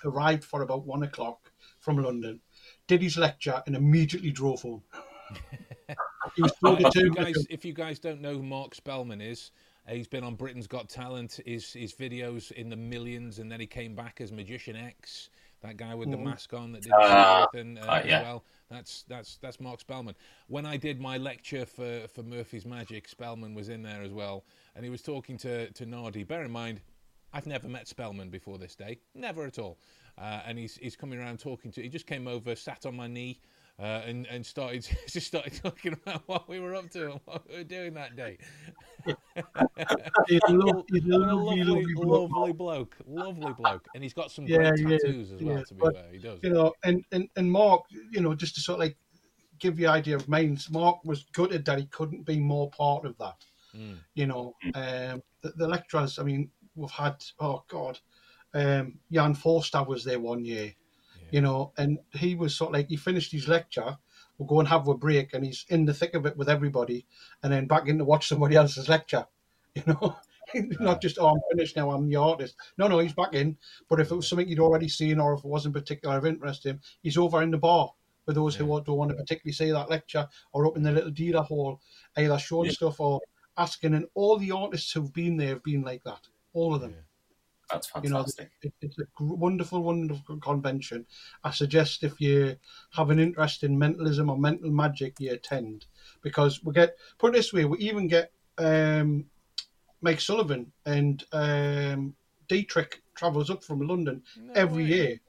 arrived 0.04 0.44
for 0.44 0.62
about 0.62 0.86
one 0.86 1.02
o'clock 1.02 1.52
from 1.80 1.98
London, 2.02 2.40
did 2.86 3.02
his 3.02 3.16
lecture, 3.16 3.62
and 3.66 3.76
immediately 3.76 4.30
drove 4.30 4.62
home. 4.62 4.82
if 6.36 6.94
you 6.94 7.14
guys 7.14 7.46
if 7.50 7.64
you 7.64 7.72
guys 7.72 7.98
don't 7.98 8.20
know 8.20 8.34
who 8.34 8.42
Marc 8.42 8.74
Spelmann 8.74 9.20
is, 9.20 9.50
uh, 9.88 9.92
he's 9.92 10.08
been 10.08 10.24
on 10.24 10.34
Britain's 10.34 10.66
Got 10.66 10.88
Talent. 10.88 11.40
His 11.44 11.72
his 11.72 11.92
videos 11.92 12.50
in 12.52 12.68
the 12.68 12.76
millions, 12.76 13.38
and 13.38 13.50
then 13.50 13.60
he 13.60 13.66
came 13.66 13.94
back 13.94 14.20
as 14.20 14.32
Magician 14.32 14.76
X, 14.76 15.30
that 15.60 15.76
guy 15.76 15.94
with 15.94 16.10
the 16.10 16.16
Mhm. 16.16 16.24
mask 16.24 16.52
on 16.54 16.72
that 16.72 16.82
did 16.82 16.92
Ah, 16.94 17.46
everything 17.52 17.78
uh, 17.78 17.86
ah, 17.88 18.02
yeah. 18.04 18.18
as 18.18 18.22
well. 18.24 18.44
That's 18.68 19.02
that's 19.04 19.38
that's 19.38 19.58
Marc 19.60 19.80
Spelmann. 19.80 20.14
When 20.46 20.64
I 20.66 20.76
did 20.76 21.00
my 21.00 21.16
lecture 21.18 21.66
for 21.66 22.06
for 22.08 22.22
Murphy's 22.22 22.64
Magic, 22.66 23.08
Spelmann 23.08 23.54
was 23.54 23.68
in 23.68 23.82
there 23.82 24.02
as 24.02 24.12
well, 24.12 24.44
and 24.74 24.84
he 24.84 24.90
was 24.90 25.02
talking 25.02 25.36
to 25.38 25.70
to 25.72 25.86
Nardi. 25.86 26.22
Bear 26.24 26.44
in 26.44 26.50
mind, 26.50 26.80
I've 27.32 27.46
never 27.46 27.68
met 27.68 27.86
Spelmann 27.86 28.30
before 28.30 28.58
this 28.58 28.74
day, 28.76 29.00
never 29.14 29.44
at 29.44 29.58
all. 29.58 29.78
Uh, 30.16 30.42
and 30.46 30.58
he's 30.58 30.76
he's 30.76 30.96
coming 30.96 31.18
around 31.18 31.38
talking 31.40 31.70
to. 31.72 31.82
He 31.82 31.88
just 31.88 32.06
came 32.06 32.26
over, 32.28 32.54
sat 32.54 32.86
on 32.86 32.94
my 32.96 33.06
knee, 33.06 33.40
uh, 33.78 34.02
and 34.06 34.26
and 34.26 34.44
started 34.44 34.88
just 35.08 35.26
started 35.26 35.54
talking 35.62 35.92
about 35.92 36.22
what 36.26 36.48
we 36.48 36.60
were 36.60 36.74
up 36.74 36.90
to 36.90 37.12
and 37.12 37.20
what 37.24 37.48
we 37.48 37.56
were 37.56 37.64
doing 37.64 37.94
that 37.94 38.16
day. 38.16 38.38
He's 40.26 40.40
a, 40.48 40.52
lo- 40.52 40.84
he's 40.92 41.04
a 41.04 41.18
lovely, 41.18 41.62
lovely, 41.64 41.94
bloke. 41.94 42.30
lovely 42.30 42.52
bloke, 42.52 42.96
lovely 43.06 43.52
bloke, 43.52 43.88
and 43.94 44.02
he's 44.02 44.14
got 44.14 44.30
some 44.30 44.46
Yeah, 44.46 44.70
great 44.70 45.00
tattoos 45.00 45.32
as 45.32 45.42
well. 45.42 45.56
yeah, 45.56 45.62
To 45.64 45.74
be 45.74 45.80
but, 45.80 45.94
fair, 45.94 46.12
he 46.12 46.18
does. 46.18 46.40
you 46.42 46.50
know, 46.50 46.72
and, 46.84 47.04
and, 47.12 47.28
and 47.36 47.50
Mark, 47.50 47.82
you 48.10 48.20
know, 48.20 48.34
just 48.34 48.54
to 48.56 48.60
sort 48.60 48.76
of 48.76 48.80
like 48.80 48.96
give 49.58 49.78
you 49.78 49.88
idea 49.88 50.16
of 50.16 50.28
mine, 50.28 50.58
Mark 50.70 51.04
was 51.04 51.24
gutted 51.32 51.64
that 51.66 51.78
he 51.78 51.86
couldn't 51.86 52.26
be 52.26 52.38
more 52.38 52.70
part 52.70 53.04
of 53.04 53.16
that. 53.18 53.44
Mm. 53.76 53.98
You 54.14 54.26
know, 54.26 54.54
um, 54.74 55.22
the, 55.42 55.52
the 55.56 55.68
lecturers, 55.68 56.18
I 56.18 56.22
mean, 56.24 56.50
we've 56.74 56.90
had, 56.90 57.24
oh 57.38 57.64
God, 57.68 57.98
um, 58.54 58.98
Jan 59.12 59.34
Forster 59.34 59.82
was 59.84 60.04
there 60.04 60.20
one 60.20 60.44
year, 60.44 60.72
you 61.30 61.40
know, 61.40 61.72
and 61.78 61.98
he 62.14 62.34
was 62.34 62.54
sort 62.54 62.70
of 62.70 62.74
like, 62.74 62.88
he 62.88 62.96
finished 62.96 63.32
his 63.32 63.48
lecture, 63.48 63.98
we'll 64.38 64.48
go 64.48 64.60
and 64.60 64.68
have 64.68 64.88
a 64.88 64.94
break, 64.94 65.34
and 65.34 65.44
he's 65.44 65.64
in 65.68 65.84
the 65.84 65.94
thick 65.94 66.14
of 66.14 66.26
it 66.26 66.36
with 66.36 66.48
everybody, 66.48 67.06
and 67.42 67.52
then 67.52 67.66
back 67.66 67.88
in 67.88 67.98
to 67.98 68.04
watch 68.04 68.28
somebody 68.28 68.56
else's 68.56 68.88
lecture, 68.88 69.26
you 69.74 69.82
know. 69.86 70.16
Not 70.80 71.02
just, 71.02 71.18
oh, 71.18 71.28
I'm 71.28 71.40
finished 71.50 71.76
now, 71.76 71.90
I'm 71.90 72.08
the 72.08 72.16
artist. 72.16 72.56
No, 72.78 72.88
no, 72.88 73.00
he's 73.00 73.12
back 73.12 73.34
in. 73.34 73.58
But 73.86 74.00
if 74.00 74.10
it 74.10 74.14
was 74.14 74.26
something 74.26 74.48
you'd 74.48 74.60
already 74.60 74.88
seen 74.88 75.20
or 75.20 75.34
if 75.34 75.40
it 75.40 75.44
wasn't 75.44 75.74
particular 75.74 76.16
of 76.16 76.24
interest 76.24 76.62
to 76.62 76.70
him, 76.70 76.80
he's 77.02 77.18
over 77.18 77.42
in 77.42 77.50
the 77.50 77.58
bar 77.58 77.92
for 78.24 78.32
those 78.32 78.56
who 78.56 78.64
Yeah. 78.64 78.70
want- 78.70 78.86
don't 78.86 78.96
want 78.96 79.10
to 79.10 79.16
particularly 79.18 79.52
see 79.52 79.70
that 79.72 79.90
lecture 79.90 80.26
or 80.52 80.66
up 80.66 80.78
in 80.78 80.82
the 80.82 80.90
little 80.92 81.10
dealer 81.10 81.42
hall, 81.42 81.82
either 82.16 82.38
showing 82.38 82.68
Yeah. 82.70 82.72
stuff 82.76 82.98
or 82.98 83.20
asking. 83.58 83.92
And 83.92 84.06
all 84.14 84.38
the 84.38 84.50
artists 84.52 84.90
who've 84.92 85.12
been 85.12 85.36
there 85.36 85.48
have 85.48 85.62
been 85.62 85.82
like 85.82 86.02
that. 86.04 86.28
All 86.54 86.74
of 86.74 86.80
them. 86.80 86.92
Yeah. 86.92 87.02
That's 87.70 87.90
You 88.02 88.10
know, 88.10 88.18
fantastic. 88.18 88.50
it, 88.62 88.72
it's 88.80 88.98
a 88.98 89.04
wonderful, 89.20 89.82
wonderful 89.82 90.38
convention. 90.38 91.06
I 91.44 91.50
suggest 91.50 92.02
if 92.02 92.20
you 92.20 92.56
have 92.92 93.10
an 93.10 93.18
interest 93.18 93.62
in 93.62 93.78
mentalism 93.78 94.30
or 94.30 94.38
mental 94.38 94.70
magic, 94.70 95.20
you 95.20 95.32
attend 95.32 95.86
because 96.22 96.62
we 96.64 96.72
get 96.72 96.96
put 97.18 97.34
it 97.34 97.38
this 97.38 97.52
way, 97.52 97.64
we 97.66 97.78
even 97.78 98.08
get 98.08 98.32
um, 98.56 99.26
Mike 100.00 100.20
Sullivan 100.20 100.72
and 100.86 101.24
um, 101.32 102.16
Dietrich 102.48 103.02
travels 103.14 103.50
up 103.50 103.62
from 103.64 103.80
London 103.80 104.22
No 104.36 104.52
every 104.54 104.84
way. 104.84 104.90
year 104.90 105.20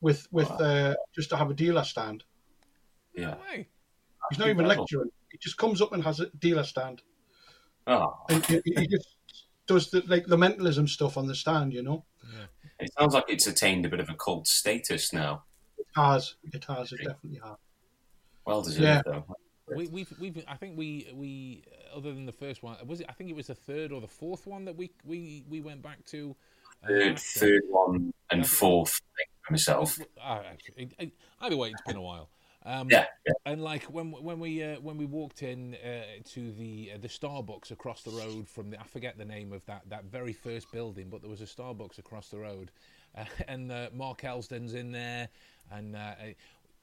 with 0.00 0.26
with 0.32 0.50
Wow. 0.50 0.56
uh, 0.58 0.94
just 1.14 1.30
to 1.30 1.36
have 1.36 1.50
a 1.50 1.54
dealer 1.54 1.84
stand. 1.84 2.24
No 3.16 3.22
Yeah. 3.22 3.34
way. 3.36 3.68
He's 4.30 4.38
not 4.38 4.48
even 4.48 4.60
Incredible. 4.64 4.82
lecturing; 4.82 5.10
he 5.30 5.38
just 5.38 5.56
comes 5.56 5.80
up 5.82 5.92
and 5.92 6.02
has 6.04 6.20
a 6.20 6.26
dealer 6.30 6.64
stand, 6.64 7.02
Oh, 7.86 8.14
and 8.28 8.44
he, 8.48 8.60
he 8.64 8.86
just 8.88 9.15
does 9.66 9.90
the 9.90 10.02
like 10.06 10.26
the 10.26 10.36
mentalism 10.38 10.86
stuff 10.88 11.16
on 11.16 11.26
the 11.26 11.34
stand. 11.34 11.72
You 11.72 11.82
know, 11.82 12.04
it 12.78 12.90
sounds 12.98 13.14
like 13.14 13.24
it's 13.28 13.46
attained 13.46 13.86
a 13.86 13.88
bit 13.88 14.00
of 14.00 14.08
a 14.08 14.14
cult 14.14 14.46
status 14.46 15.12
now. 15.12 15.44
it 15.78 15.86
has, 15.94 16.34
it 16.52 16.64
has, 16.64 16.92
it 16.92 16.98
definitely 16.98 17.40
has. 17.44 17.56
Well 18.44 18.62
deserved, 18.62 18.82
Yeah. 18.82 19.02
though. 19.04 19.24
we, 19.76 19.88
we've 19.88 20.12
we've 20.20 20.44
I 20.46 20.56
think 20.56 20.78
we 20.78 21.08
we 21.14 21.64
other 21.94 22.12
than 22.14 22.26
the 22.26 22.32
first 22.32 22.62
one 22.62 22.76
was 22.86 23.00
it 23.00 23.06
I 23.08 23.12
think 23.12 23.30
it 23.30 23.36
was 23.36 23.48
the 23.48 23.54
third 23.54 23.90
or 23.92 24.00
the 24.00 24.06
fourth 24.06 24.46
one 24.46 24.64
that 24.66 24.76
we 24.76 24.90
we 25.04 25.44
we 25.48 25.60
went 25.60 25.82
back 25.82 26.04
to. 26.06 26.36
uh, 26.84 26.88
third, 26.88 27.18
third 27.18 27.62
one 27.68 28.12
and 28.30 28.46
fourth 28.46 29.00
I 29.02 29.10
think, 29.16 29.30
for 29.42 29.52
myself. 29.52 29.98
Either 31.40 31.56
way, 31.56 31.70
it's 31.70 31.82
been 31.82 31.96
a 31.96 32.02
while. 32.02 32.28
Um, 32.66 32.90
Yeah, 32.90 33.06
yeah. 33.24 33.32
And 33.46 33.62
like 33.62 33.84
when 33.84 34.10
when 34.10 34.40
we 34.40 34.62
uh, 34.62 34.76
when 34.80 34.96
we 34.96 35.06
walked 35.06 35.42
in 35.42 35.76
uh, 35.76 36.02
to 36.30 36.52
the 36.52 36.92
uh, 36.94 36.98
the 37.00 37.08
Starbucks 37.08 37.70
across 37.70 38.02
the 38.02 38.10
road 38.10 38.48
from 38.48 38.70
the 38.70 38.80
I 38.80 38.84
forget 38.84 39.16
the 39.16 39.24
name 39.24 39.52
of 39.52 39.64
that 39.66 39.82
that 39.88 40.04
very 40.04 40.32
first 40.32 40.70
building, 40.72 41.08
but 41.08 41.22
there 41.22 41.30
was 41.30 41.40
a 41.40 41.46
Starbucks 41.46 41.98
across 41.98 42.28
the 42.28 42.38
road, 42.38 42.72
uh, 43.16 43.24
and 43.48 43.70
uh, 43.70 43.88
Mark 43.92 44.24
Elsdon's 44.24 44.74
in 44.74 44.90
there, 44.90 45.28
and 45.70 45.94
uh, 45.94 46.14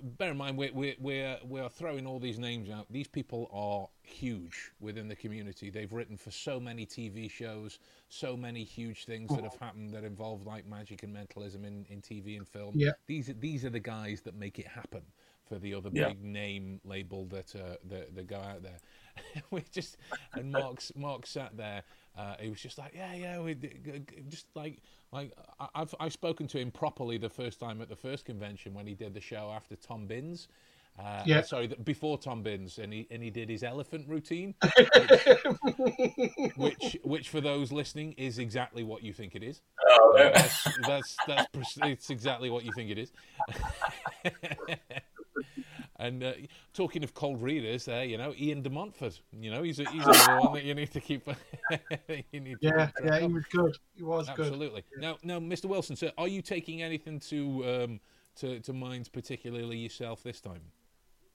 bear 0.02 0.32
in 0.32 0.38
mind 0.38 0.58
we're 0.58 0.72
we're 0.74 0.96
we're 1.00 1.38
we're 1.44 1.70
throwing 1.70 2.08
all 2.08 2.20
these 2.20 2.40
names 2.40 2.70
out. 2.70 2.86
These 2.90 3.08
people 3.08 3.50
are 3.52 3.88
huge 4.04 4.72
within 4.80 5.10
the 5.10 5.16
community. 5.16 5.70
They've 5.70 5.92
written 5.92 6.18
for 6.18 6.32
so 6.32 6.62
many 6.62 6.86
TV 6.86 7.30
shows, 7.30 7.80
so 8.08 8.38
many 8.38 8.64
huge 8.64 9.04
things 9.04 9.30
that 9.36 9.44
have 9.44 9.56
happened 9.56 9.92
that 9.92 10.06
involve 10.06 10.46
like 10.46 10.66
magic 10.66 11.04
and 11.04 11.14
mentalism 11.14 11.66
in, 11.66 11.86
in 11.90 12.02
TV 12.02 12.38
and 12.38 12.48
film. 12.48 12.74
Yeah. 12.76 12.92
These 13.06 13.32
these 13.40 13.66
are 13.66 13.70
the 13.70 13.80
guys 13.80 14.22
that 14.22 14.36
make 14.36 14.60
it 14.60 14.68
happen 14.68 15.02
for 15.48 15.60
the 15.60 15.74
other 15.74 15.90
Yeah. 15.92 16.10
big 16.10 16.24
name 16.24 16.80
label 16.84 17.26
that 17.28 17.56
uh, 17.56 17.76
that 17.90 18.16
that 18.16 18.28
go 18.28 18.38
out 18.38 18.64
there. 18.64 18.80
we 19.52 19.64
just 19.72 19.98
and 20.34 20.52
Mark's 20.52 20.92
Mark 20.96 21.26
sat 21.26 21.56
there. 21.58 21.84
Uh, 22.18 22.36
he 22.40 22.50
was 22.50 22.62
just 22.62 22.78
like, 22.78 22.94
yeah, 22.96 23.14
yeah, 23.14 23.40
we 23.40 23.54
d- 23.56 23.70
g- 23.84 23.92
g- 24.00 24.24
just 24.30 24.48
like 24.56 24.80
like 25.12 25.32
I've 25.76 25.94
I've 26.00 26.14
spoken 26.14 26.48
to 26.48 26.60
him 26.60 26.72
properly 26.72 27.18
the 27.18 27.30
first 27.30 27.60
time 27.60 27.82
at 27.82 27.90
the 27.90 27.96
first 27.96 28.26
convention 28.26 28.74
when 28.74 28.88
he 28.88 28.94
did 28.94 29.14
the 29.14 29.22
show 29.22 29.52
after 29.56 29.76
Tom 29.76 30.06
Binns. 30.08 30.48
Uh, 31.00 31.24
Yeah. 31.26 31.42
sorry, 31.42 31.68
before 31.84 32.20
Tom 32.20 32.44
Binns, 32.44 32.78
and 32.78 32.94
he 32.94 33.08
and 33.10 33.24
he 33.24 33.32
did 33.32 33.50
his 33.50 33.64
elephant 33.64 34.08
routine, 34.08 34.54
which 36.56 36.98
which 37.04 37.30
for 37.30 37.42
those 37.42 37.72
listening 37.72 38.12
is 38.14 38.38
exactly 38.38 38.84
what 38.84 39.02
you 39.04 39.12
think 39.12 39.34
it 39.36 39.42
is. 39.44 39.62
Oh, 39.90 40.16
Uh, 40.20 40.32
that's 40.34 40.78
that's 40.88 41.18
that's 41.28 41.78
it's 41.84 42.10
exactly 42.12 42.52
what 42.52 42.64
you 42.64 42.72
think 42.74 42.92
it 42.92 43.00
is. 43.00 43.12
And 45.98 46.24
uh, 46.24 46.34
talking 46.74 47.04
of 47.04 47.14
cold 47.14 47.42
readers, 47.42 47.86
there, 47.86 48.04
you 48.04 48.18
know, 48.18 48.34
Ian 48.38 48.64
D. 48.64 48.70
Montfort, 48.70 49.22
you 49.32 49.52
know, 49.52 49.62
he's 49.62 49.80
a, 49.80 49.90
he's 49.90 50.06
another 50.06 50.40
one 50.40 50.54
that 50.54 50.64
you 50.64 50.74
need 50.74 50.92
to 50.92 51.00
keep. 51.00 51.28
you 52.32 52.40
need 52.40 52.58
to 52.62 52.68
yeah, 52.68 52.88
keep 52.98 53.06
yeah, 53.06 53.20
he 53.20 53.28
was 53.28 53.46
good. 53.52 53.78
He 53.96 54.04
was 54.04 54.28
good. 54.36 54.48
Absolutely. 54.48 54.84
Now, 54.98 55.18
now, 55.24 55.40
Mr. 55.40 55.66
Wilson, 55.66 55.96
sir, 55.96 56.12
are 56.18 56.28
you 56.28 56.42
taking 56.42 56.82
anything 56.82 57.20
to 57.22 57.84
um, 57.84 58.00
to 58.38 58.60
to 58.62 58.74
mind, 58.74 59.10
particularly 59.14 59.78
yourself 59.78 60.24
this 60.24 60.42
time? 60.42 60.62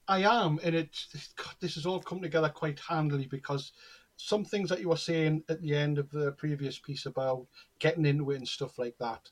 I 0.09 0.23
am, 0.23 0.59
and 0.63 0.75
it's 0.75 1.09
God, 1.37 1.55
this 1.61 1.77
has 1.77 1.87
all 1.87 2.01
come 2.01 2.21
together 2.21 2.49
quite 2.49 2.81
handily 2.81 3.27
because 3.27 3.73
some 4.17 4.45
things 4.45 4.69
that 4.71 4.81
you 4.81 4.89
were 4.89 4.97
saying 4.97 5.45
at 5.49 5.63
the 5.63 5.75
end 5.75 5.99
of 5.99 6.11
the 6.11 6.33
previous 6.33 6.79
piece 6.79 7.07
about 7.07 7.47
getting 7.79 8.05
into 8.05 8.31
it 8.33 8.37
and 8.37 8.49
stuff 8.49 8.79
like 8.79 8.97
that. 8.99 9.31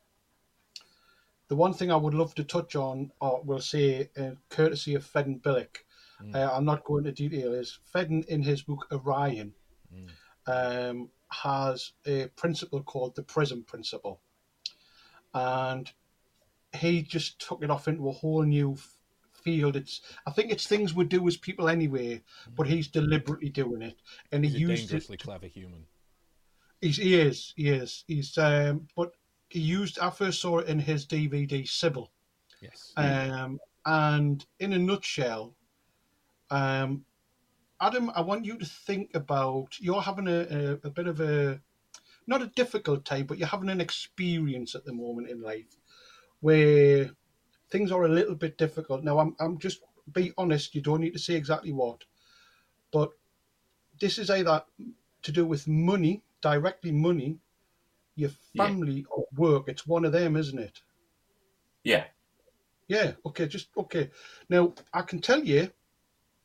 The 1.48 1.56
one 1.56 1.72
thing 1.74 1.92
I 1.92 1.96
would 1.96 2.14
love 2.14 2.34
to 2.36 2.44
touch 2.44 2.74
on, 2.76 3.12
or 3.20 3.40
will 3.42 3.60
say, 3.60 4.10
uh, 4.18 4.30
courtesy 4.48 4.94
of 4.94 5.04
Phedon 5.04 5.40
Bilek, 5.40 5.84
uh, 6.34 6.50
I'm 6.52 6.64
not 6.64 6.84
going 6.84 7.06
into 7.06 7.28
detail, 7.28 7.52
is 7.54 7.78
Phedon 7.94 8.24
in 8.26 8.42
his 8.42 8.62
book 8.62 8.86
Orion 8.90 9.52
um, 10.46 11.10
has 11.30 11.92
a 12.06 12.26
principle 12.36 12.82
called 12.82 13.14
the 13.14 13.22
prism 13.22 13.62
principle. 13.64 14.20
And 15.34 15.90
he 16.74 17.02
just 17.02 17.38
took 17.38 17.62
it 17.62 17.70
off 17.70 17.86
into 17.88 18.08
a 18.08 18.12
whole 18.12 18.42
new 18.42 18.72
f- 18.72 18.98
field. 19.32 19.76
It's 19.76 20.00
I 20.26 20.30
think 20.30 20.50
it's 20.50 20.66
things 20.66 20.94
we 20.94 21.04
do 21.04 21.26
as 21.28 21.36
people 21.36 21.68
anyway, 21.68 22.22
but 22.56 22.66
he's 22.66 22.88
deliberately 22.88 23.50
doing 23.50 23.82
it, 23.82 23.96
and 24.32 24.44
he 24.44 24.50
He's 24.50 24.56
a 24.56 24.60
used 24.60 24.70
it. 24.72 24.88
dangerously 24.88 25.16
clever 25.18 25.46
human. 25.46 25.86
He's, 26.80 26.96
he 26.96 27.14
is, 27.14 27.52
he 27.56 27.68
is, 27.68 28.04
he's. 28.06 28.36
Um, 28.38 28.88
but 28.96 29.12
he 29.56 29.62
used. 29.62 29.98
I 29.98 30.10
first 30.10 30.42
saw 30.42 30.58
it 30.58 30.68
in 30.68 30.78
his 30.78 31.06
DVD 31.06 31.66
Sybil, 31.66 32.12
Yes. 32.60 32.92
um, 32.98 33.58
and 33.86 34.44
in 34.60 34.74
a 34.74 34.78
nutshell, 34.78 35.54
um, 36.50 37.06
Adam, 37.80 38.10
I 38.14 38.20
want 38.20 38.44
you 38.44 38.58
to 38.58 38.66
think 38.66 39.14
about 39.14 39.80
you're 39.80 40.02
having 40.02 40.28
a, 40.28 40.40
a, 40.40 40.88
a 40.88 40.90
bit 40.90 41.06
of 41.06 41.20
a 41.20 41.58
not 42.26 42.42
a 42.42 42.48
difficult 42.48 43.06
time, 43.06 43.24
but 43.24 43.38
you're 43.38 43.48
having 43.48 43.70
an 43.70 43.80
experience 43.80 44.74
at 44.74 44.84
the 44.84 44.92
moment 44.92 45.30
in 45.30 45.40
life 45.40 45.78
where 46.40 47.10
things 47.70 47.90
are 47.90 48.04
a 48.04 48.08
little 48.08 48.34
bit 48.34 48.58
difficult. 48.58 49.04
Now, 49.04 49.18
I'm 49.18 49.34
I'm 49.40 49.58
just 49.58 49.80
be 50.12 50.34
honest. 50.36 50.74
You 50.74 50.82
don't 50.82 51.00
need 51.00 51.14
to 51.14 51.18
say 51.18 51.34
exactly 51.34 51.72
what, 51.72 52.04
but 52.92 53.10
this 53.98 54.18
is 54.18 54.28
either 54.28 54.62
to 55.22 55.32
do 55.32 55.46
with 55.46 55.66
money, 55.66 56.22
directly 56.42 56.92
money, 56.92 57.38
your 58.16 58.30
Yeah. 58.54 58.66
family 58.66 59.06
or 59.10 59.26
work. 59.36 59.68
It's 59.68 59.86
one 59.86 60.04
of 60.04 60.12
them, 60.12 60.36
isn't 60.36 60.58
it? 60.58 60.82
yeah, 61.84 62.04
Yeah, 62.88 63.12
okay, 63.24 63.46
just 63.46 63.68
okay. 63.76 64.10
Now 64.48 64.74
I 64.92 65.02
can 65.02 65.20
tell 65.20 65.44
you, 65.44 65.70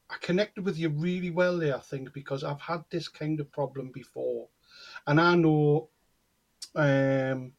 I 0.10 0.18
connected 0.22 0.66
with 0.66 0.78
you 0.78 0.90
really 0.90 1.30
well 1.30 1.58
there, 1.58 1.76
I 1.76 1.80
think, 1.80 2.14
because 2.14 2.44
I've 2.44 2.62
had 2.62 2.84
this 2.90 3.08
kind 3.08 3.40
of 3.40 3.52
problem 3.52 3.92
before, 3.92 4.48
and 5.08 5.22
I 5.22 5.36
know, 5.36 5.90
um, 6.76 7.54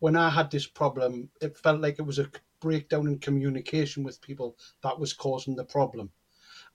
when 0.00 0.16
I 0.16 0.28
had 0.30 0.50
this 0.50 0.66
problem, 0.66 1.30
it 1.40 1.56
felt 1.56 1.80
like 1.80 1.98
it 1.98 2.02
was 2.06 2.18
a 2.18 2.30
breakdown 2.60 3.06
in 3.06 3.18
communication 3.18 4.04
with 4.04 4.20
people 4.20 4.56
that 4.82 4.98
was 4.98 5.12
causing 5.12 5.56
the 5.56 5.64
problem, 5.64 6.10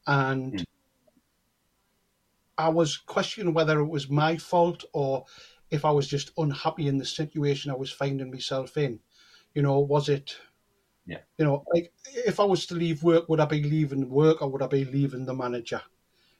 and. 0.07 0.57
Mm. 0.57 0.65
I 2.57 2.69
was 2.69 2.97
questioning 2.97 3.55
whether 3.55 3.79
it 3.79 3.87
was 3.87 4.07
my 4.09 4.37
fault 4.37 4.83
or 4.93 5.25
if 5.71 5.85
I 5.85 5.91
was 5.91 6.07
just 6.07 6.31
unhappy 6.37 6.87
in 6.87 6.97
the 6.97 7.05
situation 7.05 7.71
I 7.71 7.75
was 7.75 7.91
finding 7.91 8.29
myself 8.29 8.77
in. 8.77 8.99
You 9.55 9.61
know, 9.61 9.79
was 9.79 10.09
it 10.09 10.35
yeah. 11.05 11.19
you 11.37 11.45
know, 11.45 11.63
like 11.73 11.91
if 12.05 12.39
I 12.39 12.43
was 12.43 12.65
to 12.67 12.75
leave 12.75 13.03
work, 13.03 13.27
would 13.27 13.39
I 13.39 13.45
be 13.45 13.63
leaving 13.63 14.09
work 14.09 14.41
or 14.41 14.49
would 14.49 14.61
I 14.61 14.67
be 14.67 14.85
leaving 14.85 15.25
the 15.25 15.33
manager? 15.33 15.81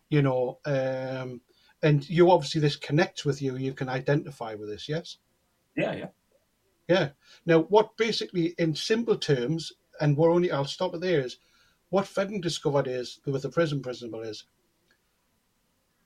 You 0.10 0.22
know, 0.22 0.60
um, 0.66 1.42
and 1.82 2.08
you 2.10 2.30
obviously 2.30 2.62
this 2.62 2.76
connects 2.76 3.26
with 3.26 3.42
you. 3.42 3.58
You 3.58 3.74
can 3.74 3.90
identify 3.90 4.54
with 4.56 4.70
this, 4.70 4.88
yes, 4.88 5.18
yeah, 5.76 5.94
yeah. 5.94 6.08
yeah. 6.88 7.10
Now, 7.46 7.62
what 7.62 7.98
basically, 7.98 8.54
in 8.60 8.76
simple 8.76 9.18
terms, 9.18 9.74
and 10.00 10.16
we're 10.16 10.32
only 10.32 10.52
I'll 10.52 10.66
stop 10.66 10.94
it 10.94 11.02
there 11.02 11.22
is 11.22 11.38
what 11.90 12.06
Phedon 12.06 12.42
discovered 12.42 12.88
is 12.88 13.20
with 13.26 13.42
the 13.44 13.50
prism 13.50 13.82
principle 13.82 14.22
is 14.22 14.46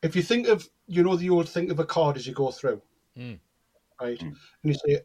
if 0.01 0.15
you 0.15 0.21
think 0.21 0.47
of 0.47 0.69
you 0.87 1.03
know 1.03 1.15
the 1.15 1.29
old 1.29 1.49
think 1.49 1.71
of 1.71 1.79
a 1.79 1.85
card 1.85 2.17
as 2.17 2.27
you 2.27 2.33
go 2.33 2.51
through, 2.51 2.81
Mm. 3.17 3.39
right, 4.01 4.19
Mm. 4.19 4.27
and 4.27 4.37
you 4.63 4.73
say, 4.73 5.01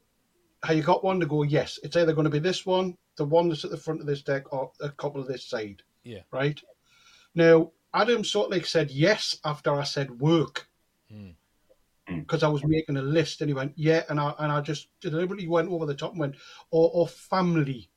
"Have 0.64 0.76
you 0.76 0.82
got 0.82 1.04
one 1.04 1.20
to 1.20 1.26
go?" 1.26 1.42
Yes, 1.42 1.78
it's 1.82 1.96
either 1.96 2.12
going 2.12 2.24
to 2.24 2.30
be 2.30 2.38
this 2.38 2.64
one, 2.66 2.96
the 3.16 3.24
one 3.24 3.48
that's 3.48 3.64
at 3.64 3.70
the 3.70 3.76
front 3.76 4.00
of 4.00 4.06
this 4.06 4.22
deck, 4.22 4.52
or 4.52 4.72
a 4.80 4.90
couple 4.90 5.20
of 5.20 5.26
this 5.28 5.44
side. 5.44 5.82
Yeah. 6.04 6.22
Right. 6.32 6.60
Now, 7.34 7.72
Adam 7.92 8.24
sort 8.24 8.46
of 8.46 8.52
like 8.52 8.66
said 8.66 8.90
yes 8.90 9.38
after 9.44 9.72
I 9.74 9.84
said 9.84 10.20
work 10.20 10.68
Mm. 11.12 11.34
Mm. 12.08 12.20
because 12.20 12.42
I 12.42 12.48
was 12.48 12.64
making 12.64 12.96
a 12.96 13.02
list, 13.02 13.40
and 13.42 13.50
he 13.50 13.54
went 13.54 13.72
yeah, 13.76 14.04
and 14.08 14.18
I 14.20 14.34
and 14.38 14.50
I 14.52 14.60
just 14.60 14.88
deliberately 15.00 15.46
went 15.48 15.68
over 15.68 15.86
the 15.86 15.94
top 15.94 16.12
and 16.12 16.20
went 16.20 16.36
or 16.70 16.90
or 16.94 17.06
family, 17.08 17.89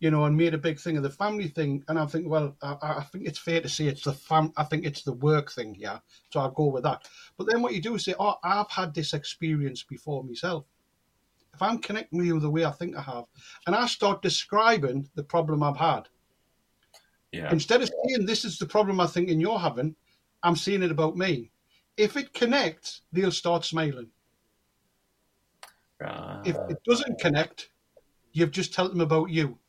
you 0.00 0.10
know, 0.10 0.24
and 0.24 0.36
made 0.36 0.54
a 0.54 0.58
big 0.58 0.80
thing 0.80 0.96
of 0.96 1.02
the 1.02 1.10
family 1.10 1.46
thing. 1.46 1.84
And 1.88 1.98
I 1.98 2.06
think, 2.06 2.26
well, 2.26 2.56
I, 2.62 2.76
I 2.80 3.06
think 3.12 3.28
it's 3.28 3.38
fair 3.38 3.60
to 3.60 3.68
say 3.68 3.84
it's 3.86 4.04
the 4.04 4.14
fam. 4.14 4.52
I 4.56 4.64
think 4.64 4.86
it's 4.86 5.02
the 5.02 5.12
work 5.12 5.52
thing, 5.52 5.76
yeah. 5.78 5.98
So 6.30 6.40
I'll 6.40 6.50
go 6.50 6.66
with 6.66 6.84
that. 6.84 7.06
But 7.36 7.48
then 7.48 7.60
what 7.60 7.74
you 7.74 7.82
do 7.82 7.94
is 7.94 8.04
say, 8.04 8.14
oh, 8.18 8.36
I've 8.42 8.70
had 8.70 8.94
this 8.94 9.12
experience 9.12 9.82
before 9.82 10.24
myself. 10.24 10.64
If 11.52 11.60
I'm 11.60 11.78
connecting 11.78 12.18
with 12.18 12.28
you 12.28 12.40
the 12.40 12.50
way 12.50 12.64
I 12.64 12.70
think 12.70 12.96
I 12.96 13.02
have, 13.02 13.26
and 13.66 13.76
I 13.76 13.86
start 13.86 14.22
describing 14.22 15.08
the 15.16 15.22
problem 15.22 15.62
I've 15.62 15.76
had, 15.76 16.08
Yeah, 17.32 17.52
instead 17.52 17.82
of 17.82 17.90
saying 17.90 18.24
this 18.24 18.46
is 18.46 18.58
the 18.58 18.66
problem 18.66 19.00
I 19.00 19.06
think 19.06 19.28
you're 19.28 19.58
having, 19.58 19.94
I'm 20.42 20.56
saying 20.56 20.82
it 20.82 20.90
about 20.90 21.16
me. 21.16 21.50
If 21.98 22.16
it 22.16 22.32
connects, 22.32 23.02
they'll 23.12 23.30
start 23.30 23.66
smiling. 23.66 24.08
right. 26.00 26.42
If 26.46 26.56
it 26.70 26.78
doesn't 26.86 27.20
connect, 27.20 27.68
you've 28.32 28.52
just 28.52 28.72
told 28.72 28.92
them 28.92 29.02
about 29.02 29.28
you. 29.28 29.59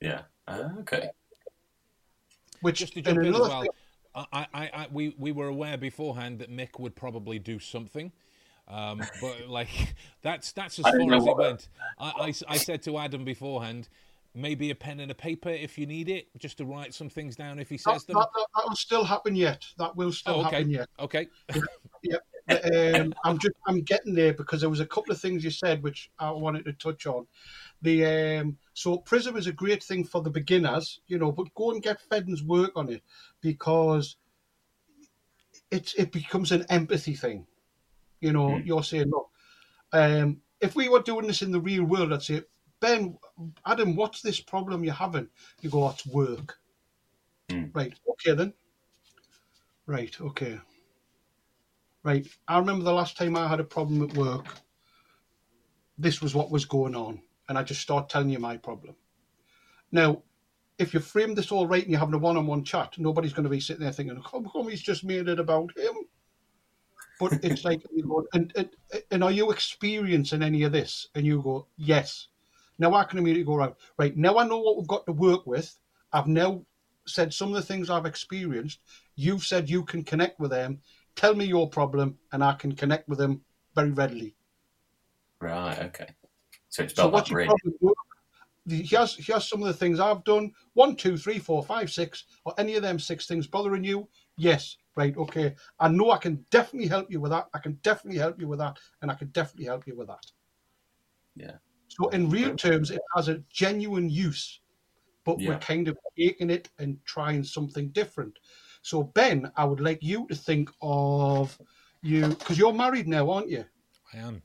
Yeah. 0.00 0.22
Ah, 0.48 0.72
okay. 0.80 1.10
Which 2.60 2.78
Just 2.78 2.94
to 2.94 3.02
jump 3.02 3.18
in 3.20 3.34
as 3.34 3.40
well, 3.40 3.62
thing- 3.62 3.70
I, 4.14 4.24
I, 4.32 4.46
I, 4.54 4.86
we, 4.92 5.14
we 5.18 5.32
were 5.32 5.46
aware 5.46 5.76
beforehand 5.76 6.40
that 6.40 6.50
Mick 6.50 6.78
would 6.78 6.96
probably 6.96 7.38
do 7.38 7.58
something. 7.58 8.12
Um, 8.68 9.02
but 9.20 9.48
like 9.48 9.94
that's 10.22 10.52
that's 10.52 10.78
as 10.78 10.84
far 10.84 11.14
as 11.14 11.26
it 11.26 11.36
went. 11.36 11.68
I, 11.98 12.08
I, 12.08 12.34
I 12.48 12.56
said 12.56 12.82
to 12.82 12.98
Adam 12.98 13.24
beforehand, 13.24 13.88
maybe 14.34 14.70
a 14.70 14.74
pen 14.74 15.00
and 15.00 15.10
a 15.10 15.14
paper 15.14 15.48
if 15.48 15.78
you 15.78 15.86
need 15.86 16.08
it, 16.08 16.28
just 16.38 16.58
to 16.58 16.64
write 16.64 16.94
some 16.94 17.08
things 17.08 17.36
down 17.36 17.58
if 17.58 17.68
he 17.68 17.76
that, 17.76 17.92
says 17.92 18.04
them. 18.04 18.16
that, 18.16 18.28
that, 18.34 18.68
will 18.68 18.76
still 18.76 19.04
happen 19.04 19.34
yet. 19.34 19.64
That 19.78 19.96
will 19.96 20.12
still 20.12 20.36
Oh, 20.36 20.46
okay. 20.46 20.56
happen 20.56 20.70
yet. 20.70 20.88
Okay. 20.98 21.28
um, 22.94 23.14
I'm 23.24 23.38
just 23.38 23.54
I'm 23.66 23.80
getting 23.82 24.14
there 24.14 24.34
because 24.34 24.60
there 24.60 24.70
was 24.70 24.80
a 24.80 24.86
couple 24.86 25.12
of 25.12 25.20
things 25.20 25.44
you 25.44 25.50
said 25.50 25.82
which 25.82 26.10
I 26.18 26.30
wanted 26.30 26.64
to 26.66 26.72
touch 26.74 27.06
on. 27.06 27.26
The 27.82 28.04
um, 28.04 28.58
so 28.74 28.98
Prism 28.98 29.36
is 29.36 29.46
a 29.46 29.52
great 29.52 29.82
thing 29.82 30.04
for 30.04 30.22
the 30.22 30.30
beginners, 30.30 31.00
you 31.06 31.18
know, 31.18 31.32
but 31.32 31.54
go 31.54 31.70
and 31.70 31.82
get 31.82 32.00
Phedon's 32.10 32.42
work 32.42 32.72
on 32.76 32.88
it 32.90 33.02
because 33.40 34.16
it 35.70 35.94
it 35.96 36.12
becomes 36.12 36.52
an 36.52 36.66
empathy 36.68 37.14
thing. 37.14 37.46
You 38.20 38.32
know, 38.32 38.48
Mm. 38.50 38.66
you're 38.66 38.84
saying, 38.84 39.10
look, 39.10 39.30
um, 39.92 40.42
if 40.60 40.74
we 40.76 40.88
were 40.88 41.00
doing 41.02 41.26
this 41.26 41.42
in 41.42 41.52
the 41.52 41.60
real 41.60 41.84
world, 41.84 42.12
I'd 42.12 42.22
say, 42.22 42.42
Ben, 42.80 43.18
Adam, 43.64 43.96
what's 43.96 44.20
this 44.20 44.40
problem 44.40 44.84
you're 44.84 44.92
having? 44.94 45.28
You 45.62 45.70
go, 45.70 45.84
oh, 45.84 45.90
it's 45.90 46.06
work. 46.06 46.58
Mm. 47.48 47.74
Right. 47.74 47.94
Okay 48.10 48.34
then. 48.34 48.52
Right. 49.86 50.20
Okay. 50.20 50.60
Right. 52.02 52.26
I 52.46 52.58
remember 52.58 52.84
the 52.84 52.92
last 52.92 53.16
time 53.16 53.36
I 53.36 53.48
had 53.48 53.60
a 53.60 53.64
problem 53.64 54.02
at 54.02 54.16
work. 54.16 54.46
This 55.98 56.22
was 56.22 56.34
what 56.34 56.50
was 56.50 56.64
going 56.64 56.94
on, 56.94 57.20
and 57.50 57.58
I 57.58 57.64
just 57.64 57.80
start 57.80 58.08
telling 58.08 58.30
you 58.30 58.38
my 58.38 58.56
problem. 58.56 58.94
Now, 59.90 60.22
if 60.78 60.94
you 60.94 61.00
frame 61.00 61.34
this 61.34 61.50
all 61.50 61.66
right 61.66 61.82
and 61.82 61.90
you're 61.90 61.98
having 61.98 62.14
a 62.14 62.18
one-on-one 62.18 62.62
chat, 62.62 62.94
nobody's 62.96 63.32
going 63.32 63.44
to 63.44 63.50
be 63.50 63.58
sitting 63.58 63.82
there 63.82 63.92
thinking, 63.92 64.22
"How 64.22 64.40
come 64.40 64.68
he's 64.68 64.80
just 64.80 65.02
made 65.02 65.28
it 65.28 65.40
about 65.40 65.76
him?" 65.76 65.94
But 67.18 67.44
it's 67.44 67.64
like, 67.64 67.82
you 67.92 68.04
go, 68.04 68.24
and, 68.32 68.52
and 68.56 68.70
and 69.10 69.24
are 69.24 69.32
you 69.32 69.50
experiencing 69.50 70.44
any 70.44 70.62
of 70.62 70.70
this? 70.70 71.08
And 71.16 71.26
you 71.26 71.42
go, 71.42 71.66
yes. 71.76 72.28
Now 72.78 72.94
I 72.94 73.02
can 73.02 73.18
immediately 73.18 73.44
go 73.44 73.56
right. 73.56 73.74
Right 73.98 74.16
now 74.16 74.38
I 74.38 74.46
know 74.46 74.60
what 74.60 74.78
we've 74.78 74.86
got 74.86 75.04
to 75.06 75.12
work 75.12 75.44
with. 75.44 75.76
I've 76.12 76.28
now 76.28 76.64
said 77.06 77.34
some 77.34 77.48
of 77.48 77.56
the 77.56 77.62
things 77.62 77.90
I've 77.90 78.06
experienced. 78.06 78.78
You've 79.16 79.44
said 79.44 79.68
you 79.68 79.84
can 79.84 80.04
connect 80.04 80.38
with 80.38 80.52
them. 80.52 80.80
Tell 81.16 81.34
me 81.34 81.46
your 81.46 81.68
problem, 81.68 82.16
and 82.32 82.44
I 82.44 82.54
can 82.54 82.76
connect 82.76 83.08
with 83.08 83.18
them 83.18 83.42
very 83.74 83.90
readily. 83.90 84.36
Right. 85.40 85.78
Okay. 85.80 86.10
So 86.70 86.84
it's 86.84 86.94
So 86.94 87.02
about 87.02 87.12
what's 87.12 87.28
that 87.28 87.34
your 87.34 87.46
bridge. 87.46 87.60
problem? 87.62 87.94
Here's 88.68 89.16
here's 89.16 89.48
some 89.48 89.60
of 89.62 89.68
the 89.68 89.74
things 89.74 90.00
I've 90.00 90.24
done. 90.24 90.52
One, 90.74 90.94
two, 90.94 91.16
three, 91.16 91.38
four, 91.38 91.62
five, 91.62 91.90
six, 91.90 92.24
or 92.44 92.54
any 92.58 92.76
of 92.76 92.82
them 92.82 92.98
six 92.98 93.26
things 93.26 93.46
bothering 93.46 93.84
you? 93.84 94.08
Yes. 94.36 94.76
Right. 94.96 95.16
Okay. 95.16 95.54
I 95.78 95.88
know 95.88 96.10
I 96.10 96.18
can 96.18 96.44
definitely 96.50 96.88
help 96.88 97.10
you 97.10 97.20
with 97.20 97.32
that. 97.32 97.48
I 97.54 97.58
can 97.58 97.74
definitely 97.82 98.18
help 98.18 98.40
you 98.40 98.48
with 98.48 98.58
that, 98.60 98.78
and 99.02 99.10
I 99.10 99.14
can 99.14 99.28
definitely 99.28 99.66
help 99.66 99.86
you 99.86 99.96
with 99.96 100.08
that. 100.08 100.24
Yeah. 101.36 101.56
So 101.88 102.08
in 102.10 102.30
real 102.30 102.54
terms, 102.54 102.90
it 102.90 103.00
has 103.16 103.28
a 103.28 103.42
genuine 103.50 104.08
use, 104.08 104.60
but 105.24 105.38
we're 105.38 105.58
kind 105.58 105.88
of 105.88 105.96
taking 106.16 106.50
it 106.50 106.68
and 106.78 106.98
trying 107.04 107.42
something 107.42 107.88
different. 107.88 108.38
So 108.82 109.02
Ben, 109.02 109.50
I 109.56 109.64
would 109.64 109.80
like 109.80 110.02
you 110.02 110.26
to 110.28 110.34
think 110.34 110.70
of 110.80 111.58
you 112.02 112.28
because 112.28 112.58
you're 112.58 112.72
married 112.72 113.08
now, 113.08 113.30
aren't 113.30 113.48
you? 113.50 113.64
I 114.14 114.18
am. 114.18 114.42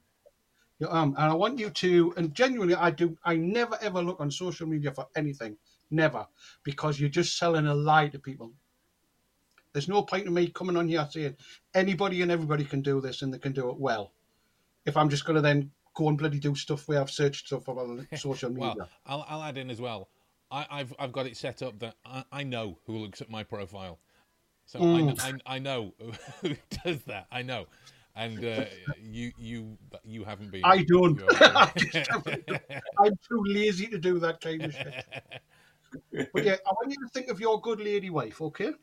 Um, 0.90 1.16
and 1.18 1.32
I 1.32 1.34
want 1.34 1.58
you 1.58 1.70
to, 1.70 2.14
and 2.18 2.34
genuinely, 2.36 2.76
I 2.76 2.92
do. 2.92 3.18
I 3.24 3.38
never 3.38 3.78
ever 3.82 4.02
look 4.02 4.20
on 4.20 4.30
social 4.30 4.68
media 4.68 4.92
for 4.92 5.08
anything, 5.16 5.58
never, 5.90 6.28
because 6.64 7.00
you're 7.00 7.10
just 7.10 7.38
selling 7.38 7.68
a 7.68 7.74
lie 7.74 8.10
to 8.10 8.20
people. 8.20 8.52
There's 9.72 9.88
no 9.88 10.02
point 10.04 10.26
in 10.26 10.34
me 10.34 10.48
coming 10.50 10.78
on 10.78 10.88
here 10.88 11.08
saying 11.10 11.36
anybody 11.74 12.22
and 12.22 12.32
everybody 12.32 12.66
can 12.66 12.82
do 12.82 13.00
this 13.02 13.22
and 13.22 13.34
they 13.34 13.40
can 13.40 13.52
do 13.54 13.70
it 13.70 13.78
well. 13.78 14.14
If 14.86 14.96
I'm 14.98 15.10
just 15.10 15.26
going 15.26 15.36
to 15.36 15.42
then 15.42 15.72
go 15.96 16.10
and 16.10 16.18
bloody 16.18 16.40
do 16.40 16.56
stuff 16.56 16.88
where 16.88 17.00
I've 17.02 17.12
searched 17.12 17.48
stuff 17.48 17.68
on 17.70 18.08
social 18.16 18.50
media. 18.52 18.76
Well, 18.76 18.90
I'll, 19.06 19.26
I'll 19.28 19.44
add 19.44 19.58
in 19.58 19.70
as 19.70 19.80
well. 19.82 20.10
I, 20.52 20.68
I've 20.70 20.94
I've 21.00 21.12
got 21.12 21.26
it 21.26 21.36
set 21.38 21.62
up 21.64 21.80
that 21.80 21.96
I, 22.06 22.24
I 22.32 22.44
know 22.44 22.78
who 22.86 22.98
looks 22.98 23.22
at 23.22 23.30
my 23.30 23.44
profile, 23.44 24.00
so 24.66 24.80
Mm. 24.80 25.18
kn- 25.18 25.42
I 25.48 25.56
I 25.56 25.60
know 25.60 25.94
who 26.42 26.56
does 26.84 27.02
that. 27.04 27.28
I 27.32 27.42
know, 27.42 27.66
and 28.16 28.44
uh, 28.44 28.66
you 29.02 29.32
you 29.38 29.78
you 30.04 30.24
haven't 30.24 30.52
been. 30.52 30.62
I 30.64 30.84
don't. 30.84 31.22
I 31.42 31.72
I'm 33.00 33.18
too 33.28 33.44
lazy 33.46 33.88
to 33.88 33.98
do 33.98 34.20
that 34.20 34.42
kind 34.42 34.64
of 34.64 34.74
shit. 34.74 34.94
But 36.34 36.44
yeah, 36.44 36.58
I 36.66 36.72
want 36.72 36.92
you 36.92 36.98
to 37.06 37.10
think 37.14 37.30
of 37.30 37.40
your 37.40 37.62
good 37.62 37.80
lady 37.80 38.10
wife, 38.10 38.42
okay? 38.42 38.74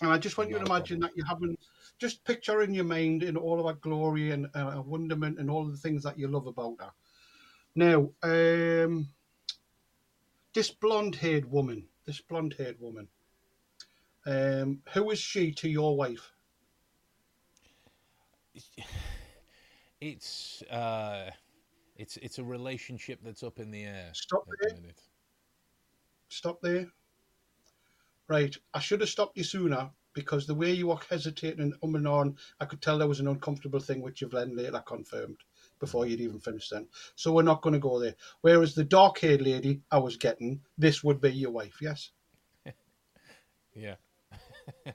And 0.00 0.10
I 0.10 0.16
just 0.16 0.38
want 0.38 0.48
you 0.48 0.58
to 0.58 0.64
imagine 0.64 1.00
that 1.00 1.10
you 1.14 1.22
haven't 1.24 1.58
just 1.98 2.24
picture 2.24 2.62
in 2.62 2.72
your 2.72 2.84
mind 2.84 3.22
in 3.22 3.36
all 3.36 3.60
of 3.60 3.66
that 3.66 3.80
glory 3.82 4.30
and 4.30 4.46
uh, 4.54 4.82
wonderment 4.84 5.38
and 5.38 5.50
all 5.50 5.62
of 5.62 5.70
the 5.70 5.76
things 5.76 6.02
that 6.02 6.18
you 6.18 6.28
love 6.28 6.46
about 6.46 6.76
her. 6.80 6.92
Now, 7.74 8.10
um, 8.22 9.08
this 10.54 10.70
blonde-haired 10.70 11.50
woman, 11.50 11.86
this 12.06 12.20
blonde-haired 12.22 12.80
woman, 12.80 13.08
um, 14.26 14.80
who 14.92 15.10
is 15.10 15.18
she 15.18 15.52
to 15.52 15.68
your 15.68 15.96
wife? 15.96 16.32
It's 20.00 20.62
uh, 20.70 21.30
it's 21.96 22.16
it's 22.18 22.38
a 22.38 22.44
relationship 22.44 23.20
that's 23.22 23.42
up 23.42 23.58
in 23.58 23.70
the 23.70 23.84
air 23.84 24.10
Stop 24.12 24.46
at 24.52 24.68
the 24.68 24.80
there. 24.82 24.92
Stop 26.28 26.60
there. 26.60 26.86
Right, 28.28 28.56
I 28.74 28.80
should 28.80 29.00
have 29.00 29.08
stopped 29.08 29.36
you 29.36 29.44
sooner 29.44 29.90
because 30.12 30.46
the 30.46 30.54
way 30.54 30.72
you 30.72 30.88
were 30.88 30.98
hesitating 31.08 31.60
and 31.60 31.80
umming 31.82 32.10
on, 32.10 32.36
I 32.58 32.64
could 32.64 32.82
tell 32.82 32.98
there 32.98 33.06
was 33.06 33.20
an 33.20 33.28
uncomfortable 33.28 33.78
thing 33.78 34.00
which 34.00 34.20
you've 34.20 34.32
then 34.32 34.56
later 34.56 34.82
confirmed 34.84 35.36
before 35.78 36.06
you'd 36.06 36.20
even 36.20 36.40
finished 36.40 36.70
then. 36.70 36.88
So 37.14 37.32
we're 37.32 37.42
not 37.42 37.60
going 37.60 37.74
to 37.74 37.78
go 37.78 38.00
there. 38.00 38.14
Whereas 38.40 38.74
the 38.74 38.82
dark 38.82 39.18
haired 39.20 39.42
lady 39.42 39.82
I 39.90 39.98
was 39.98 40.16
getting, 40.16 40.60
this 40.78 41.04
would 41.04 41.20
be 41.20 41.30
your 41.30 41.50
wife, 41.52 41.78
yes? 41.80 42.10
Yeah, 43.74 43.96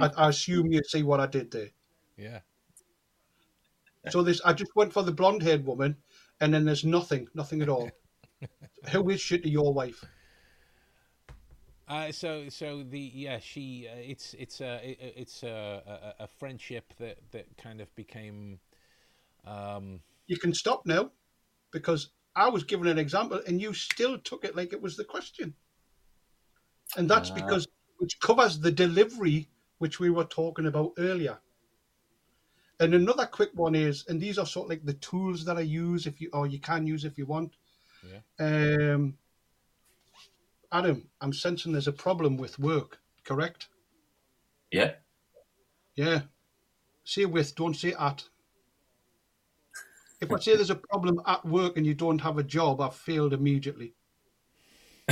I, 0.00 0.10
I 0.16 0.28
assume 0.30 0.72
you 0.72 0.80
see 0.88 1.02
what 1.02 1.20
I 1.20 1.26
did 1.26 1.50
there. 1.50 1.68
yeah. 2.16 2.40
So 4.10 4.22
this, 4.22 4.40
I 4.44 4.52
just 4.52 4.74
went 4.76 4.92
for 4.92 5.02
the 5.02 5.12
blonde 5.12 5.42
haired 5.42 5.64
woman, 5.66 5.96
and 6.40 6.52
then 6.52 6.64
there's 6.64 6.84
nothing, 6.84 7.28
nothing 7.34 7.62
at 7.62 7.68
all. 7.68 7.90
Who 8.90 9.10
is 9.10 9.20
she 9.20 9.38
to 9.38 9.48
your 9.48 9.72
wife? 9.72 10.04
Uh, 11.86 12.10
so 12.10 12.48
so 12.48 12.82
the 12.82 12.98
yeah 12.98 13.38
she 13.38 13.86
uh, 13.86 13.96
it's 13.96 14.34
it's 14.34 14.60
a 14.62 14.80
it, 14.82 15.14
it's 15.16 15.42
a, 15.42 16.14
a, 16.18 16.24
a 16.24 16.26
friendship 16.26 16.94
that 16.98 17.18
that 17.30 17.46
kind 17.58 17.80
of 17.80 17.94
became 17.94 18.58
um 19.46 20.00
You 20.26 20.38
can 20.38 20.52
stop 20.54 20.84
now 20.86 21.12
because 21.72 22.10
I 22.36 22.48
was 22.50 22.64
giving 22.64 22.88
an 22.88 22.98
example 22.98 23.40
and 23.46 23.60
you 23.60 23.72
still 23.74 24.18
took 24.18 24.44
it 24.44 24.56
like 24.56 24.72
it 24.72 24.82
was 24.82 24.96
the 24.96 25.04
question. 25.04 25.54
And 26.96 27.08
that's 27.08 27.30
Ah. 27.30 27.30
because 27.30 27.66
which 27.98 28.18
covers 28.20 28.58
the 28.58 28.72
delivery 28.72 29.48
which 29.78 30.00
we 30.00 30.10
were 30.10 30.24
talking 30.24 30.66
about 30.66 30.92
earlier. 30.98 31.40
And 32.80 32.94
another 32.94 33.26
quick 33.26 33.50
one 33.54 33.74
is, 33.74 34.04
and 34.08 34.20
these 34.20 34.38
are 34.38 34.46
sort 34.46 34.66
of 34.66 34.70
like 34.70 34.84
the 34.84 34.94
tools 34.94 35.44
that 35.44 35.56
I 35.56 35.60
use 35.60 36.06
if 36.06 36.20
you 36.20 36.28
or 36.32 36.46
you 36.46 36.58
can 36.58 36.86
use 36.86 37.04
if 37.04 37.16
you 37.18 37.26
want. 37.26 37.54
Um 38.38 39.16
Adam, 40.72 41.08
I'm 41.20 41.32
sensing 41.32 41.72
there's 41.72 41.86
a 41.86 41.92
problem 41.92 42.36
with 42.36 42.58
work, 42.58 42.98
correct? 43.24 43.68
Yeah. 44.72 44.94
Yeah. 45.94 46.22
Say 47.04 47.26
with, 47.26 47.54
don't 47.54 47.74
say 47.74 47.94
at. 47.98 48.24
If 50.20 50.32
I 50.32 50.38
say 50.40 50.56
there's 50.56 50.70
a 50.70 50.74
problem 50.74 51.20
at 51.26 51.44
work 51.44 51.76
and 51.76 51.86
you 51.86 51.94
don't 51.94 52.18
have 52.18 52.38
a 52.38 52.42
job, 52.42 52.80
I've 52.80 52.96
failed 52.96 53.32
immediately. 53.32 53.94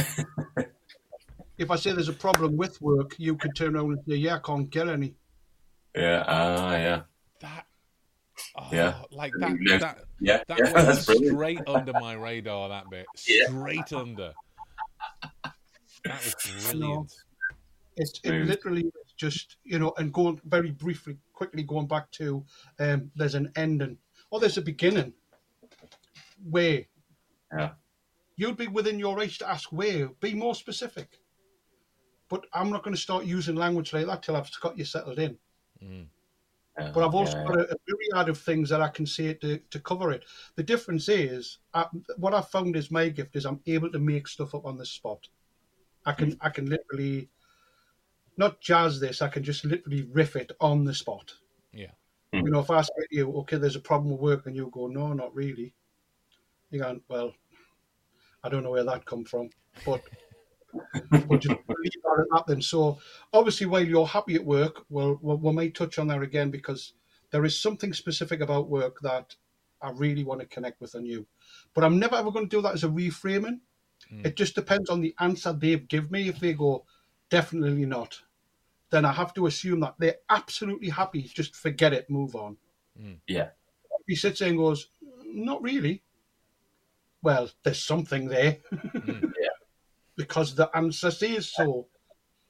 if 1.58 1.70
I 1.70 1.76
say 1.76 1.92
there's 1.92 2.08
a 2.08 2.14
problem 2.14 2.56
with 2.56 2.82
work, 2.82 3.14
you 3.18 3.36
could 3.36 3.54
turn 3.54 3.76
around 3.76 3.92
and 3.92 4.04
say, 4.08 4.16
yeah, 4.16 4.36
I 4.36 4.40
can't 4.40 4.68
get 4.68 4.88
any. 4.88 5.14
Yeah. 5.94 6.24
Ah. 6.26 6.72
yeah. 6.72 7.02
That 8.54 8.62
oh, 8.64 8.68
Yeah. 8.72 9.02
like 9.10 9.32
that 9.38 9.50
didn't 9.58 9.80
that 9.80 10.04
Yeah. 10.20 10.42
that 10.48 10.58
yeah. 10.58 10.72
went 10.72 10.86
That's 10.86 11.06
brilliant. 11.06 11.36
straight 11.36 11.60
under 11.66 11.92
my 11.94 12.14
radar 12.14 12.68
that 12.68 12.90
bit 12.90 13.06
Yeah. 13.28 13.46
straight 13.46 13.92
under 13.92 14.32
that 15.42 15.54
was 16.24 16.34
brilliant 16.70 17.12
It's 17.96 18.20
it 18.24 18.46
literally 18.46 18.90
just 19.16 19.56
you 19.64 19.78
know, 19.78 19.92
and 19.98 20.12
going 20.12 20.40
very 20.46 20.70
briefly, 20.72 21.16
quickly 21.32 21.62
going 21.62 21.86
back 21.86 22.10
to 22.12 22.44
um, 22.80 23.10
there's 23.14 23.34
an 23.36 23.52
ending 23.56 23.96
or 24.30 24.40
there's 24.40 24.58
a 24.58 24.62
beginning. 24.62 25.12
Where? 26.50 26.86
Yeah. 27.56 27.70
You'd 28.36 28.56
be 28.56 28.66
within 28.66 28.98
your 28.98 29.14
rights 29.16 29.38
to 29.38 29.48
ask 29.48 29.70
where. 29.70 30.08
Be 30.20 30.34
more 30.34 30.54
specific. 30.54 31.20
But 32.28 32.46
I'm 32.52 32.70
not 32.70 32.82
going 32.82 32.96
to 32.96 33.00
start 33.00 33.26
using 33.26 33.54
language 33.54 33.92
like 33.92 34.06
that 34.06 34.22
till 34.22 34.34
I've 34.36 34.50
got 34.60 34.76
you 34.78 34.84
settled 34.84 35.18
in. 35.18 35.36
Mm. 35.84 36.06
Yeah, 36.78 36.90
But 36.94 37.04
I've 37.04 37.14
also 37.14 37.36
yeah. 37.36 37.44
got 37.44 37.60
a, 37.60 37.72
a 37.72 37.76
myriad 37.86 38.28
of 38.28 38.38
things 38.38 38.70
that 38.70 38.80
I 38.80 38.88
can 38.88 39.06
say 39.06 39.34
to, 39.34 39.58
to 39.58 39.80
cover 39.80 40.10
it. 40.10 40.24
The 40.56 40.62
difference 40.62 41.08
is, 41.08 41.58
I, 41.74 41.86
what 42.16 42.34
I've 42.34 42.48
found 42.48 42.76
is 42.76 42.90
my 42.90 43.08
gift 43.10 43.36
is 43.36 43.44
I'm 43.44 43.60
able 43.66 43.90
to 43.92 43.98
make 43.98 44.26
stuff 44.26 44.54
up 44.54 44.64
on 44.64 44.78
the 44.78 44.86
spot. 44.86 45.28
I 46.04 46.12
can 46.12 46.32
mm. 46.32 46.38
I 46.40 46.48
can 46.48 46.66
literally 46.66 47.28
not 48.36 48.60
jazz 48.60 48.98
this. 48.98 49.22
I 49.22 49.28
can 49.28 49.44
just 49.44 49.64
literally 49.64 50.08
riff 50.12 50.36
it 50.36 50.52
on 50.60 50.84
the 50.84 50.94
spot. 50.94 51.32
Yeah. 51.72 51.92
You 52.32 52.42
mm. 52.42 52.48
know, 52.48 52.60
if 52.60 52.70
I 52.70 52.80
say 52.80 52.92
to 53.10 53.16
you, 53.16 53.32
okay, 53.38 53.58
there's 53.58 53.76
a 53.76 53.80
problem 53.80 54.10
with 54.10 54.20
work, 54.20 54.46
and 54.46 54.56
you 54.56 54.70
go, 54.72 54.86
no, 54.86 55.12
not 55.12 55.34
really. 55.34 55.74
You 56.70 56.80
go, 56.80 57.00
well, 57.08 57.34
I 58.42 58.48
don't 58.48 58.62
know 58.62 58.70
where 58.70 58.84
that 58.84 59.04
come 59.04 59.24
from, 59.24 59.50
but 59.84 60.02
we'll 61.28 61.38
just 61.38 61.56
leave 61.68 62.02
that 62.04 62.20
at 62.20 62.26
that 62.30 62.44
then. 62.46 62.62
So 62.62 62.98
obviously, 63.32 63.66
while 63.66 63.84
you're 63.84 64.06
happy 64.06 64.34
at 64.34 64.44
work, 64.44 64.84
we'll, 64.88 65.18
we'll 65.22 65.38
we 65.38 65.52
might 65.52 65.74
touch 65.74 65.98
on 65.98 66.08
that 66.08 66.22
again 66.22 66.50
because 66.50 66.94
there 67.30 67.44
is 67.44 67.58
something 67.58 67.92
specific 67.92 68.40
about 68.40 68.68
work 68.68 69.00
that 69.00 69.34
I 69.80 69.90
really 69.90 70.24
want 70.24 70.40
to 70.40 70.46
connect 70.46 70.80
with 70.80 70.94
on 70.94 71.04
you. 71.04 71.26
But 71.74 71.84
I'm 71.84 71.98
never 71.98 72.16
ever 72.16 72.30
going 72.30 72.48
to 72.48 72.56
do 72.56 72.62
that 72.62 72.74
as 72.74 72.84
a 72.84 72.88
reframing. 72.88 73.60
Mm. 74.12 74.26
It 74.26 74.36
just 74.36 74.54
depends 74.54 74.90
on 74.90 75.00
the 75.00 75.14
answer 75.20 75.52
they 75.52 75.76
give 75.76 76.10
me. 76.10 76.28
If 76.28 76.40
they 76.40 76.52
go, 76.54 76.84
definitely 77.30 77.86
not, 77.86 78.20
then 78.90 79.04
I 79.04 79.12
have 79.12 79.34
to 79.34 79.46
assume 79.46 79.80
that 79.80 79.94
they're 79.98 80.18
absolutely 80.28 80.90
happy. 80.90 81.22
Just 81.22 81.56
forget 81.56 81.92
it, 81.92 82.10
move 82.10 82.36
on. 82.36 82.56
Mm. 83.00 83.18
Yeah. 83.26 83.48
If 83.98 84.06
he 84.06 84.14
sits 84.14 84.40
there 84.40 84.48
and 84.48 84.58
goes, 84.58 84.88
not 85.24 85.62
really. 85.62 86.02
Well, 87.22 87.48
there's 87.62 87.82
something 87.82 88.28
there. 88.28 88.58
Mm. 88.72 89.32
Yeah. 89.40 89.48
Because 90.16 90.54
the 90.54 90.70
answer 90.76 91.10
says 91.10 91.52
so. 91.52 91.88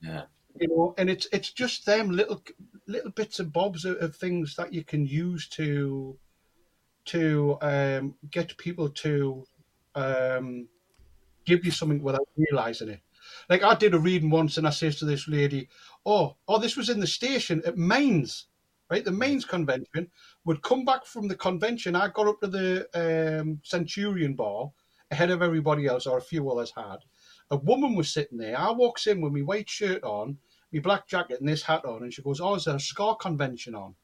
Yeah. 0.00 0.22
You 0.60 0.68
know, 0.68 0.94
and 0.98 1.08
it's 1.08 1.26
it's 1.32 1.50
just 1.52 1.86
them 1.86 2.10
little 2.10 2.42
little 2.86 3.10
bits 3.10 3.40
and 3.40 3.52
bobs 3.52 3.84
of, 3.84 3.96
of 3.98 4.16
things 4.16 4.54
that 4.56 4.72
you 4.72 4.84
can 4.84 5.06
use 5.06 5.48
to 5.50 6.18
to 7.06 7.58
um, 7.62 8.14
get 8.30 8.56
people 8.58 8.88
to 8.90 9.44
um, 9.94 10.68
give 11.44 11.64
you 11.64 11.70
something 11.70 12.02
without 12.02 12.28
realizing 12.36 12.88
it. 12.88 13.00
Like 13.48 13.62
I 13.62 13.74
did 13.74 13.94
a 13.94 13.98
reading 13.98 14.30
once, 14.30 14.56
and 14.58 14.66
I 14.66 14.70
says 14.70 14.96
to 14.96 15.04
this 15.04 15.28
lady, 15.28 15.68
"Oh, 16.04 16.36
oh, 16.48 16.58
this 16.58 16.76
was 16.76 16.88
in 16.88 17.00
the 17.00 17.06
station 17.06 17.62
at 17.64 17.78
Minds, 17.78 18.46
right? 18.90 19.04
The 19.04 19.12
Minds 19.12 19.44
convention. 19.44 20.10
Would 20.44 20.62
come 20.62 20.84
back 20.84 21.06
from 21.06 21.28
the 21.28 21.36
convention. 21.36 21.96
I 21.96 22.08
got 22.08 22.26
up 22.26 22.40
to 22.40 22.48
the 22.48 23.40
um, 23.40 23.60
Centurion 23.62 24.34
bar 24.34 24.72
ahead 25.10 25.30
of 25.30 25.42
everybody 25.42 25.86
else, 25.86 26.06
or 26.06 26.18
a 26.18 26.22
few 26.22 26.50
others 26.50 26.72
had. 26.76 26.98
A 27.52 27.56
woman 27.56 27.94
was 27.94 28.12
sitting 28.12 28.38
there. 28.38 28.58
I 28.58 28.72
walks 28.72 29.06
in 29.06 29.20
with 29.20 29.32
my 29.32 29.40
white 29.40 29.70
shirt 29.70 30.02
on, 30.02 30.38
my 30.72 30.80
black 30.80 31.06
jacket, 31.06 31.38
and 31.38 31.48
this 31.48 31.62
hat 31.62 31.84
on, 31.84 32.02
and 32.02 32.12
she 32.12 32.22
goes, 32.22 32.40
"Oh, 32.40 32.54
is 32.54 32.64
there 32.64 32.76
a 32.76 32.80
ska 32.80 33.14
convention 33.20 33.74
on?" 33.74 33.94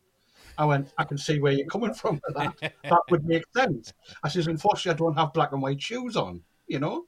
I 0.59 0.65
went, 0.65 0.93
I 0.99 1.05
can 1.05 1.19
see 1.19 1.39
where 1.39 1.53
you're 1.53 1.67
coming 1.69 1.95
from 1.95 2.21
with 2.27 2.37
that. 2.37 2.73
that 2.83 3.01
would 3.11 3.25
make 3.25 3.45
sense. 3.57 3.93
I 4.25 4.29
says, 4.29 4.49
unfortunately, 4.49 4.97
I 4.97 5.07
don't 5.07 5.17
have 5.17 5.33
black 5.33 5.53
and 5.53 5.63
white 5.63 5.81
shoes 5.81 6.17
on, 6.17 6.43
you 6.67 6.81
know? 6.81 7.05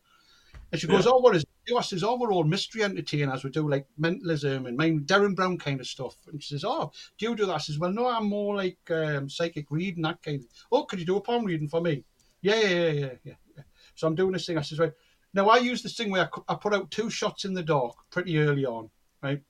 And 0.71 0.81
she 0.81 0.87
goes, 0.87 1.05
oh, 1.05 1.19
what 1.19 1.35
is 1.35 1.43
it? 1.43 1.75
I 1.77 1.81
says, 1.83 2.05
oh, 2.05 2.17
we're 2.17 2.33
all 2.33 2.45
mystery 2.45 2.85
entertainers. 2.85 3.43
We 3.43 3.51
do 3.51 3.69
like 3.69 3.87
mentalism 3.99 4.67
and 4.67 4.77
main 4.77 5.01
Derren 5.01 5.35
Brown 5.35 5.59
kind 5.59 5.81
of 5.81 5.87
stuff. 5.87 6.17
And 6.29 6.43
she 6.43 6.55
says, 6.55 6.65
oh, 6.65 6.93
do 7.19 7.29
you 7.29 7.35
do 7.35 7.47
that? 7.47 7.55
I 7.55 7.59
says, 7.59 7.79
well, 7.79 7.93
no, 7.93 8.07
I'm 8.07 8.29
more 8.29 8.55
like 8.55 8.79
um, 8.91 9.29
psychic 9.29 9.67
reading, 9.71 10.03
that 10.03 10.23
kind 10.23 10.41
of 10.41 10.47
Oh, 10.71 10.85
could 10.85 11.01
you 11.01 11.07
do 11.07 11.17
a 11.17 11.21
palm 11.21 11.45
reading 11.45 11.69
for 11.69 11.81
me? 11.81 12.05
Yeah, 12.43 12.61
yeah, 12.61 12.69
yeah, 12.69 12.91
yeah, 12.91 13.13
yeah. 13.25 13.35
yeah. 13.57 13.63
So 13.95 14.07
I'm 14.07 14.15
doing 14.15 14.33
this 14.33 14.47
thing. 14.47 14.59
I 14.59 14.63
says, 14.63 14.79
right. 14.79 14.93
Now, 15.33 15.49
I 15.49 15.59
use 15.59 15.83
this 15.83 15.97
thing 15.97 16.11
where 16.11 16.29
I, 16.49 16.53
I 16.53 16.55
put 16.57 16.75
out 16.75 16.91
two 16.91 17.11
shots 17.11 17.45
in 17.45 17.55
the 17.55 17.63
dark 17.63 17.95
pretty 18.11 18.39
early 18.39 18.67
on, 18.67 18.91
right? 19.23 19.43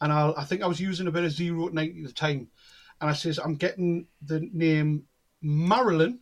And 0.00 0.12
I'll, 0.12 0.34
I 0.36 0.44
think 0.44 0.62
I 0.62 0.66
was 0.66 0.80
using 0.80 1.06
a 1.06 1.12
bit 1.12 1.24
of 1.24 1.32
zero 1.32 1.66
at 1.66 1.74
night 1.74 1.94
at 1.96 2.04
the 2.04 2.12
time. 2.12 2.48
And 3.00 3.10
I 3.10 3.12
says, 3.12 3.38
I'm 3.38 3.56
getting 3.56 4.06
the 4.20 4.48
name 4.52 5.04
Marilyn 5.40 6.20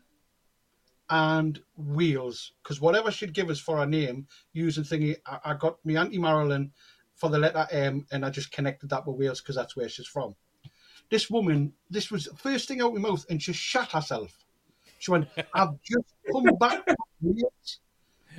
and 1.11 1.61
Wheels 1.77 2.53
because 2.63 2.81
whatever 2.81 3.11
she'd 3.11 3.35
give 3.35 3.51
us 3.51 3.59
for 3.59 3.79
our 3.79 3.87
name 3.87 4.27
using 4.53 4.85
thingy, 4.85 5.17
I, 5.27 5.39
I 5.45 5.55
got 5.55 5.85
me 5.85 5.97
Auntie 5.97 6.19
Marilyn 6.19 6.73
for 7.17 7.29
the 7.29 7.39
letter 7.39 7.67
M, 7.71 8.07
and 8.11 8.25
I 8.25 8.31
just 8.31 8.51
connected 8.51 8.89
that 8.91 9.07
with 9.07 9.17
Wheels 9.17 9.41
because 9.43 9.57
that's 9.57 9.77
where 9.77 9.89
she's 9.89 10.07
from. 10.07 10.35
This 11.11 11.29
woman, 11.29 11.75
this 11.91 12.11
was 12.11 12.25
the 12.25 12.37
first 12.37 12.69
thing 12.69 12.81
out 12.81 12.95
of 12.95 13.01
my 13.01 13.09
mouth, 13.11 13.27
and 13.29 13.43
she 13.43 13.53
shut 13.53 13.91
herself. 13.91 14.33
She 15.01 15.11
went, 15.11 15.29
"I've 15.53 15.83
just 15.83 16.15
come 16.33 16.45
back 16.59 16.85
from 16.87 16.97
Wales, 17.21 17.81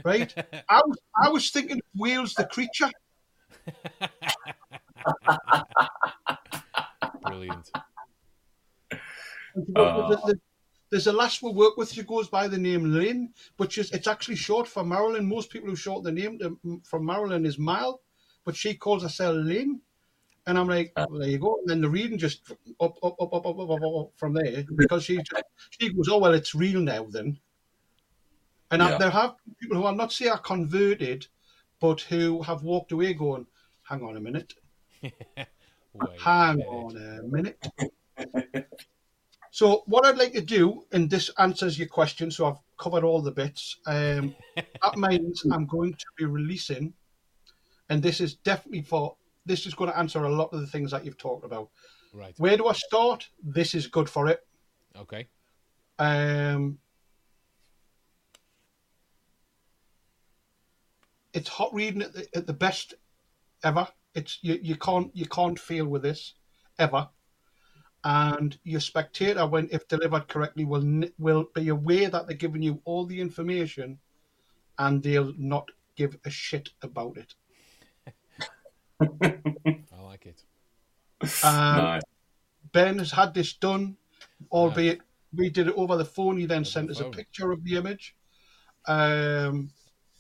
right? 0.04 0.34
I 0.70 0.82
was, 0.86 0.98
I 1.24 1.30
was 1.30 1.50
thinking 1.50 1.78
of 1.78 1.84
Wales 1.96 2.34
the 2.34 2.46
creature." 2.46 2.90
Brilliant. 7.22 7.70
Goes, 9.76 10.36
"There's, 10.90 11.08
a, 11.08 11.12
lass 11.12 11.42
we 11.42 11.52
work 11.52 11.78
with. 11.78 11.92
She 11.92 12.04
goes 12.04 12.28
by 12.30 12.48
the 12.48 12.58
name 12.58 12.94
Lynn, 12.94 13.34
but 13.58 13.72
she's, 13.72 13.92
it's 13.92 14.08
actually 14.08 14.36
short 14.38 14.68
for 14.68 14.84
Marilyn. 14.84 15.28
Most 15.28 15.50
people 15.50 15.70
who 15.70 15.76
short 15.76 16.04
the 16.04 16.12
name 16.12 16.40
to, 16.40 16.82
from 16.86 17.06
Marilyn 17.06 17.46
is 17.46 17.60
Mal, 17.60 18.02
but 18.46 18.56
she 18.56 18.76
calls 18.76 19.04
herself 19.04 19.36
Lynn. 19.36 19.82
And 20.48 20.58
I'm 20.58 20.68
like, 20.68 20.92
well, 20.96 21.20
there 21.20 21.30
you 21.30 21.38
go. 21.38 21.58
And 21.62 21.70
then 21.70 21.82
the 21.82 21.90
reading 21.90 22.18
just 22.18 22.52
up, 22.80 22.98
up, 23.04 23.16
up, 23.22 23.34
up, 23.34 23.46
up, 23.46 23.60
up, 23.60 23.70
up, 23.70 23.82
up 23.84 24.12
from 24.16 24.34
there 24.34 24.66
because 24.76 25.04
she 25.04 25.18
just, 25.18 25.44
she 25.70 25.94
goes, 25.94 26.10
oh 26.10 26.18
well, 26.18 26.34
it's 26.34 26.56
real 26.56 26.82
now 26.82 27.06
then. 27.10 27.38
And 28.72 28.82
Yeah. 28.82 28.98
there 28.98 29.10
have 29.10 29.36
people 29.60 29.78
who 29.78 29.86
I'm 29.86 29.98
not 29.98 30.14
saying 30.14 30.32
are 30.32 30.38
converted, 30.40 31.28
but 31.80 32.02
who 32.02 32.42
have 32.44 32.64
walked 32.64 32.92
away 32.94 33.14
going, 33.14 33.46
hang 33.84 34.02
on 34.02 34.16
a 34.18 34.20
minute, 34.22 34.54
Hang 36.24 36.58
minute. 36.58 36.68
on 36.68 36.98
a 36.98 37.24
minute. 37.24 37.68
so, 39.52 39.84
what 39.88 40.06
I'd 40.06 40.18
like 40.18 40.32
to 40.34 40.42
do, 40.42 40.86
and 40.94 41.10
this 41.10 41.30
answers 41.38 41.78
your 41.78 41.90
question, 41.90 42.32
so 42.32 42.46
I've 42.46 42.60
covered 42.80 43.04
all 43.04 43.22
the 43.22 43.32
bits. 43.32 43.78
Um, 43.86 44.34
that 44.56 44.98
means 44.98 45.44
I'm 45.52 45.66
going 45.66 45.94
to 45.94 46.06
be 46.18 46.26
releasing, 46.26 46.94
and 47.90 48.02
this 48.02 48.22
is 48.22 48.36
definitely 48.36 48.84
for 48.84 49.18
this 49.46 49.66
is 49.66 49.74
going 49.74 49.92
to 49.92 49.98
answer 49.98 50.24
a 50.24 50.30
lot 50.30 50.54
of 50.54 50.62
the 50.62 50.68
things 50.68 50.92
that 50.92 51.04
you've 51.04 51.18
talked 51.18 51.44
about. 51.44 51.70
Right. 52.14 52.34
Where 52.38 52.56
do 52.56 52.68
I 52.68 52.74
start? 52.74 53.28
This 53.44 53.76
is 53.76 53.88
good 53.88 54.10
for 54.10 54.28
it. 54.28 54.40
Okay. 54.96 55.28
Um, 56.00 56.78
it's 61.34 61.50
hot 61.50 61.74
reading 61.74 62.02
at 62.02 62.14
the, 62.14 62.28
at 62.36 62.48
the 62.48 62.54
best 62.54 62.94
ever. 63.64 63.88
It's 64.14 64.40
you, 64.42 64.60
you 64.62 64.76
can't 64.76 65.16
you 65.16 65.26
can't 65.26 65.60
fail 65.60 65.86
with 65.86 66.02
this 66.02 66.34
ever. 66.80 67.10
And 68.04 68.58
your 68.64 68.80
spectator, 68.80 69.46
when 69.46 69.70
if 69.72 69.88
delivered 69.88 70.28
correctly, 70.28 70.66
will 70.66 71.04
will 71.20 71.46
be 71.54 71.70
aware 71.70 72.10
that 72.10 72.28
they're 72.28 72.36
giving 72.36 72.64
you 72.64 72.82
all 72.84 73.06
the 73.06 73.22
information, 73.22 74.00
and 74.80 75.04
they'll 75.04 75.34
not 75.38 75.70
give 75.96 76.18
a 76.26 76.30
shit 76.30 76.70
about 76.82 77.18
it. 77.18 77.36
I 79.92 80.02
like 80.02 80.26
it. 80.26 80.44
Um, 81.44 81.78
Nice. 81.78 82.02
Ben 82.72 83.00
has 83.00 83.12
had 83.12 83.34
this 83.34 83.54
done, 83.54 83.98
albeit 84.52 85.02
we 85.34 85.50
did 85.50 85.68
it 85.68 85.76
over 85.76 85.96
the 85.96 86.06
phone. 86.06 86.38
He 86.38 86.46
then 86.46 86.60
Over 86.60 86.66
sent 86.66 86.88
the 86.88 86.94
us 86.94 87.00
a 87.00 87.10
picture 87.10 87.52
of 87.52 87.64
the 87.64 87.76
image. 87.76 88.16
Um, 88.88 89.72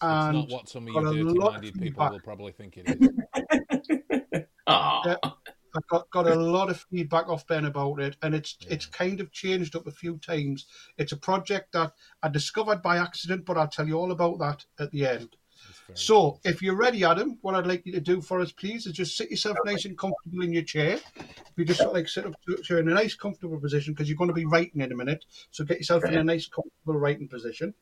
It's 0.01 0.07
and 0.09 0.33
not 0.33 0.49
what 0.49 0.67
some 0.67 0.87
of 0.87 0.93
got 0.95 1.03
you 1.03 1.09
a 1.09 1.13
dirty 1.13 1.39
lot 1.39 1.47
of 1.47 1.53
minded 1.53 1.79
people 1.79 2.09
will 2.09 2.19
probably 2.19 2.51
think 2.51 2.77
it 2.77 2.89
is. 2.89 4.43
Aw. 4.67 5.01
Yeah. 5.05 5.31
I 5.73 5.79
got, 5.89 6.09
got 6.09 6.27
a 6.27 6.35
lot 6.35 6.69
of 6.69 6.83
feedback 6.91 7.29
off 7.29 7.47
Ben 7.47 7.65
about 7.65 8.01
it, 8.01 8.17
and 8.21 8.35
it's 8.35 8.57
it's 8.67 8.85
kind 8.85 9.21
of 9.21 9.31
changed 9.31 9.75
up 9.75 9.87
a 9.87 9.91
few 9.91 10.17
times. 10.17 10.65
It's 10.97 11.11
a 11.11 11.17
project 11.17 11.73
that 11.73 11.93
I 12.21 12.29
discovered 12.29 12.81
by 12.81 12.97
accident, 12.97 13.45
but 13.45 13.57
I'll 13.57 13.67
tell 13.67 13.87
you 13.87 13.97
all 13.97 14.11
about 14.11 14.39
that 14.39 14.65
at 14.79 14.91
the 14.91 15.07
end. 15.07 15.37
It's 15.69 15.79
very 15.79 15.97
So, 15.97 16.39
if 16.43 16.61
you're 16.61 16.75
ready, 16.75 17.05
Adam, 17.05 17.37
what 17.41 17.55
I'd 17.55 17.67
like 17.67 17.85
you 17.85 17.93
to 17.93 18.01
do 18.01 18.21
for 18.21 18.41
us, 18.41 18.51
please, 18.51 18.85
is 18.85 18.93
just 18.93 19.15
sit 19.15 19.29
yourself 19.29 19.55
nice 19.63 19.85
and 19.85 19.97
comfortable 19.97 20.43
in 20.43 20.51
your 20.51 20.63
chair. 20.63 20.99
If 21.15 21.53
you 21.55 21.63
just 21.63 21.79
sort 21.79 21.91
of 21.91 21.95
like 21.95 22.09
sit 22.09 22.25
up 22.25 22.33
to, 22.47 22.57
to 22.57 22.79
in 22.79 22.89
a 22.89 22.93
nice, 22.93 23.15
comfortable 23.15 23.59
position, 23.59 23.93
because 23.93 24.09
you're 24.09 24.17
going 24.17 24.29
to 24.29 24.33
be 24.33 24.45
writing 24.45 24.81
in 24.81 24.91
a 24.91 24.95
minute. 24.95 25.23
So, 25.51 25.63
get 25.63 25.77
yourself 25.77 26.03
in 26.03 26.15
a 26.15 26.23
nice, 26.23 26.47
comfortable 26.47 26.99
writing 26.99 27.27
position. 27.27 27.73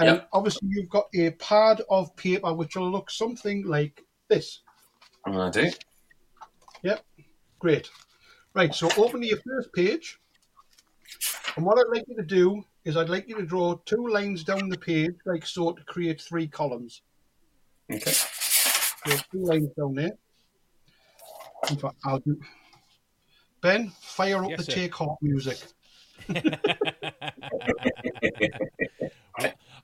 And 0.00 0.08
Yep. 0.08 0.28
obviously, 0.32 0.68
you've 0.70 0.88
got 0.88 1.08
a 1.14 1.30
pad 1.32 1.82
of 1.90 2.16
paper 2.16 2.54
which 2.54 2.74
will 2.74 2.90
look 2.90 3.10
something 3.10 3.66
like 3.66 4.02
this. 4.28 4.62
I 5.26 5.50
do. 5.50 5.70
Yep, 6.82 7.04
great. 7.58 7.90
Right, 8.54 8.74
so 8.74 8.88
open 8.96 9.20
to 9.20 9.26
your 9.26 9.40
first 9.46 9.70
page. 9.74 10.18
And 11.54 11.66
what 11.66 11.78
I'd 11.78 11.94
like 11.94 12.04
you 12.08 12.16
to 12.16 12.22
do 12.22 12.64
is 12.84 12.96
I'd 12.96 13.10
like 13.10 13.28
you 13.28 13.36
to 13.36 13.42
draw 13.44 13.74
two 13.84 14.08
lines 14.08 14.42
down 14.42 14.70
the 14.70 14.78
page, 14.78 15.14
like 15.26 15.44
so, 15.44 15.72
to 15.72 15.84
create 15.84 16.18
three 16.18 16.48
columns. 16.48 17.02
Okay. 17.92 18.10
So 18.10 19.10
two 19.30 19.44
lines 19.44 19.68
down 19.76 19.94
there. 19.96 20.12
In 21.68 21.76
fact, 21.76 21.96
I'll 22.06 22.20
do. 22.20 22.40
Ben, 23.60 23.90
fire 24.00 24.42
up 24.44 24.50
Yes, 24.50 24.60
the 24.60 24.64
sir. 24.64 24.72
take 24.72 24.94
heart 24.94 25.18
music. 25.20 25.58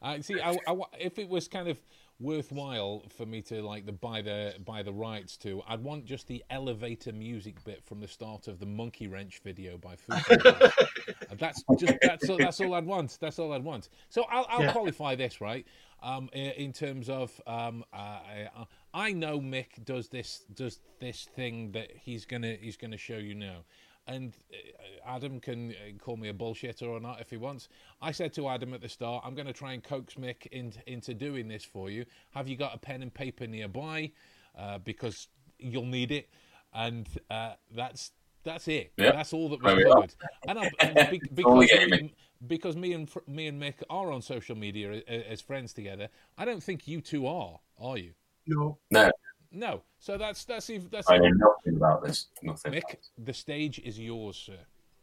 I 0.06 0.20
see. 0.20 0.40
I, 0.40 0.52
I 0.66 0.76
if 0.98 1.18
it 1.18 1.28
was 1.28 1.48
kind 1.48 1.68
of 1.68 1.80
worthwhile 2.18 3.02
for 3.16 3.26
me 3.26 3.42
to 3.42 3.62
like 3.62 3.84
the 3.86 3.92
buy 3.92 4.22
the 4.22 4.54
buy 4.64 4.82
the 4.82 4.92
rights 4.92 5.36
to, 5.38 5.62
I'd 5.68 5.82
want 5.82 6.04
just 6.04 6.28
the 6.28 6.42
elevator 6.50 7.12
music 7.12 7.62
bit 7.64 7.84
from 7.84 8.00
the 8.00 8.08
start 8.08 8.48
of 8.48 8.58
the 8.58 8.66
Monkey 8.66 9.08
Wrench 9.08 9.40
video 9.44 9.76
by 9.76 9.96
Foo 9.96 10.14
that's 11.38 11.64
just 11.76 11.94
that's 12.02 12.28
all, 12.28 12.38
that's 12.38 12.60
all 12.60 12.74
I'd 12.74 12.86
want. 12.86 13.18
That's 13.20 13.38
all 13.38 13.52
I'd 13.52 13.64
want. 13.64 13.88
So 14.08 14.24
I'll, 14.30 14.46
I'll 14.48 14.62
Yeah. 14.62 14.72
qualify 14.72 15.14
this 15.16 15.40
right 15.40 15.66
um, 16.02 16.28
in 16.32 16.72
terms 16.72 17.08
of 17.08 17.38
um, 17.46 17.84
uh, 17.92 17.96
I, 17.96 18.48
I 18.94 19.12
know 19.12 19.40
Mick 19.40 19.84
does 19.84 20.08
this 20.08 20.44
does 20.54 20.80
this 21.00 21.28
thing 21.34 21.72
that 21.72 21.90
he's 22.04 22.24
gonna 22.24 22.56
he's 22.60 22.76
gonna 22.76 22.96
show 22.96 23.16
you 23.18 23.34
now. 23.34 23.64
And 24.06 24.34
uh, 24.52 25.08
Adam 25.16 25.40
can 25.40 25.70
uh, 25.72 25.98
call 25.98 26.16
me 26.16 26.28
a 26.28 26.34
bullshitter 26.34 26.82
or 26.88 27.00
not 27.00 27.20
if 27.20 27.30
he 27.30 27.36
wants. 27.36 27.68
I 28.00 28.12
said 28.12 28.32
to 28.34 28.48
Adam 28.48 28.72
at 28.74 28.80
the 28.80 28.88
start, 28.88 29.24
I'm 29.26 29.34
going 29.34 29.46
to 29.48 29.52
try 29.52 29.72
and 29.72 29.82
coax 29.82 30.14
Mick 30.14 30.46
into, 30.52 30.78
into 30.86 31.12
doing 31.14 31.48
this 31.48 31.64
for 31.64 31.90
you. 31.90 32.04
Have 32.30 32.48
you 32.48 32.56
got 32.56 32.74
a 32.74 32.78
pen 32.78 33.02
and 33.02 33.12
paper 33.12 33.46
nearby? 33.46 34.12
Uh, 34.56 34.78
because 34.78 35.28
you'll 35.58 35.86
need 35.86 36.12
it. 36.12 36.28
And 36.72 37.08
uh, 37.30 37.54
that's 37.74 38.12
That's 38.44 38.68
it. 38.68 38.92
Yeah. 38.96 39.12
That's 39.12 39.32
all 39.32 39.48
that 39.48 39.62
was 39.62 39.74
we 39.76 39.84
are. 39.84 39.94
covered. 39.94 40.14
And, 40.46 40.58
I, 40.58 40.70
and 40.80 41.10
be, 41.10 41.20
because 41.34 41.50
all 41.52 41.58
we 41.58 41.66
get, 41.66 41.90
me, 41.90 42.14
because 42.46 42.76
me 42.76 42.92
and 42.92 43.10
me 43.26 43.48
and 43.48 43.60
Mick 43.60 43.82
are 43.90 44.12
on 44.12 44.22
social 44.22 44.56
media 44.56 45.02
a- 45.08 45.30
as 45.32 45.40
friends 45.40 45.72
together, 45.72 46.08
I 46.38 46.44
don't 46.44 46.62
think 46.62 46.86
you 46.86 47.00
two 47.00 47.26
are. 47.26 47.58
Are 47.80 47.98
you? 47.98 48.12
No, 48.46 48.78
No, 48.92 49.10
No. 49.56 49.82
So 49.98 50.18
that's 50.18 50.44
that's 50.44 50.68
even 50.68 50.88
that's 50.90 51.10
I 51.10 51.16
know 51.16 51.30
nothing 51.30 51.76
about 51.76 52.04
this. 52.04 52.26
Nothing. 52.42 52.74
Mick. 52.74 52.96
The 53.16 53.32
stage 53.32 53.78
is 53.78 53.98
yours, 53.98 54.36
sir. 54.36 54.58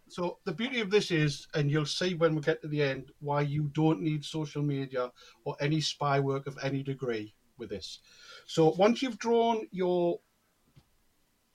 So 0.09 0.37
the 0.45 0.51
beauty 0.51 0.79
of 0.79 0.91
this 0.91 1.09
is, 1.09 1.47
and 1.55 1.71
you'll 1.71 1.87
see 1.87 2.13
when 2.13 2.35
we 2.35 2.41
get 2.41 2.61
to 2.61 2.67
the 2.67 2.83
end, 2.83 3.11
why 3.19 3.41
you 3.41 3.71
don't 3.73 4.01
need 4.01 4.23
social 4.23 4.61
media 4.61 5.11
or 5.43 5.55
any 5.59 5.81
spy 5.81 6.19
work 6.19 6.45
of 6.45 6.59
any 6.61 6.83
degree 6.83 7.33
with 7.57 7.69
this. 7.69 7.99
So 8.45 8.75
once 8.77 9.01
you've 9.01 9.17
drawn 9.17 9.67
your 9.71 10.19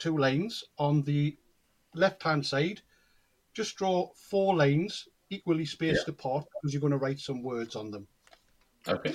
two 0.00 0.16
lanes 0.16 0.64
on 0.78 1.02
the 1.02 1.36
left-hand 1.94 2.44
side, 2.44 2.80
just 3.54 3.76
draw 3.76 4.08
four 4.14 4.56
lanes 4.56 5.06
equally 5.30 5.64
spaced 5.64 6.08
apart 6.08 6.46
because 6.54 6.72
you're 6.72 6.80
going 6.80 6.92
to 6.92 6.98
write 6.98 7.20
some 7.20 7.42
words 7.42 7.76
on 7.76 7.90
them. 7.92 8.08
Okay. 8.88 9.14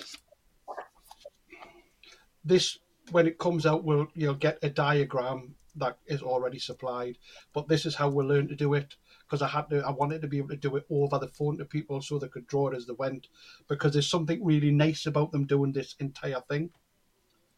This, 2.45 2.77
when 3.11 3.27
it 3.27 3.37
comes 3.37 3.65
out, 3.65 3.83
we'll 3.83 4.07
you'll 4.13 4.33
get 4.35 4.59
a 4.63 4.69
diagram 4.69 5.55
that 5.75 5.97
is 6.05 6.21
already 6.21 6.59
supplied. 6.59 7.17
But 7.53 7.67
this 7.67 7.85
is 7.85 7.95
how 7.95 8.09
we 8.09 8.23
learn 8.23 8.47
to 8.49 8.55
do 8.55 8.73
it 8.73 8.95
because 9.25 9.41
I 9.41 9.47
had 9.47 9.69
to. 9.69 9.81
I 9.85 9.91
wanted 9.91 10.21
to 10.21 10.27
be 10.27 10.37
able 10.37 10.49
to 10.49 10.55
do 10.57 10.75
it 10.75 10.85
over 10.89 11.17
the 11.19 11.27
phone 11.27 11.57
to 11.57 11.65
people 11.65 12.01
so 12.01 12.17
they 12.19 12.27
could 12.27 12.47
draw 12.47 12.69
it 12.69 12.75
as 12.75 12.85
they 12.85 12.93
went. 12.93 13.27
Because 13.67 13.93
there's 13.93 14.09
something 14.09 14.43
really 14.43 14.71
nice 14.71 15.05
about 15.05 15.31
them 15.31 15.45
doing 15.45 15.71
this 15.71 15.95
entire 15.99 16.41
thing. 16.41 16.71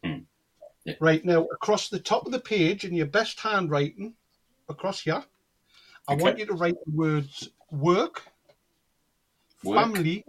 Hmm. 0.04 0.20
Yeah. 0.84 0.94
Right 1.00 1.24
now, 1.24 1.44
across 1.46 1.88
the 1.88 1.98
top 1.98 2.26
of 2.26 2.32
the 2.32 2.40
page 2.40 2.84
in 2.84 2.94
your 2.94 3.06
best 3.06 3.40
handwriting, 3.40 4.14
across 4.68 5.00
here, 5.00 5.24
I 6.08 6.14
Okay. 6.14 6.22
want 6.22 6.38
you 6.38 6.46
to 6.46 6.54
write 6.54 6.76
the 6.86 6.92
words 6.92 7.48
work, 7.70 8.22
Work, 9.64 9.76
family, 9.76 10.24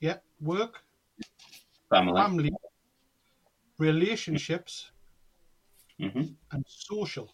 yeah, 0.00 0.18
work, 0.40 0.84
family. 1.90 2.20
family, 2.20 2.52
relationships, 3.78 4.90
hmm 5.98 6.22
and 6.52 6.64
social. 6.66 7.32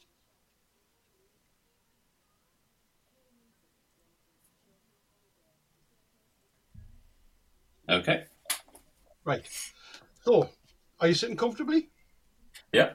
Okay. 7.88 8.24
Right. 9.24 9.46
So, 10.22 10.48
are 11.00 11.08
you 11.08 11.14
sitting 11.14 11.36
comfortably? 11.36 11.90
Yeah. 12.72 12.94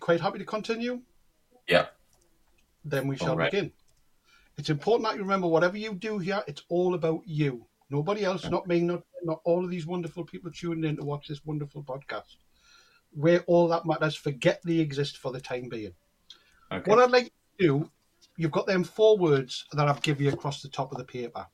Quite 0.00 0.20
happy 0.20 0.38
to 0.38 0.44
continue? 0.44 1.02
Yeah. 1.68 1.86
Then 2.84 3.08
we 3.08 3.16
shall 3.16 3.30
All 3.30 3.36
right. 3.36 3.50
begin. 3.50 3.72
It's 4.58 4.70
important 4.70 5.08
that 5.08 5.16
you 5.16 5.22
remember 5.22 5.48
whatever 5.48 5.76
you 5.76 5.94
do 5.94 6.18
here, 6.18 6.42
it's 6.46 6.62
all 6.68 6.94
about 6.94 7.22
you. 7.26 7.66
Nobody 7.90 8.24
else, 8.24 8.48
not 8.48 8.66
me, 8.66 8.80
not, 8.80 9.02
not 9.22 9.40
all 9.44 9.64
of 9.64 9.70
these 9.70 9.86
wonderful 9.86 10.24
people 10.24 10.50
tuning 10.50 10.88
in 10.88 10.96
to 10.96 11.04
watch 11.04 11.28
this 11.28 11.44
wonderful 11.44 11.84
podcast. 11.84 12.36
Where 13.16 13.40
all 13.46 13.66
that 13.68 13.86
matters, 13.86 14.14
forget 14.14 14.60
they 14.62 14.78
exist 14.78 15.16
for 15.16 15.32
the 15.32 15.40
time 15.40 15.68
being. 15.68 15.94
Okay. 16.70 16.90
What 16.90 16.98
I'd 16.98 17.10
like 17.10 17.24
you 17.24 17.30
to 17.58 17.66
do, 17.66 17.90
you've 18.36 18.52
got 18.52 18.66
them 18.66 18.84
four 18.84 19.16
words 19.16 19.64
that 19.72 19.88
I've 19.88 20.02
given 20.02 20.26
you 20.26 20.32
across 20.32 20.60
the 20.60 20.68
top 20.68 20.92
of 20.92 20.98
the 20.98 21.04
paper. 21.04 21.46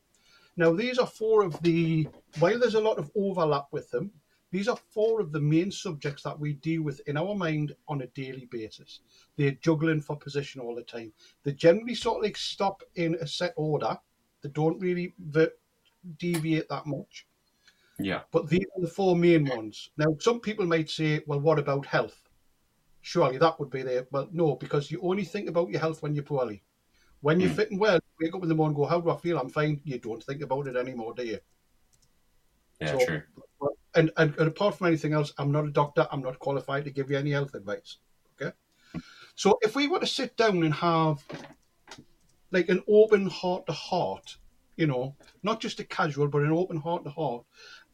Now, 0.56 0.72
these 0.72 0.98
are 0.98 1.06
four 1.06 1.44
of 1.44 1.60
the, 1.62 2.08
while 2.40 2.58
there's 2.58 2.74
a 2.74 2.80
lot 2.80 2.98
of 2.98 3.10
overlap 3.16 3.68
with 3.70 3.90
them, 3.90 4.10
these 4.50 4.68
are 4.68 4.76
four 4.90 5.20
of 5.20 5.32
the 5.32 5.40
main 5.40 5.70
subjects 5.70 6.24
that 6.24 6.38
we 6.38 6.54
deal 6.54 6.82
with 6.82 7.00
in 7.06 7.16
our 7.16 7.34
mind 7.34 7.74
on 7.88 8.02
a 8.02 8.06
daily 8.08 8.46
basis. 8.50 9.00
They're 9.36 9.56
juggling 9.62 10.02
for 10.02 10.16
position 10.16 10.60
all 10.60 10.74
the 10.74 10.82
time. 10.82 11.12
They 11.42 11.52
generally 11.52 11.94
sort 11.94 12.18
of 12.18 12.24
like 12.24 12.36
stop 12.36 12.82
in 12.96 13.14
a 13.14 13.26
set 13.26 13.54
order. 13.56 13.96
They 14.42 14.50
don't 14.50 14.78
really 14.78 15.14
deviate 16.18 16.68
that 16.68 16.84
much. 16.84 17.26
Yeah. 18.04 18.22
But 18.30 18.48
these 18.48 18.66
are 18.76 18.80
the 18.82 18.88
four 18.88 19.16
main 19.16 19.44
ones. 19.46 19.90
Now, 19.96 20.16
some 20.18 20.40
people 20.40 20.66
might 20.66 20.90
say, 20.90 21.22
well, 21.26 21.40
what 21.40 21.58
about 21.58 21.86
health? 21.86 22.28
Surely 23.00 23.38
that 23.38 23.58
would 23.58 23.70
be 23.70 23.82
there. 23.82 24.06
Well, 24.10 24.28
no, 24.32 24.56
because 24.56 24.90
you 24.90 25.00
only 25.02 25.24
think 25.24 25.48
about 25.48 25.70
your 25.70 25.80
health 25.80 26.02
when 26.02 26.14
you're 26.14 26.24
poorly. 26.24 26.62
When 27.20 27.40
you're 27.40 27.50
Mm. 27.50 27.56
fitting 27.56 27.78
well, 27.78 27.94
you 27.96 28.26
wake 28.26 28.34
up 28.34 28.42
in 28.42 28.48
the 28.48 28.54
morning 28.54 28.76
and 28.76 28.84
go, 28.84 28.88
how 28.88 29.00
do 29.00 29.10
I 29.10 29.16
feel? 29.16 29.38
I'm 29.38 29.48
fine. 29.48 29.80
You 29.84 29.98
don't 29.98 30.22
think 30.22 30.42
about 30.42 30.66
it 30.66 30.76
anymore, 30.76 31.14
do 31.14 31.24
you? 31.24 31.38
Yeah. 32.80 32.98
So- 32.98 33.06
True. 33.06 33.22
And, 33.94 34.10
and, 34.16 34.34
and 34.38 34.48
apart 34.48 34.76
from 34.78 34.86
anything 34.86 35.12
else, 35.12 35.34
I'm 35.36 35.52
not 35.52 35.66
a 35.66 35.70
doctor. 35.70 36.08
I'm 36.10 36.22
not 36.22 36.38
qualified 36.38 36.84
to 36.86 36.90
give 36.90 37.10
you 37.10 37.18
any 37.18 37.32
health 37.32 37.54
advice. 37.54 37.98
Okay. 38.40 38.50
So 39.34 39.58
if 39.60 39.76
we 39.76 39.86
were 39.86 40.00
to 40.00 40.06
sit 40.06 40.36
down 40.36 40.62
and 40.62 40.72
have 40.74 41.22
like 42.50 42.70
an 42.70 42.82
open 42.88 43.26
heart 43.28 43.66
to 43.66 43.72
heart, 43.72 44.38
you 44.76 44.86
know, 44.86 45.14
not 45.42 45.60
just 45.60 45.78
a 45.80 45.84
casual, 45.84 46.28
but 46.28 46.42
an 46.42 46.52
open 46.52 46.78
heart 46.78 47.04
to 47.04 47.10
heart 47.10 47.44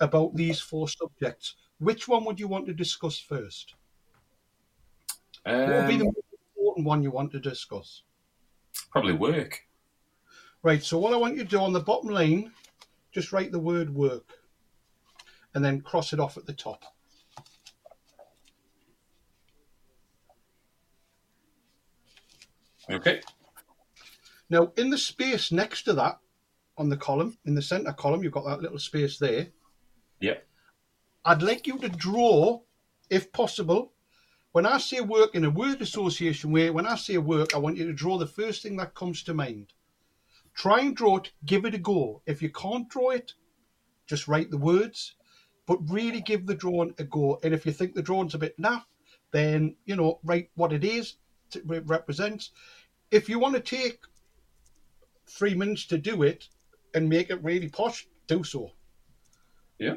about 0.00 0.34
these 0.34 0.60
four 0.60 0.88
subjects, 0.88 1.54
which 1.78 2.08
one 2.08 2.24
would 2.24 2.38
you 2.40 2.48
want 2.48 2.66
to 2.66 2.74
discuss 2.74 3.18
first? 3.18 3.74
What 5.44 5.68
would 5.68 5.88
be 5.88 5.96
the 5.96 6.04
Um, 6.06 6.12
most 6.14 6.26
important 6.56 6.86
one 6.86 7.02
you 7.02 7.10
want 7.10 7.32
to 7.32 7.40
discuss? 7.40 8.02
probably 8.90 9.12
work. 9.12 9.66
Right. 10.62 10.82
So 10.82 10.98
what 10.98 11.12
I 11.12 11.16
want 11.16 11.36
you 11.36 11.44
to 11.44 11.48
do 11.48 11.60
on 11.60 11.72
the 11.72 11.80
bottom 11.80 12.10
line, 12.10 12.52
just 13.12 13.32
write 13.32 13.52
the 13.52 13.58
word 13.58 13.94
work, 13.94 14.38
and 15.54 15.64
then 15.64 15.80
cross 15.80 16.12
it 16.12 16.20
off 16.20 16.36
at 16.36 16.46
the 16.46 16.52
top. 16.52 16.84
Okay. 22.90 23.20
Now, 24.50 24.72
in 24.76 24.90
the 24.90 24.98
space 24.98 25.52
next 25.52 25.82
to 25.82 25.92
that, 25.94 26.18
on 26.78 26.88
the 26.88 26.96
column, 26.96 27.36
in 27.44 27.54
the 27.54 27.62
centre 27.62 27.92
column, 27.92 28.22
you've 28.22 28.32
got 28.32 28.46
that 28.46 28.62
little 28.62 28.78
space 28.78 29.18
there. 29.18 29.48
Yep. 30.20 30.46
I'd 31.24 31.42
like 31.42 31.66
you 31.66 31.78
to 31.78 31.88
draw, 31.88 32.60
if 33.10 33.32
possible, 33.32 33.92
when 34.52 34.66
I 34.66 34.78
say 34.78 35.00
work 35.00 35.34
in 35.34 35.44
a 35.44 35.50
word 35.50 35.82
association 35.82 36.50
way, 36.50 36.70
when 36.70 36.86
I 36.86 36.96
say 36.96 37.18
work, 37.18 37.54
I 37.54 37.58
want 37.58 37.76
you 37.76 37.86
to 37.86 37.92
draw 37.92 38.18
the 38.18 38.26
first 38.26 38.62
thing 38.62 38.76
that 38.76 38.94
comes 38.94 39.22
to 39.24 39.34
mind. 39.34 39.72
Try 40.54 40.80
and 40.80 40.96
draw 40.96 41.18
it, 41.18 41.30
give 41.44 41.64
it 41.64 41.74
a 41.74 41.78
go. 41.78 42.22
If 42.26 42.42
you 42.42 42.50
can't 42.50 42.88
draw 42.88 43.10
it, 43.10 43.34
just 44.06 44.26
write 44.26 44.50
the 44.50 44.58
words, 44.58 45.14
but 45.66 45.78
really 45.88 46.20
give 46.20 46.46
the 46.46 46.54
drawing 46.54 46.94
a 46.98 47.04
go. 47.04 47.38
And 47.44 47.52
if 47.52 47.66
you 47.66 47.72
think 47.72 47.94
the 47.94 48.02
drawing's 48.02 48.34
a 48.34 48.38
bit 48.38 48.58
naff, 48.58 48.84
then, 49.30 49.76
you 49.84 49.94
know, 49.94 50.18
write 50.24 50.50
what 50.54 50.72
it 50.72 50.82
is, 50.82 51.16
it 51.54 51.62
represents. 51.64 52.50
If 53.10 53.28
you 53.28 53.38
want 53.38 53.54
to 53.54 53.60
take 53.60 54.00
three 55.26 55.54
minutes 55.54 55.86
to 55.86 55.98
do 55.98 56.22
it 56.22 56.48
and 56.94 57.08
make 57.08 57.30
it 57.30 57.44
really 57.44 57.68
posh, 57.68 58.08
do 58.26 58.42
so. 58.42 58.72
Yeah. 59.78 59.96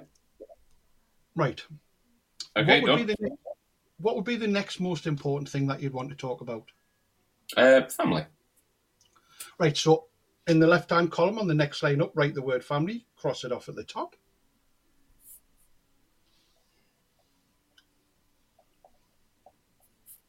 Right. 1.36 1.64
Okay. 2.58 2.82
what, 2.82 2.90
would 2.90 3.08
be 3.08 3.14
the, 3.14 3.32
what 3.98 4.16
would 4.16 4.26
be 4.26 4.36
the 4.36 4.48
next 4.48 4.80
most 4.80 5.08
important 5.08 5.50
thing 5.50 5.68
that 5.68 5.82
you'd 5.82 5.94
want 5.94 6.10
to 6.10 6.16
talk 6.16 6.42
about? 6.42 6.70
Uh, 7.56 7.82
family. 7.88 8.26
Right. 9.60 9.78
So 9.78 10.06
in 10.48 10.60
the 10.60 10.68
left 10.68 10.90
hand 10.90 11.12
column 11.12 11.40
on 11.40 11.48
the 11.48 11.54
next 11.54 11.84
line 11.84 12.02
up, 12.02 12.12
write 12.16 12.34
the 12.34 12.42
word 12.42 12.64
family, 12.64 13.06
cross 13.16 13.44
it 13.44 13.52
off 13.52 13.70
at 13.70 13.76
the 13.76 13.84
top. 13.84 14.16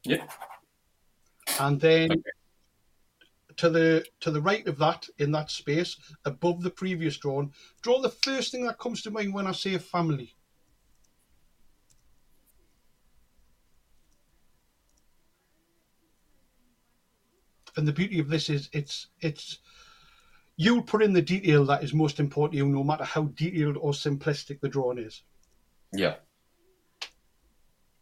Yeah. 0.04 0.26
And 1.58 1.80
then 1.80 2.10
Okay. 2.10 2.22
to 3.56 3.70
the 3.70 4.04
to 4.20 4.30
the 4.30 4.40
right 4.40 4.66
of 4.66 4.78
that, 4.78 5.08
in 5.18 5.30
that 5.32 5.50
space 5.50 5.96
above 6.24 6.62
the 6.62 6.70
previous 6.70 7.16
drawn 7.18 7.52
draw 7.82 8.00
the 8.00 8.08
first 8.08 8.50
thing 8.50 8.66
that 8.66 8.78
comes 8.78 9.02
to 9.02 9.10
mind 9.10 9.32
when 9.32 9.46
I 9.46 9.52
say 9.52 9.78
family. 9.78 10.34
And 17.76 17.88
the 17.88 17.92
beauty 17.92 18.18
of 18.18 18.28
this 18.28 18.50
is 18.50 18.68
it's 18.72 19.08
it's 19.20 19.58
you'll 20.56 20.82
put 20.82 21.02
in 21.02 21.12
the 21.12 21.22
detail 21.22 21.64
that 21.66 21.82
is 21.82 21.94
most 21.94 22.20
important 22.20 22.52
to 22.52 22.58
you, 22.58 22.66
no 22.66 22.84
matter 22.84 23.04
how 23.04 23.24
detailed 23.24 23.76
or 23.78 23.92
simplistic 23.92 24.60
the 24.60 24.68
drawing 24.68 24.98
is. 24.98 25.22
Yeah. 25.92 26.16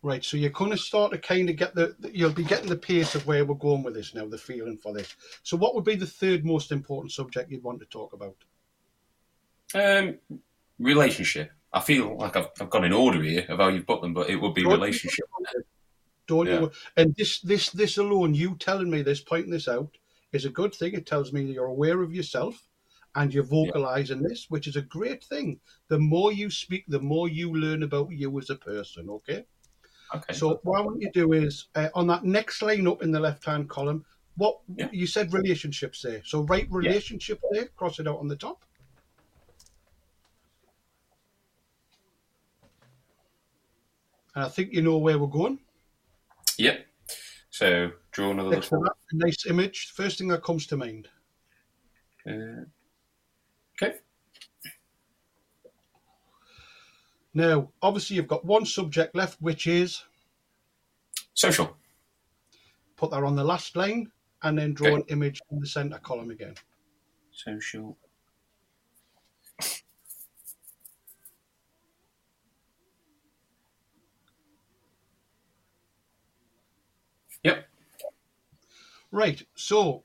Right, 0.03 0.25
so 0.25 0.39
you're 0.39 0.51
going 0.51 0.71
to 0.71 0.79
start 0.79 1.13
to 1.13 1.19
kind 1.19 1.51
of 1.51 1.57
get 1.57 1.75
the, 1.75 1.95
you'll 2.11 2.33
be 2.33 2.43
getting 2.43 2.71
the 2.71 2.77
pace 2.77 3.15
of 3.15 3.27
where 3.27 3.45
we're 3.45 3.55
going 3.55 3.83
with 3.83 3.93
this 3.93 4.15
now, 4.15 4.27
the 4.27 4.39
feeling 4.39 4.79
for 4.79 4.95
this. 4.95 5.15
So, 5.43 5.59
what 5.59 5.75
would 5.75 5.85
be 5.85 5.95
the 5.95 6.07
third 6.07 6.43
most 6.43 6.73
important 6.73 7.13
subject 7.13 7.51
you'd 7.51 7.63
want 7.63 7.81
to 7.81 7.87
talk 7.87 8.15
about? 8.15 8.37
Um, 9.75 10.19
relationship. 10.79 11.51
I 11.73 11.81
feel 11.81 12.17
like 12.17 12.35
I've, 12.35 12.49
I've 12.59 12.71
gone 12.71 12.85
in 12.85 12.95
order 12.95 13.23
here 13.23 13.45
of 13.49 13.59
how 13.59 13.69
you've 13.69 13.87
put 13.87 14.01
them, 14.01 14.15
but 14.15 14.31
it 14.31 14.37
would 14.37 14.55
be 14.55 14.65
relationship. 14.65 15.27
Don't 16.31 16.47
Yeah. 16.47 16.61
you? 16.61 16.71
And 16.97 17.15
this, 17.17 17.41
this, 17.41 17.71
this 17.71 17.99
alone, 17.99 18.35
you 18.35 18.57
telling 18.57 18.91
me 18.91 19.03
this, 19.03 19.21
pointing 19.21 19.51
this 19.51 19.69
out, 19.69 19.99
is 20.33 20.45
a 20.45 20.57
good 20.61 20.73
thing. 20.73 20.95
It 20.95 21.07
tells 21.07 21.33
me 21.33 21.45
that 21.45 21.53
you're 21.53 21.75
aware 21.77 22.01
of 22.03 22.15
yourself 22.15 22.55
and 23.17 23.35
you're 23.35 23.43
vocalizing 23.59 24.23
this, 24.23 24.47
which 24.49 24.69
is 24.69 24.77
a 24.77 24.83
great 24.83 25.25
thing. 25.25 25.61
The 25.89 25.99
more 25.99 26.31
you 26.33 26.49
speak, 26.51 26.85
the 26.87 27.01
more 27.01 27.29
you 27.29 27.53
learn 27.53 27.83
about 27.83 28.13
you 28.13 28.39
as 28.39 28.49
a 28.51 28.55
person. 28.55 29.11
Okay. 29.11 29.45
Okay. 30.15 30.33
So 30.33 30.61
what 30.63 30.79
I 30.79 30.83
want 30.85 31.03
you 31.03 31.11
to 31.11 31.21
do 31.21 31.33
is 31.33 31.67
uh, 31.75 31.89
on 31.95 32.07
that 32.07 32.25
next 32.25 32.63
line 32.63 32.87
up 32.87 33.03
in 33.03 33.11
the 33.11 33.21
left-hand 33.21 33.69
column, 33.69 34.05
what 34.37 34.61
Yeah. 34.77 34.89
you 34.93 35.09
said 35.09 35.33
relationships 35.33 36.03
there. 36.03 36.23
So 36.25 36.43
write 36.43 36.69
relationship 36.71 37.41
there, 37.51 37.67
cross 37.75 37.99
it 37.99 38.07
out 38.07 38.21
on 38.21 38.29
the 38.29 38.37
top. 38.37 38.65
And 44.37 44.45
I 44.45 44.49
think 44.49 44.73
you 44.73 44.83
know 44.83 44.99
where 44.99 45.19
we're 45.19 45.27
going. 45.43 45.59
Yep. 46.61 46.87
So 47.49 47.91
draw 48.13 48.31
another 48.33 48.51
Next 48.51 48.69
to 48.69 48.75
little. 48.75 48.85
that, 48.85 48.93
a 49.13 49.17
nice 49.17 49.47
image. 49.47 49.93
First 49.95 50.19
thing 50.19 50.29
that 50.29 50.43
comes 50.43 50.67
to 50.67 50.77
mind. 50.77 51.09
Uh, 52.27 52.65
okay. 53.83 53.97
Now, 57.33 57.71
obviously, 57.81 58.17
you've 58.17 58.29
got 58.29 58.45
one 58.45 58.67
subject 58.67 59.15
left, 59.15 59.41
which 59.41 59.67
is 59.67 60.03
Social. 61.33 61.77
put 62.97 63.11
that 63.13 63.23
on 63.23 63.37
the 63.37 63.45
last 63.45 63.75
line 63.75 64.11
and 64.43 64.59
then 64.59 64.75
draw 64.75 64.89
Okay. 64.89 64.97
an 64.97 65.05
image 65.09 65.41
in 65.51 65.61
the 65.61 65.67
center 65.67 65.99
column 65.99 66.31
again. 66.31 66.55
Social. 67.33 67.97
Yep. 77.43 77.67
Right. 79.11 79.43
So, 79.55 80.05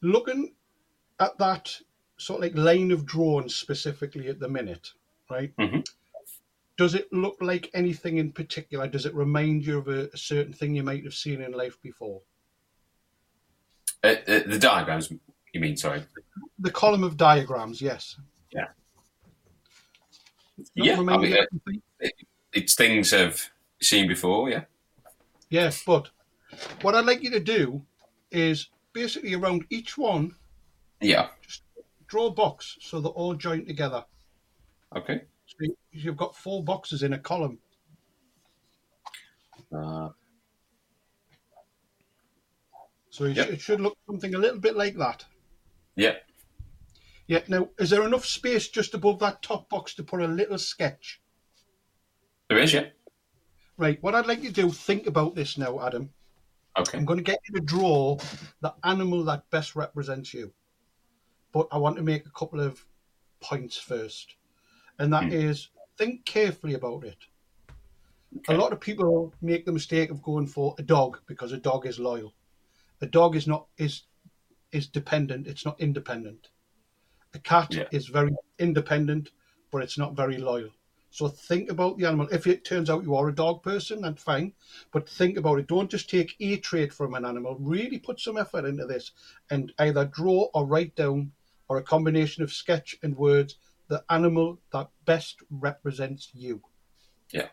looking 0.00 0.54
at 1.20 1.38
that 1.38 1.76
sort 2.16 2.38
of 2.38 2.54
like 2.54 2.64
line 2.64 2.90
of 2.90 3.06
drawings 3.06 3.54
specifically 3.54 4.28
at 4.28 4.40
the 4.40 4.48
minute, 4.48 4.92
right? 5.30 5.54
Mhm. 5.56 5.86
Does 6.76 6.94
it 6.94 7.12
look 7.12 7.36
like 7.40 7.70
anything 7.74 8.16
in 8.16 8.32
particular? 8.32 8.88
Does 8.88 9.06
it 9.06 9.14
remind 9.14 9.66
you 9.66 9.78
of 9.78 9.88
a, 9.88 10.08
a 10.12 10.16
certain 10.16 10.52
thing 10.52 10.74
you 10.74 10.82
might 10.82 11.04
have 11.04 11.14
seen 11.14 11.42
in 11.42 11.52
life 11.52 11.80
before? 11.82 12.22
Uh, 14.02 14.16
uh, 14.26 14.40
the 14.46 14.58
diagrams, 14.58 15.12
you 15.52 15.60
mean? 15.60 15.76
Sorry. 15.76 16.02
The 16.58 16.70
column 16.70 17.04
of 17.04 17.16
diagrams, 17.16 17.80
yes. 17.80 18.16
Yeah. 18.52 18.68
Yeah, 20.74 20.98
I 20.98 21.16
mean, 21.16 21.36
uh, 21.36 21.42
of? 21.66 22.10
It's 22.52 22.74
things 22.74 23.12
I've 23.12 23.50
seen 23.80 24.08
before. 24.08 24.48
Yeah. 24.48 24.64
Yeah, 25.50 25.70
but 25.86 26.10
what 26.80 26.94
I'd 26.94 27.04
like 27.04 27.22
you 27.22 27.30
to 27.30 27.40
do 27.40 27.84
is 28.32 28.68
basically 28.92 29.34
around 29.34 29.66
each 29.70 29.96
one, 29.96 30.34
Yeah. 31.00 31.30
Just 31.42 31.62
draw 32.06 32.26
a 32.26 32.30
box 32.30 32.76
so 32.80 33.00
they're 33.00 33.10
all 33.10 33.34
joined 33.34 33.66
together. 33.66 34.04
Okay. 34.94 35.22
So 35.46 35.56
you- 35.60 35.78
you've 35.90 36.16
got 36.16 36.36
four 36.36 36.62
boxes 36.62 37.02
in 37.02 37.12
a 37.12 37.18
column. 37.18 37.58
Uh, 39.72 40.10
So 43.10 43.24
it, 43.24 43.36
Yep. 43.36 43.48
it 43.50 43.60
should 43.60 43.80
look 43.80 43.98
something 44.06 44.34
a 44.34 44.38
little 44.38 44.58
bit 44.60 44.74
like 44.76 44.94
that. 44.96 45.26
yeah. 45.96 46.18
Yeah. 47.26 47.44
Now, 47.48 47.68
is 47.78 47.90
there 47.90 48.04
enough 48.06 48.24
space 48.26 48.68
just 48.68 48.94
above 48.94 49.18
that 49.20 49.42
top 49.42 49.68
box 49.68 49.94
to 49.94 50.02
put 50.02 50.20
a 50.22 50.26
little 50.26 50.58
sketch? 50.58 51.20
There 52.48 52.58
is. 52.58 52.72
Yeah. 52.72 52.90
Right. 53.76 54.02
What 54.02 54.14
I'd 54.14 54.26
like 54.26 54.42
you 54.42 54.48
to 54.50 54.62
do, 54.62 54.70
think 54.72 55.06
about 55.06 55.34
this 55.34 55.56
now, 55.58 55.80
Adam. 55.86 56.12
Okay. 56.78 56.98
I'm 56.98 57.04
going 57.04 57.18
to 57.18 57.24
get 57.24 57.40
you 57.48 57.54
to 57.60 57.64
draw 57.64 58.18
the 58.60 58.74
animal 58.84 59.24
that 59.24 59.48
best 59.50 59.76
represents 59.76 60.32
you. 60.32 60.54
But 61.52 61.68
I 61.70 61.78
want 61.78 61.96
to 61.96 62.02
make 62.02 62.26
a 62.26 62.30
couple 62.30 62.60
of 62.60 62.86
points 63.40 63.76
first. 63.76 64.36
And 64.98 65.12
that 65.12 65.24
Hmm. 65.24 65.32
is 65.32 65.70
think 65.98 66.24
carefully 66.24 66.74
about 66.74 67.04
it. 67.04 67.18
Okay. 68.38 68.54
A 68.54 68.56
lot 68.56 68.72
of 68.72 68.80
people 68.80 69.34
make 69.42 69.66
the 69.66 69.72
mistake 69.72 70.10
of 70.10 70.22
going 70.22 70.46
for 70.46 70.74
a 70.78 70.82
dog 70.82 71.20
because 71.26 71.52
a 71.52 71.58
dog 71.58 71.86
is 71.86 71.98
loyal. 71.98 72.34
A 73.02 73.06
dog 73.06 73.36
is 73.36 73.46
not 73.46 73.68
is 73.78 74.04
is 74.72 74.88
dependent, 74.88 75.46
it's 75.46 75.64
not 75.66 75.80
independent. 75.80 76.50
A 77.34 77.38
cat 77.40 77.74
Yeah. 77.74 77.88
is 77.92 78.08
very 78.08 78.32
independent, 78.58 79.32
but 79.70 79.82
it's 79.82 79.98
not 79.98 80.16
very 80.16 80.38
loyal. 80.38 80.70
So 81.12 81.28
think 81.28 81.70
about 81.70 81.98
the 81.98 82.06
animal. 82.06 82.26
If 82.32 82.46
it 82.46 82.64
turns 82.64 82.88
out 82.88 83.04
you 83.04 83.14
are 83.14 83.28
a 83.28 83.34
dog 83.34 83.62
person, 83.62 84.00
then 84.00 84.14
fine. 84.14 84.54
But 84.92 85.06
think 85.06 85.36
about 85.36 85.58
it. 85.58 85.66
Don't 85.66 85.90
just 85.90 86.08
take 86.08 86.34
a 86.40 86.56
trait 86.56 86.90
from 86.90 87.12
an 87.12 87.26
animal. 87.26 87.58
Really 87.60 87.98
put 87.98 88.18
some 88.18 88.38
effort 88.38 88.64
into 88.64 88.86
this 88.86 89.12
and 89.50 89.74
either 89.78 90.06
draw 90.06 90.48
or 90.54 90.64
write 90.64 90.96
down 90.96 91.32
or 91.68 91.76
a 91.76 91.82
combination 91.82 92.42
of 92.42 92.50
sketch 92.50 92.96
and 93.02 93.14
words 93.14 93.56
the 93.88 94.02
animal 94.08 94.58
that 94.72 94.88
best 95.04 95.42
represents 95.50 96.30
you. 96.32 96.62
Yeah. 97.30 97.48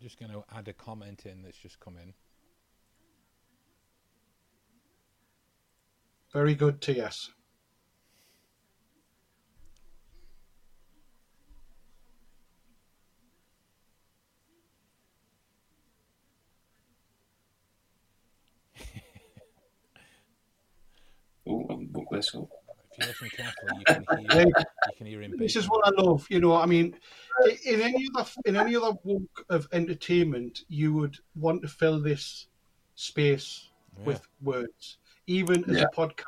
Just 0.00 0.18
going 0.18 0.32
to 0.32 0.42
add 0.56 0.68
a 0.68 0.72
comment 0.72 1.26
in 1.26 1.42
that's 1.42 1.58
just 1.58 1.78
come 1.80 1.98
in. 1.98 2.14
Very 6.34 6.54
good, 6.56 6.82
TS. 6.82 7.30
Ooh, 21.48 21.64
I'll 21.70 21.76
book 21.76 22.08
this 22.10 22.34
up. 22.34 22.48
If 22.90 22.98
you 22.98 23.06
listen 23.06 23.30
carefully, 23.30 23.76
you 23.78 23.84
can 23.86 24.04
hear, 24.18 24.42
you 24.46 24.52
can 24.98 25.06
hear 25.06 25.22
him. 25.22 25.34
This 25.38 25.54
is 25.54 25.68
what 25.68 25.86
I 25.86 25.90
love. 26.02 26.26
You 26.30 26.40
know, 26.40 26.56
I 26.56 26.66
mean, 26.66 26.96
in 27.64 27.80
any 27.80 28.08
other 28.16 28.28
in 28.44 28.56
any 28.56 28.74
other 28.74 28.96
walk 29.04 29.44
of 29.48 29.68
entertainment, 29.72 30.62
you 30.68 30.92
would 30.94 31.16
want 31.36 31.62
to 31.62 31.68
fill 31.68 32.00
this 32.00 32.48
space 32.96 33.68
Yeah. 33.98 34.04
with 34.06 34.26
words, 34.42 34.98
even 35.26 35.64
as 35.70 35.76
Yeah. 35.78 35.84
a 35.84 35.96
podcast. 35.96 36.24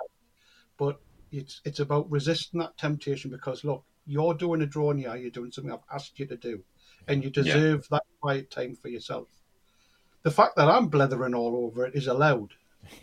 But 0.79 1.01
it's 1.33 1.61
it's 1.65 1.81
about 1.81 2.11
resisting 2.11 2.61
that 2.61 2.77
temptation 2.77 3.31
because 3.31 3.65
look, 3.65 3.85
you're 4.07 4.35
doing 4.35 4.63
a 4.63 4.67
drawing 4.67 4.99
here, 4.99 5.17
you're 5.17 5.31
doing 5.31 5.51
something 5.51 5.73
I've 5.73 5.81
asked 5.93 6.19
you 6.19 6.27
to 6.27 6.37
do, 6.37 6.63
and 7.09 7.23
you 7.25 7.31
Yeah. 7.35 7.43
deserve 7.43 7.89
that 7.91 8.05
quiet 8.21 8.51
time 8.51 8.75
for 8.77 8.89
yourself. 8.89 9.29
The 10.23 10.31
fact 10.31 10.57
that 10.57 10.69
I'm 10.69 10.89
blethering 10.89 11.35
all 11.35 11.57
over 11.67 11.87
it 11.87 11.95
is 11.95 12.07
allowed. 12.09 12.53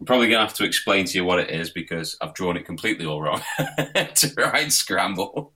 I'm 0.00 0.06
probably 0.06 0.28
going 0.28 0.38
to 0.38 0.46
have 0.46 0.54
to 0.54 0.64
explain 0.64 1.06
to 1.06 1.18
you 1.18 1.24
what 1.24 1.40
it 1.40 1.50
is 1.50 1.70
because 1.70 2.16
I've 2.20 2.34
drawn 2.34 2.56
it 2.56 2.64
completely 2.66 3.04
all 3.06 3.20
wrong 3.20 3.42
to 3.58 4.32
write 4.36 4.72
scramble. 4.72 5.52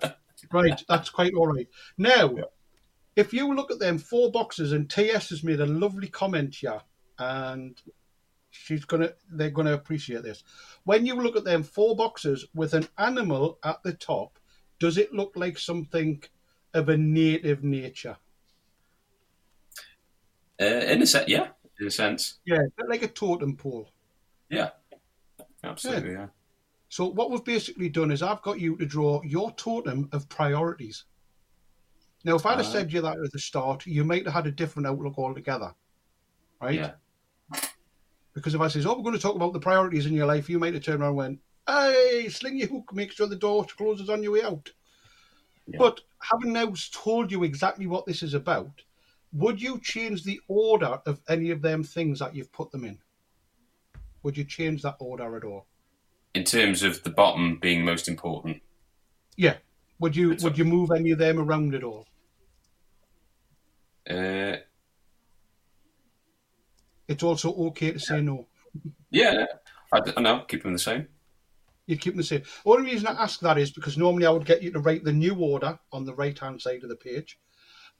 Right, 0.51 0.81
that's 0.89 1.11
quite 1.11 1.33
all 1.35 1.47
right. 1.47 1.69
Now, 1.97 2.35
Yeah. 2.35 2.45
if 3.15 3.33
you 3.33 3.55
look 3.55 3.71
at 3.71 3.79
them 3.79 3.99
four 3.99 4.33
boxes, 4.33 4.73
and 4.73 4.91
TS 4.91 5.29
has 5.31 5.45
made 5.45 5.61
a 5.61 5.67
lovely 5.67 6.09
comment 6.09 6.57
here, 6.57 6.81
and 7.23 7.81
she's 8.51 8.85
gonna, 8.85 9.13
they're 9.31 9.51
gonna 9.51 9.73
appreciate 9.75 10.23
this. 10.23 10.43
When 10.85 11.07
you 11.07 11.15
look 11.15 11.37
at 11.37 11.45
them 11.45 11.63
four 11.63 11.97
boxes 11.97 12.47
with 12.55 12.75
an 12.75 12.89
animal 12.99 13.59
at 13.65 13.83
the 13.83 13.93
top, 13.95 14.39
does 14.79 14.99
it 14.99 15.13
look 15.13 15.33
like 15.37 15.59
something 15.59 16.23
of 16.75 16.89
a 16.89 16.97
native 16.97 17.63
nature? 17.63 18.17
Uh, 20.61 20.65
in 20.65 21.03
a 21.03 21.07
sense, 21.07 21.29
yeah, 21.29 21.49
in 21.81 21.87
a 21.87 21.91
sense, 21.91 22.39
Yeah, 22.45 22.59
like 22.89 23.03
a 23.03 23.09
totem 23.09 23.57
pole. 23.57 23.89
yeah, 24.49 24.71
absolutely, 25.65 26.13
yeah. 26.13 26.29
So 26.89 27.07
what 27.07 27.31
we've 27.31 27.43
basically 27.45 27.89
done 27.89 28.11
is 28.11 28.23
I've 28.23 28.43
got 28.43 28.61
you 28.61 28.77
to 28.77 28.85
draw 28.87 29.23
your 29.23 29.51
totem 29.53 30.09
of 30.13 30.29
priorities. 30.29 31.05
Now, 32.25 32.37
if 32.37 32.45
I'd 32.47 32.59
have 32.59 32.67
Ah. 32.67 32.71
said 32.71 32.93
you 32.93 33.01
that 33.01 33.17
at 33.19 33.33
the 33.33 33.39
start, 33.39 33.87
you 33.87 34.05
might 34.05 34.25
have 34.27 34.35
had 34.35 34.47
a 34.47 34.53
different 34.53 34.87
outlook 34.87 35.17
altogether, 35.19 35.75
right? 36.61 36.75
Yeah. 36.75 36.93
Because 38.35 38.55
if 38.55 38.61
I 38.61 38.69
says, 38.69 38.87
"Oh, 38.87 38.97
we're 38.97 39.03
going 39.03 39.15
to 39.17 39.21
talk 39.21 39.37
about 39.37 39.53
the 39.53 39.61
priorities 39.61 40.07
in 40.07 40.15
your 40.15 40.27
life," 40.27 40.49
you 40.49 40.59
might 40.59 40.75
have 40.75 40.83
turned 40.83 41.01
around 41.01 41.11
and 41.11 41.17
went, 41.17 41.41
"Hey, 41.67 42.29
sling 42.31 42.59
your 42.59 42.69
hook, 42.69 42.93
make 42.93 43.13
sure 43.13 43.27
the 43.27 43.37
door 43.37 43.65
closes 43.65 44.09
on 44.09 44.23
your 44.23 44.33
way 44.33 44.43
out." 44.43 44.71
Yeah. 45.67 45.79
But 45.79 46.01
having 46.21 46.53
now 46.53 46.73
told 46.93 47.31
you 47.31 47.45
exactly 47.45 47.87
what 47.87 48.07
this 48.07 48.23
is 48.23 48.35
about, 48.35 48.83
would 49.33 49.61
you 49.61 49.79
change 49.81 50.25
the 50.25 50.41
order 50.49 51.01
of 51.07 51.21
any 51.29 51.51
of 51.51 51.63
them 51.63 51.85
things 51.85 52.19
that 52.19 52.35
you've 52.35 52.53
put 52.53 52.71
them 52.73 52.85
in? 52.85 52.99
Would 54.23 54.37
you 54.37 54.45
change 54.45 54.83
that 54.83 54.97
order 54.99 55.37
at 55.37 55.45
all? 55.45 55.67
In 56.35 56.45
terms 56.45 56.83
of 56.83 57.03
the 57.03 57.11
bottom 57.11 57.59
being 57.59 57.85
most 57.85 58.09
important, 58.09 58.63
Yeah. 59.37 59.57
Would 59.99 60.17
you 60.17 60.33
It's 60.33 60.43
would 60.43 60.59
you 60.59 60.65
move 60.65 60.91
any 60.91 61.13
of 61.13 61.19
them 61.19 61.39
around 61.39 61.75
at 61.75 61.85
all? 61.85 62.09
uh, 64.11 64.57
It's 67.13 67.23
also 67.23 67.55
okay 67.69 67.93
to 67.93 68.01
say 68.01 68.23
no. 68.23 68.47
yeah, 69.11 69.45
I 69.93 70.21
know, 70.21 70.45
keep 70.49 70.63
them 70.63 70.73
the 70.73 70.79
same. 70.79 71.09
You'd 71.87 72.01
keep 72.01 72.15
them 72.15 72.19
the 72.19 72.25
same. 72.25 72.43
Only 72.65 72.91
reason 72.93 73.07
I 73.09 73.23
ask 73.23 73.41
that 73.41 73.59
is 73.59 73.71
because 73.71 73.99
normally 73.99 74.25
I 74.25 74.31
would 74.31 74.47
get 74.47 74.63
you 74.63 74.73
to 74.73 74.81
write 74.81 75.05
the 75.05 75.13
new 75.13 75.35
order 75.35 75.79
on 75.93 76.07
the 76.07 76.15
right 76.15 76.39
hand 76.39 76.63
side 76.63 76.83
of 76.83 76.89
the 76.89 76.97
page. 76.97 77.39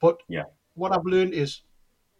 But 0.01 0.17
Yeah. 0.27 0.45
what 0.73 0.91
I've 0.93 1.05
learned 1.05 1.33
is 1.35 1.61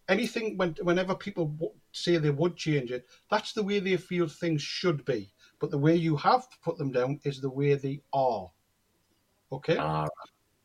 anything 0.08 0.56
when 0.58 0.76
whenever 0.84 1.16
people 1.16 1.46
w- 1.48 1.74
say 1.94 2.18
they 2.18 2.30
would 2.30 2.56
change 2.58 2.92
it, 2.92 3.08
that's 3.32 3.54
the 3.54 3.64
way 3.64 3.80
they 3.80 3.98
feel 3.98 4.28
things 4.28 4.62
should 4.62 5.04
be. 5.06 5.34
But 5.60 5.72
the 5.72 5.80
way 5.80 5.96
you 5.96 6.16
have 6.18 6.46
put 6.62 6.78
them 6.78 6.92
down 6.92 7.20
is 7.24 7.42
the 7.42 7.50
way 7.50 7.74
they 7.74 8.02
are. 8.14 8.52
Okay. 9.52 9.78
Ah, 9.80 10.08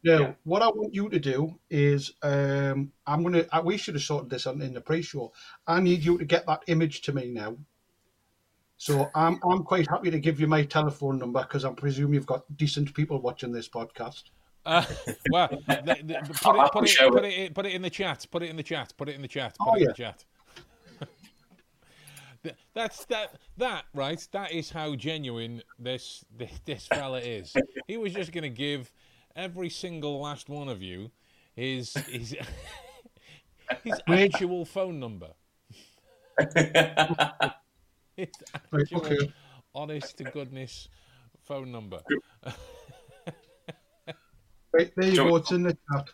Now, 0.05 0.19
Yeah. 0.21 0.33
what 0.45 0.63
I 0.63 0.69
want 0.69 0.95
you 0.95 1.09
to 1.09 1.19
do 1.19 1.59
is, 1.71 2.13
um, 2.23 2.93
I'm 3.07 3.23
gonna. 3.25 3.45
We 3.65 3.77
should 3.77 3.95
have 3.95 4.03
sorted 4.03 4.31
this 4.31 4.47
on 4.47 4.63
in 4.63 4.73
the 4.75 4.81
pre-show. 4.81 5.33
I 5.67 5.81
need 5.81 6.05
you 6.05 6.19
to 6.19 6.25
get 6.25 6.47
that 6.47 6.63
image 6.69 7.03
to 7.03 7.13
me 7.13 7.31
now. 7.31 7.57
So 8.77 9.11
I'm 9.15 9.41
I'm 9.43 9.65
quite 9.65 9.89
happy 9.89 10.11
to 10.13 10.21
give 10.21 10.39
you 10.41 10.47
my 10.47 10.65
telephone 10.65 11.19
number 11.19 11.41
because 11.43 11.65
I 11.65 11.73
presume 11.73 12.15
you've 12.15 12.27
got 12.27 12.45
decent 12.57 12.95
people 12.95 13.21
watching 13.21 13.51
this 13.51 13.69
podcast. 13.69 14.25
Uh, 14.65 14.85
well, 15.33 15.49
the, 15.49 15.83
the, 15.85 16.05
the- 16.05 16.35
put, 16.35 16.57
it, 16.57 16.73
put, 16.73 16.85
it, 16.89 17.13
put, 17.13 17.25
it, 17.25 17.55
put 17.55 17.67
it 17.67 17.73
in 17.73 17.83
the 17.83 17.91
chat. 17.91 18.25
Put 18.31 18.43
it 18.45 18.51
in 18.51 18.57
the 18.57 18.63
chat. 18.63 18.93
Put 18.97 19.09
it 19.09 19.17
in 19.17 19.23
the 19.23 19.29
chat. 19.29 19.57
Put 19.59 19.69
Oh, 19.69 19.75
it 19.75 19.79
in 19.79 19.83
yeah. 19.83 19.89
the 19.89 19.95
chat. 19.95 20.25
That's 22.75 23.05
that 23.07 23.35
that 23.57 23.85
right. 23.95 24.25
That 24.31 24.53
is 24.53 24.71
how 24.71 24.95
genuine 24.95 25.61
this 25.79 26.25
this, 26.37 26.53
this 26.65 26.87
fella 26.87 27.19
is. 27.19 27.53
He 27.89 27.97
was 27.97 28.13
just 28.13 28.31
going 28.31 28.43
to 28.45 28.49
give 28.49 28.93
every 29.39 29.71
single 29.71 30.21
last 30.21 30.49
one 30.51 30.69
of 30.69 30.83
you 30.83 31.11
his 31.55 31.95
his 31.95 32.37
his 33.85 34.01
actual 34.09 34.65
phone 34.65 35.01
number. 35.01 35.31
His 38.17 38.29
actual, 38.73 38.99
okay. 38.99 39.33
honest 39.75 40.19
to 40.19 40.25
goodness 40.25 40.89
phone 41.45 41.71
number. 41.73 42.01
Right, 44.73 44.93
there 44.97 45.09
you 45.09 45.15
Sure. 45.15 45.31
go. 45.31 45.37
It's 45.37 45.51
in 45.53 45.63
the 45.65 45.77
chat. 45.93 46.09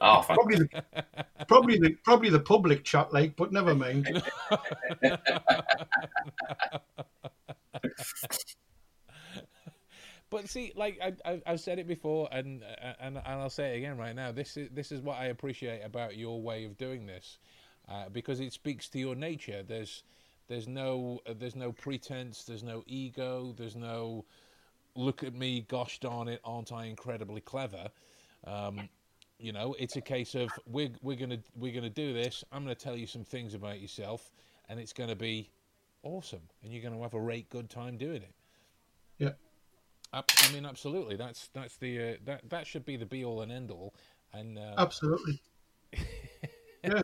oh, 0.00 0.24
Probably 0.26 0.56
the 0.56 0.84
probably 1.48 1.78
the 1.78 1.90
probably 2.04 2.30
the 2.30 2.40
public 2.40 2.84
chat, 2.84 3.12
like, 3.12 3.36
but 3.36 3.52
never 3.52 3.74
mind. 3.74 4.06
But 10.30 10.48
see, 10.48 10.72
like 10.76 11.00
I, 11.24 11.40
I've 11.46 11.60
said 11.60 11.78
it 11.78 11.86
before, 11.86 12.28
and, 12.30 12.62
and 13.00 13.16
and 13.16 13.18
I'll 13.26 13.48
say 13.48 13.74
it 13.74 13.78
again 13.78 13.96
right 13.96 14.14
now. 14.14 14.30
This 14.30 14.56
is 14.56 14.68
this 14.72 14.92
is 14.92 15.00
what 15.00 15.18
I 15.18 15.26
appreciate 15.26 15.82
about 15.82 16.16
your 16.16 16.42
way 16.42 16.64
of 16.64 16.76
doing 16.76 17.06
this, 17.06 17.38
uh, 17.88 18.10
because 18.10 18.40
it 18.40 18.52
speaks 18.52 18.88
to 18.90 18.98
your 18.98 19.14
nature. 19.14 19.62
There's 19.62 20.02
there's 20.48 20.68
no 20.68 21.20
there's 21.38 21.56
no 21.56 21.72
pretense. 21.72 22.44
There's 22.44 22.62
no 22.62 22.84
ego. 22.86 23.54
There's 23.56 23.76
no 23.76 24.26
look 24.94 25.22
at 25.22 25.34
me, 25.34 25.64
gosh 25.68 25.98
darn 26.00 26.28
it, 26.28 26.40
aren't 26.44 26.72
I 26.72 26.86
incredibly 26.86 27.40
clever? 27.40 27.88
Um, 28.44 28.88
you 29.38 29.52
know, 29.52 29.76
it's 29.78 29.96
a 29.96 30.00
case 30.00 30.34
of 30.34 30.50
we're 30.66 30.90
we're 31.00 31.16
gonna 31.16 31.38
we're 31.56 31.72
gonna 31.72 31.88
do 31.88 32.12
this. 32.12 32.44
I'm 32.52 32.64
gonna 32.64 32.74
tell 32.74 32.96
you 32.96 33.06
some 33.06 33.24
things 33.24 33.54
about 33.54 33.80
yourself, 33.80 34.30
and 34.68 34.80
it's 34.80 34.92
gonna 34.92 35.16
be 35.16 35.50
awesome, 36.02 36.42
and 36.62 36.72
you're 36.72 36.82
gonna 36.82 37.00
have 37.00 37.14
a 37.14 37.20
great 37.20 37.48
good 37.48 37.70
time 37.70 37.96
doing 37.96 38.22
it. 38.22 38.34
Yeah. 39.18 39.32
Ab- 40.12 40.24
I 40.38 40.52
mean, 40.52 40.64
absolutely. 40.66 41.16
That's 41.16 41.48
that's 41.52 41.76
the 41.76 42.00
uh, 42.00 42.14
that 42.24 42.48
that 42.50 42.66
should 42.66 42.84
be 42.84 42.96
the 42.96 43.06
be 43.06 43.24
all 43.24 43.42
and 43.42 43.52
end 43.52 43.70
all. 43.70 43.94
And 44.32 44.58
uh, 44.58 44.74
Absolutely. 44.78 45.40
yeah. 46.84 47.02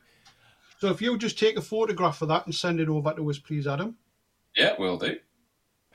So 0.78 0.90
if 0.90 1.00
you'll 1.00 1.16
just 1.16 1.38
take 1.38 1.56
a 1.56 1.62
photograph 1.62 2.20
of 2.22 2.28
that 2.28 2.44
and 2.46 2.54
send 2.54 2.80
it 2.80 2.88
over 2.88 3.12
to 3.14 3.30
us, 3.30 3.38
please, 3.38 3.66
Adam. 3.66 3.96
yeah, 4.56 4.74
we'll 4.78 4.98
do. 4.98 5.16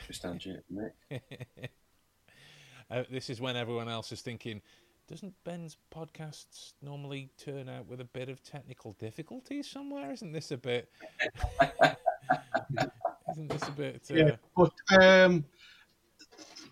Just 0.08 0.20
stand 0.20 0.44
you, 0.46 0.58
Nick. 0.70 0.94
uh, 2.92 3.04
this 3.12 3.30
is 3.30 3.40
when 3.42 3.56
everyone 3.56 3.90
else 3.90 4.12
is 4.12 4.22
thinking, 4.22 4.62
doesn't 5.08 5.34
Ben's 5.44 5.78
podcasts 5.94 6.74
normally 6.82 7.30
turn 7.38 7.68
out 7.70 7.88
with 7.88 8.00
a 8.02 8.06
bit 8.06 8.30
of 8.30 8.42
technical 8.44 8.94
difficulties 8.94 9.70
somewhere? 9.70 10.12
Isn't 10.12 10.32
this 10.32 10.52
a 10.52 10.58
bit? 10.58 10.90
isn't 13.32 13.50
this 13.50 13.68
a 13.68 13.72
bit? 13.72 14.08
Uh, 14.10 14.16
Yeah. 14.16 14.36
But 14.56 14.74
um, 15.02 15.46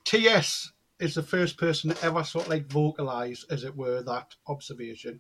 TS 0.08 0.72
is 1.02 1.16
the 1.16 1.22
first 1.22 1.58
person 1.58 1.90
to 1.90 2.06
ever 2.06 2.24
sort 2.24 2.46
of 2.46 2.52
like 2.52 2.72
vocalize, 2.72 3.46
as 3.50 3.66
it 3.66 3.76
were, 3.76 4.02
that 4.04 4.34
observation. 4.48 5.20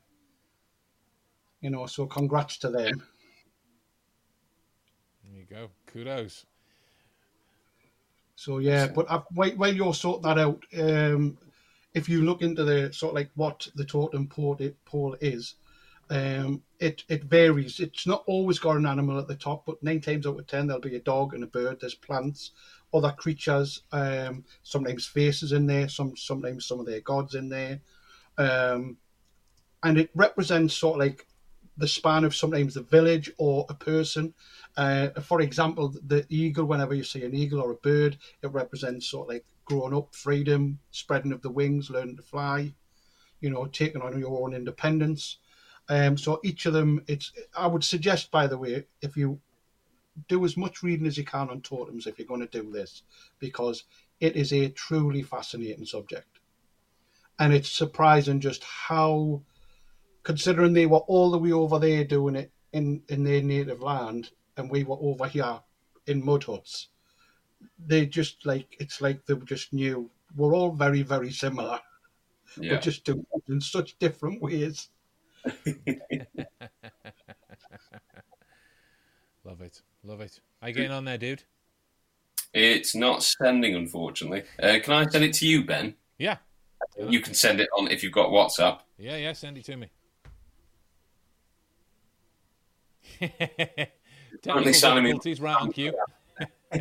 You 1.60 1.72
know, 1.72 1.88
so 1.88 2.06
congrats 2.06 2.58
to 2.60 2.70
them. 2.70 3.04
There 5.26 5.40
you 5.40 5.46
go. 5.46 5.72
Kudos. 5.88 6.46
So 8.38 8.60
yeah, 8.60 8.88
but 8.88 9.12
i 9.12 9.22
while, 9.34 9.50
while 9.52 9.74
you're 9.74 9.94
sorting 9.94 10.24
that 10.24 10.40
out, 10.40 10.64
um, 10.80 11.38
if 11.94 12.08
you 12.08 12.22
look 12.22 12.42
into 12.42 12.64
the 12.64 12.94
sort 12.94 13.12
of 13.12 13.16
like 13.16 13.32
what 13.36 13.68
the 13.76 13.84
totem 13.84 14.28
pole, 14.28 14.58
pole 14.86 15.18
is, 15.20 15.56
um, 16.10 16.64
it 16.80 17.04
it 17.10 17.26
varies. 17.26 17.82
It's 17.82 18.08
not 18.08 18.24
always 18.26 18.60
got 18.60 18.78
an 18.78 18.86
animal 18.86 19.20
at 19.20 19.28
the 19.28 19.36
top, 19.36 19.66
but 19.66 19.84
nine 19.84 20.00
times 20.00 20.26
out 20.26 20.40
of 20.40 20.48
ten 20.48 20.68
there'll 20.68 20.82
be 20.82 20.96
a 20.96 21.02
dog 21.02 21.34
and 21.34 21.44
a 21.44 21.48
bird. 21.48 21.80
There's 21.82 21.96
plants, 21.96 22.52
other 22.94 23.12
creatures. 23.12 23.84
Um, 23.92 24.44
sometimes 24.64 25.06
faces 25.06 25.52
in 25.52 25.68
there. 25.68 25.90
Some 25.90 26.16
sometimes 26.16 26.66
some 26.66 26.80
of 26.80 26.86
their 26.86 27.02
gods 27.02 27.36
in 27.36 27.50
there, 27.50 27.82
um, 28.38 28.98
and 29.84 29.98
it 29.98 30.10
represents 30.16 30.74
sort 30.74 30.96
of 30.96 31.08
like 31.08 31.28
the 31.78 31.88
span 31.88 32.24
of 32.24 32.36
sometimes 32.36 32.74
the 32.74 32.82
village 32.82 33.32
or 33.38 33.66
a 33.70 33.74
person. 33.74 34.34
Uh, 34.76 35.10
for 35.22 35.42
example, 35.42 35.94
the 36.08 36.26
eagle. 36.30 36.66
Whenever 36.66 36.94
you 36.94 37.04
see 37.04 37.24
an 37.24 37.36
eagle 37.36 37.62
or 37.62 37.72
a 37.72 37.76
bird, 37.76 38.18
it 38.42 38.48
represents 38.48 39.10
sort 39.10 39.28
of 39.28 39.34
like 39.36 39.46
growing 39.66 39.94
up, 39.94 40.14
freedom, 40.16 40.80
spreading 40.92 41.32
of 41.32 41.42
the 41.42 41.50
wings, 41.50 41.90
learning 41.90 42.16
to 42.16 42.24
fly, 42.24 42.74
you 43.42 43.50
know, 43.50 43.66
taking 43.66 44.02
on 44.02 44.20
your 44.20 44.44
own 44.44 44.54
independence. 44.54 45.38
Um, 45.90 46.18
so 46.18 46.40
each 46.44 46.66
of 46.66 46.74
them, 46.74 47.04
it's. 47.08 47.32
I 47.58 47.68
would 47.68 47.84
suggest, 47.84 48.32
by 48.32 48.48
the 48.48 48.58
way, 48.58 48.86
if 49.02 49.16
you 49.16 49.40
do 50.28 50.44
as 50.46 50.58
much 50.58 50.84
reading 50.84 51.08
as 51.08 51.18
you 51.18 51.24
can 51.24 51.50
on 51.50 51.62
totems, 51.62 52.08
if 52.08 52.18
you're 52.18 52.28
going 52.28 52.48
to 52.48 52.62
do 52.62 52.72
this, 52.72 53.04
because 53.40 53.84
it 54.20 54.36
is 54.36 54.52
a 54.54 54.70
truly 54.70 55.22
fascinating 55.22 55.86
subject, 55.86 56.40
and 57.40 57.54
it's 57.54 57.72
surprising 57.72 58.40
just 58.40 58.64
how, 58.64 59.42
considering 60.24 60.74
they 60.74 60.86
were 60.86 60.98
all 61.00 61.32
the 61.32 61.38
way 61.38 61.52
over 61.52 61.80
there 61.80 62.04
doing 62.04 62.36
it 62.36 62.52
in 62.74 63.02
in 63.10 63.24
their 63.24 63.42
native 63.42 63.82
land, 63.82 64.32
and 64.58 64.70
we 64.70 64.84
were 64.84 64.98
over 65.00 65.28
here 65.28 65.60
in 66.08 66.24
mud 66.24 66.44
huts 66.44 66.90
they 67.86 68.06
just 68.06 68.46
like 68.46 68.76
it's 68.80 69.02
like 69.02 69.26
they 69.26 69.36
just 69.46 69.74
knew 69.74 70.10
we're 70.36 70.56
all 70.56 70.72
very 70.72 71.02
very 71.04 71.32
similar 71.32 71.80
Yeah. 72.60 72.76
but 72.76 72.82
just 72.82 73.04
do 73.06 73.26
it 73.34 73.44
in 73.52 73.62
such 73.62 73.98
different 74.00 74.42
ways 74.42 74.90
Love 79.44 79.62
it. 79.62 79.82
Love 80.08 80.22
it. 80.22 80.40
Are 80.62 80.70
you 80.70 80.74
getting 80.74 80.92
on 80.92 81.04
there, 81.04 81.18
dude? 81.18 81.44
It's 82.54 82.96
not 82.96 83.24
sending, 83.24 83.76
unfortunately. 83.76 84.44
Uh, 84.58 84.78
can 84.82 84.94
I 84.94 85.06
send 85.06 85.26
it 85.26 85.34
to 85.34 85.46
you, 85.46 85.66
Ben? 85.66 85.96
Yeah. 86.18 86.38
You 86.98 87.20
can 87.20 87.34
send 87.34 87.60
it 87.60 87.68
on 87.78 87.90
if 87.90 88.04
you've 88.04 88.14
got 88.14 88.30
WhatsApp. 88.30 88.80
Yeah, 88.98 89.18
yeah. 89.18 89.34
Send 89.34 89.58
it 89.58 89.66
to 89.66 89.76
me. 89.76 89.90
Technical 93.20 94.62
me- 94.62 94.72
difficulties 94.72 95.42
right 95.42 95.62
on 95.62 95.74
cue. 95.74 95.94
I 96.72 96.78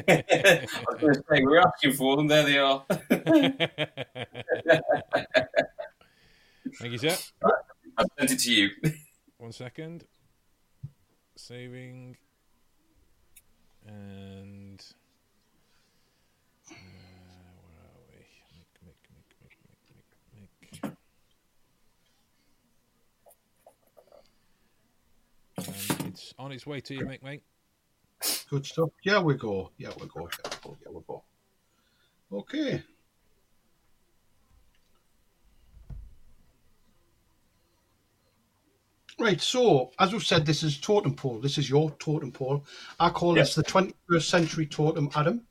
was 0.86 1.00
going 1.00 1.14
to 1.14 1.22
say, 1.28 1.42
we're 1.42 1.58
asking 1.58 1.94
for 1.94 2.16
them. 2.16 2.28
There 2.28 2.44
they 2.44 2.58
are. 2.58 2.84
Thank 6.78 6.92
you, 6.92 6.98
sir. 6.98 7.16
I've 7.98 8.06
sent 8.20 8.30
it 8.30 8.38
to 8.38 8.52
you. 8.52 8.70
One 9.38 9.50
second. 9.50 10.04
Saving. 11.34 12.16
And. 13.86 14.82
Uh, 16.70 16.74
where 17.62 17.78
are 17.84 18.02
we? 18.08 18.20
Mick, 18.58 18.72
Mick, 18.84 19.00
Mick, 19.14 19.30
Mick, 19.42 19.54
Mick, 19.66 20.10
Mick, 20.34 20.52
Mick. 20.82 20.96
And 25.58 26.08
it's 26.08 26.34
on 26.38 26.52
its 26.52 26.66
way 26.66 26.80
to 26.80 26.94
you, 26.94 27.06
Mick, 27.06 27.22
mate. 27.22 27.42
good 28.50 28.64
stuff 28.64 28.88
yeah 29.04 29.20
we 29.20 29.34
go 29.34 29.70
yeah 29.76 29.90
we 30.00 30.06
go 30.06 30.28
yeah 30.28 30.50
we 30.64 30.70
go, 30.70 30.76
yeah 30.84 30.92
we 30.92 31.00
go 31.06 31.22
okay 32.32 32.82
Right, 39.18 39.40
so 39.40 39.92
as 39.98 40.12
we've 40.12 40.22
said, 40.22 40.44
this 40.44 40.62
is 40.62 40.78
totem 40.78 41.14
pole. 41.14 41.40
This 41.40 41.56
is 41.56 41.70
your 41.70 41.90
totem 41.92 42.32
pole. 42.32 42.64
I 43.00 43.08
call 43.08 43.32
this 43.32 43.54
the 43.54 43.62
21st 43.62 44.22
century 44.22 44.66
totem, 44.66 45.08
Adam. 45.14 45.46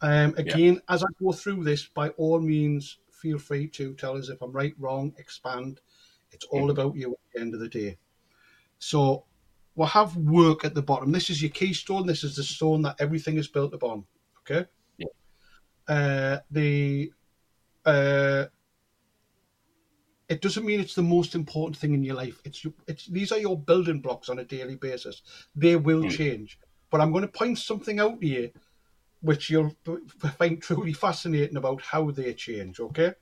Um, 0.00 0.34
again, 0.36 0.82
as 0.88 1.04
I 1.04 1.06
go 1.22 1.32
through 1.32 1.62
this, 1.62 1.86
by 1.86 2.08
all 2.10 2.40
means, 2.40 2.98
feel 3.10 3.38
free 3.38 3.68
to 3.68 3.94
tell 3.94 4.16
us 4.16 4.28
if 4.28 4.42
I'm 4.42 4.52
right, 4.52 4.74
wrong, 4.78 5.14
expand. 5.18 5.80
It's 6.32 6.46
all 6.46 6.70
about 6.70 6.96
you 6.96 7.12
at 7.12 7.18
the 7.32 7.40
end 7.40 7.54
of 7.54 7.60
the 7.60 7.68
day. 7.68 7.96
So 8.78 9.24
we'll 9.76 9.86
have 9.86 10.16
work 10.16 10.64
at 10.64 10.74
the 10.74 10.82
bottom. 10.82 11.12
This 11.12 11.30
is 11.30 11.40
your 11.40 11.52
keystone. 11.52 12.06
This 12.06 12.24
is 12.24 12.34
the 12.34 12.42
stone 12.42 12.82
that 12.82 12.96
everything 12.98 13.36
is 13.36 13.46
built 13.46 13.72
upon. 13.72 14.04
Okay. 14.40 14.68
Yeah. 14.98 15.06
Uh, 15.88 16.38
the 16.50 17.12
uh, 17.84 18.46
it 20.28 20.42
doesn't 20.42 20.66
mean 20.66 20.80
it's 20.80 20.94
the 20.94 21.02
most 21.02 21.34
important 21.34 21.76
thing 21.76 21.94
in 21.94 22.02
your 22.02 22.16
life. 22.16 22.40
It's 22.44 22.64
your, 22.64 22.72
it's 22.86 23.06
these 23.06 23.32
are 23.32 23.38
your 23.38 23.58
building 23.58 24.00
blocks 24.00 24.28
on 24.28 24.38
a 24.38 24.44
daily 24.44 24.76
basis. 24.76 25.22
They 25.54 25.76
will 25.76 26.02
Hmm. 26.02 26.08
change, 26.08 26.58
but 26.90 27.00
I'm 27.00 27.12
going 27.12 27.22
to 27.22 27.28
point 27.28 27.58
something 27.58 28.00
out 28.00 28.20
to 28.20 28.26
you, 28.26 28.50
which 29.20 29.50
you'll 29.50 29.76
find 30.38 30.60
truly 30.60 30.92
fascinating 30.92 31.56
about 31.56 31.80
how 31.82 32.10
they 32.10 32.34
change. 32.34 32.80
Okay, 32.80 33.14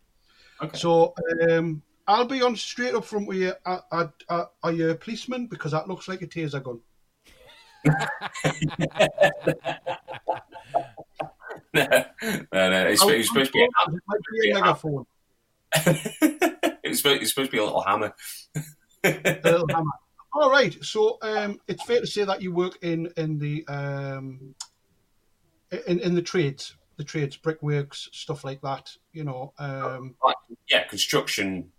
Okay. 0.62 0.78
So 0.78 1.14
um, 1.50 1.82
I'll 2.06 2.26
be 2.26 2.42
on 2.42 2.56
straight 2.56 2.94
up 2.94 3.04
front 3.04 3.26
with 3.26 3.38
you. 3.38 3.52
Are, 3.64 3.84
are, 3.90 4.12
are, 4.28 4.50
are 4.62 4.72
you 4.72 4.90
a 4.90 4.94
policeman? 4.94 5.46
Because 5.46 5.72
that 5.72 5.88
looks 5.88 6.08
like 6.08 6.22
a 6.22 6.26
taser 6.26 6.62
gun. 6.62 6.80
no, 11.74 12.04
no, 12.52 12.70
no. 12.70 12.86
It's, 12.86 13.02
it's 13.02 13.28
supposed 13.28 13.52
to 13.52 13.58
be. 13.58 13.62
A, 13.62 13.92
It 13.92 14.02
might 14.06 14.20
be 14.32 14.50
a 14.50 14.54
megaphone. 14.54 15.06
it's, 16.84 16.98
supposed, 16.98 17.22
it's 17.22 17.30
supposed 17.30 17.50
to 17.50 17.56
be 17.56 17.58
a 17.58 17.64
little 17.64 17.82
hammer. 17.82 18.14
a 19.04 19.40
little 19.44 19.66
hammer. 19.68 19.90
All 20.32 20.50
right. 20.50 20.76
So 20.84 21.18
um, 21.22 21.60
it's 21.68 21.82
fair 21.84 22.00
to 22.00 22.06
say 22.06 22.24
that 22.24 22.42
you 22.42 22.52
work 22.52 22.78
in 22.82 23.08
in 23.16 23.38
the 23.38 23.64
um, 23.68 24.54
in 25.86 26.00
in 26.00 26.14
the 26.14 26.22
trades, 26.22 26.76
the 26.96 27.04
trades, 27.04 27.36
brickworks, 27.36 28.08
stuff 28.12 28.44
like 28.44 28.60
that. 28.62 28.90
You 29.12 29.24
know, 29.24 29.52
um, 29.58 30.16
yeah, 30.68 30.84
construction. 30.84 31.70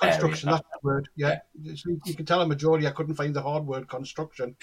construction. 0.00 0.50
area. 0.50 0.58
That's 0.58 0.82
the 0.82 0.86
word. 0.86 1.08
Yeah. 1.16 1.38
So 1.74 1.90
you 2.04 2.14
can 2.14 2.26
tell 2.26 2.42
a 2.42 2.46
majority. 2.46 2.86
I 2.86 2.90
couldn't 2.90 3.14
find 3.14 3.34
the 3.34 3.42
hard 3.42 3.66
word 3.66 3.88
construction, 3.88 4.56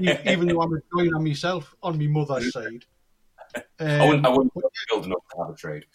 even 0.00 0.46
though 0.48 0.62
I'm 0.62 0.74
a 0.74 0.80
joiner 0.94 1.18
myself 1.18 1.74
on 1.82 1.98
my 1.98 2.06
mother's 2.06 2.52
side. 2.52 2.84
I 3.80 4.06
wouldn't, 4.06 4.26
I 4.26 4.30
Um, 4.30 4.36
wouldn't 4.36 4.54
build 4.90 5.06
enough 5.06 5.22
to 5.32 5.38
have 5.42 5.50
a 5.50 5.56
trade. 5.56 5.86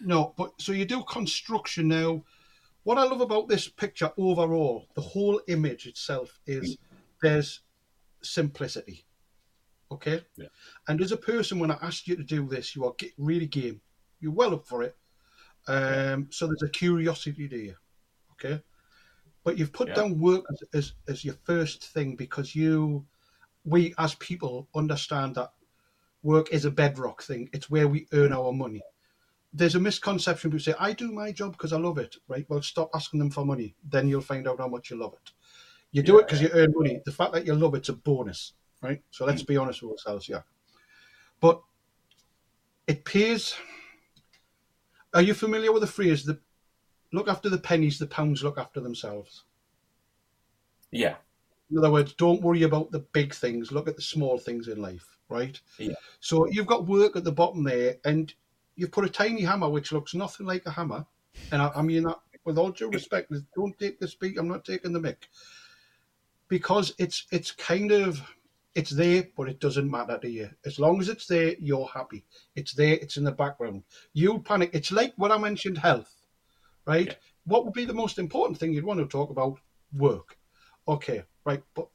No, 0.00 0.34
but 0.36 0.52
so 0.60 0.72
you 0.72 0.84
do 0.84 1.02
construction 1.04 1.88
now. 1.88 2.24
What 2.84 2.98
I 2.98 3.04
love 3.04 3.20
about 3.20 3.48
this 3.48 3.68
picture 3.68 4.10
overall, 4.16 4.86
the 4.94 5.00
whole 5.00 5.40
image 5.48 5.86
itself 5.86 6.40
is 6.46 6.78
there's 7.20 7.60
simplicity. 8.22 9.04
Okay? 9.90 10.22
Yeah. 10.36 10.46
And 10.86 11.00
as 11.00 11.12
a 11.12 11.16
person, 11.16 11.58
when 11.58 11.70
I 11.70 11.78
asked 11.82 12.08
you 12.08 12.16
to 12.16 12.22
do 12.22 12.46
this, 12.48 12.74
you 12.74 12.84
are 12.84 12.94
really 13.18 13.46
game. 13.46 13.80
You're 14.20 14.32
well 14.32 14.54
up 14.54 14.66
for 14.66 14.82
it. 14.82 14.96
Um, 15.66 16.28
so 16.30 16.46
there's 16.46 16.62
a 16.62 16.68
curiosity 16.68 17.46
there. 17.46 17.76
Okay? 18.32 18.62
But 19.44 19.58
you've 19.58 19.72
put 19.72 19.88
Yeah. 19.88 19.94
down 19.94 20.18
work 20.18 20.44
as, 20.50 20.62
as, 20.72 20.92
as 21.08 21.24
your 21.24 21.36
first 21.44 21.84
thing 21.84 22.16
because 22.16 22.54
you, 22.54 23.06
we 23.64 23.94
as 23.98 24.14
people 24.14 24.68
understand 24.74 25.34
that 25.34 25.52
work 26.22 26.52
is 26.52 26.64
a 26.64 26.70
bedrock 26.70 27.22
thing. 27.22 27.50
It's 27.52 27.68
where 27.68 27.88
we 27.88 28.06
earn 28.12 28.32
our 28.32 28.52
money 28.52 28.82
there's 29.52 29.74
a 29.74 29.80
misconception 29.80 30.50
people 30.50 30.62
say 30.62 30.74
i 30.78 30.92
do 30.92 31.10
my 31.12 31.32
job 31.32 31.52
because 31.52 31.72
i 31.72 31.78
love 31.78 31.98
it 31.98 32.16
right? 32.28 32.46
Well 32.48 32.62
stop 32.62 32.90
asking 32.94 33.20
them 33.20 33.30
for 33.30 33.44
money. 33.44 33.74
Then 33.88 34.08
you'll 34.08 34.20
find 34.20 34.46
out 34.46 34.58
how 34.58 34.68
much 34.68 34.90
you 34.90 34.96
love 34.96 35.14
it. 35.14 35.32
You 35.90 36.02
do 36.02 36.18
it 36.18 36.26
because 36.26 36.42
you 36.42 36.50
earn 36.52 36.72
money. 36.76 37.00
The 37.04 37.12
fact 37.12 37.32
that 37.32 37.46
you 37.46 37.54
love 37.54 37.74
it's 37.74 37.88
a 37.88 37.94
bonus 37.94 38.52
right? 38.82 39.02
So 39.10 39.24
let's 39.24 39.42
hmm. 39.42 39.46
be 39.46 39.56
honest 39.56 39.82
with 39.82 39.92
ourselves 39.92 40.26
here 40.26 40.44
but 41.40 41.62
it 42.86 43.04
pays 43.04 43.54
are 45.14 45.22
you 45.22 45.34
familiar 45.34 45.72
with 45.72 45.82
the 45.82 45.86
phrase 45.86 46.24
the 46.24 46.38
look 47.12 47.28
after 47.28 47.48
the 47.48 47.58
pennies 47.58 47.98
the 47.98 48.06
pounds 48.06 48.42
look 48.42 48.58
after 48.58 48.80
themselves 48.80 49.44
Yeah, 50.90 51.16
in 51.70 51.78
other 51.78 51.90
words, 51.90 52.14
don't 52.14 52.42
worry 52.42 52.62
about 52.62 52.90
the 52.90 53.00
big 53.00 53.34
things. 53.34 53.72
Look 53.72 53.88
at 53.88 53.96
the 53.96 54.02
small 54.02 54.38
things 54.38 54.68
in 54.68 54.80
life, 54.80 55.18
right? 55.28 55.60
Yeah. 55.78 55.94
So 56.20 56.46
you've 56.46 56.66
got 56.66 56.86
work 56.86 57.16
at 57.16 57.24
the 57.24 57.32
bottom 57.32 57.62
there, 57.62 57.96
and 58.04 58.32
you've 58.78 58.92
put 58.92 59.04
a 59.04 59.10
tiny 59.10 59.42
hammer 59.42 59.68
which 59.68 59.92
looks 59.92 60.14
nothing 60.14 60.46
like 60.46 60.64
a 60.64 60.70
hammer. 60.70 61.04
And 61.52 61.60
I, 61.60 61.70
I 61.74 61.82
mean 61.82 62.04
that 62.04 62.16
with 62.44 62.56
all 62.56 62.70
due 62.70 62.88
respect. 62.88 63.30
Don't 63.56 63.78
take 63.78 63.98
the 63.98 64.08
speak. 64.08 64.38
I'm 64.38 64.48
not 64.48 64.64
taking 64.64 64.92
the 64.92 65.00
mic 65.00 65.28
because 66.48 66.94
it's 66.98 67.26
it's 67.30 67.50
kind 67.50 67.90
of 67.90 68.22
it's 68.74 68.90
there, 68.90 69.26
but 69.36 69.48
it 69.48 69.58
doesn't 69.58 69.90
matter 69.90 70.18
to 70.18 70.30
you. 70.30 70.48
As 70.64 70.78
long 70.78 71.00
as 71.00 71.08
it's 71.08 71.26
there, 71.26 71.54
you're 71.58 71.88
happy. 71.92 72.24
It's 72.54 72.72
there. 72.72 72.94
It's 72.94 73.16
in 73.16 73.24
the 73.24 73.32
background. 73.32 73.82
You 74.12 74.38
panic. 74.38 74.70
It's 74.72 74.92
like 74.92 75.12
what 75.16 75.32
I 75.32 75.38
mentioned, 75.38 75.78
health, 75.78 76.14
right? 76.86 77.08
Yeah. 77.08 77.14
What 77.44 77.64
would 77.64 77.74
be 77.74 77.84
the 77.84 77.94
most 77.94 78.18
important 78.18 78.58
thing 78.58 78.72
you'd 78.72 78.84
want 78.84 79.00
to 79.00 79.06
talk 79.06 79.30
about? 79.30 79.58
Work. 79.92 80.36
Okay, 80.86 81.24
right, 81.44 81.62
but 81.74 81.88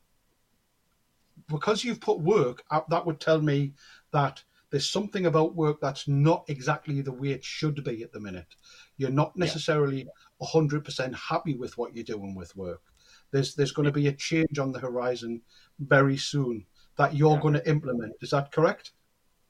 because 1.47 1.83
you've 1.83 2.01
put 2.01 2.19
work, 2.19 2.63
that 2.89 3.05
would 3.05 3.19
tell 3.19 3.41
me 3.41 3.73
that 4.11 4.43
there's 4.73 4.89
something 4.89 5.27
about 5.27 5.53
work 5.53 5.79
that's 5.79 6.07
not 6.07 6.45
exactly 6.47 6.99
the 7.01 7.11
way 7.11 7.29
it 7.29 7.45
should 7.45 7.83
be 7.83 8.01
at 8.01 8.11
the 8.11 8.19
minute. 8.19 8.55
You're 8.97 9.11
not 9.11 9.31
Yeah. 9.35 9.45
necessarily 9.45 10.09
100% 10.41 11.13
happy 11.13 11.53
with 11.53 11.77
what 11.77 11.93
you're 11.93 12.03
doing 12.03 12.33
with 12.33 12.55
work. 12.55 12.81
There's 13.29 13.53
there's 13.53 13.71
going 13.71 13.85
to 13.85 13.91
be 13.91 14.07
a 14.07 14.13
change 14.13 14.57
on 14.57 14.71
the 14.71 14.79
horizon 14.79 15.43
very 15.77 16.17
soon 16.17 16.65
that 16.95 17.13
you're 17.13 17.35
Yeah. 17.35 17.41
going 17.41 17.53
to 17.53 17.69
implement. 17.69 18.15
Is 18.21 18.31
that 18.31 18.51
correct? 18.51 18.93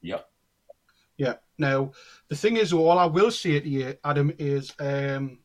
Yeah. 0.02 0.24
Yeah. 1.16 1.36
Now, 1.58 1.94
the 2.28 2.36
thing 2.36 2.58
is, 2.58 2.74
all 2.74 3.00
I 3.00 3.06
will 3.06 3.32
say 3.32 3.62
to 3.62 3.70
you, 3.70 3.98
Adam, 4.04 4.34
is 4.38 4.74
um, 4.80 5.40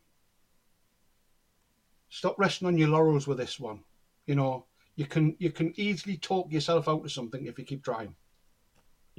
stop 2.08 2.36
resting 2.36 2.66
on 2.66 2.78
your 2.78 2.88
laurels 2.88 3.28
with 3.28 3.38
this 3.38 3.60
one. 3.60 3.84
You 4.26 4.34
know, 4.34 4.66
you 4.96 5.06
can 5.06 5.36
you 5.38 5.52
can 5.52 5.72
easily 5.76 6.16
talk 6.16 6.50
yourself 6.50 6.88
out 6.88 7.04
of 7.04 7.12
something 7.12 7.46
if 7.46 7.60
you 7.60 7.64
keep 7.64 7.84
trying, 7.84 8.16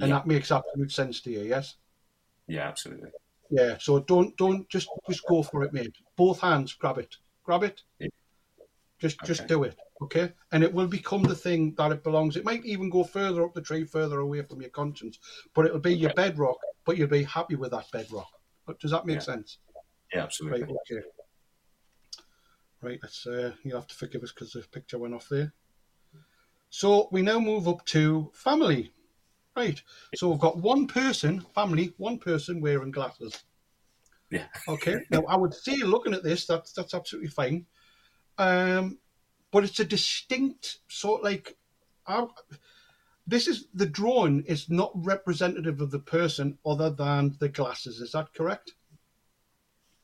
and 0.00 0.08
Yeah. 0.08 0.16
that 0.16 0.26
makes 0.26 0.50
absolute 0.50 0.92
sense 0.92 1.20
to 1.22 1.30
you. 1.30 1.40
Yes. 1.40 1.76
Yeah, 2.46 2.68
absolutely. 2.68 3.10
Yeah. 3.50 3.78
So 3.78 4.00
don't 4.00 4.36
don't 4.36 4.68
just 4.68 4.88
just 5.08 5.24
go 5.26 5.42
for 5.42 5.62
it, 5.64 5.72
mate. 5.72 5.94
Both 6.16 6.40
hands, 6.40 6.72
grab 6.74 6.98
it, 6.98 7.16
grab 7.44 7.62
it. 7.62 7.82
Yeah. 7.98 8.08
Just 8.98 9.18
just 9.24 9.46
do 9.46 9.64
it, 9.64 9.78
okay? 10.02 10.32
And 10.52 10.62
it 10.62 10.72
will 10.74 10.86
become 10.86 11.22
the 11.22 11.34
thing 11.34 11.74
that 11.76 11.90
it 11.90 12.04
belongs. 12.04 12.36
It 12.36 12.44
might 12.44 12.64
even 12.66 12.90
go 12.90 13.02
further 13.02 13.42
up 13.44 13.54
the 13.54 13.62
tree, 13.62 13.84
further 13.84 14.20
away 14.20 14.42
from 14.42 14.60
your 14.60 14.70
conscience, 14.70 15.18
but 15.54 15.64
it'll 15.64 15.80
be 15.80 15.94
your 15.94 16.12
bedrock. 16.14 16.58
But 16.84 16.96
you'll 16.98 17.08
be 17.08 17.24
happy 17.24 17.56
with 17.56 17.70
that 17.70 17.90
bedrock. 17.92 18.28
But 18.66 18.78
does 18.78 18.90
that 18.90 19.06
make 19.06 19.16
Yeah. 19.16 19.20
sense? 19.32 19.58
Yeah, 20.12 20.24
absolutely. 20.24 20.62
Right. 20.62 20.76
Okay. 20.90 21.06
Right. 22.82 22.98
Let's. 23.02 23.26
Uh, 23.26 23.52
you'll 23.62 23.78
have 23.78 23.86
to 23.88 23.94
forgive 23.94 24.22
us 24.22 24.32
because 24.32 24.52
the 24.52 24.62
picture 24.62 24.98
went 24.98 25.14
off 25.14 25.28
there. 25.28 25.52
So 26.68 27.08
we 27.10 27.22
now 27.22 27.38
move 27.40 27.66
up 27.68 27.84
to 27.86 28.30
family. 28.34 28.92
Right. 29.56 29.82
So 30.14 30.30
we've 30.30 30.40
got 30.40 30.58
one 30.58 30.86
person, 30.86 31.44
family, 31.54 31.92
one 31.96 32.18
person 32.18 32.60
wearing 32.60 32.90
glasses. 32.90 33.44
Yeah. 34.30 34.46
Okay. 34.68 35.00
Now 35.10 35.24
I 35.28 35.36
would 35.36 35.54
say, 35.54 35.76
looking 35.76 36.14
at 36.14 36.22
this, 36.22 36.46
that's 36.46 36.72
that's 36.72 36.94
absolutely 36.94 37.30
fine. 37.30 37.66
Um, 38.38 38.98
but 39.50 39.64
it's 39.64 39.80
a 39.80 39.84
distinct 39.84 40.78
sort 40.88 41.24
like, 41.24 41.56
I, 42.06 42.26
this 43.26 43.48
is 43.48 43.66
the 43.74 43.86
drawing 43.86 44.44
is 44.44 44.70
not 44.70 44.92
representative 44.94 45.80
of 45.80 45.90
the 45.90 45.98
person 45.98 46.58
other 46.64 46.90
than 46.90 47.36
the 47.40 47.48
glasses. 47.48 48.00
Is 48.00 48.12
that 48.12 48.32
correct? 48.32 48.74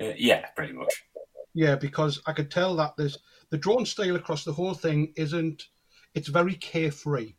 Uh, 0.00 0.12
yeah, 0.16 0.46
pretty 0.56 0.72
much. 0.72 0.92
Yeah, 1.54 1.76
because 1.76 2.20
I 2.26 2.32
could 2.32 2.50
tell 2.50 2.76
that 2.76 2.96
there's 2.96 3.18
the 3.50 3.56
drawn 3.56 3.86
style 3.86 4.16
across 4.16 4.44
the 4.44 4.52
whole 4.52 4.74
thing 4.74 5.12
isn't. 5.16 5.68
It's 6.14 6.28
very 6.28 6.54
carefree. 6.54 7.34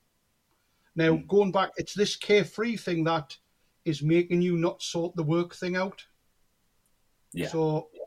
Now 0.98 1.12
Mm. 1.16 1.28
going 1.28 1.52
back, 1.52 1.72
it's 1.78 1.94
this 1.94 2.16
carefree 2.16 2.76
thing 2.76 3.04
that 3.06 3.38
is 3.86 4.02
making 4.02 4.42
you 4.42 4.58
not 4.58 4.82
sort 4.82 5.16
the 5.16 5.24
work 5.24 5.56
thing 5.56 5.76
out. 5.78 6.04
Yeah. 7.32 7.48
So 7.50 7.90
Yeah, 7.94 8.02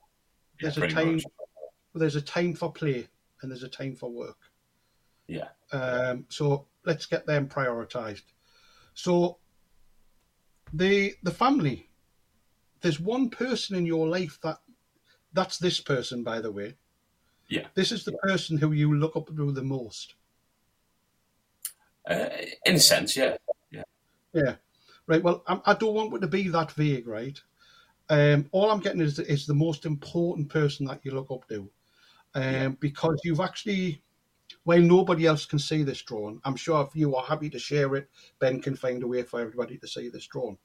there's 0.60 0.76
a 0.78 0.88
time. 0.88 1.14
much. 1.14 1.24
There's 1.94 2.16
a 2.16 2.22
time 2.22 2.52
for 2.54 2.72
play 2.72 3.08
and 3.40 3.50
there's 3.50 3.62
a 3.62 3.68
time 3.68 3.94
for 3.94 4.10
work. 4.10 4.38
Yeah. 5.28 5.48
Um, 5.72 6.26
so 6.28 6.66
let's 6.84 7.06
get 7.06 7.26
them 7.26 7.48
prioritized. 7.48 8.24
So 8.94 9.38
the 10.72 11.14
the 11.22 11.30
family. 11.32 11.88
There's 12.80 12.98
one 12.98 13.28
person 13.30 13.76
in 13.76 13.86
your 13.86 14.08
life 14.08 14.40
that 14.42 14.60
that's 15.32 15.58
this 15.58 15.80
person, 15.80 16.24
by 16.24 16.40
the 16.40 16.50
way. 16.50 16.76
Yeah. 17.48 17.68
This 17.74 17.92
is 17.92 18.04
the 18.04 18.16
person 18.18 18.56
who 18.56 18.72
you 18.72 18.94
look 18.94 19.14
up 19.16 19.28
to 19.28 19.52
the 19.52 19.62
most. 19.62 20.16
Uh, 22.10 22.28
in 22.66 22.74
a 22.74 22.80
sense, 22.80 23.16
yeah. 23.16 23.36
Yeah. 23.70 23.84
Yeah. 24.32 24.54
Right. 25.06 25.22
Well, 25.22 25.42
I'm, 25.46 25.62
I 25.64 25.74
don't 25.74 25.94
want 25.94 26.14
it 26.14 26.20
to 26.20 26.26
be 26.26 26.48
that 26.48 26.72
vague, 26.72 27.06
right? 27.06 27.40
Um, 28.08 28.48
all 28.50 28.70
I'm 28.70 28.80
getting 28.80 29.00
is 29.00 29.18
is 29.20 29.46
the 29.46 29.54
most 29.54 29.86
important 29.86 30.48
person 30.48 30.86
that 30.86 31.00
you 31.04 31.12
look 31.12 31.30
up 31.30 31.46
to, 31.48 31.70
um, 32.34 32.42
Yeah. 32.42 32.68
because 32.80 33.20
you've 33.22 33.40
actually, 33.40 34.02
while 34.64 34.80
nobody 34.80 35.26
else 35.26 35.46
can 35.46 35.60
see 35.60 35.84
this 35.84 36.02
drawing, 36.02 36.40
I'm 36.44 36.56
sure 36.56 36.82
if 36.84 36.96
you 36.96 37.14
are 37.14 37.24
happy 37.24 37.48
to 37.50 37.58
share 37.58 37.94
it, 37.94 38.08
Ben 38.40 38.60
can 38.60 38.74
find 38.74 39.02
a 39.02 39.06
way 39.06 39.22
for 39.22 39.40
everybody 39.40 39.78
to 39.78 39.86
see 39.86 40.08
this 40.08 40.26
drawing. 40.26 40.58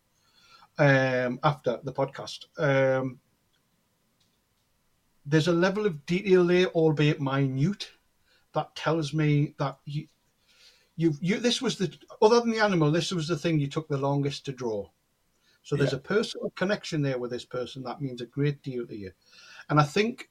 Um, 0.79 1.39
after 1.43 1.79
the 1.83 1.93
podcast, 1.93 2.45
um, 2.57 3.19
there's 5.25 5.47
a 5.47 5.53
level 5.53 5.85
of 5.85 6.05
detail 6.05 6.45
there, 6.45 6.67
albeit 6.67 7.21
minute, 7.21 7.91
that 8.53 8.75
tells 8.75 9.13
me 9.13 9.53
that 9.59 9.77
you, 9.85 10.07
you, 10.95 11.13
you. 11.19 11.39
This 11.39 11.61
was 11.61 11.77
the 11.77 11.93
other 12.21 12.39
than 12.39 12.51
the 12.51 12.59
animal. 12.63 12.91
This 12.91 13.11
was 13.11 13.27
the 13.27 13.37
thing 13.37 13.59
you 13.59 13.67
took 13.67 13.87
the 13.87 13.97
longest 13.97 14.45
to 14.45 14.51
draw. 14.51 14.89
So 15.63 15.75
there's 15.75 15.91
Yeah. 15.91 15.97
a 15.97 16.01
personal 16.01 16.51
connection 16.55 17.01
there 17.01 17.17
with 17.17 17.31
this 17.31 17.45
person 17.45 17.83
that 17.83 18.01
means 18.01 18.21
a 18.21 18.25
great 18.25 18.61
deal 18.61 18.85
to 18.87 18.95
you, 18.95 19.11
and 19.69 19.79
I 19.79 19.83
think 19.83 20.29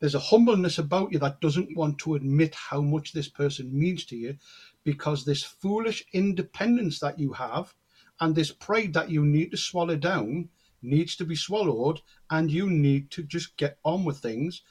there's 0.00 0.16
a 0.16 0.20
humbleness 0.30 0.78
about 0.78 1.12
you 1.12 1.20
that 1.20 1.40
doesn't 1.40 1.76
want 1.76 1.96
to 1.98 2.16
admit 2.16 2.56
how 2.56 2.80
much 2.80 3.12
this 3.12 3.28
person 3.28 3.70
means 3.72 4.04
to 4.06 4.16
you, 4.16 4.36
because 4.82 5.24
this 5.24 5.44
foolish 5.44 6.04
independence 6.12 6.98
that 6.98 7.20
you 7.20 7.32
have 7.34 7.72
and 8.18 8.34
this 8.34 8.50
pride 8.50 8.92
that 8.94 9.10
you 9.10 9.24
need 9.24 9.52
to 9.52 9.56
swallow 9.56 9.94
down 9.94 10.48
needs 10.82 11.14
to 11.14 11.24
be 11.24 11.36
swallowed, 11.36 12.00
and 12.30 12.50
you 12.50 12.68
need 12.68 13.12
to 13.12 13.22
just 13.22 13.56
get 13.56 13.78
on 13.84 14.04
with 14.04 14.18
things. 14.18 14.62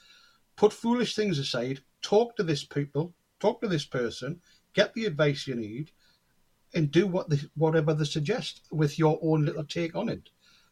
Put 0.54 0.74
foolish 0.74 1.14
things 1.14 1.38
aside. 1.38 1.82
Talk 2.02 2.36
to 2.36 2.42
this 2.42 2.62
people. 2.62 3.14
Talk 3.40 3.62
to 3.62 3.68
this 3.68 3.86
person. 3.86 4.42
Get 4.74 4.94
the 4.94 5.06
advice 5.06 5.46
you 5.46 5.54
need, 5.54 5.90
and 6.74 6.90
do 6.90 7.06
what 7.06 7.28
the, 7.28 7.48
whatever 7.54 7.94
they 7.94 8.04
suggest 8.04 8.62
with 8.70 8.98
your 8.98 9.18
own 9.22 9.44
little 9.44 9.64
take 9.64 9.94
on 9.94 10.08
it. 10.08 10.30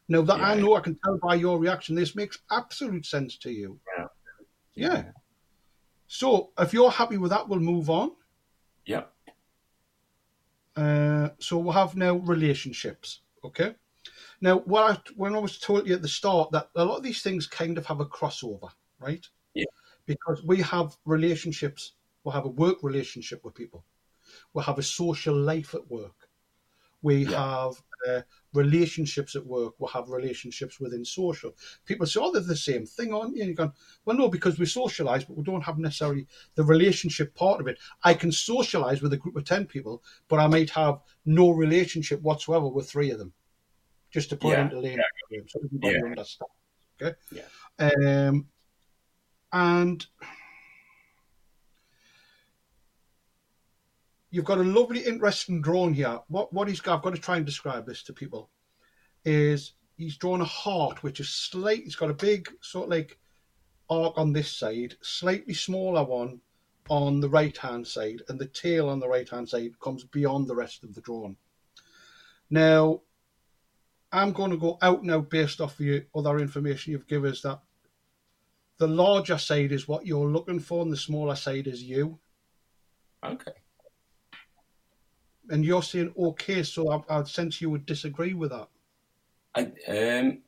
Now 0.09 0.23
that 0.23 0.41
I 0.41 0.57
know, 0.57 0.75
I 0.75 0.81
can 0.81 0.99
tell 1.05 1.19
by 1.19 1.37
your 1.37 1.59
reaction, 1.59 1.95
this 1.95 2.17
makes 2.17 2.39
absolute 2.51 3.07
sense 3.07 3.37
to 3.39 3.51
you. 3.51 3.79
Yeah. 3.97 4.07
Yeah. 4.75 5.05
So 6.09 6.51
if 6.59 6.73
you're 6.73 6.91
happy 6.91 7.17
with 7.17 7.31
that, 7.31 7.49
we'll 7.49 7.61
move 7.61 7.91
on. 7.91 8.13
Yeah. 8.85 9.05
Uh, 10.75 11.29
so 11.39 11.59
we'll 11.59 11.73
have 11.75 11.95
now 11.95 12.17
relationships. 12.17 13.21
Okay. 13.45 13.75
Now, 14.41 14.59
what 14.61 14.91
I, 14.91 15.13
when 15.17 15.35
I 15.35 15.39
was 15.39 15.59
told 15.59 15.87
you 15.87 15.95
at 15.95 16.03
the 16.03 16.09
start 16.09 16.51
that 16.53 16.71
a 16.75 16.85
lot 16.85 16.97
of 16.97 17.03
these 17.03 17.23
things 17.23 17.47
kind 17.47 17.79
of 17.79 17.87
have 17.87 18.01
a 18.01 18.07
crossover, 18.07 18.71
right? 18.99 19.25
Yeah. 19.55 19.67
Because 20.07 20.43
we 20.43 20.61
have 20.63 20.97
relationships. 21.05 21.93
We'll 22.25 22.33
have 22.33 22.47
a 22.47 22.49
work 22.49 22.79
relationship 22.83 23.45
with 23.45 23.55
people. 23.55 23.85
We'll 24.53 24.65
have 24.65 24.79
a 24.79 24.83
social 24.83 25.37
life 25.37 25.75
at 25.75 25.91
work. 25.91 26.29
We 27.03 27.25
Yeah. 27.25 27.39
have 27.65 27.83
uh, 28.09 28.23
relationships 28.55 29.37
at 29.37 29.45
work. 29.45 29.75
We'll 29.79 29.91
have 29.91 30.09
relationships 30.09 30.81
within 30.81 31.05
social. 31.05 31.55
People 31.85 32.07
say, 32.07 32.19
"Oh, 32.21 32.33
they're 32.33 32.41
the 32.43 32.57
same 32.57 32.87
thing, 32.87 33.13
aren't 33.13 33.37
you?" 33.37 33.43
And 33.43 33.49
you're 33.49 33.57
going, 33.57 33.73
"Well, 34.05 34.17
no, 34.17 34.29
because 34.29 34.59
we 34.59 34.65
socialise, 34.65 35.27
but 35.27 35.37
we 35.37 35.45
don't 35.45 35.61
have 35.65 35.79
necessarily 35.79 36.27
the 36.55 36.65
relationship 36.65 37.35
part 37.35 37.61
of 37.61 37.69
it. 37.69 37.79
I 38.03 38.15
can 38.15 38.31
socialise 38.31 39.03
with 39.03 39.13
a 39.13 39.19
group 39.19 39.37
of 39.37 39.45
ten 39.45 39.67
people, 39.67 40.03
but 40.29 40.41
I 40.41 40.47
might 40.47 40.71
have 40.71 41.01
no 41.27 41.51
relationship 41.51 42.23
whatsoever 42.23 42.69
with 42.69 42.89
three 42.91 43.11
of 43.11 43.19
them, 43.19 43.35
just 44.11 44.31
to 44.31 44.37
put 44.37 44.53
Yeah, 44.53 44.63
into 44.63 44.81
lane 44.81 45.01
so 45.49 45.61
everybody 45.63 45.95
Yeah. 45.99 46.05
understands. 46.05 46.55
Okay. 47.03 47.15
Yeah. 47.31 47.49
Um, 47.79 48.49
and 49.53 50.07
you've 54.31 54.45
got 54.45 54.59
a 54.59 54.65
lovely, 54.65 55.01
interesting 55.01 55.61
drawing 55.61 55.95
here. 55.95 56.21
What 56.29 56.53
what 56.53 56.69
he's 56.69 56.81
got? 56.81 56.97
I've 56.97 57.03
got 57.03 57.15
to 57.15 57.21
try 57.21 57.37
and 57.37 57.47
describe 57.47 57.87
this 57.87 58.03
to 58.05 58.13
people. 58.13 58.51
Is 59.25 59.75
he's 59.97 60.17
drawn 60.17 60.41
a 60.41 60.47
heart 60.47 61.03
which 61.03 61.21
is 61.21 61.29
slight. 61.29 61.85
He's 61.85 61.97
got 61.97 62.11
a 62.11 62.15
big 62.15 62.49
sort 62.61 62.85
of 62.87 62.91
like 62.91 63.19
arc 63.89 64.17
on 64.17 64.33
this 64.33 64.51
side, 64.51 64.95
slightly 65.03 65.55
smaller 65.55 66.05
one 66.05 66.41
on 66.89 67.21
the 67.21 67.29
right 67.29 67.57
hand 67.57 67.87
side, 67.87 68.23
and 68.29 68.39
the 68.39 68.47
tail 68.47 68.89
on 68.89 69.01
the 69.01 69.09
right 69.09 69.29
hand 69.29 69.49
side 69.49 69.79
comes 69.81 70.05
beyond 70.05 70.49
the 70.49 70.55
rest 70.55 70.83
of 70.83 70.95
the 70.95 71.01
drawing. 71.01 71.37
Now, 72.49 73.03
I'm 74.11 74.33
going 74.33 74.51
to 74.51 74.57
go 74.57 74.79
out 74.83 75.05
now 75.05 75.21
based 75.21 75.61
off 75.61 75.77
the 75.77 76.05
other 76.15 76.39
information 76.39 76.93
you've 76.93 77.07
given 77.07 77.31
us 77.31 77.43
that 77.43 77.61
the 78.79 78.89
larger 78.89 79.39
side 79.39 79.73
is 79.73 79.87
what 79.87 80.07
you're 80.07 80.29
looking 80.29 80.59
for, 80.59 80.83
and 80.83 80.91
the 80.91 80.97
smaller 80.97 81.37
side 81.37 81.67
is 81.67 81.83
you. 81.83 82.19
Okay. 83.23 83.53
And 85.49 85.65
you're 85.65 85.83
saying 85.83 86.13
okay, 86.17 86.63
so 86.63 86.91
I, 86.91 87.19
I 87.19 87.25
sense 87.25 87.61
you 87.61 87.71
would 87.71 87.87
disagree 87.87 88.35
with 88.35 88.51
that. 88.51 88.69
I 89.55 89.63
um 89.89 90.39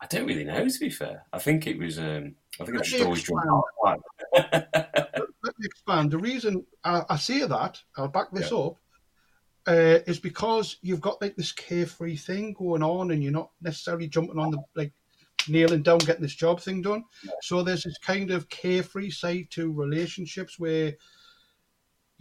I 0.00 0.06
don't 0.06 0.26
really 0.26 0.44
know 0.44 0.68
to 0.68 0.80
be 0.80 0.90
fair. 0.90 1.24
I 1.32 1.38
think 1.38 1.66
it 1.66 1.78
was 1.78 1.98
um 1.98 2.34
I 2.60 2.64
think 2.64 2.78
I've 2.78 2.84
just 2.84 3.02
always 3.02 3.20
expand. 3.20 4.02
Let 5.44 5.58
me 5.58 5.66
expand. 5.66 6.10
The 6.10 6.18
reason 6.18 6.64
I, 6.84 7.02
I 7.08 7.16
say 7.16 7.46
that, 7.46 7.80
I'll 7.96 8.08
back 8.08 8.30
this 8.30 8.52
up, 8.52 8.76
uh, 9.66 9.98
is 10.06 10.18
because 10.18 10.76
you've 10.82 11.00
got 11.00 11.20
like 11.22 11.36
this 11.36 11.52
carefree 11.52 12.16
thing 12.16 12.52
going 12.52 12.82
on, 12.82 13.10
and 13.10 13.22
you're 13.22 13.32
not 13.32 13.50
necessarily 13.60 14.08
jumping 14.08 14.38
on 14.38 14.50
the 14.50 14.58
like 14.74 14.92
nailing 15.48 15.82
down 15.82 15.98
getting 15.98 16.22
this 16.22 16.34
job 16.34 16.60
thing 16.60 16.82
done. 16.82 17.04
So 17.42 17.62
there's 17.62 17.84
this 17.84 17.98
kind 17.98 18.30
of 18.30 18.48
carefree 18.48 19.10
side 19.10 19.48
to 19.50 19.72
relationships 19.72 20.58
where 20.58 20.94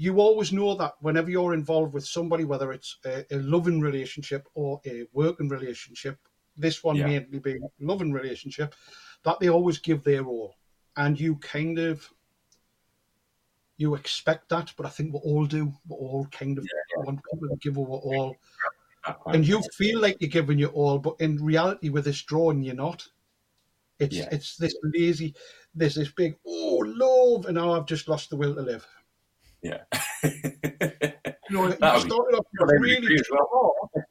you 0.02 0.20
always 0.20 0.52
know 0.52 0.74
that 0.74 0.94
whenever 1.02 1.30
you're 1.30 1.54
involved 1.54 1.94
with 1.94 2.04
somebody, 2.04 2.44
whether 2.44 2.72
it's 2.72 2.98
a, 3.06 3.24
a 3.30 3.38
loving 3.38 3.80
relationship 3.80 4.48
or 4.56 4.82
a 4.88 5.06
working 5.14 5.48
relationship, 5.48 6.18
this 6.58 6.84
one 6.84 6.96
Yeah. 6.96 7.06
mainly 7.06 7.38
being 7.38 7.62
a 7.64 7.70
loving 7.80 8.12
relationship, 8.12 8.74
that 9.24 9.40
they 9.40 9.50
always 9.50 9.78
give 9.78 10.04
their 10.04 10.26
all, 10.26 10.56
and 10.98 11.20
you 11.20 11.36
kind 11.36 11.78
of 11.78 12.12
you 13.78 13.94
expect 13.94 14.50
that, 14.50 14.74
but 14.76 14.88
I 14.88 14.90
think 14.90 15.14
we 15.14 15.20
all 15.20 15.46
do. 15.46 15.66
We 15.88 15.96
all 15.96 16.28
kind 16.32 16.58
of 16.58 16.66
want 16.98 17.20
people 17.32 17.50
to 17.50 17.56
give 17.58 17.78
our 17.78 17.86
all, 17.86 18.36
and 19.28 19.48
you 19.48 19.62
feel 19.78 20.00
like 20.00 20.18
you're 20.20 20.30
giving 20.30 20.58
your 20.58 20.70
all, 20.70 20.98
but 20.98 21.16
in 21.20 21.38
reality, 21.44 21.90
with 21.90 22.06
this 22.06 22.24
drawing, 22.24 22.64
you're 22.64 22.76
not. 22.76 23.08
It's 24.00 24.16
Yeah. 24.16 24.30
it's 24.32 24.58
this 24.58 24.76
lazy, 24.84 25.36
there's 25.76 25.94
this 25.94 26.12
big 26.12 26.40
oh 26.46 26.82
love, 26.86 27.46
and 27.46 27.56
now 27.56 27.74
I've 27.74 27.86
just 27.86 28.08
lost 28.08 28.32
the 28.32 28.36
will 28.36 28.56
to 28.56 28.62
live. 28.62 28.88
Yeah. 29.62 29.84
You 31.50 31.58
know, 31.58 31.68
you 31.68 31.76
started 31.76 32.38
off 32.38 32.46
really 32.80 33.20
well. 33.30 33.50
hard, 33.94 34.06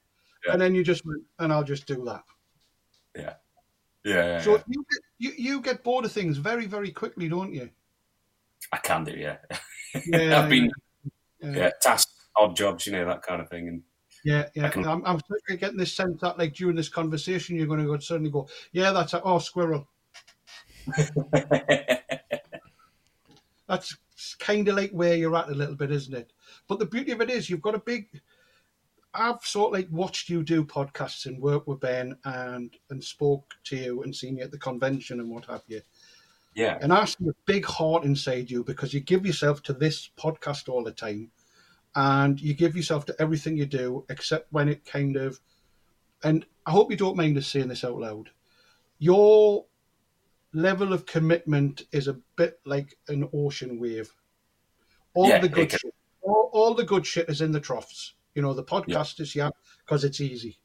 Yeah. 0.47 0.53
and 0.53 0.61
then 0.61 0.75
you 0.75 0.85
just 0.85 1.07
went, 1.07 1.23
and 1.39 1.51
I'll 1.53 1.65
just 1.65 1.87
do 1.87 2.05
that. 2.05 2.23
yeah. 3.17 3.35
Yeah, 4.05 4.41
So 4.43 4.57
yeah. 4.57 4.63
you 4.69 4.85
get 4.91 5.01
you, 5.19 5.33
you 5.39 5.61
get 5.63 5.83
bored 5.83 6.05
of 6.05 6.13
things 6.13 6.37
very 6.37 6.67
very 6.67 6.91
quickly, 6.91 7.29
don't 7.31 7.53
you? 7.55 7.71
I 8.73 8.77
can 8.79 9.05
do, 9.05 9.13
yeah. 9.13 9.39
Yeah, 10.07 10.39
I've 10.43 10.51
been 10.51 10.71
yeah. 11.41 11.51
yeah, 11.57 11.71
tasks, 11.81 12.27
odd 12.37 12.55
jobs, 12.57 12.87
you 12.87 12.93
know, 12.93 13.07
that 13.07 13.23
kind 13.23 13.41
of 13.41 13.49
thing. 13.49 13.69
And 13.69 13.83
Yeah, 14.25 14.49
yeah. 14.55 14.69
can- 14.69 14.87
I'm, 14.87 15.03
I'm 15.07 15.21
getting 15.49 15.79
this 15.79 15.95
sense 15.95 16.21
that, 16.21 16.37
like, 16.39 16.53
during 16.55 16.77
this 16.77 16.91
conversation, 16.91 17.57
you're 17.57 17.67
going 17.67 17.81
to 17.81 17.87
go 17.87 17.99
suddenly 17.99 18.31
go, 18.31 18.49
yeah, 18.73 18.91
that's 18.93 19.15
a 19.15 19.23
oh 19.23 19.39
squirrel. 19.39 19.89
That's 23.69 23.97
kind 24.39 24.69
of 24.69 24.77
like 24.77 24.91
where 24.91 25.15
you're 25.17 25.37
at 25.37 25.49
a 25.49 25.55
little 25.55 25.75
bit, 25.77 25.91
isn't 25.91 26.15
it? 26.15 26.33
But 26.69 26.79
the 26.79 26.87
beauty 26.87 27.13
of 27.13 27.21
it 27.21 27.31
is, 27.31 27.49
you've 27.49 27.63
got 27.63 27.75
a 27.75 27.81
big. 27.81 28.21
I've 29.13 29.43
sort 29.43 29.75
of 29.75 29.81
like 29.81 29.89
watched 29.91 30.29
you 30.29 30.43
do 30.43 30.65
podcasts 30.65 31.27
and 31.27 31.43
work 31.43 31.67
with 31.67 31.81
Ben 31.81 32.17
and 32.25 32.77
and 32.91 33.03
spoke 33.03 33.55
to 33.65 33.77
you 33.77 34.03
and 34.03 34.15
seen 34.15 34.37
you 34.37 34.45
at 34.45 34.53
the 34.53 34.59
convention 34.59 35.19
and 35.21 35.29
what 35.29 35.47
have 35.47 35.63
you. 35.67 35.81
yeah, 36.55 36.79
And 36.81 36.93
I 36.93 37.05
see 37.05 37.29
a 37.29 37.35
big 37.47 37.65
heart 37.65 38.05
inside 38.05 38.51
you 38.51 38.65
because 38.65 38.95
you 38.95 39.01
give 39.01 39.27
yourself 39.27 39.63
to 39.65 39.73
this 39.73 40.11
podcast 40.19 40.69
all 40.69 40.85
the 40.85 40.93
time 40.93 41.33
and 41.95 42.41
you 42.41 42.55
give 42.55 42.77
yourself 42.77 43.05
to 43.07 43.17
everything 43.21 43.57
you 43.57 43.67
do 43.67 44.05
except 44.09 44.53
when 44.53 44.69
it 44.69 44.85
kind 44.85 45.17
of 45.17 45.41
and 46.23 46.47
I 46.67 46.73
hope 46.73 46.91
you 46.91 46.97
don't 46.97 47.17
mind 47.17 47.37
us 47.39 47.47
saying 47.47 47.69
this 47.69 47.85
out 47.85 47.99
loud. 47.99 48.31
Your 48.99 49.67
level 50.53 50.93
of 50.93 51.07
commitment 51.07 51.83
is 51.93 52.09
a 52.09 52.19
bit 52.37 52.61
like 52.65 52.97
an 53.09 53.29
ocean 53.33 53.79
wave. 53.81 54.13
All 55.15 55.29
Yeah, 55.29 55.39
the 55.41 55.49
good 55.49 55.71
shit, 55.73 55.95
all, 56.23 56.51
all 56.53 56.75
the 56.75 56.85
good 56.85 57.07
shit 57.07 57.29
is 57.29 57.41
in 57.41 57.53
the 57.53 57.61
troughs. 57.61 58.15
You 58.35 58.43
know, 58.43 58.55
the 58.55 58.65
podcast 58.65 59.21
is 59.21 59.35
yeah 59.35 59.51
because 59.85 60.05
it's 60.05 60.21
easy. 60.21 60.59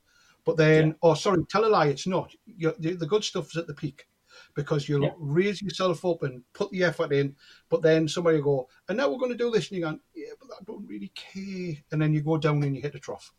But 0.45 0.57
then, 0.57 0.95
oh, 1.01 1.15
sorry, 1.15 1.43
tell 1.49 1.65
a 1.65 1.67
lie, 1.67 1.87
it's 1.87 2.05
not. 2.05 2.31
you 2.45 2.73
the, 2.77 2.93
the 2.93 3.07
good 3.07 3.23
stuff 3.23 3.47
is 3.47 3.57
at 3.57 3.65
the 3.67 3.73
peak 3.73 4.07
because 4.53 4.87
you'll 4.87 5.03
Yeah. 5.03 5.13
raise 5.17 5.61
yourself 5.61 6.05
up 6.05 6.21
and 6.23 6.43
put 6.53 6.69
the 6.71 6.83
effort 6.83 7.11
in. 7.11 7.35
But 7.69 7.81
then 7.81 8.07
somebody 8.07 8.37
will 8.37 8.43
go, 8.43 8.69
and 8.87 8.97
now 8.97 9.09
we're 9.09 9.17
going 9.17 9.31
to 9.31 9.37
do 9.37 9.49
this, 9.49 9.69
and 9.71 9.79
you're 9.79 9.89
going, 9.89 10.01
yeah, 10.13 10.33
but 10.39 10.49
I 10.53 10.63
don't 10.63 10.85
really 10.87 11.11
care. 11.15 11.75
And 11.91 11.99
then 12.01 12.13
you 12.13 12.21
go 12.21 12.37
down 12.37 12.61
and 12.63 12.75
you 12.75 12.81
hit 12.81 12.93
a 12.95 12.99
trough. 12.99 13.33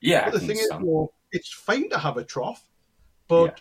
yeah. 0.00 0.26
But 0.26 0.34
the 0.34 0.40
thing 0.46 0.58
is, 0.58 0.70
well, 0.80 1.12
it's 1.32 1.52
fine 1.52 1.90
to 1.90 1.98
have 1.98 2.16
a 2.18 2.24
trough, 2.24 2.64
but 3.26 3.60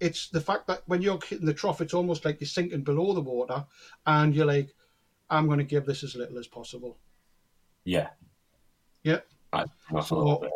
it's 0.00 0.28
the 0.28 0.40
fact 0.40 0.66
that 0.68 0.82
when 0.86 1.02
you're 1.02 1.18
hitting 1.26 1.46
the 1.46 1.54
trough, 1.54 1.80
it's 1.80 1.94
almost 1.94 2.24
like 2.24 2.40
you're 2.40 2.48
sinking 2.48 2.82
below 2.82 3.12
the 3.12 3.20
water, 3.20 3.64
and 4.06 4.34
you're 4.34 4.46
like, 4.46 4.74
I'm 5.30 5.46
going 5.46 5.58
to 5.58 5.64
give 5.64 5.84
this 5.86 6.02
as 6.04 6.14
little 6.16 6.38
as 6.38 6.46
possible. 6.46 6.98
yeah, 7.84 8.08
Yeah. 9.02 9.20
I, 9.52 9.64
So- 10.02 10.48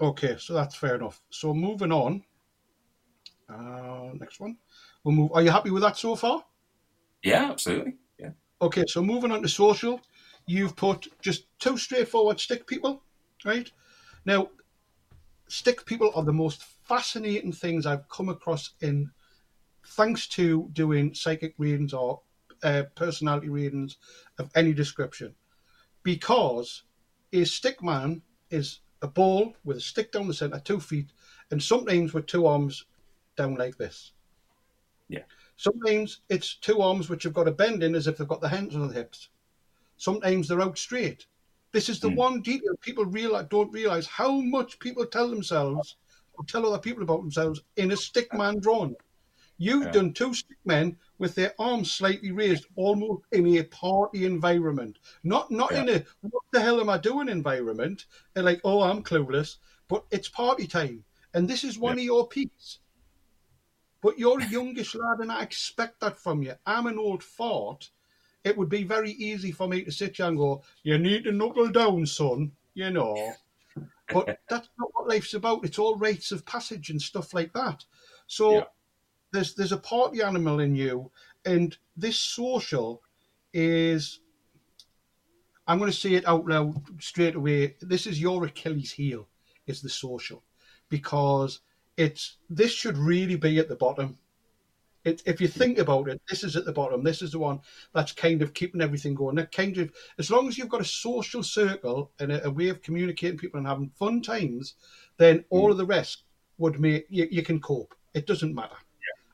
Okay, 0.00 0.36
so 0.38 0.54
that's 0.54 0.74
fair 0.74 0.94
enough. 0.94 1.20
So 1.30 1.52
moving 1.52 1.92
on. 1.92 2.24
Uh, 3.48 4.10
next 4.14 4.40
one. 4.40 4.56
We'll 5.04 5.14
move. 5.14 5.32
Are 5.34 5.42
you 5.42 5.50
happy 5.50 5.70
with 5.70 5.82
that 5.82 5.96
so 5.96 6.16
far? 6.16 6.44
yeah, 7.22 7.50
absolutely. 7.50 7.96
Yeah, 8.18 8.30
Okay, 8.62 8.84
so 8.86 9.02
moving 9.02 9.30
on 9.30 9.42
to 9.42 9.48
social, 9.48 10.00
you've 10.46 10.74
put 10.74 11.06
just 11.20 11.44
two 11.58 11.76
straightforward 11.76 12.40
stick 12.40 12.66
people, 12.66 13.02
right? 13.44 13.70
Now, 14.24 14.48
stick 15.48 15.84
people 15.84 16.10
are 16.14 16.24
the 16.24 16.32
most 16.32 16.64
fascinating 16.90 17.52
things 17.52 17.86
I've 17.86 18.08
come 18.08 18.28
across 18.28 18.74
in, 18.80 19.12
thanks 19.86 20.26
to 20.28 20.68
doing 20.72 21.14
psychic 21.14 21.54
readings 21.56 21.94
or 21.94 22.22
uh, 22.64 22.84
personality 22.96 23.48
readings 23.48 23.96
of 24.38 24.50
any 24.56 24.72
description, 24.72 25.36
because 26.02 26.84
a 27.32 27.44
stick 27.44 27.82
man 27.82 28.22
is 28.50 28.80
a 29.02 29.08
ball 29.08 29.54
with 29.64 29.76
a 29.76 29.80
stick 29.80 30.12
down 30.12 30.26
the 30.28 30.34
center, 30.34 30.60
two 30.60 30.80
feet, 30.80 31.12
and 31.52 31.62
sometimes 31.62 32.12
with 32.12 32.26
two 32.26 32.46
arms 32.46 32.86
down 33.36 33.54
like 33.54 33.76
this. 33.78 34.12
Yeah. 35.08 35.24
Sometimes 35.56 36.22
it's 36.28 36.56
two 36.56 36.80
arms 36.80 37.08
which 37.08 37.22
have 37.22 37.34
got 37.34 37.48
a 37.48 37.52
bend 37.52 37.82
in 37.84 37.94
as 37.94 38.08
if 38.08 38.18
they've 38.18 38.28
got 38.34 38.40
the 38.40 38.48
hands 38.48 38.74
on 38.74 38.88
the 38.88 38.94
hips. 38.94 39.30
Sometimes 39.96 40.48
they're 40.48 40.62
out 40.62 40.78
straight. 40.78 41.26
This 41.72 41.88
is 41.88 42.00
the 42.00 42.08
Hmm. 42.08 42.16
one 42.16 42.42
detail 42.42 42.76
people 42.80 43.04
realize 43.06 43.46
don't 43.48 43.72
realize 43.72 44.06
how 44.06 44.40
much 44.40 44.80
people 44.80 45.06
tell 45.06 45.28
themselves 45.30 45.96
tell 46.46 46.66
other 46.66 46.78
people 46.78 47.02
about 47.02 47.20
themselves 47.20 47.60
in 47.76 47.92
a 47.92 47.96
stick 47.96 48.32
man 48.32 48.60
drawn. 48.60 48.96
You've 49.58 49.84
Yeah. 49.84 49.90
done 49.90 50.12
two 50.14 50.32
stick 50.32 50.56
men 50.64 50.98
with 51.18 51.34
their 51.34 51.54
arms 51.58 51.92
slightly 51.92 52.32
raised, 52.32 52.66
almost 52.76 53.24
in 53.30 53.46
a 53.58 53.62
party 53.64 54.24
environment. 54.24 54.98
Not 55.22 55.50
not 55.50 55.72
in 55.72 55.88
a 55.88 56.04
what 56.22 56.44
the 56.50 56.62
hell 56.62 56.80
am 56.80 56.88
I 56.88 56.96
doing 56.96 57.28
environment. 57.28 58.06
And 58.34 58.46
like, 58.46 58.62
oh, 58.64 58.80
I'm 58.80 59.02
clueless. 59.02 59.58
But 59.86 60.06
it's 60.10 60.28
party 60.28 60.66
time. 60.66 61.04
And 61.34 61.48
this 61.48 61.62
is 61.62 61.78
one 61.78 61.98
of 61.98 62.04
your 62.04 62.26
peaks. 62.26 62.78
But 64.00 64.18
you're 64.18 64.40
a 64.40 64.46
youngish 64.46 64.94
lad, 64.94 65.18
and 65.18 65.30
I 65.30 65.42
expect 65.42 66.00
that 66.00 66.18
from 66.18 66.42
you. 66.42 66.54
I'm 66.64 66.86
an 66.86 66.98
old 66.98 67.22
fart. 67.22 67.90
It 68.44 68.56
would 68.56 68.70
be 68.70 68.84
very 68.84 69.10
easy 69.12 69.52
for 69.52 69.68
me 69.68 69.84
to 69.84 69.92
sit 69.92 70.16
here 70.16 70.26
and 70.26 70.38
go, 70.38 70.62
You 70.82 70.96
need 70.96 71.24
to 71.24 71.32
knuckle 71.32 71.68
down, 71.68 72.06
son, 72.06 72.52
you 72.72 72.90
know. 72.90 73.34
But 74.12 74.38
that's 74.48 74.68
not 74.78 74.90
what 74.92 75.08
life's 75.08 75.34
about. 75.34 75.64
It's 75.64 75.78
all 75.78 75.96
rates 75.96 76.32
of 76.32 76.44
passage 76.46 76.90
and 76.90 77.00
stuff 77.00 77.34
like 77.34 77.52
that. 77.52 77.84
So 78.26 78.52
Yeah. 78.52 78.64
there's 79.32 79.54
there's 79.54 79.72
a 79.72 79.76
party 79.78 80.22
animal 80.22 80.60
in 80.60 80.74
you, 80.74 81.10
and 81.44 81.76
this 81.96 82.18
social 82.18 83.02
is 83.52 84.20
I'm 85.66 85.78
going 85.78 85.90
to 85.90 85.96
say 85.96 86.14
it 86.14 86.26
out 86.26 86.46
loud 86.46 87.02
straight 87.02 87.36
away. 87.36 87.76
This 87.80 88.06
is 88.06 88.20
your 88.20 88.44
Achilles 88.44 88.92
heel, 88.92 89.28
is 89.66 89.80
the 89.80 89.88
social, 89.88 90.42
because 90.88 91.60
it's 91.96 92.38
this 92.48 92.72
should 92.72 92.96
really 92.98 93.36
be 93.36 93.58
at 93.58 93.68
the 93.68 93.76
bottom. 93.76 94.18
It, 95.04 95.22
if 95.24 95.40
you 95.40 95.48
think 95.48 95.78
about 95.78 96.08
it, 96.08 96.20
this 96.28 96.44
is 96.44 96.56
at 96.56 96.66
the 96.66 96.72
bottom. 96.72 97.02
This 97.02 97.22
is 97.22 97.32
the 97.32 97.38
one 97.38 97.60
that's 97.94 98.12
kind 98.12 98.42
of 98.42 98.52
keeping 98.52 98.82
everything 98.82 99.14
going. 99.14 99.36
That 99.36 99.50
kind 99.50 99.78
of, 99.78 99.90
as 100.18 100.30
long 100.30 100.46
as 100.46 100.58
you've 100.58 100.68
got 100.68 100.82
a 100.82 100.84
social 100.84 101.42
circle 101.42 102.12
and 102.18 102.30
a, 102.30 102.46
a 102.46 102.50
way 102.50 102.68
of 102.68 102.82
communicating 102.82 103.38
people 103.38 103.58
and 103.58 103.66
having 103.66 103.90
fun 103.98 104.20
times, 104.20 104.74
then 105.16 105.44
all 105.48 105.70
of 105.70 105.78
the 105.78 105.86
rest 105.86 106.24
would 106.58 106.78
make 106.80 107.06
you, 107.08 107.26
you 107.30 107.42
can 107.42 107.60
cope. 107.60 107.94
It 108.12 108.26
doesn't 108.26 108.54
matter. 108.54 108.76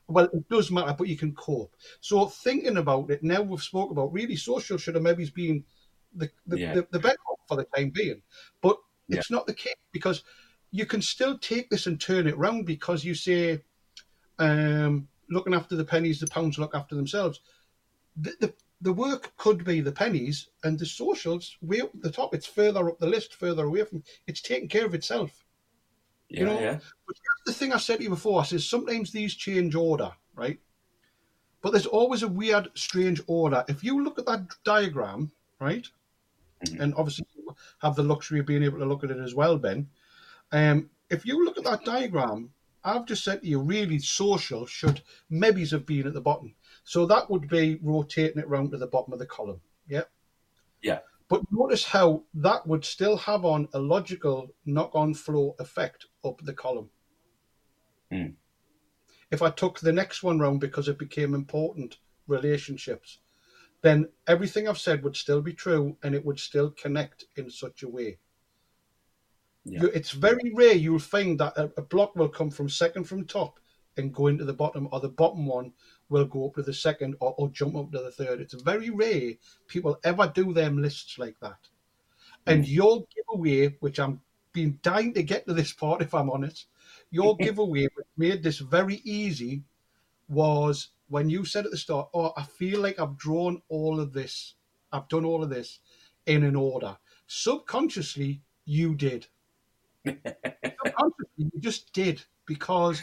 Well, 0.07 0.29
it 0.31 0.47
does 0.47 0.71
matter, 0.71 0.95
but 0.97 1.09
you 1.09 1.17
can 1.17 1.33
cope. 1.35 1.75
So 1.99 2.27
thinking 2.27 2.77
about 2.77 3.11
it 3.11 3.23
now, 3.23 3.41
we've 3.41 3.61
spoke 3.61 3.91
about 3.91 4.13
really 4.13 4.37
social 4.37 4.77
should 4.77 4.95
have 4.95 5.03
maybe 5.03 5.29
been 5.35 5.65
the 6.15 6.29
the, 6.45 6.59
Yeah. 6.59 6.73
the, 6.75 6.87
the 6.91 6.99
better 6.99 7.17
for 7.45 7.57
the 7.57 7.65
time 7.75 7.89
being, 7.89 8.21
but 8.61 8.77
Yeah. 9.09 9.17
it's 9.17 9.29
not 9.29 9.47
the 9.47 9.53
case 9.53 9.75
because 9.91 10.23
you 10.71 10.85
can 10.85 11.01
still 11.01 11.37
take 11.37 11.69
this 11.69 11.87
and 11.87 11.99
turn 11.99 12.25
it 12.27 12.37
round 12.37 12.65
because 12.65 13.03
you 13.03 13.15
say, 13.15 13.63
um, 14.39 15.09
looking 15.29 15.53
after 15.53 15.75
the 15.75 15.85
pennies, 15.85 16.19
the 16.19 16.27
pounds 16.27 16.57
look 16.57 16.75
after 16.75 16.95
themselves. 16.95 17.41
The, 18.17 18.33
the 18.39 18.53
the 18.81 18.93
work 18.93 19.35
could 19.37 19.63
be 19.63 19.81
the 19.81 19.91
pennies 19.91 20.49
and 20.63 20.77
the 20.77 20.85
socials 20.85 21.57
way 21.61 21.81
up 21.81 21.89
the 22.01 22.11
top. 22.11 22.33
It's 22.35 22.45
further 22.45 22.89
up 22.89 22.99
the 22.99 23.07
list, 23.07 23.33
further 23.33 23.65
away 23.65 23.83
from. 23.83 24.03
It's 24.27 24.41
taking 24.41 24.69
care 24.69 24.85
of 24.85 24.93
itself. 24.93 25.45
Yeah, 26.29 26.39
You 26.39 26.45
know, 26.45 26.59
yeah. 26.59 26.73
But 27.07 27.15
here's 27.15 27.45
the 27.45 27.53
thing 27.53 27.73
I 27.73 27.77
said 27.77 27.97
to 27.97 28.03
you 28.03 28.09
before. 28.09 28.41
I 28.41 28.43
says 28.43 28.67
sometimes 28.67 29.11
these 29.11 29.33
change 29.33 29.73
order, 29.73 30.11
right? 30.35 30.59
But 31.61 31.71
there's 31.71 31.87
always 31.87 32.21
a 32.21 32.27
weird, 32.27 32.69
strange 32.75 33.19
order. 33.25 33.63
If 33.67 33.83
you 33.83 34.03
look 34.03 34.19
at 34.19 34.25
that 34.27 34.47
diagram, 34.63 35.31
right, 35.59 35.87
Mhm. 36.65 36.79
and 36.79 36.95
obviously 36.95 37.25
you 37.35 37.55
have 37.79 37.95
the 37.95 38.03
luxury 38.03 38.39
of 38.39 38.45
being 38.45 38.63
able 38.63 38.79
to 38.79 38.85
look 38.85 39.03
at 39.03 39.11
it 39.11 39.17
as 39.17 39.33
well, 39.33 39.57
Ben. 39.57 39.89
Um, 40.51 40.89
if 41.09 41.25
you 41.25 41.43
look 41.43 41.57
at 41.57 41.63
that 41.63 41.83
diagram, 41.83 42.53
I've 42.87 43.05
just 43.05 43.23
said 43.23 43.41
to 43.41 43.47
you, 43.47 43.59
really 43.59 43.99
social 43.99 44.65
should 44.65 45.01
maybes 45.29 45.71
have 45.71 45.85
been 45.85 46.07
at 46.07 46.13
the 46.13 46.21
bottom. 46.21 46.55
So 46.85 47.05
that 47.05 47.29
would 47.29 47.49
be 47.49 47.79
rotating 47.83 48.39
it 48.39 48.47
round 48.47 48.71
to 48.71 48.77
the 48.77 48.87
bottom 48.87 49.11
of 49.11 49.19
the 49.19 49.25
column. 49.25 49.59
Yeah. 49.87 50.03
Yeah. 50.81 50.99
But 51.27 51.41
notice 51.51 51.83
how 51.83 52.23
that 52.33 52.65
would 52.65 52.85
still 52.85 53.17
have 53.17 53.43
on 53.43 53.67
a 53.73 53.79
logical 53.79 54.55
knock-on 54.65 55.13
flow 55.15 55.55
effect 55.59 56.05
up 56.23 56.39
the 56.41 56.53
column. 56.53 56.89
Hmm. 58.09 58.27
If 59.31 59.41
I 59.41 59.49
took 59.49 59.79
the 59.79 59.91
next 59.91 60.23
one 60.23 60.39
round 60.39 60.61
because 60.61 60.87
it 60.87 60.97
became 60.97 61.33
important 61.33 61.97
relationships, 62.27 63.19
then 63.81 64.07
everything 64.27 64.65
I've 64.65 64.77
said 64.77 65.03
would 65.03 65.17
still 65.17 65.41
be 65.41 65.53
true 65.53 65.97
and 66.01 66.15
it 66.15 66.25
would 66.25 66.39
still 66.39 66.71
connect 66.71 67.25
in 67.35 67.49
such 67.49 67.83
a 67.83 67.89
way. 67.89 68.19
Yeah. 69.67 69.81
You, 69.81 69.87
it's 69.87 70.11
very 70.11 70.51
rare 70.53 70.73
you'll 70.73 70.99
find 70.99 71.39
that 71.39 71.57
a, 71.57 71.71
a 71.77 71.81
block 71.81 72.15
will 72.15 72.29
come 72.29 72.49
from 72.49 72.69
second 72.69 73.03
from 73.03 73.25
top 73.25 73.59
and 73.97 74.13
go 74.13 74.27
into 74.27 74.45
the 74.45 74.53
bottom, 74.53 74.87
or 74.91 74.99
the 74.99 75.09
bottom 75.09 75.45
one 75.45 75.73
will 76.09 76.25
go 76.25 76.47
up 76.47 76.55
to 76.55 76.61
the 76.61 76.73
second 76.73 77.15
or, 77.19 77.33
or 77.37 77.49
jump 77.49 77.75
up 77.75 77.91
to 77.91 77.99
the 77.99 78.11
third. 78.11 78.39
It's 78.39 78.53
very 78.53 78.89
rare 78.89 79.33
people 79.67 79.99
ever 80.03 80.31
do 80.33 80.53
them 80.53 80.81
lists 80.81 81.17
like 81.17 81.39
that. 81.41 81.57
And 82.45 82.63
hmm. 82.63 82.71
your 82.71 83.05
giveaway, 83.15 83.75
which 83.79 83.99
I'm 83.99 84.21
been 84.53 84.79
dying 84.81 85.13
to 85.13 85.21
get 85.21 85.45
to 85.45 85.53
this 85.53 85.71
part 85.73 86.01
if 86.07 86.13
I'm 86.13 86.29
honest, 86.29 86.67
your 87.11 87.35
giveaway 87.45 87.87
which 87.95 88.07
made 88.17 88.43
this 88.43 88.59
very 88.59 89.01
easy 89.03 89.63
was 90.29 90.89
when 91.09 91.29
you 91.29 91.45
said 91.45 91.65
at 91.65 91.71
the 91.71 91.77
start, 91.77 92.09
Oh, 92.13 92.33
I 92.35 92.43
feel 92.43 92.81
like 92.81 92.99
I've 92.99 93.17
drawn 93.17 93.61
all 93.69 93.99
of 93.99 94.13
this, 94.13 94.55
I've 94.91 95.07
done 95.09 95.25
all 95.25 95.43
of 95.43 95.49
this 95.49 95.79
in 96.25 96.43
an 96.43 96.55
order. 96.55 96.97
Subconsciously, 97.27 98.41
you 98.65 98.95
did. 98.95 99.27
You 101.37 101.51
just 101.59 101.93
did 101.93 102.21
because 102.45 103.01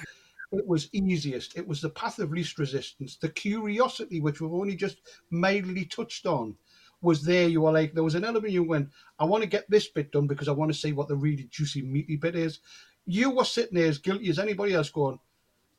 it 0.52 0.66
was 0.66 0.88
easiest. 0.92 1.56
It 1.56 1.66
was 1.66 1.80
the 1.80 1.90
path 1.90 2.18
of 2.18 2.32
least 2.32 2.58
resistance. 2.58 3.16
The 3.16 3.28
curiosity, 3.28 4.20
which 4.20 4.40
we've 4.40 4.52
only 4.52 4.76
just 4.76 4.98
mildly 5.30 5.84
touched 5.84 6.26
on, 6.26 6.56
was 7.00 7.22
there. 7.22 7.48
You 7.48 7.62
were 7.62 7.72
like, 7.72 7.94
there 7.94 8.02
was 8.02 8.14
an 8.14 8.24
element 8.24 8.52
you 8.52 8.64
went, 8.64 8.88
I 9.18 9.24
want 9.24 9.42
to 9.42 9.48
get 9.48 9.68
this 9.70 9.88
bit 9.88 10.10
done 10.12 10.26
because 10.26 10.48
I 10.48 10.52
want 10.52 10.72
to 10.72 10.78
see 10.78 10.92
what 10.92 11.08
the 11.08 11.16
really 11.16 11.48
juicy, 11.50 11.82
meaty 11.82 12.16
bit 12.16 12.34
is. 12.34 12.60
You 13.06 13.30
were 13.30 13.44
sitting 13.44 13.76
there 13.76 13.88
as 13.88 13.98
guilty 13.98 14.30
as 14.30 14.38
anybody 14.38 14.74
else 14.74 14.90
going, 14.90 15.18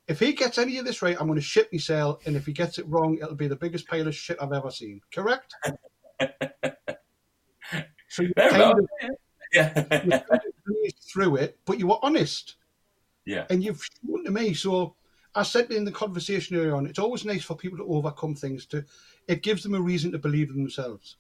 if 0.08 0.20
he 0.20 0.34
gets 0.34 0.58
any 0.60 0.78
of 0.78 0.86
this 0.86 1.02
right, 1.02 1.18
I'm 1.20 1.28
going 1.28 1.40
to 1.40 1.46
shit 1.46 1.74
myself. 1.74 2.26
And 2.28 2.36
if 2.36 2.46
he 2.46 2.54
gets 2.54 2.78
it 2.78 2.88
wrong, 2.88 3.18
it'll 3.18 3.36
be 3.36 3.48
the 3.48 3.56
biggest 3.56 3.88
pile 3.88 4.08
of 4.08 4.16
shit 4.16 4.38
I've 4.40 4.54
ever 4.54 4.70
seen. 4.70 5.02
Correct? 5.14 5.54
so 8.10 8.22
you 8.22 8.34
kind 8.38 8.62
of 8.62 8.80
Yeah. 9.56 9.73
you 10.03 10.10
kind 10.11 10.23
of 10.32 10.64
breezed 10.65 11.03
through 11.11 11.38
it, 11.38 11.57
but 11.65 11.80
you 11.80 11.88
were 11.88 11.99
honest. 12.03 12.56
yeah. 13.26 13.45
And 13.49 13.64
you've 13.64 13.84
shown 14.06 14.23
to 14.26 14.32
me. 14.32 14.53
So 14.53 14.95
I 15.34 15.44
said 15.44 15.72
in 15.72 15.86
the 15.86 15.91
conversation 15.91 16.56
earlier 16.57 16.76
on, 16.76 16.86
it's 16.86 16.99
always 16.99 17.26
nice 17.26 17.44
for 17.44 17.56
people 17.56 17.77
to 17.80 17.88
overcome 17.94 18.36
things. 18.36 18.65
To 18.68 18.86
it 19.27 19.41
gives 19.44 19.64
them 19.64 19.73
a 19.76 19.82
reason 19.82 20.11
to 20.11 20.19
believe 20.19 20.49
in 20.49 20.57
themselves. 20.57 21.18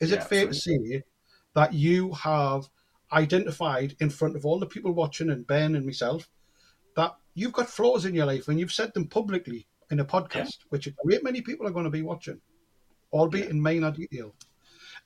Is 0.00 0.10
Yeah, 0.10 0.18
it 0.18 0.24
fair 0.24 0.46
to 0.46 0.54
say 0.54 1.02
that 1.54 1.72
you 1.74 2.12
have 2.12 2.68
identified 3.12 3.96
in 4.00 4.10
front 4.10 4.36
of 4.36 4.44
all 4.46 4.58
the 4.58 4.66
people 4.66 4.92
watching 4.92 5.30
and 5.30 5.46
Ben 5.46 5.74
and 5.74 5.84
myself 5.84 6.28
that 6.96 7.16
you've 7.34 7.52
got 7.52 7.68
flaws 7.68 8.04
in 8.04 8.14
your 8.14 8.26
life 8.26 8.48
and 8.48 8.58
you've 8.60 8.72
said 8.72 8.92
them 8.94 9.06
publicly 9.08 9.66
in 9.90 10.00
a 10.00 10.04
podcast, 10.04 10.58
which 10.68 10.86
a 10.86 10.90
great 11.04 11.24
many 11.24 11.40
people 11.40 11.66
are 11.66 11.70
going 11.72 11.84
to 11.84 11.90
be 11.90 12.02
watching, 12.02 12.40
albeit 13.12 13.46
Yeah. 13.46 13.50
in 13.52 13.60
minor 13.62 13.90
detail. 13.90 14.34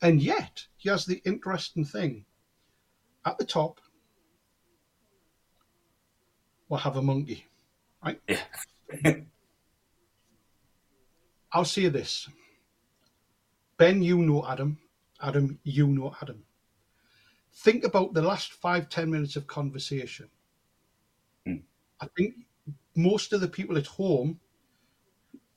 And 0.01 0.21
yet, 0.23 0.67
here's 0.79 1.05
the 1.07 1.23
interesting 1.25 1.85
thing: 1.85 2.25
at 3.25 3.39
the 3.39 3.45
top, 3.45 3.81
we'll 6.69 6.81
have 6.81 6.97
a 6.97 7.03
monkey. 7.03 7.47
right? 8.05 8.21
Yeah. 8.29 8.41
I'll 11.53 11.65
say 11.65 11.89
this. 11.89 12.29
Ben, 13.77 14.03
you 14.03 14.19
know 14.19 14.47
Adam. 14.47 14.79
Adam, 15.21 15.59
you 15.65 15.87
know 15.87 16.15
Adam. 16.21 16.45
Think 17.55 17.85
about 17.85 18.15
the 18.15 18.23
last 18.23 18.53
five, 18.53 18.89
ten 18.89 19.11
minutes 19.11 19.37
of 19.37 19.47
conversation. 19.47 20.29
Hmm. 21.47 21.57
I 22.01 22.07
think 22.17 22.35
most 22.97 23.33
of 23.33 23.41
the 23.41 23.49
people 23.49 23.77
at 23.77 23.87
home 23.87 24.41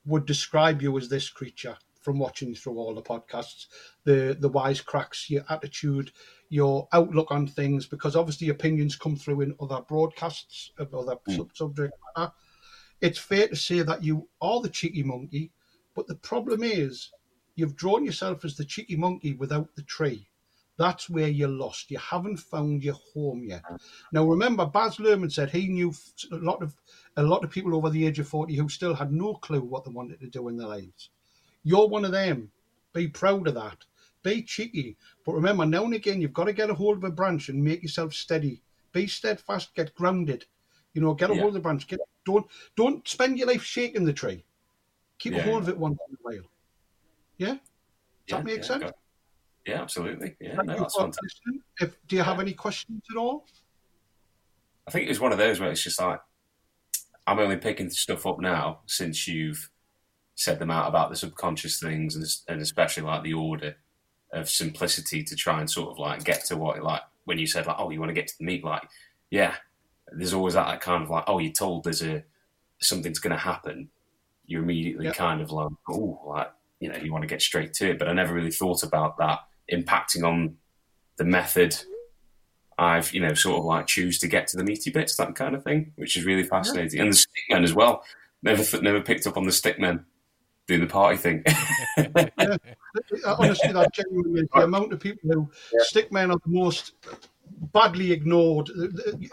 would 0.06 0.26
describe 0.26 0.82
you 0.82 0.98
as 0.98 1.10
this 1.10 1.30
creature 1.30 1.78
from 2.02 2.20
watching 2.20 2.54
through 2.54 2.78
all 2.78 2.94
the 2.94 3.02
podcasts, 3.02 3.68
the 4.04 4.38
the 4.40 4.50
wisecracks, 4.50 5.30
your 5.30 5.44
attitude, 5.50 6.12
your 6.49 6.88
outlook 6.93 7.31
on 7.31 7.47
things, 7.47 7.85
because 7.88 8.15
obviously 8.15 8.49
opinions 8.49 8.95
come 8.95 9.15
through 9.15 9.41
in 9.41 9.55
other 9.59 9.81
broadcasts 9.81 10.72
of 10.77 10.93
other 10.93 11.17
Hmm. 11.26 11.35
sub 11.35 11.55
subject 11.55 11.93
matter. 12.15 12.31
It's 13.01 13.19
fair 13.19 13.47
to 13.47 13.55
say 13.55 13.81
that 13.81 14.03
you 14.03 14.27
are 14.41 14.61
the 14.61 14.69
cheeky 14.69 15.03
monkey, 15.03 15.51
but 15.95 16.07
the 16.07 16.15
problem 16.15 16.63
is 16.63 17.11
you've 17.55 17.76
drawn 17.76 18.05
yourself 18.05 18.45
as 18.45 18.55
the 18.55 18.65
cheeky 18.65 18.95
monkey 18.95 19.34
without 19.34 19.76
the 19.76 19.84
tree. 19.84 20.27
That's 20.77 21.09
where 21.09 21.30
you're 21.30 21.47
lost. 21.47 21.89
You 21.89 21.99
haven't 21.99 22.38
found 22.38 22.84
your 22.84 22.95
home 23.13 23.43
yet. 23.45 23.63
Now, 24.11 24.26
remember, 24.26 24.65
Baz 24.65 24.97
Luhrmann 24.97 25.31
said 25.31 25.49
he 25.49 25.67
knew 25.69 25.93
a 26.31 26.35
lot 26.35 26.61
of 26.61 26.76
a 27.15 27.23
lot 27.23 27.45
of 27.45 27.49
people 27.51 27.76
over 27.76 27.89
the 27.89 28.05
age 28.05 28.19
of 28.19 28.27
forty 28.27 28.55
who 28.55 28.67
still 28.67 28.93
had 28.93 29.13
no 29.13 29.35
clue 29.35 29.61
what 29.61 29.85
they 29.85 29.91
wanted 29.91 30.19
to 30.19 30.27
do 30.27 30.49
in 30.49 30.57
their 30.57 30.67
lives. 30.67 31.09
You're 31.63 31.88
one 31.88 32.03
of 32.03 32.11
them. 32.11 32.51
Be 32.91 33.07
proud 33.07 33.47
of 33.47 33.53
that. 33.55 33.85
Be 34.26 34.41
cheeky, 34.41 34.97
but 35.23 35.34
remember, 35.35 35.68
now 35.68 35.85
and 35.85 35.93
again, 35.93 36.19
you've 36.19 36.34
got 36.34 36.45
to 36.45 36.53
get 36.53 36.72
a 36.72 36.73
hold 36.73 36.97
of 36.97 37.03
a 37.03 37.11
branch 37.11 37.49
and 37.49 37.64
make 37.64 37.84
yourself 37.84 38.11
steady. 38.11 38.60
Be 38.91 39.06
steadfast. 39.06 39.76
Get 39.76 39.93
grounded. 39.93 40.45
You 40.93 41.02
know, 41.03 41.14
get 41.14 41.30
a 41.30 41.35
Yeah. 41.35 41.41
hold 41.41 41.49
of 41.49 41.53
the 41.53 41.60
branch. 41.60 41.85
Get 41.88 41.99
don't 42.26 42.47
don't 42.76 43.07
spend 43.07 43.38
your 43.38 43.47
life 43.47 43.61
shaking 43.61 44.03
the 44.03 44.11
tree. 44.14 44.43
Keep 45.19 45.34
a 45.34 45.35
Yeah, 45.38 45.43
hold 45.43 45.61
of 45.61 45.69
it 45.69 45.77
once 45.77 45.99
in 46.10 46.15
a 46.15 46.18
while. 46.23 46.49
Yeah. 47.38 47.47
Does 47.49 47.60
yeah, 48.26 48.38
that 48.38 48.45
make 48.45 48.57
yeah, 48.57 48.64
sense? 48.64 48.84
got- 48.84 48.95
Yeah, 49.68 49.81
absolutely. 49.84 50.35
Yeah, 50.39 50.56
Thank 50.56 50.69
no, 50.69 50.80
that's 50.80 50.95
fantastic. 50.95 51.31
If 51.80 52.07
do 52.07 52.15
you 52.15 52.23
have 52.23 52.39
any 52.39 52.53
questions 52.53 53.03
at 53.11 53.18
all? 53.18 53.45
I 54.88 54.91
think 54.91 55.06
it 55.06 55.10
was 55.10 55.19
one 55.19 55.34
of 55.34 55.38
those 55.38 55.60
where 55.60 55.69
it's 55.69 55.84
just 55.84 56.02
like 56.02 56.19
I'm 57.27 57.38
only 57.38 57.57
picking 57.57 57.91
stuff 57.91 58.26
up 58.26 58.39
now 58.39 58.81
since 58.88 59.27
you've 59.27 59.69
said 60.34 60.57
them 60.57 60.72
out 60.72 60.88
about 60.88 61.11
the 61.11 61.15
subconscious 61.15 61.80
things 61.80 62.15
and, 62.15 62.26
and 62.47 62.60
especially 62.61 63.03
like 63.03 63.22
the 63.22 63.34
order 63.34 63.77
of 64.34 64.49
simplicity 64.49 65.23
to 65.23 65.35
try 65.35 65.60
and 65.60 65.69
sort 65.69 65.89
of 65.89 65.99
like 65.99 66.23
get 66.23 66.43
to 66.45 66.57
what 66.57 66.81
like 66.84 67.02
when 67.26 67.38
you 67.38 67.47
said 67.47 67.65
like 67.65 67.76
oh 67.80 67.89
you 67.89 67.99
want 67.99 68.10
to 68.10 68.14
get 68.14 68.27
to 68.27 68.38
the 68.38 68.45
meat 68.45 68.64
like 68.64 68.84
yeah 69.30 69.56
there's 70.11 70.34
always 70.34 70.53
that 70.53 70.81
kind 70.81 71.03
of 71.03 71.10
like 71.10 71.23
oh 71.27 71.39
you're 71.39 71.52
told 71.52 71.84
there's 71.84 72.03
a 72.03 72.23
something's 72.81 73.19
going 73.19 73.31
to 73.31 73.38
happen 73.38 73.89
you 74.45 74.60
immediately 74.60 75.06
yep. 75.06 75.15
kind 75.15 75.41
of 75.41 75.52
like 75.52 75.72
oh 75.89 76.19
like 76.26 76.52
you 76.80 76.89
know 76.89 76.97
you 76.97 77.11
want 77.11 77.22
to 77.23 77.27
get 77.27 77.41
straight 77.41 77.73
to 77.73 77.91
it 77.91 77.99
but 77.99 78.07
I 78.07 78.14
never 78.14 78.34
really 78.34 78.52
thought 78.52 78.84
about 78.84 79.18
that 79.18 79.39
impacting 79.72 80.23
on 80.23 80.57
the 81.18 81.23
method 81.23 81.76
I've 82.77 83.14
you 83.14 83.22
know 83.22 83.34
sort 83.34 83.60
of 83.60 83.65
like 83.65 83.88
choose 83.88 84.19
to 84.19 84.27
get 84.27 84.47
to 84.49 84.57
the 84.57 84.64
meaty 84.64 84.91
bits 84.91 85.15
that 85.15 85.35
kind 85.35 85.56
of 85.56 85.64
thing 85.64 85.93
which 85.95 86.18
is 86.18 86.26
really 86.26 86.43
fascinating 86.43 86.97
yeah. 86.97 87.06
and 87.06 87.14
the 87.14 87.18
stickmen 87.18 87.64
as 87.64 87.73
well 87.73 88.03
never 88.43 88.81
never 88.81 89.02
picked 89.02 89.26
up 89.26 89.38
on 89.38 89.45
the 89.45 89.52
stickmen 89.52 90.03
doing 90.68 90.82
the 90.82 90.88
party 90.88 91.18
thing. 91.18 91.44
yeah. 91.98 92.58
Honestly, 93.26 93.72
that 93.72 93.94
genuinely 93.94 94.48
the 94.54 94.62
amount 94.62 94.94
of 94.94 95.00
people 95.00 95.30
who 95.32 95.50
yeah. 95.74 95.82
stickmen 95.82 96.34
are 96.34 96.40
the 96.46 96.52
most 96.52 96.94
badly 97.74 98.12
ignored. 98.12 98.70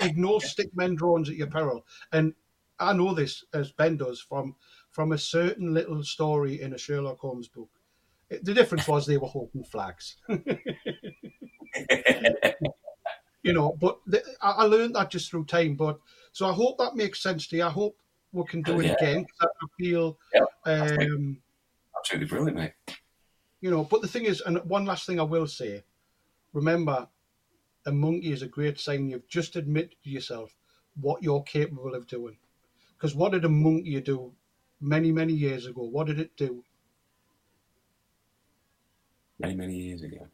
Ignore 0.01 0.41
stick 0.41 0.71
men 0.75 0.95
drawings 0.95 1.29
at 1.31 1.37
your 1.37 1.49
peril. 1.49 1.85
And 2.13 2.35
I 2.79 2.93
know 2.93 3.15
this 3.15 3.45
as 3.55 3.73
Ben 3.73 3.97
does 3.97 4.21
from 4.21 4.57
from 4.91 5.13
a 5.13 5.19
certain 5.19 5.73
little 5.73 6.03
story 6.03 6.61
in 6.61 6.75
a 6.75 6.79
Sherlock 6.79 7.19
Holmes 7.21 7.49
book. 7.49 7.71
The 8.29 8.55
difference 8.55 8.89
was 8.89 9.07
they 9.07 9.19
were 9.19 9.29
holding 9.29 9.65
flags. 9.65 10.17
you 13.43 13.53
know, 13.53 13.77
but 13.81 13.99
the, 14.07 14.23
I 14.41 14.65
learned 14.65 14.97
that 14.97 15.11
just 15.11 15.31
through 15.31 15.45
time. 15.45 15.75
But 15.77 15.99
so 16.33 16.47
I 16.49 16.53
hope 16.53 16.79
that 16.79 16.97
makes 16.97 17.23
sense 17.23 17.47
to 17.49 17.57
you. 17.57 17.65
I 17.65 17.71
hope 17.71 17.97
we 18.33 18.45
can 18.45 18.63
do 18.63 18.81
it 18.81 18.87
yeah. 18.87 18.95
again. 18.95 19.27
I 19.41 19.47
feel 19.79 20.19
yeah, 20.35 20.45
um, 20.67 21.39
absolutely 21.99 22.29
brilliant, 22.29 22.57
mate. 22.57 22.73
You 23.61 23.71
know, 23.71 23.85
but 23.85 24.03
the 24.03 24.09
thing 24.09 24.25
is, 24.25 24.41
and 24.41 24.59
one 24.65 24.85
last 24.85 25.07
thing 25.07 25.21
I 25.21 25.25
will 25.25 25.47
say: 25.47 25.85
remember, 26.53 27.09
a 27.87 27.93
monkey 27.93 28.33
is 28.33 28.43
a 28.43 28.49
great 28.49 28.79
sign 28.81 29.09
you've 29.09 29.29
just 29.29 29.57
admitted 29.57 29.95
to 30.05 30.11
yourself 30.11 30.55
what 31.01 31.23
you're 31.23 31.43
capable 31.43 31.95
of 31.95 32.07
doing. 32.07 32.37
Because 32.97 33.15
what 33.15 33.33
did 33.33 33.45
a 33.45 33.49
monkey 33.49 34.01
do 34.01 34.33
many, 34.81 35.13
many 35.13 35.33
years 35.33 35.67
ago? 35.67 35.83
What 35.83 36.07
did 36.07 36.21
it 36.21 36.37
do? 36.37 36.63
Many, 39.39 39.55
many 39.55 39.75
years 39.75 40.03
ago. 40.03 40.29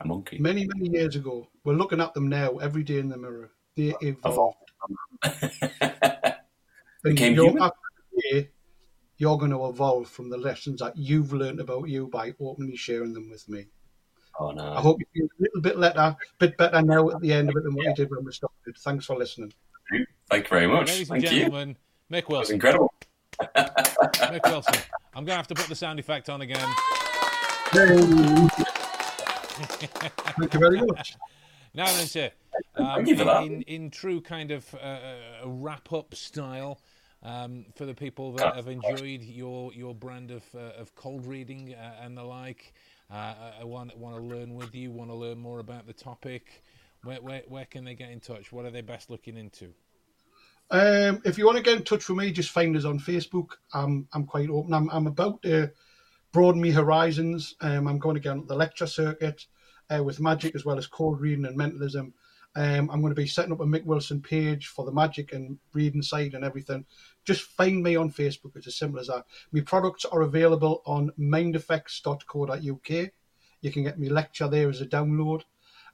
A 0.00 0.06
monkey. 0.06 0.38
Many, 0.38 0.66
many 0.74 0.90
years 0.90 1.16
ago. 1.16 1.48
We're 1.64 1.74
looking 1.74 2.00
at 2.00 2.14
them 2.14 2.28
now 2.28 2.56
every 2.58 2.82
day 2.82 2.98
in 2.98 3.08
the 3.08 3.16
mirror. 3.16 3.50
They 3.76 3.94
evolved. 4.00 4.56
became 7.14 7.34
you're, 7.34 7.50
human. 7.50 7.70
Year, 8.12 8.48
you're 9.16 9.38
going 9.38 9.50
to 9.50 9.66
evolve 9.66 10.08
from 10.08 10.30
the 10.30 10.36
lessons 10.36 10.80
that 10.80 10.96
you've 10.96 11.32
learned 11.32 11.60
about 11.60 11.88
you 11.88 12.08
by 12.08 12.32
openly 12.40 12.76
sharing 12.76 13.12
them 13.12 13.30
with 13.30 13.48
me. 13.48 13.66
Oh 14.40 14.52
no! 14.52 14.72
I 14.72 14.80
hope 14.80 15.00
you 15.00 15.06
feel 15.14 15.26
a 15.26 15.42
little 15.42 15.60
bit 15.60 15.80
better, 15.80 16.16
bit 16.38 16.56
better 16.56 16.80
now 16.80 17.10
at 17.10 17.20
the 17.20 17.32
end 17.32 17.50
of 17.50 17.56
it 17.56 17.64
than 17.64 17.74
what 17.74 17.84
yeah. 17.84 17.90
you 17.90 17.96
did 17.96 18.10
when 18.10 18.24
we 18.24 18.32
started. 18.32 18.76
Thanks 18.78 19.06
for 19.06 19.16
listening. 19.16 19.52
Thank 20.30 20.44
you 20.44 20.50
very 20.50 20.66
much. 20.68 20.88
Ladies 20.88 21.10
and 21.10 21.22
Thank 21.22 21.34
gentlemen, 21.34 21.76
you. 22.10 22.16
Mick 22.16 22.28
Wilson. 22.28 22.54
incredible. 22.54 22.92
Mick 23.42 24.44
Wilson. 24.44 24.74
I'm 25.14 25.24
going 25.24 25.34
to 25.34 25.36
have 25.36 25.48
to 25.48 25.54
put 25.54 25.66
the 25.66 25.74
sound 25.74 25.98
effect 25.98 26.28
on 26.28 26.42
again. 26.42 26.60
Thank 30.38 30.54
you 30.54 30.60
very 30.60 30.82
much. 30.82 31.16
Now 31.74 31.86
then, 31.86 32.06
sir, 32.06 32.30
um, 32.76 33.06
in, 33.06 33.62
in, 33.62 33.90
true 33.90 34.20
kind 34.20 34.50
of 34.50 34.74
uh, 34.74 34.78
uh 34.78 35.48
wrap 35.48 35.92
up 35.92 36.14
style, 36.14 36.80
um, 37.22 37.66
for 37.74 37.84
the 37.86 37.94
people 37.94 38.32
that 38.32 38.54
have 38.54 38.68
enjoyed 38.68 39.22
your 39.22 39.72
your 39.72 39.94
brand 39.94 40.30
of 40.30 40.44
uh, 40.54 40.80
of 40.80 40.94
cold 40.94 41.26
reading 41.26 41.74
uh, 41.74 41.94
and 42.02 42.16
the 42.16 42.22
like. 42.22 42.74
Uh, 43.10 43.34
I 43.60 43.64
want 43.64 43.96
want 43.96 44.16
to 44.16 44.22
learn 44.22 44.54
with 44.54 44.74
you. 44.74 44.90
Want 44.90 45.10
to 45.10 45.16
learn 45.16 45.38
more 45.38 45.60
about 45.60 45.86
the 45.86 45.92
topic. 45.92 46.62
Where, 47.04 47.20
where 47.20 47.42
where 47.48 47.64
can 47.64 47.84
they 47.84 47.94
get 47.94 48.10
in 48.10 48.20
touch? 48.20 48.52
What 48.52 48.64
are 48.64 48.70
they 48.70 48.82
best 48.82 49.10
looking 49.10 49.36
into? 49.36 49.72
Um, 50.70 51.22
if 51.24 51.38
you 51.38 51.46
want 51.46 51.56
to 51.56 51.62
get 51.62 51.78
in 51.78 51.84
touch 51.84 52.08
with 52.08 52.18
me, 52.18 52.30
just 52.30 52.50
find 52.50 52.76
us 52.76 52.84
on 52.84 52.98
Facebook. 52.98 53.52
I'm 53.72 54.06
I'm 54.12 54.26
quite 54.26 54.50
open. 54.50 54.74
I'm 54.74 54.90
I'm 54.90 55.06
about 55.06 55.42
to 55.42 55.72
broaden 56.32 56.60
my 56.60 56.70
horizons. 56.70 57.54
Um, 57.60 57.88
I'm 57.88 57.98
going 57.98 58.14
to 58.14 58.20
get 58.20 58.32
on 58.32 58.46
the 58.46 58.54
lecture 58.54 58.86
circuit 58.86 59.46
uh, 59.90 60.02
with 60.04 60.20
magic 60.20 60.54
as 60.54 60.64
well 60.64 60.78
as 60.78 60.86
cold 60.86 61.20
reading 61.20 61.46
and 61.46 61.56
mentalism. 61.56 62.12
Um, 62.56 62.90
I'm 62.90 63.00
going 63.00 63.14
to 63.14 63.20
be 63.20 63.26
setting 63.26 63.52
up 63.52 63.60
a 63.60 63.64
Mick 63.64 63.84
Wilson 63.84 64.20
page 64.20 64.66
for 64.68 64.84
the 64.84 64.92
magic 64.92 65.32
and 65.32 65.58
reading 65.72 66.02
side 66.02 66.34
and 66.34 66.44
everything. 66.44 66.84
Just 67.24 67.42
find 67.42 67.82
me 67.82 67.94
on 67.94 68.10
Facebook. 68.10 68.56
It's 68.56 68.66
as 68.66 68.76
simple 68.76 68.98
as 69.00 69.06
that. 69.08 69.24
My 69.52 69.60
products 69.60 70.04
are 70.04 70.22
available 70.22 70.82
on 70.84 71.12
mindeffects.co.uk. 71.18 73.10
You 73.60 73.72
can 73.72 73.82
get 73.82 73.98
me 73.98 74.08
lecture 74.08 74.48
there 74.48 74.68
as 74.68 74.80
a 74.80 74.86
download, 74.86 75.42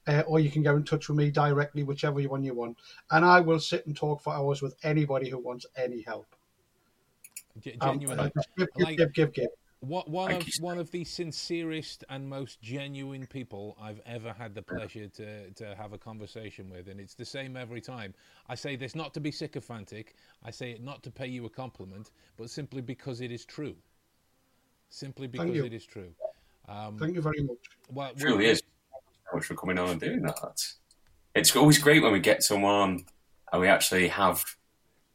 uh, 0.06 0.22
or 0.26 0.38
you 0.38 0.50
can 0.50 0.62
get 0.62 0.74
in 0.74 0.84
touch 0.84 1.08
with 1.08 1.18
me 1.18 1.30
directly, 1.30 1.82
whichever 1.82 2.20
one 2.22 2.44
you 2.44 2.54
want. 2.54 2.78
And 3.10 3.24
I 3.24 3.40
will 3.40 3.60
sit 3.60 3.86
and 3.86 3.96
talk 3.96 4.22
for 4.22 4.34
hours 4.34 4.62
with 4.62 4.76
anybody 4.82 5.28
who 5.28 5.38
wants 5.38 5.66
any 5.76 6.02
help. 6.02 6.34
Genuinely, 7.60 8.24
um, 8.24 8.30
give, 8.56 8.68
give, 8.76 8.96
give, 8.96 9.12
give, 9.12 9.32
give. 9.32 9.48
What, 9.84 10.08
one 10.08 10.32
of 10.32 10.46
one 10.60 10.78
of 10.78 10.90
the 10.90 11.04
sincerest 11.04 12.04
and 12.08 12.28
most 12.28 12.60
genuine 12.62 13.26
people 13.26 13.76
I've 13.80 14.00
ever 14.06 14.32
had 14.32 14.54
the 14.54 14.62
pleasure 14.62 15.08
to, 15.08 15.50
to 15.50 15.74
have 15.74 15.92
a 15.92 15.98
conversation 15.98 16.70
with, 16.70 16.88
and 16.88 16.98
it's 16.98 17.14
the 17.14 17.24
same 17.24 17.56
every 17.56 17.80
time. 17.80 18.14
I 18.48 18.54
say 18.54 18.76
this 18.76 18.94
not 18.94 19.12
to 19.14 19.20
be 19.20 19.30
sycophantic. 19.30 20.14
I 20.42 20.50
say 20.50 20.70
it 20.70 20.82
not 20.82 21.02
to 21.02 21.10
pay 21.10 21.26
you 21.26 21.44
a 21.44 21.50
compliment, 21.50 22.12
but 22.36 22.50
simply 22.50 22.80
because 22.80 23.20
it 23.20 23.30
is 23.30 23.44
true. 23.44 23.76
Simply 24.88 25.26
because 25.26 25.56
it 25.56 25.72
is 25.72 25.84
true. 25.84 26.12
Um, 26.68 26.98
Thank 26.98 27.14
you 27.14 27.20
very 27.20 27.42
much. 27.42 27.58
Well, 27.90 28.10
it 28.10 28.18
truly 28.18 28.46
is. 28.46 28.58
so 28.58 29.36
much 29.36 29.44
for 29.44 29.54
coming 29.54 29.78
on 29.78 29.90
and 29.90 30.00
doing 30.00 30.22
that. 30.22 30.62
It's 31.34 31.54
always 31.54 31.78
great 31.78 32.02
when 32.02 32.12
we 32.12 32.20
get 32.20 32.42
someone 32.42 33.04
and 33.52 33.60
we 33.60 33.68
actually 33.68 34.08
have 34.08 34.44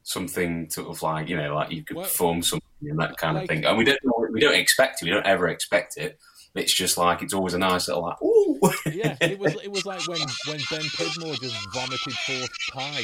something 0.04 0.70
sort 0.70 0.88
of 0.88 1.02
like 1.04 1.30
you 1.30 1.38
know 1.38 1.54
like 1.54 1.72
you 1.72 1.84
could 1.84 1.98
well, 1.98 2.06
perform 2.06 2.42
something 2.42 2.68
and 2.82 3.00
that 3.00 3.16
kind 3.18 3.36
like, 3.36 3.44
of 3.44 3.50
thing 3.50 3.64
and 3.64 3.78
we 3.78 3.84
don't 3.84 4.00
we 4.32 4.40
don't 4.40 4.56
expect 4.56 5.02
it 5.02 5.06
we 5.06 5.12
don't 5.12 5.26
ever 5.26 5.48
expect 5.48 5.98
it 5.98 6.20
it's 6.56 6.74
just 6.74 6.98
like 6.98 7.22
it's 7.22 7.34
always 7.34 7.54
a 7.54 7.58
nice 7.58 7.88
little 7.88 8.04
like 8.04 8.22
ooh 8.22 8.60
yeah 8.92 9.16
it 9.22 9.38
was 9.40 9.54
it 9.64 9.72
was 9.72 9.86
like 9.86 10.06
when 10.08 10.20
when 10.48 10.60
ben 10.70 10.82
pidmore 10.96 11.36
just 11.36 11.74
vomited 11.74 12.14
forth 12.14 12.50
pie 12.74 13.04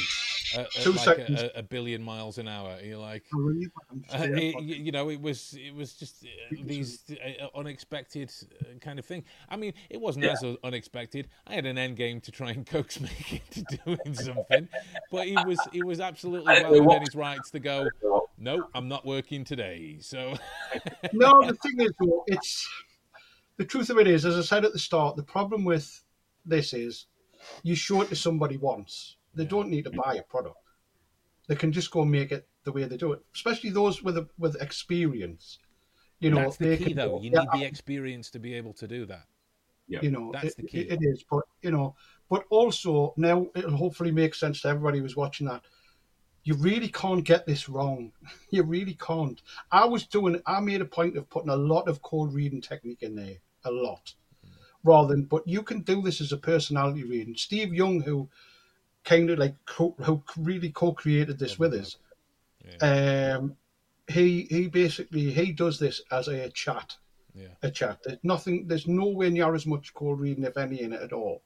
at, 0.53 0.75
at 0.77 0.95
like 0.95 1.17
a, 1.17 1.51
a, 1.55 1.63
billion 1.63 2.03
miles 2.03 2.37
an 2.37 2.47
hour. 2.47 2.77
You're 2.83 2.99
like, 2.99 3.23
uh, 3.33 4.27
it, 4.31 4.61
you 4.61 4.91
know, 4.91 5.09
it 5.09 5.21
was 5.21 5.57
it 5.59 5.73
was 5.73 5.93
just 5.93 6.23
uh, 6.23 6.55
these 6.63 7.03
uh, 7.11 7.47
unexpected 7.55 8.31
uh, 8.61 8.79
kind 8.79 8.99
of 8.99 9.05
thing. 9.05 9.23
I 9.49 9.55
mean, 9.55 9.73
it 9.89 9.99
wasn't 9.99 10.25
yeah. 10.25 10.33
as 10.33 10.43
unexpected. 10.63 11.29
I 11.47 11.55
had 11.55 11.65
an 11.65 11.77
end 11.77 11.97
game 11.97 12.21
to 12.21 12.31
try 12.31 12.51
and 12.51 12.65
coax 12.65 12.99
me 12.99 13.09
into 13.31 13.77
doing 13.85 14.13
something, 14.13 14.67
but 15.11 15.27
he 15.27 15.35
was 15.45 15.59
he 15.71 15.83
was 15.83 15.99
absolutely 15.99 16.53
well 16.61 16.81
within 16.81 17.01
his 17.01 17.15
rights 17.15 17.51
to 17.51 17.59
go. 17.59 17.87
No, 18.37 18.67
I'm 18.73 18.87
not 18.87 19.05
working 19.05 19.43
today. 19.43 19.97
So 20.01 20.35
no, 21.13 21.45
the 21.45 21.53
thing 21.55 21.79
is, 21.79 21.91
it's 22.27 22.69
the 23.57 23.65
truth 23.65 23.89
of 23.89 23.97
it 23.97 24.07
is, 24.07 24.25
as 24.25 24.37
I 24.37 24.41
said 24.41 24.65
at 24.65 24.73
the 24.73 24.79
start, 24.79 25.15
the 25.15 25.23
problem 25.23 25.63
with 25.63 26.03
this 26.45 26.73
is 26.73 27.07
you 27.63 27.75
show 27.75 28.01
it 28.01 28.09
to 28.09 28.15
somebody 28.15 28.57
once 28.57 29.17
they 29.35 29.43
yeah. 29.43 29.49
don't 29.49 29.69
need 29.69 29.83
to 29.83 29.91
buy 29.91 30.15
a 30.15 30.23
product. 30.23 30.57
They 31.47 31.55
can 31.55 31.71
just 31.71 31.91
go 31.91 32.01
and 32.01 32.11
make 32.11 32.31
it 32.31 32.47
the 32.63 32.71
way 32.71 32.85
they 32.85 32.97
do 32.97 33.11
it. 33.11 33.19
Especially 33.33 33.69
those 33.69 34.01
with 34.01 34.17
a, 34.17 34.27
with 34.37 34.59
experience. 34.61 35.59
You 36.19 36.31
know, 36.31 36.41
that's 36.41 36.57
the 36.57 36.77
key 36.77 36.93
though. 36.93 37.17
Go, 37.17 37.21
you 37.21 37.29
need 37.29 37.47
the 37.53 37.63
experience 37.63 38.31
to 38.31 38.39
be 38.39 38.55
able 38.55 38.73
to 38.73 38.87
do 38.87 39.05
that. 39.05 39.25
Yeah. 39.87 39.99
You 40.01 40.11
know, 40.11 40.31
that's 40.33 40.55
it, 40.55 40.57
the 40.57 40.63
key. 40.63 40.79
it 40.79 40.99
is, 41.01 41.23
but 41.29 41.43
you 41.61 41.71
know, 41.71 41.95
but 42.29 42.45
also 42.49 43.13
now 43.17 43.47
it'll 43.55 43.77
hopefully 43.77 44.11
make 44.11 44.33
sense 44.33 44.61
to 44.61 44.69
everybody 44.69 44.99
who's 44.99 45.15
watching 45.15 45.47
that. 45.47 45.61
You 46.45 46.53
really 46.53 46.87
can't 46.87 47.23
get 47.23 47.45
this 47.45 47.67
wrong. 47.67 48.11
You 48.51 48.63
really 48.63 48.93
can't. 48.93 49.41
I 49.69 49.83
was 49.83 50.05
doing. 50.05 50.41
I 50.45 50.61
made 50.61 50.79
a 50.79 50.85
point 50.85 51.17
of 51.17 51.29
putting 51.29 51.49
a 51.49 51.57
lot 51.57 51.89
of 51.89 52.01
cold 52.01 52.33
reading 52.33 52.61
technique 52.61 53.03
in 53.03 53.13
there, 53.13 53.35
a 53.65 53.71
lot, 53.71 54.13
mm. 54.45 54.51
rather 54.83 55.09
than. 55.09 55.25
But 55.25 55.45
you 55.45 55.61
can 55.61 55.81
do 55.81 56.01
this 56.01 56.21
as 56.21 56.31
a 56.31 56.37
personality 56.37 57.03
reading. 57.03 57.35
Steve 57.35 57.73
Young, 57.73 57.99
who 57.99 58.29
kind 59.03 59.29
of 59.29 59.39
like 59.39 59.55
co- 59.65 59.95
who 59.99 60.23
really 60.37 60.69
co-created 60.69 61.37
this 61.37 61.59
with 61.59 61.73
us. 61.73 61.97
Yeah. 62.63 63.37
Um, 63.37 63.57
he 64.07 64.47
he 64.49 64.67
basically 64.67 65.31
he 65.31 65.51
does 65.51 65.79
this 65.79 66.01
as 66.11 66.27
a 66.27 66.49
chat, 66.51 66.95
yeah. 67.33 67.47
a 67.61 67.71
chat. 67.71 67.99
There's 68.03 68.19
nothing. 68.23 68.67
There's 68.67 68.87
nowhere 68.87 69.31
near 69.31 69.53
as 69.53 69.65
much 69.65 69.93
cold 69.93 70.19
reading, 70.19 70.45
if 70.45 70.55
any, 70.55 70.81
in 70.81 70.93
it 70.93 71.01
at 71.01 71.13
all. 71.13 71.41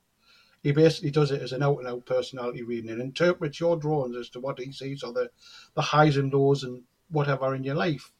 He 0.61 0.72
basically 0.72 1.11
does 1.11 1.31
it 1.31 1.41
as 1.41 1.52
an 1.52 1.64
out 1.64 1.80
and 1.80 1.88
out 1.88 2.06
personality 2.06 2.64
reading 2.64 2.91
and 2.91 3.02
interprets 3.02 3.60
your 3.60 3.77
drawings 3.77 4.15
as 4.15 4.30
to 4.31 4.40
what 4.40 4.60
he 4.60 4.72
sees 4.72 5.03
or 5.03 5.14
the 5.14 5.30
the 5.76 5.81
highs 5.81 6.18
and 6.18 6.34
lows 6.34 6.64
and 6.64 6.84
whatever 7.10 7.56
in 7.56 7.64
your 7.64 7.76
life. 7.76 8.11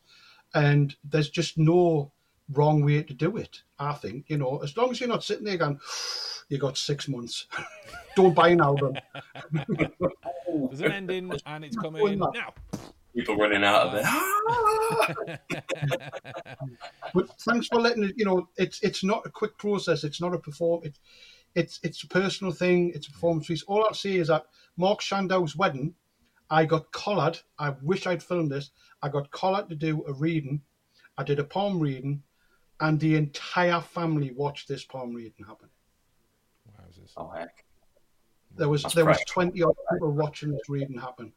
And 0.53 0.95
there's 1.03 1.30
just 1.30 1.57
no 1.57 2.11
wrong 2.53 2.84
way 2.84 3.03
to 3.03 3.14
do 3.14 3.38
it. 3.38 3.61
I 3.78 3.94
think 3.94 4.26
you 4.28 4.38
know, 4.38 4.60
as 4.60 4.76
long 4.78 4.91
as 4.91 4.99
you're 4.99 5.10
not 5.10 5.24
sitting 5.24 5.45
there 5.45 5.57
going, 5.57 5.80
"You 6.49 6.57
got 6.57 6.78
six 6.78 7.07
months." 7.07 7.48
don't 8.16 8.34
buy 8.34 8.49
an 8.49 8.61
album. 8.61 8.95
There's 9.53 10.82
an 10.82 10.91
ending, 10.91 11.32
and 11.45 11.66
it's 11.66 11.78
coming 11.78 12.20
now. 12.20 12.53
People 13.16 13.38
running 13.38 13.64
out 13.64 13.88
of 13.88 13.95
it. 13.95 14.06
but 17.14 17.30
thanks 17.41 17.68
for 17.68 17.80
letting 17.80 18.03
it. 18.03 18.16
You 18.18 18.26
know, 18.26 18.49
it's 18.57 18.82
it's 18.82 19.03
not 19.03 19.26
a 19.26 19.30
quick 19.30 19.57
process. 19.57 20.03
It's 20.03 20.22
not 20.22 20.34
a 20.34 20.40
perform. 20.40 20.82
It's 20.84 20.99
it's 21.55 21.80
it's 21.84 22.03
a 22.03 22.07
personal 22.07 22.53
thing. 22.53 22.91
It's 22.93 23.07
a 23.07 23.11
performance 23.11 23.47
piece. 23.47 23.63
All 23.63 23.84
I'll 23.84 23.93
say 23.93 24.15
is 24.15 24.27
that 24.27 24.45
Mark 24.77 25.01
Shandow's 25.01 25.55
wedding, 25.55 25.95
I 26.49 26.65
got 26.65 26.91
collared. 26.91 27.39
I 27.57 27.76
wish 27.81 28.07
I'd 28.07 28.23
filmed 28.23 28.51
this. 28.51 28.71
I 29.01 29.09
got 29.09 29.31
collared 29.31 29.69
to 29.69 29.76
do 29.76 30.03
a 30.07 30.13
reading. 30.13 30.61
I 31.17 31.23
did 31.23 31.39
a 31.39 31.43
palm 31.43 31.80
reading, 31.80 32.23
and 32.80 32.99
the 32.99 33.15
entire 33.15 33.81
family 33.81 34.31
watched 34.31 34.67
this 34.67 34.84
palm 34.85 35.13
reading 35.13 35.45
happen. 35.47 35.69
Wowzers. 36.71 37.13
Oh 37.17 37.30
heck. 37.30 37.65
There 38.55 38.69
was 38.69 38.84
That's 38.84 38.95
there 38.95 39.05
was 39.05 39.23
twenty 39.27 39.61
odd 39.61 39.76
people 39.91 40.11
watching 40.11 40.51
this 40.51 40.69
reading 40.69 40.97
happen, 40.97 41.34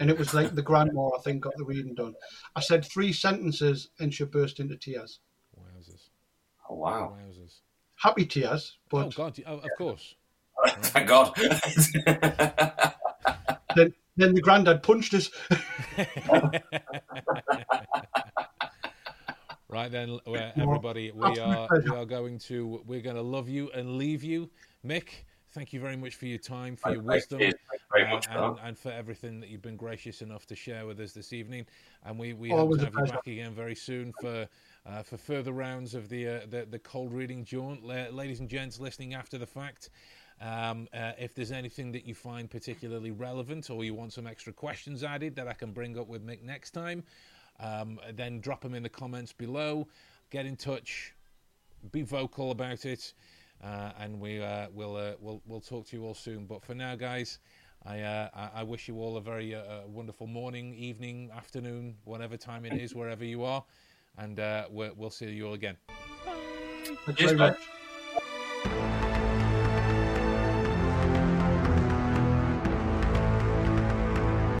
and 0.00 0.10
it 0.10 0.18
was 0.18 0.34
like 0.34 0.54
the 0.54 0.62
grandma 0.62 1.08
I 1.08 1.20
think 1.22 1.42
got 1.42 1.56
the 1.56 1.64
reading 1.64 1.94
done. 1.94 2.14
I 2.56 2.60
said 2.60 2.84
three 2.84 3.12
sentences 3.12 3.90
and 3.98 4.12
she 4.12 4.24
burst 4.24 4.60
into 4.60 4.76
tears, 4.76 5.20
Wowzers. 5.58 6.08
Oh 6.68 6.76
wow. 6.76 7.16
Wowzers. 7.18 7.60
Happy 8.04 8.26
tears, 8.26 8.76
But, 8.90 8.98
Oh 8.98 9.04
but 9.04 9.16
God! 9.16 9.40
Oh, 9.46 9.54
of 9.54 9.70
course. 9.78 10.14
Thank 10.66 11.08
God. 11.08 11.34
then 13.74 13.94
then 14.16 14.34
the 14.34 14.40
granddad 14.42 14.82
punched 14.82 15.14
us. 15.14 15.30
Right 19.70 19.90
then, 19.90 20.20
uh, 20.24 20.50
everybody, 20.56 21.10
we 21.10 21.40
are 21.40 21.68
we 21.84 21.90
are 21.90 22.04
going 22.04 22.38
to 22.40 22.80
we're 22.86 23.00
going 23.00 23.16
to 23.16 23.22
love 23.22 23.48
you 23.48 23.72
and 23.74 23.98
leave 23.98 24.22
you, 24.22 24.48
Mick. 24.86 25.08
Thank 25.50 25.72
you 25.72 25.80
very 25.80 25.96
much 25.96 26.14
for 26.14 26.26
your 26.26 26.38
time, 26.38 26.76
for 26.76 26.92
your 26.92 27.02
wisdom, 27.02 27.40
Thank 27.40 27.56
very 27.92 28.06
uh, 28.06 28.14
much 28.14 28.26
for 28.26 28.32
and, 28.32 28.58
and 28.62 28.78
for 28.78 28.92
everything 28.92 29.40
that 29.40 29.48
you've 29.48 29.62
been 29.62 29.76
gracious 29.76 30.22
enough 30.22 30.46
to 30.46 30.54
share 30.54 30.86
with 30.86 31.00
us 31.00 31.12
this 31.12 31.32
evening. 31.32 31.66
And 32.04 32.16
we, 32.18 32.34
we 32.34 32.52
Always 32.52 32.82
hope 32.82 32.92
to 32.92 32.98
have 32.98 33.06
you 33.06 33.12
back 33.12 33.26
again 33.26 33.52
very 33.52 33.74
soon 33.74 34.12
for 34.20 34.46
uh, 34.86 35.02
for 35.02 35.16
further 35.16 35.52
rounds 35.52 35.94
of 35.94 36.08
the, 36.08 36.26
uh, 36.28 36.40
the 36.48 36.66
the 36.70 36.78
cold 36.78 37.12
reading 37.12 37.44
jaunt, 37.44 37.84
La- 37.84 38.08
ladies 38.10 38.40
and 38.40 38.48
gents 38.48 38.78
listening 38.78 39.14
after 39.14 39.38
the 39.38 39.46
fact. 39.46 39.90
Um, 40.40 40.88
uh, 40.92 41.12
if 41.18 41.34
there's 41.34 41.52
anything 41.52 41.92
that 41.92 42.06
you 42.06 42.14
find 42.14 42.50
particularly 42.50 43.12
relevant, 43.12 43.70
or 43.70 43.84
you 43.84 43.94
want 43.94 44.12
some 44.12 44.26
extra 44.26 44.52
questions 44.52 45.04
added 45.04 45.36
that 45.36 45.46
I 45.46 45.52
can 45.52 45.72
bring 45.72 45.98
up 45.98 46.08
with 46.08 46.26
Mick 46.26 46.42
next 46.42 46.72
time, 46.72 47.04
um, 47.60 48.00
then 48.14 48.40
drop 48.40 48.60
them 48.60 48.74
in 48.74 48.82
the 48.82 48.88
comments 48.88 49.32
below. 49.32 49.86
Get 50.30 50.44
in 50.44 50.56
touch, 50.56 51.14
be 51.92 52.02
vocal 52.02 52.50
about 52.50 52.84
it, 52.84 53.14
uh, 53.62 53.92
and 54.00 54.20
we 54.20 54.42
uh, 54.42 54.68
will 54.72 54.96
uh, 54.96 55.12
we'll 55.20 55.40
we'll 55.46 55.60
talk 55.60 55.86
to 55.88 55.96
you 55.96 56.04
all 56.04 56.14
soon. 56.14 56.46
But 56.46 56.62
for 56.62 56.74
now, 56.74 56.96
guys, 56.96 57.38
I 57.86 58.00
uh, 58.00 58.28
I, 58.54 58.62
wish 58.62 58.88
you 58.88 58.96
all 58.96 59.16
a 59.16 59.20
very 59.20 59.54
uh, 59.54 59.86
wonderful 59.86 60.26
morning, 60.26 60.74
evening, 60.74 61.30
afternoon, 61.36 61.96
whatever 62.04 62.36
time 62.36 62.64
it 62.64 62.72
is, 62.72 62.94
wherever 62.94 63.24
you 63.24 63.44
are, 63.44 63.62
and 64.18 64.40
uh, 64.40 64.66
we'll, 64.70 64.92
we'll 64.96 65.10
see 65.10 65.30
you 65.30 65.46
all 65.48 65.54
again. 65.54 65.76
Thanks 67.04 67.20
Cheers, 67.20 67.32
very 67.32 67.50
mate. 67.50 67.56
much. 68.64 68.90